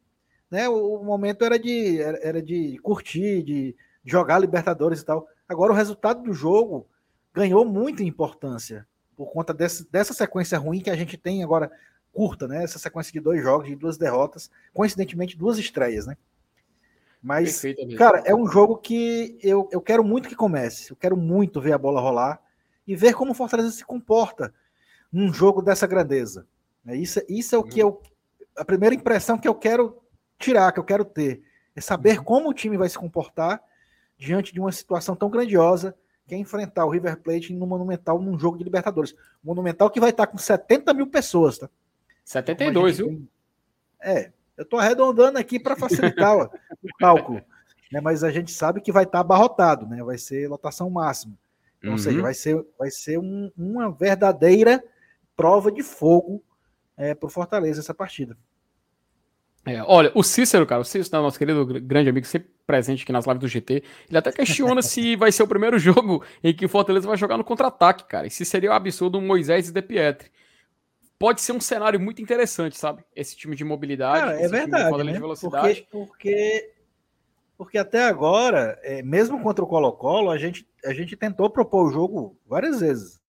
Né? 0.49 0.67
O, 0.67 1.01
o 1.01 1.05
momento 1.05 1.45
era 1.45 1.57
de, 1.57 2.01
era, 2.01 2.41
de 2.41 2.77
curtir, 2.79 3.43
de 3.43 3.75
jogar 4.03 4.39
Libertadores 4.39 5.01
e 5.01 5.05
tal. 5.05 5.27
Agora 5.47 5.71
o 5.71 5.75
resultado 5.75 6.23
do 6.23 6.33
jogo 6.33 6.87
ganhou 7.33 7.65
muita 7.65 8.03
importância 8.03 8.87
por 9.15 9.31
conta 9.31 9.53
desse, 9.53 9.89
dessa 9.91 10.13
sequência 10.13 10.57
ruim 10.57 10.79
que 10.79 10.89
a 10.89 10.95
gente 10.95 11.17
tem 11.17 11.43
agora, 11.43 11.71
curta, 12.11 12.47
né? 12.47 12.63
Essa 12.63 12.79
sequência 12.79 13.13
de 13.13 13.19
dois 13.19 13.41
jogos, 13.41 13.67
de 13.67 13.75
duas 13.75 13.97
derrotas, 13.97 14.49
coincidentemente 14.73 15.37
duas 15.37 15.57
estreias, 15.57 16.05
né? 16.05 16.17
Mas, 17.21 17.61
cara, 17.97 18.23
é 18.25 18.33
um 18.33 18.47
jogo 18.47 18.77
que 18.77 19.37
eu, 19.43 19.69
eu 19.71 19.79
quero 19.79 20.03
muito 20.03 20.27
que 20.27 20.35
comece. 20.35 20.91
Eu 20.91 20.95
quero 20.95 21.15
muito 21.15 21.61
ver 21.61 21.73
a 21.73 21.77
bola 21.77 22.01
rolar 22.01 22.41
e 22.87 22.95
ver 22.95 23.13
como 23.13 23.31
o 23.31 23.35
Fortaleza 23.35 23.69
se 23.69 23.85
comporta 23.85 24.51
num 25.11 25.31
jogo 25.31 25.61
dessa 25.61 25.85
grandeza. 25.85 26.47
É 26.85 26.95
isso, 26.95 27.21
isso 27.29 27.55
é 27.55 27.59
o 27.59 27.63
que 27.63 27.79
eu. 27.79 28.01
A 28.57 28.65
primeira 28.65 28.95
impressão 28.95 29.37
que 29.37 29.47
eu 29.47 29.53
quero 29.53 30.01
tirar, 30.39 30.71
que 30.71 30.79
eu 30.79 30.83
quero 30.83 31.05
ter, 31.05 31.43
é 31.75 31.81
saber 31.81 32.17
uhum. 32.17 32.23
como 32.23 32.49
o 32.49 32.53
time 32.53 32.75
vai 32.75 32.89
se 32.89 32.97
comportar 32.97 33.61
diante 34.17 34.51
de 34.51 34.59
uma 34.59 34.71
situação 34.71 35.15
tão 35.15 35.29
grandiosa 35.29 35.95
quer 36.31 36.37
enfrentar 36.37 36.85
o 36.85 36.89
River 36.89 37.17
Plate 37.17 37.53
no 37.53 37.67
Monumental 37.67 38.21
num 38.21 38.39
jogo 38.39 38.57
de 38.57 38.63
Libertadores. 38.63 39.13
Monumental 39.43 39.89
que 39.89 39.99
vai 39.99 40.11
estar 40.11 40.27
com 40.27 40.37
70 40.37 40.93
mil 40.93 41.07
pessoas, 41.07 41.57
tá? 41.57 41.69
72, 42.23 42.99
viu? 42.99 43.27
É, 44.01 44.31
eu 44.55 44.63
tô 44.63 44.77
arredondando 44.77 45.37
aqui 45.37 45.59
para 45.59 45.75
facilitar 45.75 46.37
o 46.37 46.49
cálculo. 46.97 47.41
Né? 47.91 47.99
Mas 47.99 48.23
a 48.23 48.31
gente 48.31 48.49
sabe 48.49 48.79
que 48.79 48.93
vai 48.93 49.03
estar 49.03 49.19
abarrotado, 49.19 49.85
né? 49.85 50.01
Vai 50.01 50.17
ser 50.17 50.47
lotação 50.47 50.89
máxima. 50.89 51.37
Então, 51.79 51.89
uhum. 51.89 51.97
Ou 51.97 52.01
seja, 52.01 52.15
uhum. 52.15 52.23
vai 52.23 52.33
ser, 52.33 52.65
vai 52.79 52.89
ser 52.89 53.19
um, 53.19 53.51
uma 53.57 53.91
verdadeira 53.91 54.81
prova 55.35 55.69
de 55.69 55.83
fogo 55.83 56.41
é, 56.95 57.13
para 57.13 57.27
o 57.27 57.29
Fortaleza 57.29 57.81
essa 57.81 57.93
partida. 57.93 58.37
É, 59.65 59.81
olha, 59.83 60.11
o 60.15 60.23
Cícero, 60.23 60.65
cara, 60.65 60.81
o 60.81 60.85
Cícero, 60.85 61.21
nosso 61.21 61.37
querido 61.37 61.65
grande 61.65 62.09
amigo, 62.09 62.25
sempre 62.25 62.49
presente 62.65 63.03
aqui 63.03 63.11
nas 63.11 63.25
lives 63.25 63.41
do 63.41 63.47
GT, 63.47 63.83
ele 64.09 64.17
até 64.17 64.31
questiona 64.31 64.81
se 64.81 65.15
vai 65.15 65.31
ser 65.31 65.43
o 65.43 65.47
primeiro 65.47 65.77
jogo 65.79 66.23
em 66.43 66.53
que 66.53 66.65
o 66.65 66.69
Fortaleza 66.69 67.07
vai 67.07 67.17
jogar 67.17 67.37
no 67.37 67.43
contra-ataque, 67.43 68.05
cara. 68.05 68.25
E 68.25 68.31
se 68.31 68.43
seria 68.43 68.71
o 68.71 68.73
um 68.73 68.75
absurdo 68.75 69.19
um 69.19 69.25
Moisés 69.25 69.69
e 69.69 69.71
De 69.71 69.81
Pietri. 69.81 70.31
Pode 71.19 71.41
ser 71.41 71.51
um 71.51 71.61
cenário 71.61 71.99
muito 71.99 72.21
interessante, 72.21 72.75
sabe? 72.75 73.03
Esse 73.15 73.37
time 73.37 73.55
de 73.55 73.63
mobilidade, 73.63 74.21
cara, 74.21 74.41
é 74.41 74.47
verdade, 74.47 75.03
né? 75.03 75.13
de 75.13 75.19
velocidade. 75.19 75.87
Porque, 75.91 76.07
porque, 76.07 76.73
porque 77.55 77.77
até 77.77 78.05
agora, 78.05 78.79
é, 78.81 79.03
mesmo 79.03 79.39
contra 79.43 79.63
o 79.63 79.67
Colo-Colo, 79.67 80.31
a 80.31 80.37
gente, 80.39 80.67
a 80.83 80.91
gente 80.91 81.15
tentou 81.15 81.47
propor 81.47 81.87
o 81.87 81.91
jogo 81.91 82.35
várias 82.47 82.79
vezes. 82.79 83.21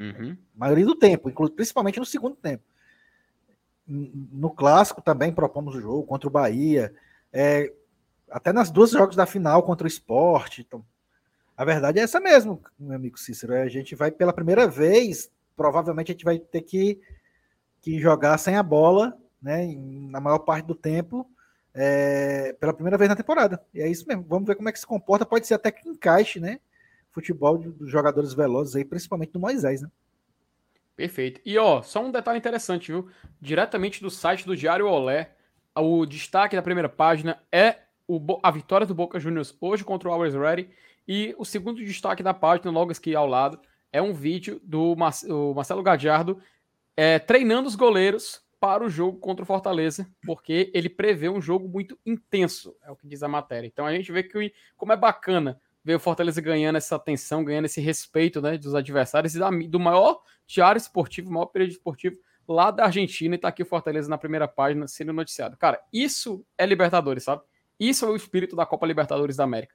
Uhum. 0.00 0.34
A 0.56 0.58
maioria 0.58 0.86
do 0.86 0.94
tempo, 0.94 1.30
principalmente 1.54 1.98
no 1.98 2.06
segundo 2.06 2.34
tempo 2.34 2.64
no 3.86 4.50
clássico 4.50 5.02
também 5.02 5.32
propomos 5.32 5.74
o 5.74 5.80
jogo 5.80 6.04
contra 6.04 6.28
o 6.28 6.32
Bahia, 6.32 6.94
é, 7.32 7.72
até 8.30 8.52
nas 8.52 8.70
duas 8.70 8.90
jogos 8.90 9.16
da 9.16 9.26
final 9.26 9.62
contra 9.62 9.84
o 9.84 9.88
esporte. 9.88 10.64
Então, 10.66 10.84
a 11.56 11.64
verdade 11.64 11.98
é 11.98 12.02
essa 12.02 12.18
mesmo, 12.18 12.60
meu 12.78 12.96
amigo 12.96 13.18
Cícero. 13.18 13.52
É, 13.52 13.62
a 13.62 13.68
gente 13.68 13.94
vai 13.94 14.10
pela 14.10 14.32
primeira 14.32 14.66
vez, 14.66 15.30
provavelmente 15.56 16.10
a 16.10 16.14
gente 16.14 16.24
vai 16.24 16.38
ter 16.38 16.62
que, 16.62 17.00
que 17.80 17.98
jogar 18.00 18.38
sem 18.38 18.56
a 18.56 18.62
bola, 18.62 19.16
né? 19.40 19.66
Na 19.76 20.20
maior 20.20 20.40
parte 20.40 20.66
do 20.66 20.74
tempo, 20.74 21.28
é, 21.74 22.54
pela 22.58 22.72
primeira 22.72 22.96
vez 22.96 23.08
na 23.08 23.16
temporada. 23.16 23.62
E 23.74 23.80
é 23.80 23.88
isso 23.88 24.06
mesmo. 24.08 24.24
Vamos 24.28 24.46
ver 24.46 24.56
como 24.56 24.68
é 24.68 24.72
que 24.72 24.80
se 24.80 24.86
comporta. 24.86 25.26
Pode 25.26 25.46
ser 25.46 25.54
até 25.54 25.70
que 25.70 25.88
encaixe, 25.88 26.40
né? 26.40 26.58
Futebol 27.12 27.58
dos 27.58 27.90
jogadores 27.90 28.32
velozes 28.32 28.74
aí, 28.74 28.84
principalmente 28.84 29.32
do 29.32 29.40
Moisés, 29.40 29.82
né? 29.82 29.88
Perfeito. 30.96 31.40
E 31.44 31.58
ó, 31.58 31.82
só 31.82 32.04
um 32.04 32.10
detalhe 32.10 32.38
interessante, 32.38 32.92
viu? 32.92 33.08
Diretamente 33.40 34.00
do 34.00 34.10
site 34.10 34.46
do 34.46 34.56
Diário 34.56 34.86
Olé, 34.86 35.34
o 35.76 36.06
destaque 36.06 36.54
da 36.54 36.62
primeira 36.62 36.88
página 36.88 37.42
é 37.50 37.78
o, 38.06 38.20
a 38.42 38.50
vitória 38.50 38.86
do 38.86 38.94
Boca 38.94 39.18
Juniors 39.18 39.56
hoje 39.60 39.84
contra 39.84 40.08
o 40.08 40.12
Always 40.12 40.34
Ready. 40.34 40.70
E 41.06 41.34
o 41.36 41.44
segundo 41.44 41.84
destaque 41.84 42.22
da 42.22 42.32
página, 42.32 42.70
logo 42.70 42.92
aqui 42.92 43.14
ao 43.14 43.26
lado, 43.26 43.60
é 43.92 44.00
um 44.00 44.12
vídeo 44.12 44.60
do 44.62 44.94
Mar 44.96 45.12
Marcelo 45.54 45.82
Gadiardo 45.82 46.40
é, 46.96 47.18
treinando 47.18 47.68
os 47.68 47.74
goleiros 47.74 48.42
para 48.60 48.84
o 48.84 48.88
jogo 48.88 49.18
contra 49.18 49.42
o 49.42 49.46
Fortaleza, 49.46 50.08
porque 50.24 50.70
ele 50.72 50.88
prevê 50.88 51.28
um 51.28 51.40
jogo 51.40 51.68
muito 51.68 51.98
intenso, 52.06 52.74
é 52.82 52.90
o 52.90 52.96
que 52.96 53.06
diz 53.06 53.22
a 53.22 53.28
matéria. 53.28 53.66
Então 53.66 53.84
a 53.84 53.92
gente 53.92 54.10
vê 54.10 54.22
que 54.22 54.54
como 54.76 54.92
é 54.92 54.96
bacana 54.96 55.60
ver 55.84 55.96
o 55.96 56.00
Fortaleza 56.00 56.40
ganhando 56.40 56.76
essa 56.76 56.96
atenção, 56.96 57.44
ganhando 57.44 57.66
esse 57.66 57.80
respeito 57.80 58.40
né, 58.40 58.56
dos 58.56 58.74
adversários 58.74 59.34
e 59.34 59.38
da, 59.38 59.50
do 59.50 59.78
maior 59.78 60.22
diário 60.46 60.78
esportivo, 60.78 61.30
maior 61.30 61.46
período 61.46 61.72
esportivo 61.72 62.16
lá 62.48 62.70
da 62.70 62.84
Argentina 62.84 63.34
e 63.34 63.38
tá 63.38 63.48
aqui 63.48 63.62
o 63.62 63.66
Fortaleza 63.66 64.08
na 64.08 64.18
primeira 64.18 64.48
página 64.48 64.88
sendo 64.88 65.12
noticiado. 65.12 65.56
Cara, 65.56 65.80
isso 65.92 66.44
é 66.56 66.64
Libertadores, 66.64 67.24
sabe? 67.24 67.42
Isso 67.78 68.04
é 68.04 68.08
o 68.08 68.16
espírito 68.16 68.56
da 68.56 68.64
Copa 68.64 68.86
Libertadores 68.86 69.36
da 69.36 69.44
América. 69.44 69.74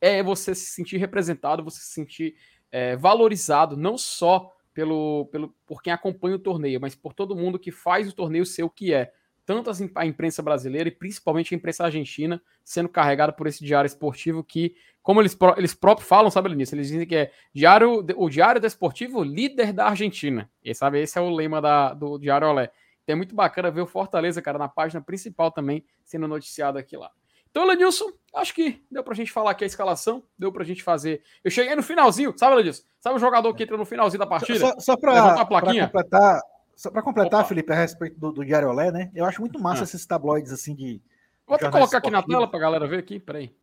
É 0.00 0.22
você 0.22 0.54
se 0.54 0.66
sentir 0.66 0.96
representado, 0.96 1.62
você 1.62 1.80
se 1.80 1.92
sentir 1.92 2.34
é, 2.72 2.96
valorizado, 2.96 3.76
não 3.76 3.98
só 3.98 4.54
pelo, 4.72 5.26
pelo 5.26 5.54
por 5.66 5.82
quem 5.82 5.92
acompanha 5.92 6.36
o 6.36 6.38
torneio, 6.38 6.80
mas 6.80 6.94
por 6.94 7.12
todo 7.12 7.36
mundo 7.36 7.58
que 7.58 7.70
faz 7.70 8.08
o 8.08 8.14
torneio 8.14 8.46
ser 8.46 8.62
o 8.62 8.70
que 8.70 8.94
é. 8.94 9.12
Tanto 9.44 9.70
a 9.94 10.06
imprensa 10.06 10.42
brasileira 10.42 10.88
e 10.88 10.92
principalmente 10.92 11.54
a 11.54 11.56
imprensa 11.56 11.84
argentina 11.84 12.40
sendo 12.64 12.88
carregada 12.88 13.32
por 13.32 13.46
esse 13.46 13.64
diário 13.64 13.86
esportivo 13.86 14.44
que 14.44 14.76
como 15.02 15.20
eles, 15.20 15.36
eles 15.56 15.74
próprios 15.74 16.08
falam, 16.08 16.30
sabe, 16.30 16.54
nisso, 16.54 16.74
eles 16.74 16.88
dizem 16.88 17.06
que 17.06 17.16
é 17.16 17.32
diário, 17.54 18.04
o 18.16 18.28
Diário 18.28 18.60
Desportivo 18.60 19.22
líder 19.22 19.72
da 19.72 19.86
Argentina. 19.86 20.50
E 20.62 20.74
sabe, 20.74 21.00
esse 21.00 21.18
é 21.18 21.20
o 21.20 21.30
lema 21.30 21.60
da, 21.60 21.94
do 21.94 22.18
Diário 22.18 22.48
Olé. 22.48 22.70
Então 23.02 23.14
é 23.14 23.16
muito 23.16 23.34
bacana 23.34 23.70
ver 23.70 23.80
o 23.80 23.86
Fortaleza, 23.86 24.42
cara, 24.42 24.58
na 24.58 24.68
página 24.68 25.00
principal 25.00 25.50
também 25.50 25.84
sendo 26.04 26.28
noticiado 26.28 26.78
aqui 26.78 26.96
lá. 26.96 27.10
Então, 27.50 27.66
Lenilson, 27.66 28.06
acho 28.34 28.54
que 28.54 28.84
deu 28.88 29.02
pra 29.02 29.14
gente 29.14 29.32
falar 29.32 29.50
aqui 29.50 29.64
a 29.64 29.66
escalação, 29.66 30.22
deu 30.38 30.52
pra 30.52 30.62
gente 30.62 30.84
fazer. 30.84 31.22
Eu 31.42 31.50
cheguei 31.50 31.74
no 31.74 31.82
finalzinho, 31.82 32.32
sabe, 32.36 32.54
Lenilson? 32.54 32.84
Sabe 33.00 33.16
o 33.16 33.18
jogador 33.18 33.52
que 33.54 33.64
entra 33.64 33.76
no 33.76 33.84
finalzinho 33.84 34.20
da 34.20 34.26
partida? 34.26 34.58
Só, 34.58 34.78
só 34.78 34.96
para 34.96 35.44
completar, 35.86 36.40
só 36.80 36.90
pra 36.90 37.02
completar 37.02 37.46
Felipe, 37.46 37.70
a 37.70 37.76
respeito 37.76 38.18
do, 38.18 38.32
do 38.32 38.42
Diário 38.42 38.70
Olé, 38.70 38.90
né? 38.90 39.10
Eu 39.14 39.26
acho 39.26 39.42
muito 39.42 39.60
massa 39.60 39.82
ah. 39.82 39.84
esses 39.84 40.06
tabloides 40.06 40.50
assim 40.50 40.74
de. 40.74 40.98
Vou 41.46 41.54
até 41.54 41.70
colocar 41.70 41.98
aqui 41.98 42.10
na 42.10 42.22
tela 42.22 42.50
pra 42.50 42.58
galera 42.58 42.88
ver 42.88 43.00
aqui, 43.00 43.20
peraí. 43.20 43.54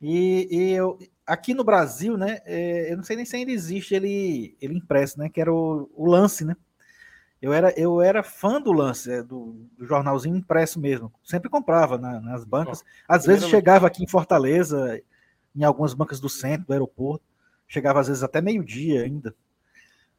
E, 0.00 0.48
e 0.50 0.72
eu, 0.72 0.98
aqui 1.26 1.52
no 1.52 1.64
Brasil, 1.64 2.16
né? 2.16 2.38
É, 2.46 2.90
eu 2.90 2.96
não 2.96 3.04
sei 3.04 3.16
nem 3.16 3.26
se 3.26 3.36
ainda 3.36 3.52
existe 3.52 3.94
ele, 3.94 4.56
ele 4.58 4.78
impresso, 4.78 5.18
né? 5.18 5.28
Que 5.28 5.38
era 5.38 5.52
o, 5.52 5.90
o 5.94 6.06
lance, 6.06 6.46
né? 6.46 6.56
Eu 7.42 7.52
era, 7.52 7.78
eu 7.78 8.00
era 8.00 8.22
fã 8.22 8.58
do 8.58 8.72
lance, 8.72 9.12
é, 9.12 9.22
do, 9.22 9.68
do 9.76 9.84
jornalzinho 9.84 10.34
impresso 10.34 10.80
mesmo. 10.80 11.12
Sempre 11.22 11.50
comprava 11.50 11.98
na, 11.98 12.22
nas 12.22 12.42
bancas. 12.42 12.82
Às 13.06 13.26
vezes 13.26 13.50
chegava 13.50 13.86
aqui 13.86 14.02
em 14.02 14.08
Fortaleza, 14.08 14.98
em 15.54 15.62
algumas 15.62 15.92
bancas 15.92 16.18
do 16.18 16.30
centro, 16.30 16.68
do 16.68 16.72
aeroporto. 16.72 17.26
Chegava 17.68 18.00
às 18.00 18.08
vezes 18.08 18.22
até 18.22 18.40
meio-dia 18.40 19.02
ainda. 19.02 19.34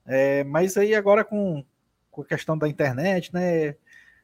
É, 0.05 0.43
mas 0.43 0.77
aí 0.77 0.93
agora 0.93 1.23
com, 1.23 1.65
com 2.13 2.21
a 2.21 2.25
questão 2.25 2.57
da 2.57 2.69
internet, 2.69 3.33
né? 3.33 3.75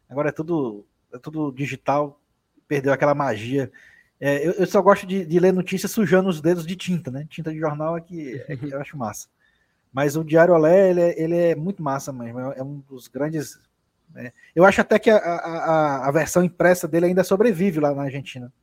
Agora 0.08 0.30
é 0.30 0.32
tudo, 0.32 0.86
é 1.12 1.18
tudo 1.18 1.52
digital, 1.52 2.22
perdeu 2.68 2.94
aquela 2.94 3.16
magia. 3.16 3.72
É, 4.22 4.48
eu, 4.48 4.52
eu, 4.54 4.68
só 4.68 4.82
gosto 4.82 5.08
de, 5.08 5.26
de, 5.26 5.40
ler 5.40 5.52
notícias 5.52 5.92
sujando 5.92 6.30
os 6.30 6.40
dedos 6.40 6.68
de 6.68 6.76
tinta, 6.76 7.10
né? 7.10 7.26
Tinta 7.30 7.52
de 7.52 7.60
jornal 7.60 7.98
é 7.98 8.02
que, 8.02 8.46
é 8.48 8.56
que 8.56 8.72
eu 8.72 8.80
acho 8.80 8.96
massa. 8.96 9.28
Mas 9.92 10.16
o 10.16 10.24
Diário 10.24 10.54
Olé, 10.54 10.92
ele 10.92 11.02
é, 11.02 11.22
ele 11.22 11.36
é 11.36 11.56
muito 11.56 11.82
massa 11.82 12.14
mesmo. 12.14 12.40
É, 12.40 12.62
um 12.62 12.80
dos 12.88 13.08
grandes. 13.08 13.60
Né? 14.14 14.32
Eu 14.56 14.66
acho 14.66 14.82
até 14.82 15.00
que 15.00 15.10
a, 15.10 15.18
a, 15.18 16.08
a, 16.08 16.12
versão 16.12 16.44
impressa 16.44 16.88
dele 16.88 17.08
ainda 17.08 17.24
sobrevive 17.24 17.80
lá 17.80 17.94
na 17.94 18.04
Argentina. 18.04 18.54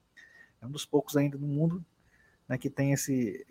É 0.62 0.66
um 0.66 0.70
dos 0.70 0.86
poucos 0.86 1.16
ainda 1.16 1.36
no 1.36 1.46
mundo 1.46 1.84
né, 2.48 2.56
que 2.56 2.70
tem 2.70 2.92
esse, 2.92 3.44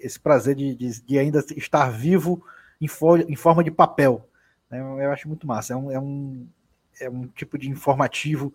esse 0.00 0.18
prazer 0.18 0.54
de, 0.54 0.74
de, 0.74 1.02
de 1.02 1.18
ainda 1.18 1.44
estar 1.54 1.90
vivo 1.90 2.42
em, 2.80 2.88
folha, 2.88 3.26
em 3.28 3.36
forma 3.36 3.62
de 3.62 3.70
papel. 3.70 4.28
Né? 4.70 4.80
Eu 4.80 5.12
acho 5.12 5.28
muito 5.28 5.46
massa. 5.46 5.72
É 5.72 5.76
um, 5.76 5.90
é, 5.90 5.98
um, 5.98 6.46
é 7.00 7.10
um 7.10 7.26
tipo 7.28 7.58
de 7.58 7.70
informativo 7.70 8.52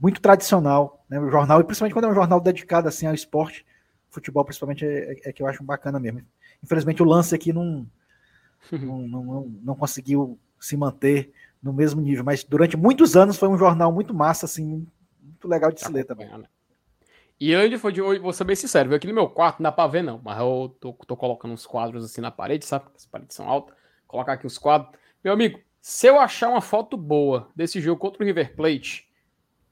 muito 0.00 0.20
tradicional. 0.20 1.04
Né? 1.08 1.18
O 1.18 1.30
jornal, 1.30 1.60
e 1.60 1.64
principalmente 1.64 1.94
quando 1.94 2.06
é 2.06 2.08
um 2.08 2.14
jornal 2.14 2.40
dedicado 2.40 2.88
assim 2.88 3.06
ao 3.06 3.14
esporte, 3.14 3.64
futebol 4.10 4.44
principalmente, 4.44 4.84
é, 4.84 5.12
é, 5.12 5.30
é 5.30 5.32
que 5.32 5.42
eu 5.42 5.46
acho 5.46 5.62
bacana 5.62 5.98
mesmo. 5.98 6.22
Infelizmente 6.62 7.02
o 7.02 7.06
lance 7.06 7.34
aqui 7.34 7.52
não, 7.52 7.86
não, 8.72 9.08
não, 9.08 9.52
não, 9.62 9.74
conseguiu 9.74 10.38
se 10.58 10.76
manter 10.76 11.32
no 11.62 11.72
mesmo 11.72 12.00
nível, 12.00 12.24
mas 12.24 12.44
durante 12.44 12.76
muitos 12.76 13.16
anos 13.16 13.36
foi 13.36 13.48
um 13.48 13.58
jornal 13.58 13.92
muito 13.92 14.14
massa, 14.14 14.46
assim, 14.46 14.86
muito 15.22 15.48
legal 15.48 15.70
de 15.72 15.80
se 15.80 15.90
ler 15.90 16.04
também. 16.04 16.28
E 17.40 17.54
de 17.68 18.02
hoje, 18.02 18.20
vou 18.20 18.32
ser 18.32 18.44
bem 18.44 18.56
sincero, 18.56 18.92
aqui 18.94 19.06
no 19.06 19.14
meu 19.14 19.28
quarto, 19.28 19.58
não 19.60 19.70
dá 19.70 19.72
pra 19.72 19.86
ver 19.86 20.02
não, 20.02 20.20
mas 20.22 20.38
eu 20.40 20.76
tô, 20.80 20.92
tô 20.92 21.16
colocando 21.16 21.54
uns 21.54 21.66
quadros 21.66 22.04
assim 22.04 22.20
na 22.20 22.32
parede, 22.32 22.66
sabe? 22.66 22.86
As 22.96 23.06
paredes 23.06 23.36
são 23.36 23.48
altas, 23.48 23.76
colocar 24.08 24.32
aqui 24.32 24.46
os 24.46 24.58
quadros. 24.58 24.97
Meu 25.22 25.32
amigo, 25.32 25.60
se 25.80 26.06
eu 26.06 26.18
achar 26.18 26.48
uma 26.48 26.60
foto 26.60 26.96
boa 26.96 27.50
desse 27.54 27.80
jogo 27.80 28.00
contra 28.00 28.22
o 28.22 28.26
River 28.26 28.54
Plate, 28.54 29.08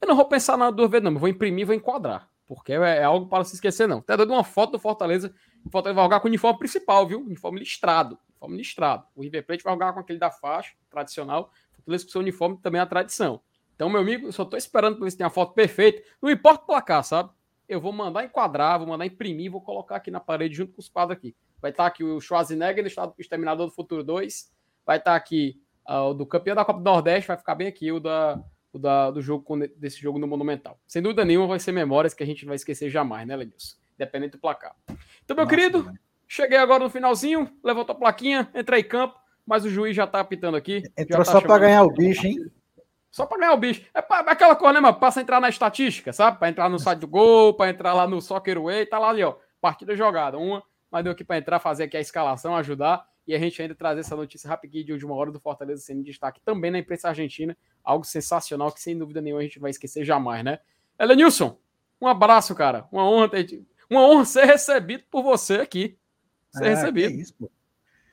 eu 0.01 0.07
não 0.07 0.15
vou 0.15 0.25
pensar 0.25 0.57
nada 0.57 0.71
duas 0.71 0.89
vezes 0.89 1.03
não, 1.03 1.11
eu 1.11 1.19
vou 1.19 1.29
imprimir 1.29 1.65
vou 1.65 1.75
enquadrar, 1.75 2.29
porque 2.45 2.73
é, 2.73 2.97
é 2.97 3.03
algo 3.03 3.27
para 3.27 3.43
se 3.43 3.55
esquecer 3.55 3.87
não. 3.87 3.99
Até 3.99 4.15
dando 4.17 4.33
uma 4.33 4.43
foto 4.43 4.73
do 4.73 4.79
Fortaleza, 4.79 5.33
o 5.65 5.69
Fortaleza 5.69 5.95
vai 5.95 6.05
jogar 6.05 6.19
com 6.19 6.27
o 6.27 6.29
uniforme 6.29 6.59
principal, 6.59 7.07
viu? 7.07 7.19
Uniforme 7.21 7.59
listrado 7.59 8.19
uniforme 8.37 8.57
listrado. 8.57 9.05
O 9.15 9.21
River 9.21 9.45
Plate 9.45 9.63
vai 9.63 9.73
jogar 9.73 9.93
com 9.93 9.99
aquele 9.99 10.19
da 10.19 10.31
faixa, 10.31 10.73
tradicional. 10.89 11.51
Fortaleza 11.75 12.05
com 12.05 12.11
seu 12.11 12.21
uniforme 12.21 12.57
também 12.57 12.79
é 12.79 12.83
a 12.83 12.87
tradição. 12.87 13.41
Então, 13.75 13.89
meu 13.89 14.01
amigo, 14.01 14.27
eu 14.27 14.31
só 14.31 14.45
tô 14.45 14.57
esperando 14.57 14.95
para 14.95 15.05
ver 15.05 15.11
se 15.11 15.17
tem 15.17 15.25
a 15.25 15.29
foto 15.29 15.53
perfeita. 15.53 16.01
Não 16.21 16.29
importa 16.29 16.63
o 16.63 16.67
placar, 16.67 17.03
sabe? 17.03 17.29
Eu 17.67 17.81
vou 17.81 17.91
mandar 17.91 18.23
enquadrar, 18.23 18.79
vou 18.79 18.87
mandar 18.87 19.05
imprimir, 19.05 19.51
vou 19.51 19.61
colocar 19.61 19.97
aqui 19.97 20.09
na 20.09 20.19
parede 20.19 20.55
junto 20.55 20.73
com 20.73 20.79
os 20.79 20.89
quadros 20.89 21.17
aqui. 21.17 21.35
Vai 21.61 21.71
estar 21.71 21.83
tá 21.83 21.87
aqui 21.87 22.03
o 22.03 22.19
Schwarzenegger 22.19 22.83
no 22.83 23.13
Exterminador 23.19 23.67
do 23.67 23.73
Futuro 23.73 24.03
2. 24.03 24.51
Vai 24.87 24.97
estar 24.97 25.11
tá 25.11 25.17
aqui 25.17 25.61
uh, 25.87 26.09
o 26.09 26.13
do 26.13 26.25
campeão 26.25 26.55
da 26.55 26.65
Copa 26.65 26.79
do 26.79 26.85
Nordeste, 26.85 27.27
vai 27.27 27.37
ficar 27.37 27.53
bem 27.53 27.67
aqui 27.67 27.91
o 27.91 27.99
da, 27.99 28.41
o 28.71 28.79
da, 28.79 29.11
do 29.11 29.21
jogo 29.21 29.45
desse 29.75 29.99
jogo 29.99 30.17
no 30.17 30.25
Monumental. 30.25 30.79
Sem 30.87 31.01
dúvida 31.01 31.25
nenhuma, 31.25 31.47
vai 31.47 31.59
ser 31.59 31.73
memórias 31.73 32.13
que 32.13 32.23
a 32.23 32.25
gente 32.25 32.45
não 32.45 32.51
vai 32.51 32.55
esquecer 32.55 32.89
jamais, 32.89 33.27
né, 33.27 33.35
Lenilson? 33.35 33.75
Independente 33.95 34.31
do 34.31 34.39
placar. 34.39 34.73
Então, 35.23 35.35
meu 35.35 35.45
Nossa, 35.45 35.55
querido, 35.55 35.83
né? 35.83 35.93
Cheguei 36.27 36.57
agora 36.57 36.83
no 36.83 36.89
finalzinho, 36.89 37.49
levantou 37.63 37.95
a 37.95 37.99
plaquinha, 37.99 38.49
entrei 38.53 38.81
em 38.81 38.87
campo, 38.87 39.15
mas 39.45 39.63
o 39.63 39.69
juiz 39.69 39.95
já 39.95 40.05
tá 40.05 40.19
apitando 40.19 40.57
aqui. 40.57 40.83
Entrou 40.97 41.23
tá 41.23 41.31
só 41.31 41.41
para 41.41 41.57
ganhar 41.57 41.83
o 41.83 41.91
bicho, 41.91 42.27
hein? 42.27 42.51
Só 43.09 43.25
para 43.25 43.39
ganhar 43.39 43.53
o 43.53 43.57
bicho. 43.57 43.83
É 43.93 44.01
pra, 44.01 44.19
aquela 44.19 44.55
coisa, 44.55 44.73
né, 44.73 44.79
mano? 44.79 44.99
Passa 44.99 45.19
a 45.19 45.23
entrar 45.23 45.39
na 45.39 45.49
estatística, 45.49 46.11
sabe? 46.11 46.37
Para 46.37 46.49
entrar 46.49 46.69
no 46.69 46.77
site 46.77 46.99
do 46.99 47.07
gol, 47.07 47.53
para 47.53 47.71
entrar 47.71 47.93
lá 47.93 48.05
no 48.05 48.21
Soccer 48.21 48.61
Way, 48.61 48.85
tá 48.85 48.99
lá 48.99 49.09
ali, 49.09 49.23
ó. 49.23 49.35
Partida 49.61 49.95
jogada. 49.95 50.37
Uma, 50.37 50.61
mas 50.91 51.03
deu 51.03 51.13
aqui 51.13 51.23
para 51.23 51.37
entrar, 51.37 51.59
fazer 51.59 51.85
aqui 51.85 51.97
a 51.97 52.01
escalação, 52.01 52.55
ajudar. 52.55 53.07
E 53.27 53.35
a 53.35 53.39
gente 53.39 53.61
ainda 53.61 53.75
trazer 53.75 53.99
essa 53.99 54.15
notícia 54.15 54.47
rapidinho 54.47 54.85
de 54.85 54.93
última 54.93 55.13
hora 55.13 55.31
do 55.31 55.39
Fortaleza 55.39 55.81
sendo 55.81 56.03
destaque 56.03 56.39
também 56.41 56.71
na 56.71 56.79
imprensa 56.79 57.09
argentina. 57.09 57.57
Algo 57.83 58.05
sensacional 58.05 58.71
que, 58.71 58.81
sem 58.81 58.97
dúvida 58.97 59.21
nenhuma, 59.21 59.41
a 59.41 59.43
gente 59.43 59.59
vai 59.59 59.69
esquecer 59.69 60.05
jamais, 60.05 60.43
né? 60.43 60.59
Elenilson, 60.97 61.59
um 61.99 62.07
abraço, 62.07 62.55
cara. 62.55 62.87
Uma 62.91 63.09
honra, 63.09 63.29
ter... 63.29 63.65
uma 63.89 64.01
honra 64.07 64.25
ser 64.25 64.45
recebido 64.45 65.03
por 65.11 65.23
você 65.23 65.55
aqui 65.55 65.97
ser 66.51 66.65
é, 66.65 66.69
recebido. 66.69 67.13
Isso, 67.13 67.33
pô. 67.35 67.51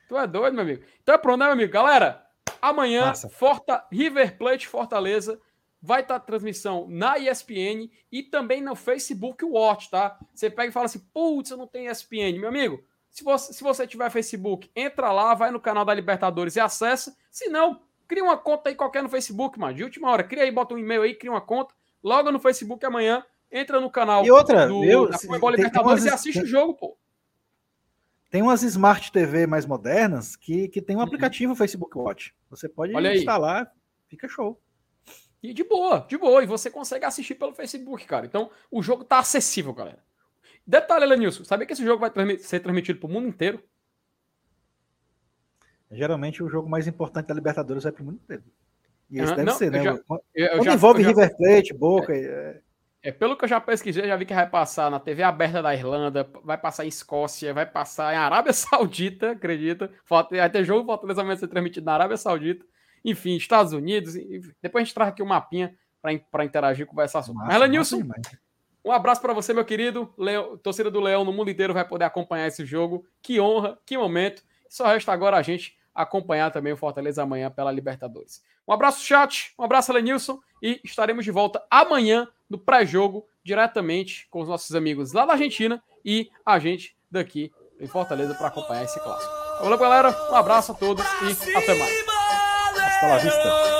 Tu 0.07 0.17
é 0.17 0.27
doido, 0.27 0.53
meu 0.53 0.63
amigo. 0.63 0.83
Então 1.01 1.15
é 1.15 1.17
pronto, 1.17 1.39
né, 1.39 1.45
meu 1.45 1.53
amigo? 1.53 1.71
Galera, 1.71 2.25
amanhã, 2.61 3.13
Forta, 3.31 3.85
River 3.91 4.37
Plate 4.37 4.67
Fortaleza 4.67 5.39
vai 5.81 6.01
estar 6.01 6.19
tá 6.19 6.25
transmissão 6.25 6.87
na 6.89 7.17
ESPN 7.17 7.89
e 8.11 8.23
também 8.23 8.61
no 8.61 8.75
Facebook 8.75 9.43
Watch, 9.45 9.89
tá? 9.89 10.17
Você 10.33 10.49
pega 10.49 10.69
e 10.69 10.71
fala 10.71 10.85
assim, 10.85 10.99
putz, 11.13 11.51
eu 11.51 11.57
não 11.57 11.67
tenho 11.67 11.91
ESPN. 11.91 12.39
Meu 12.39 12.49
amigo, 12.49 12.83
se 13.15 13.23
você, 13.23 13.53
se 13.53 13.63
você 13.63 13.87
tiver 13.87 14.11
Facebook, 14.11 14.69
entra 14.75 15.09
lá, 15.09 15.33
vai 15.33 15.49
no 15.49 15.57
canal 15.57 15.85
da 15.85 15.93
Libertadores 15.93 16.57
e 16.57 16.59
acessa. 16.59 17.15
Se 17.31 17.47
não, 17.47 17.79
cria 18.09 18.21
uma 18.21 18.37
conta 18.37 18.67
aí 18.67 18.75
qualquer 18.75 19.01
no 19.01 19.07
Facebook, 19.07 19.57
mano. 19.57 19.73
De 19.73 19.85
última 19.85 20.11
hora, 20.11 20.21
cria 20.21 20.43
aí, 20.43 20.51
bota 20.51 20.73
um 20.73 20.77
e-mail 20.77 21.01
aí, 21.01 21.15
cria 21.15 21.31
uma 21.31 21.39
conta, 21.39 21.73
loga 22.03 22.29
no 22.29 22.41
Facebook 22.41 22.85
amanhã, 22.85 23.25
entra 23.49 23.79
no 23.79 23.89
canal 23.89 24.25
e 24.25 24.29
outra, 24.29 24.67
do, 24.67 24.83
eu, 24.83 25.07
da 25.09 25.17
Libertadores 25.49 26.03
umas, 26.03 26.11
e 26.11 26.13
assiste 26.13 26.39
tem, 26.39 26.43
o 26.43 26.45
jogo, 26.45 26.73
pô. 26.73 26.97
Tem 28.29 28.41
umas 28.41 28.63
Smart 28.63 29.09
TV 29.09 29.47
mais 29.47 29.65
modernas 29.65 30.35
que, 30.35 30.67
que 30.67 30.81
tem 30.81 30.97
um 30.97 30.99
uhum. 30.99 31.05
aplicativo 31.05 31.55
Facebook 31.55 31.97
Watch. 31.97 32.35
Você 32.49 32.67
pode 32.67 32.91
instalar, 33.15 33.71
fica 34.09 34.27
show. 34.27 34.61
E 35.41 35.53
de 35.53 35.63
boa, 35.63 36.05
de 36.05 36.17
boa. 36.17 36.43
E 36.43 36.45
você 36.45 36.69
consegue 36.69 37.05
assistir 37.05 37.35
pelo 37.35 37.53
Facebook, 37.53 38.05
cara. 38.05 38.25
Então, 38.25 38.49
o 38.69 38.83
jogo 38.83 39.05
tá 39.05 39.19
acessível, 39.19 39.71
galera. 39.71 40.03
Detalhe, 40.65 41.05
Lenilson, 41.05 41.43
sabia 41.43 41.65
que 41.65 41.73
esse 41.73 41.85
jogo 41.85 41.99
vai 41.99 42.37
ser 42.39 42.59
transmitido 42.59 42.99
pro 42.99 43.09
mundo 43.09 43.27
inteiro? 43.27 43.63
Geralmente 45.91 46.43
o 46.43 46.49
jogo 46.49 46.67
mais 46.67 46.87
importante 46.87 47.27
da 47.27 47.33
Libertadores 47.33 47.83
vai 47.83 47.91
pro 47.91 48.03
mundo 48.03 48.19
inteiro. 48.23 48.43
E 49.09 49.19
esse 49.19 49.35
deve 49.35 49.49
não, 49.49 49.57
ser, 49.57 49.71
né? 49.71 49.83
Já, 49.83 49.97
Quando 49.99 50.23
já, 50.35 50.73
envolve 50.73 51.03
já, 51.03 51.09
River 51.09 51.37
Plate, 51.37 51.73
Boca. 51.73 52.13
É, 52.13 52.25
é... 52.25 52.61
É, 53.03 53.11
pelo 53.11 53.37
que 53.37 53.45
eu 53.45 53.49
já 53.49 53.61
pesquisei, 53.61 54.07
já 54.07 54.15
vi 54.15 54.25
que 54.25 54.33
vai 54.33 54.49
passar 54.49 54.89
na 54.89 54.99
TV 54.99 55.21
aberta 55.21 55.61
da 55.61 55.75
Irlanda, 55.75 56.27
vai 56.43 56.57
passar 56.57 56.85
em 56.85 56.87
Escócia, 56.87 57.53
vai 57.53 57.63
passar 57.63 58.11
em 58.11 58.17
Arábia 58.17 58.51
Saudita, 58.51 59.31
acredita? 59.31 59.91
Vai 60.09 60.49
ter 60.49 60.63
jogo 60.63 60.87
Fortaleza 60.87 61.23
vai 61.23 61.37
ser 61.37 61.47
transmitido 61.47 61.85
na 61.85 61.93
Arábia 61.93 62.17
Saudita. 62.17 62.65
Enfim, 63.03 63.35
Estados 63.35 63.73
Unidos. 63.73 64.15
Depois 64.59 64.81
a 64.81 64.85
gente 64.85 64.95
traz 64.95 65.09
aqui 65.11 65.21
um 65.21 65.27
mapinha 65.27 65.75
para 66.01 66.43
interagir 66.43 66.87
com 66.87 66.99
essa 66.99 67.21
sobre. 67.21 67.45
Mas, 67.45 67.69
Nilson, 67.69 68.01
um 68.85 68.91
abraço 68.91 69.19
para 69.19 69.33
você, 69.33 69.53
meu 69.53 69.65
querido. 69.65 70.13
Leo, 70.17 70.57
torcida 70.59 70.91
do 70.91 70.99
Leão 70.99 71.25
no 71.25 71.33
mundo 71.33 71.49
inteiro 71.49 71.73
vai 71.73 71.85
poder 71.85 72.05
acompanhar 72.05 72.47
esse 72.47 72.63
jogo. 72.63 73.05
Que 73.21 73.41
honra, 73.41 73.79
que 73.85 73.97
momento. 73.97 74.43
Só 74.69 74.85
resta 74.85 75.11
agora 75.11 75.37
a 75.37 75.41
gente 75.41 75.75
acompanhar 75.93 76.51
também 76.51 76.71
o 76.71 76.77
Fortaleza 76.77 77.23
amanhã 77.23 77.49
pela 77.49 77.71
Libertadores. 77.71 78.43
Um 78.67 78.73
abraço, 78.73 79.03
chat. 79.03 79.53
Um 79.57 79.63
abraço, 79.63 79.91
Lenilson. 79.91 80.39
E 80.61 80.79
estaremos 80.83 81.25
de 81.25 81.31
volta 81.31 81.65
amanhã 81.69 82.27
no 82.47 82.59
pré-jogo, 82.59 83.27
diretamente 83.43 84.27
com 84.29 84.41
os 84.41 84.47
nossos 84.47 84.75
amigos 84.75 85.13
lá 85.13 85.25
da 85.25 85.33
Argentina 85.33 85.81
e 86.03 86.29
a 86.45 86.59
gente 86.59 86.95
daqui 87.09 87.51
em 87.79 87.87
Fortaleza 87.87 88.35
para 88.35 88.47
acompanhar 88.47 88.83
esse 88.83 88.99
clássico. 88.99 89.33
Valeu, 89.61 89.77
galera. 89.77 90.15
Um 90.31 90.35
abraço 90.35 90.71
a 90.73 90.75
todos 90.75 91.03
e 91.03 91.55
até 91.55 91.73
mais. 91.73 92.05
Hasta 92.77 93.07
la 93.07 93.17
vista. 93.17 93.74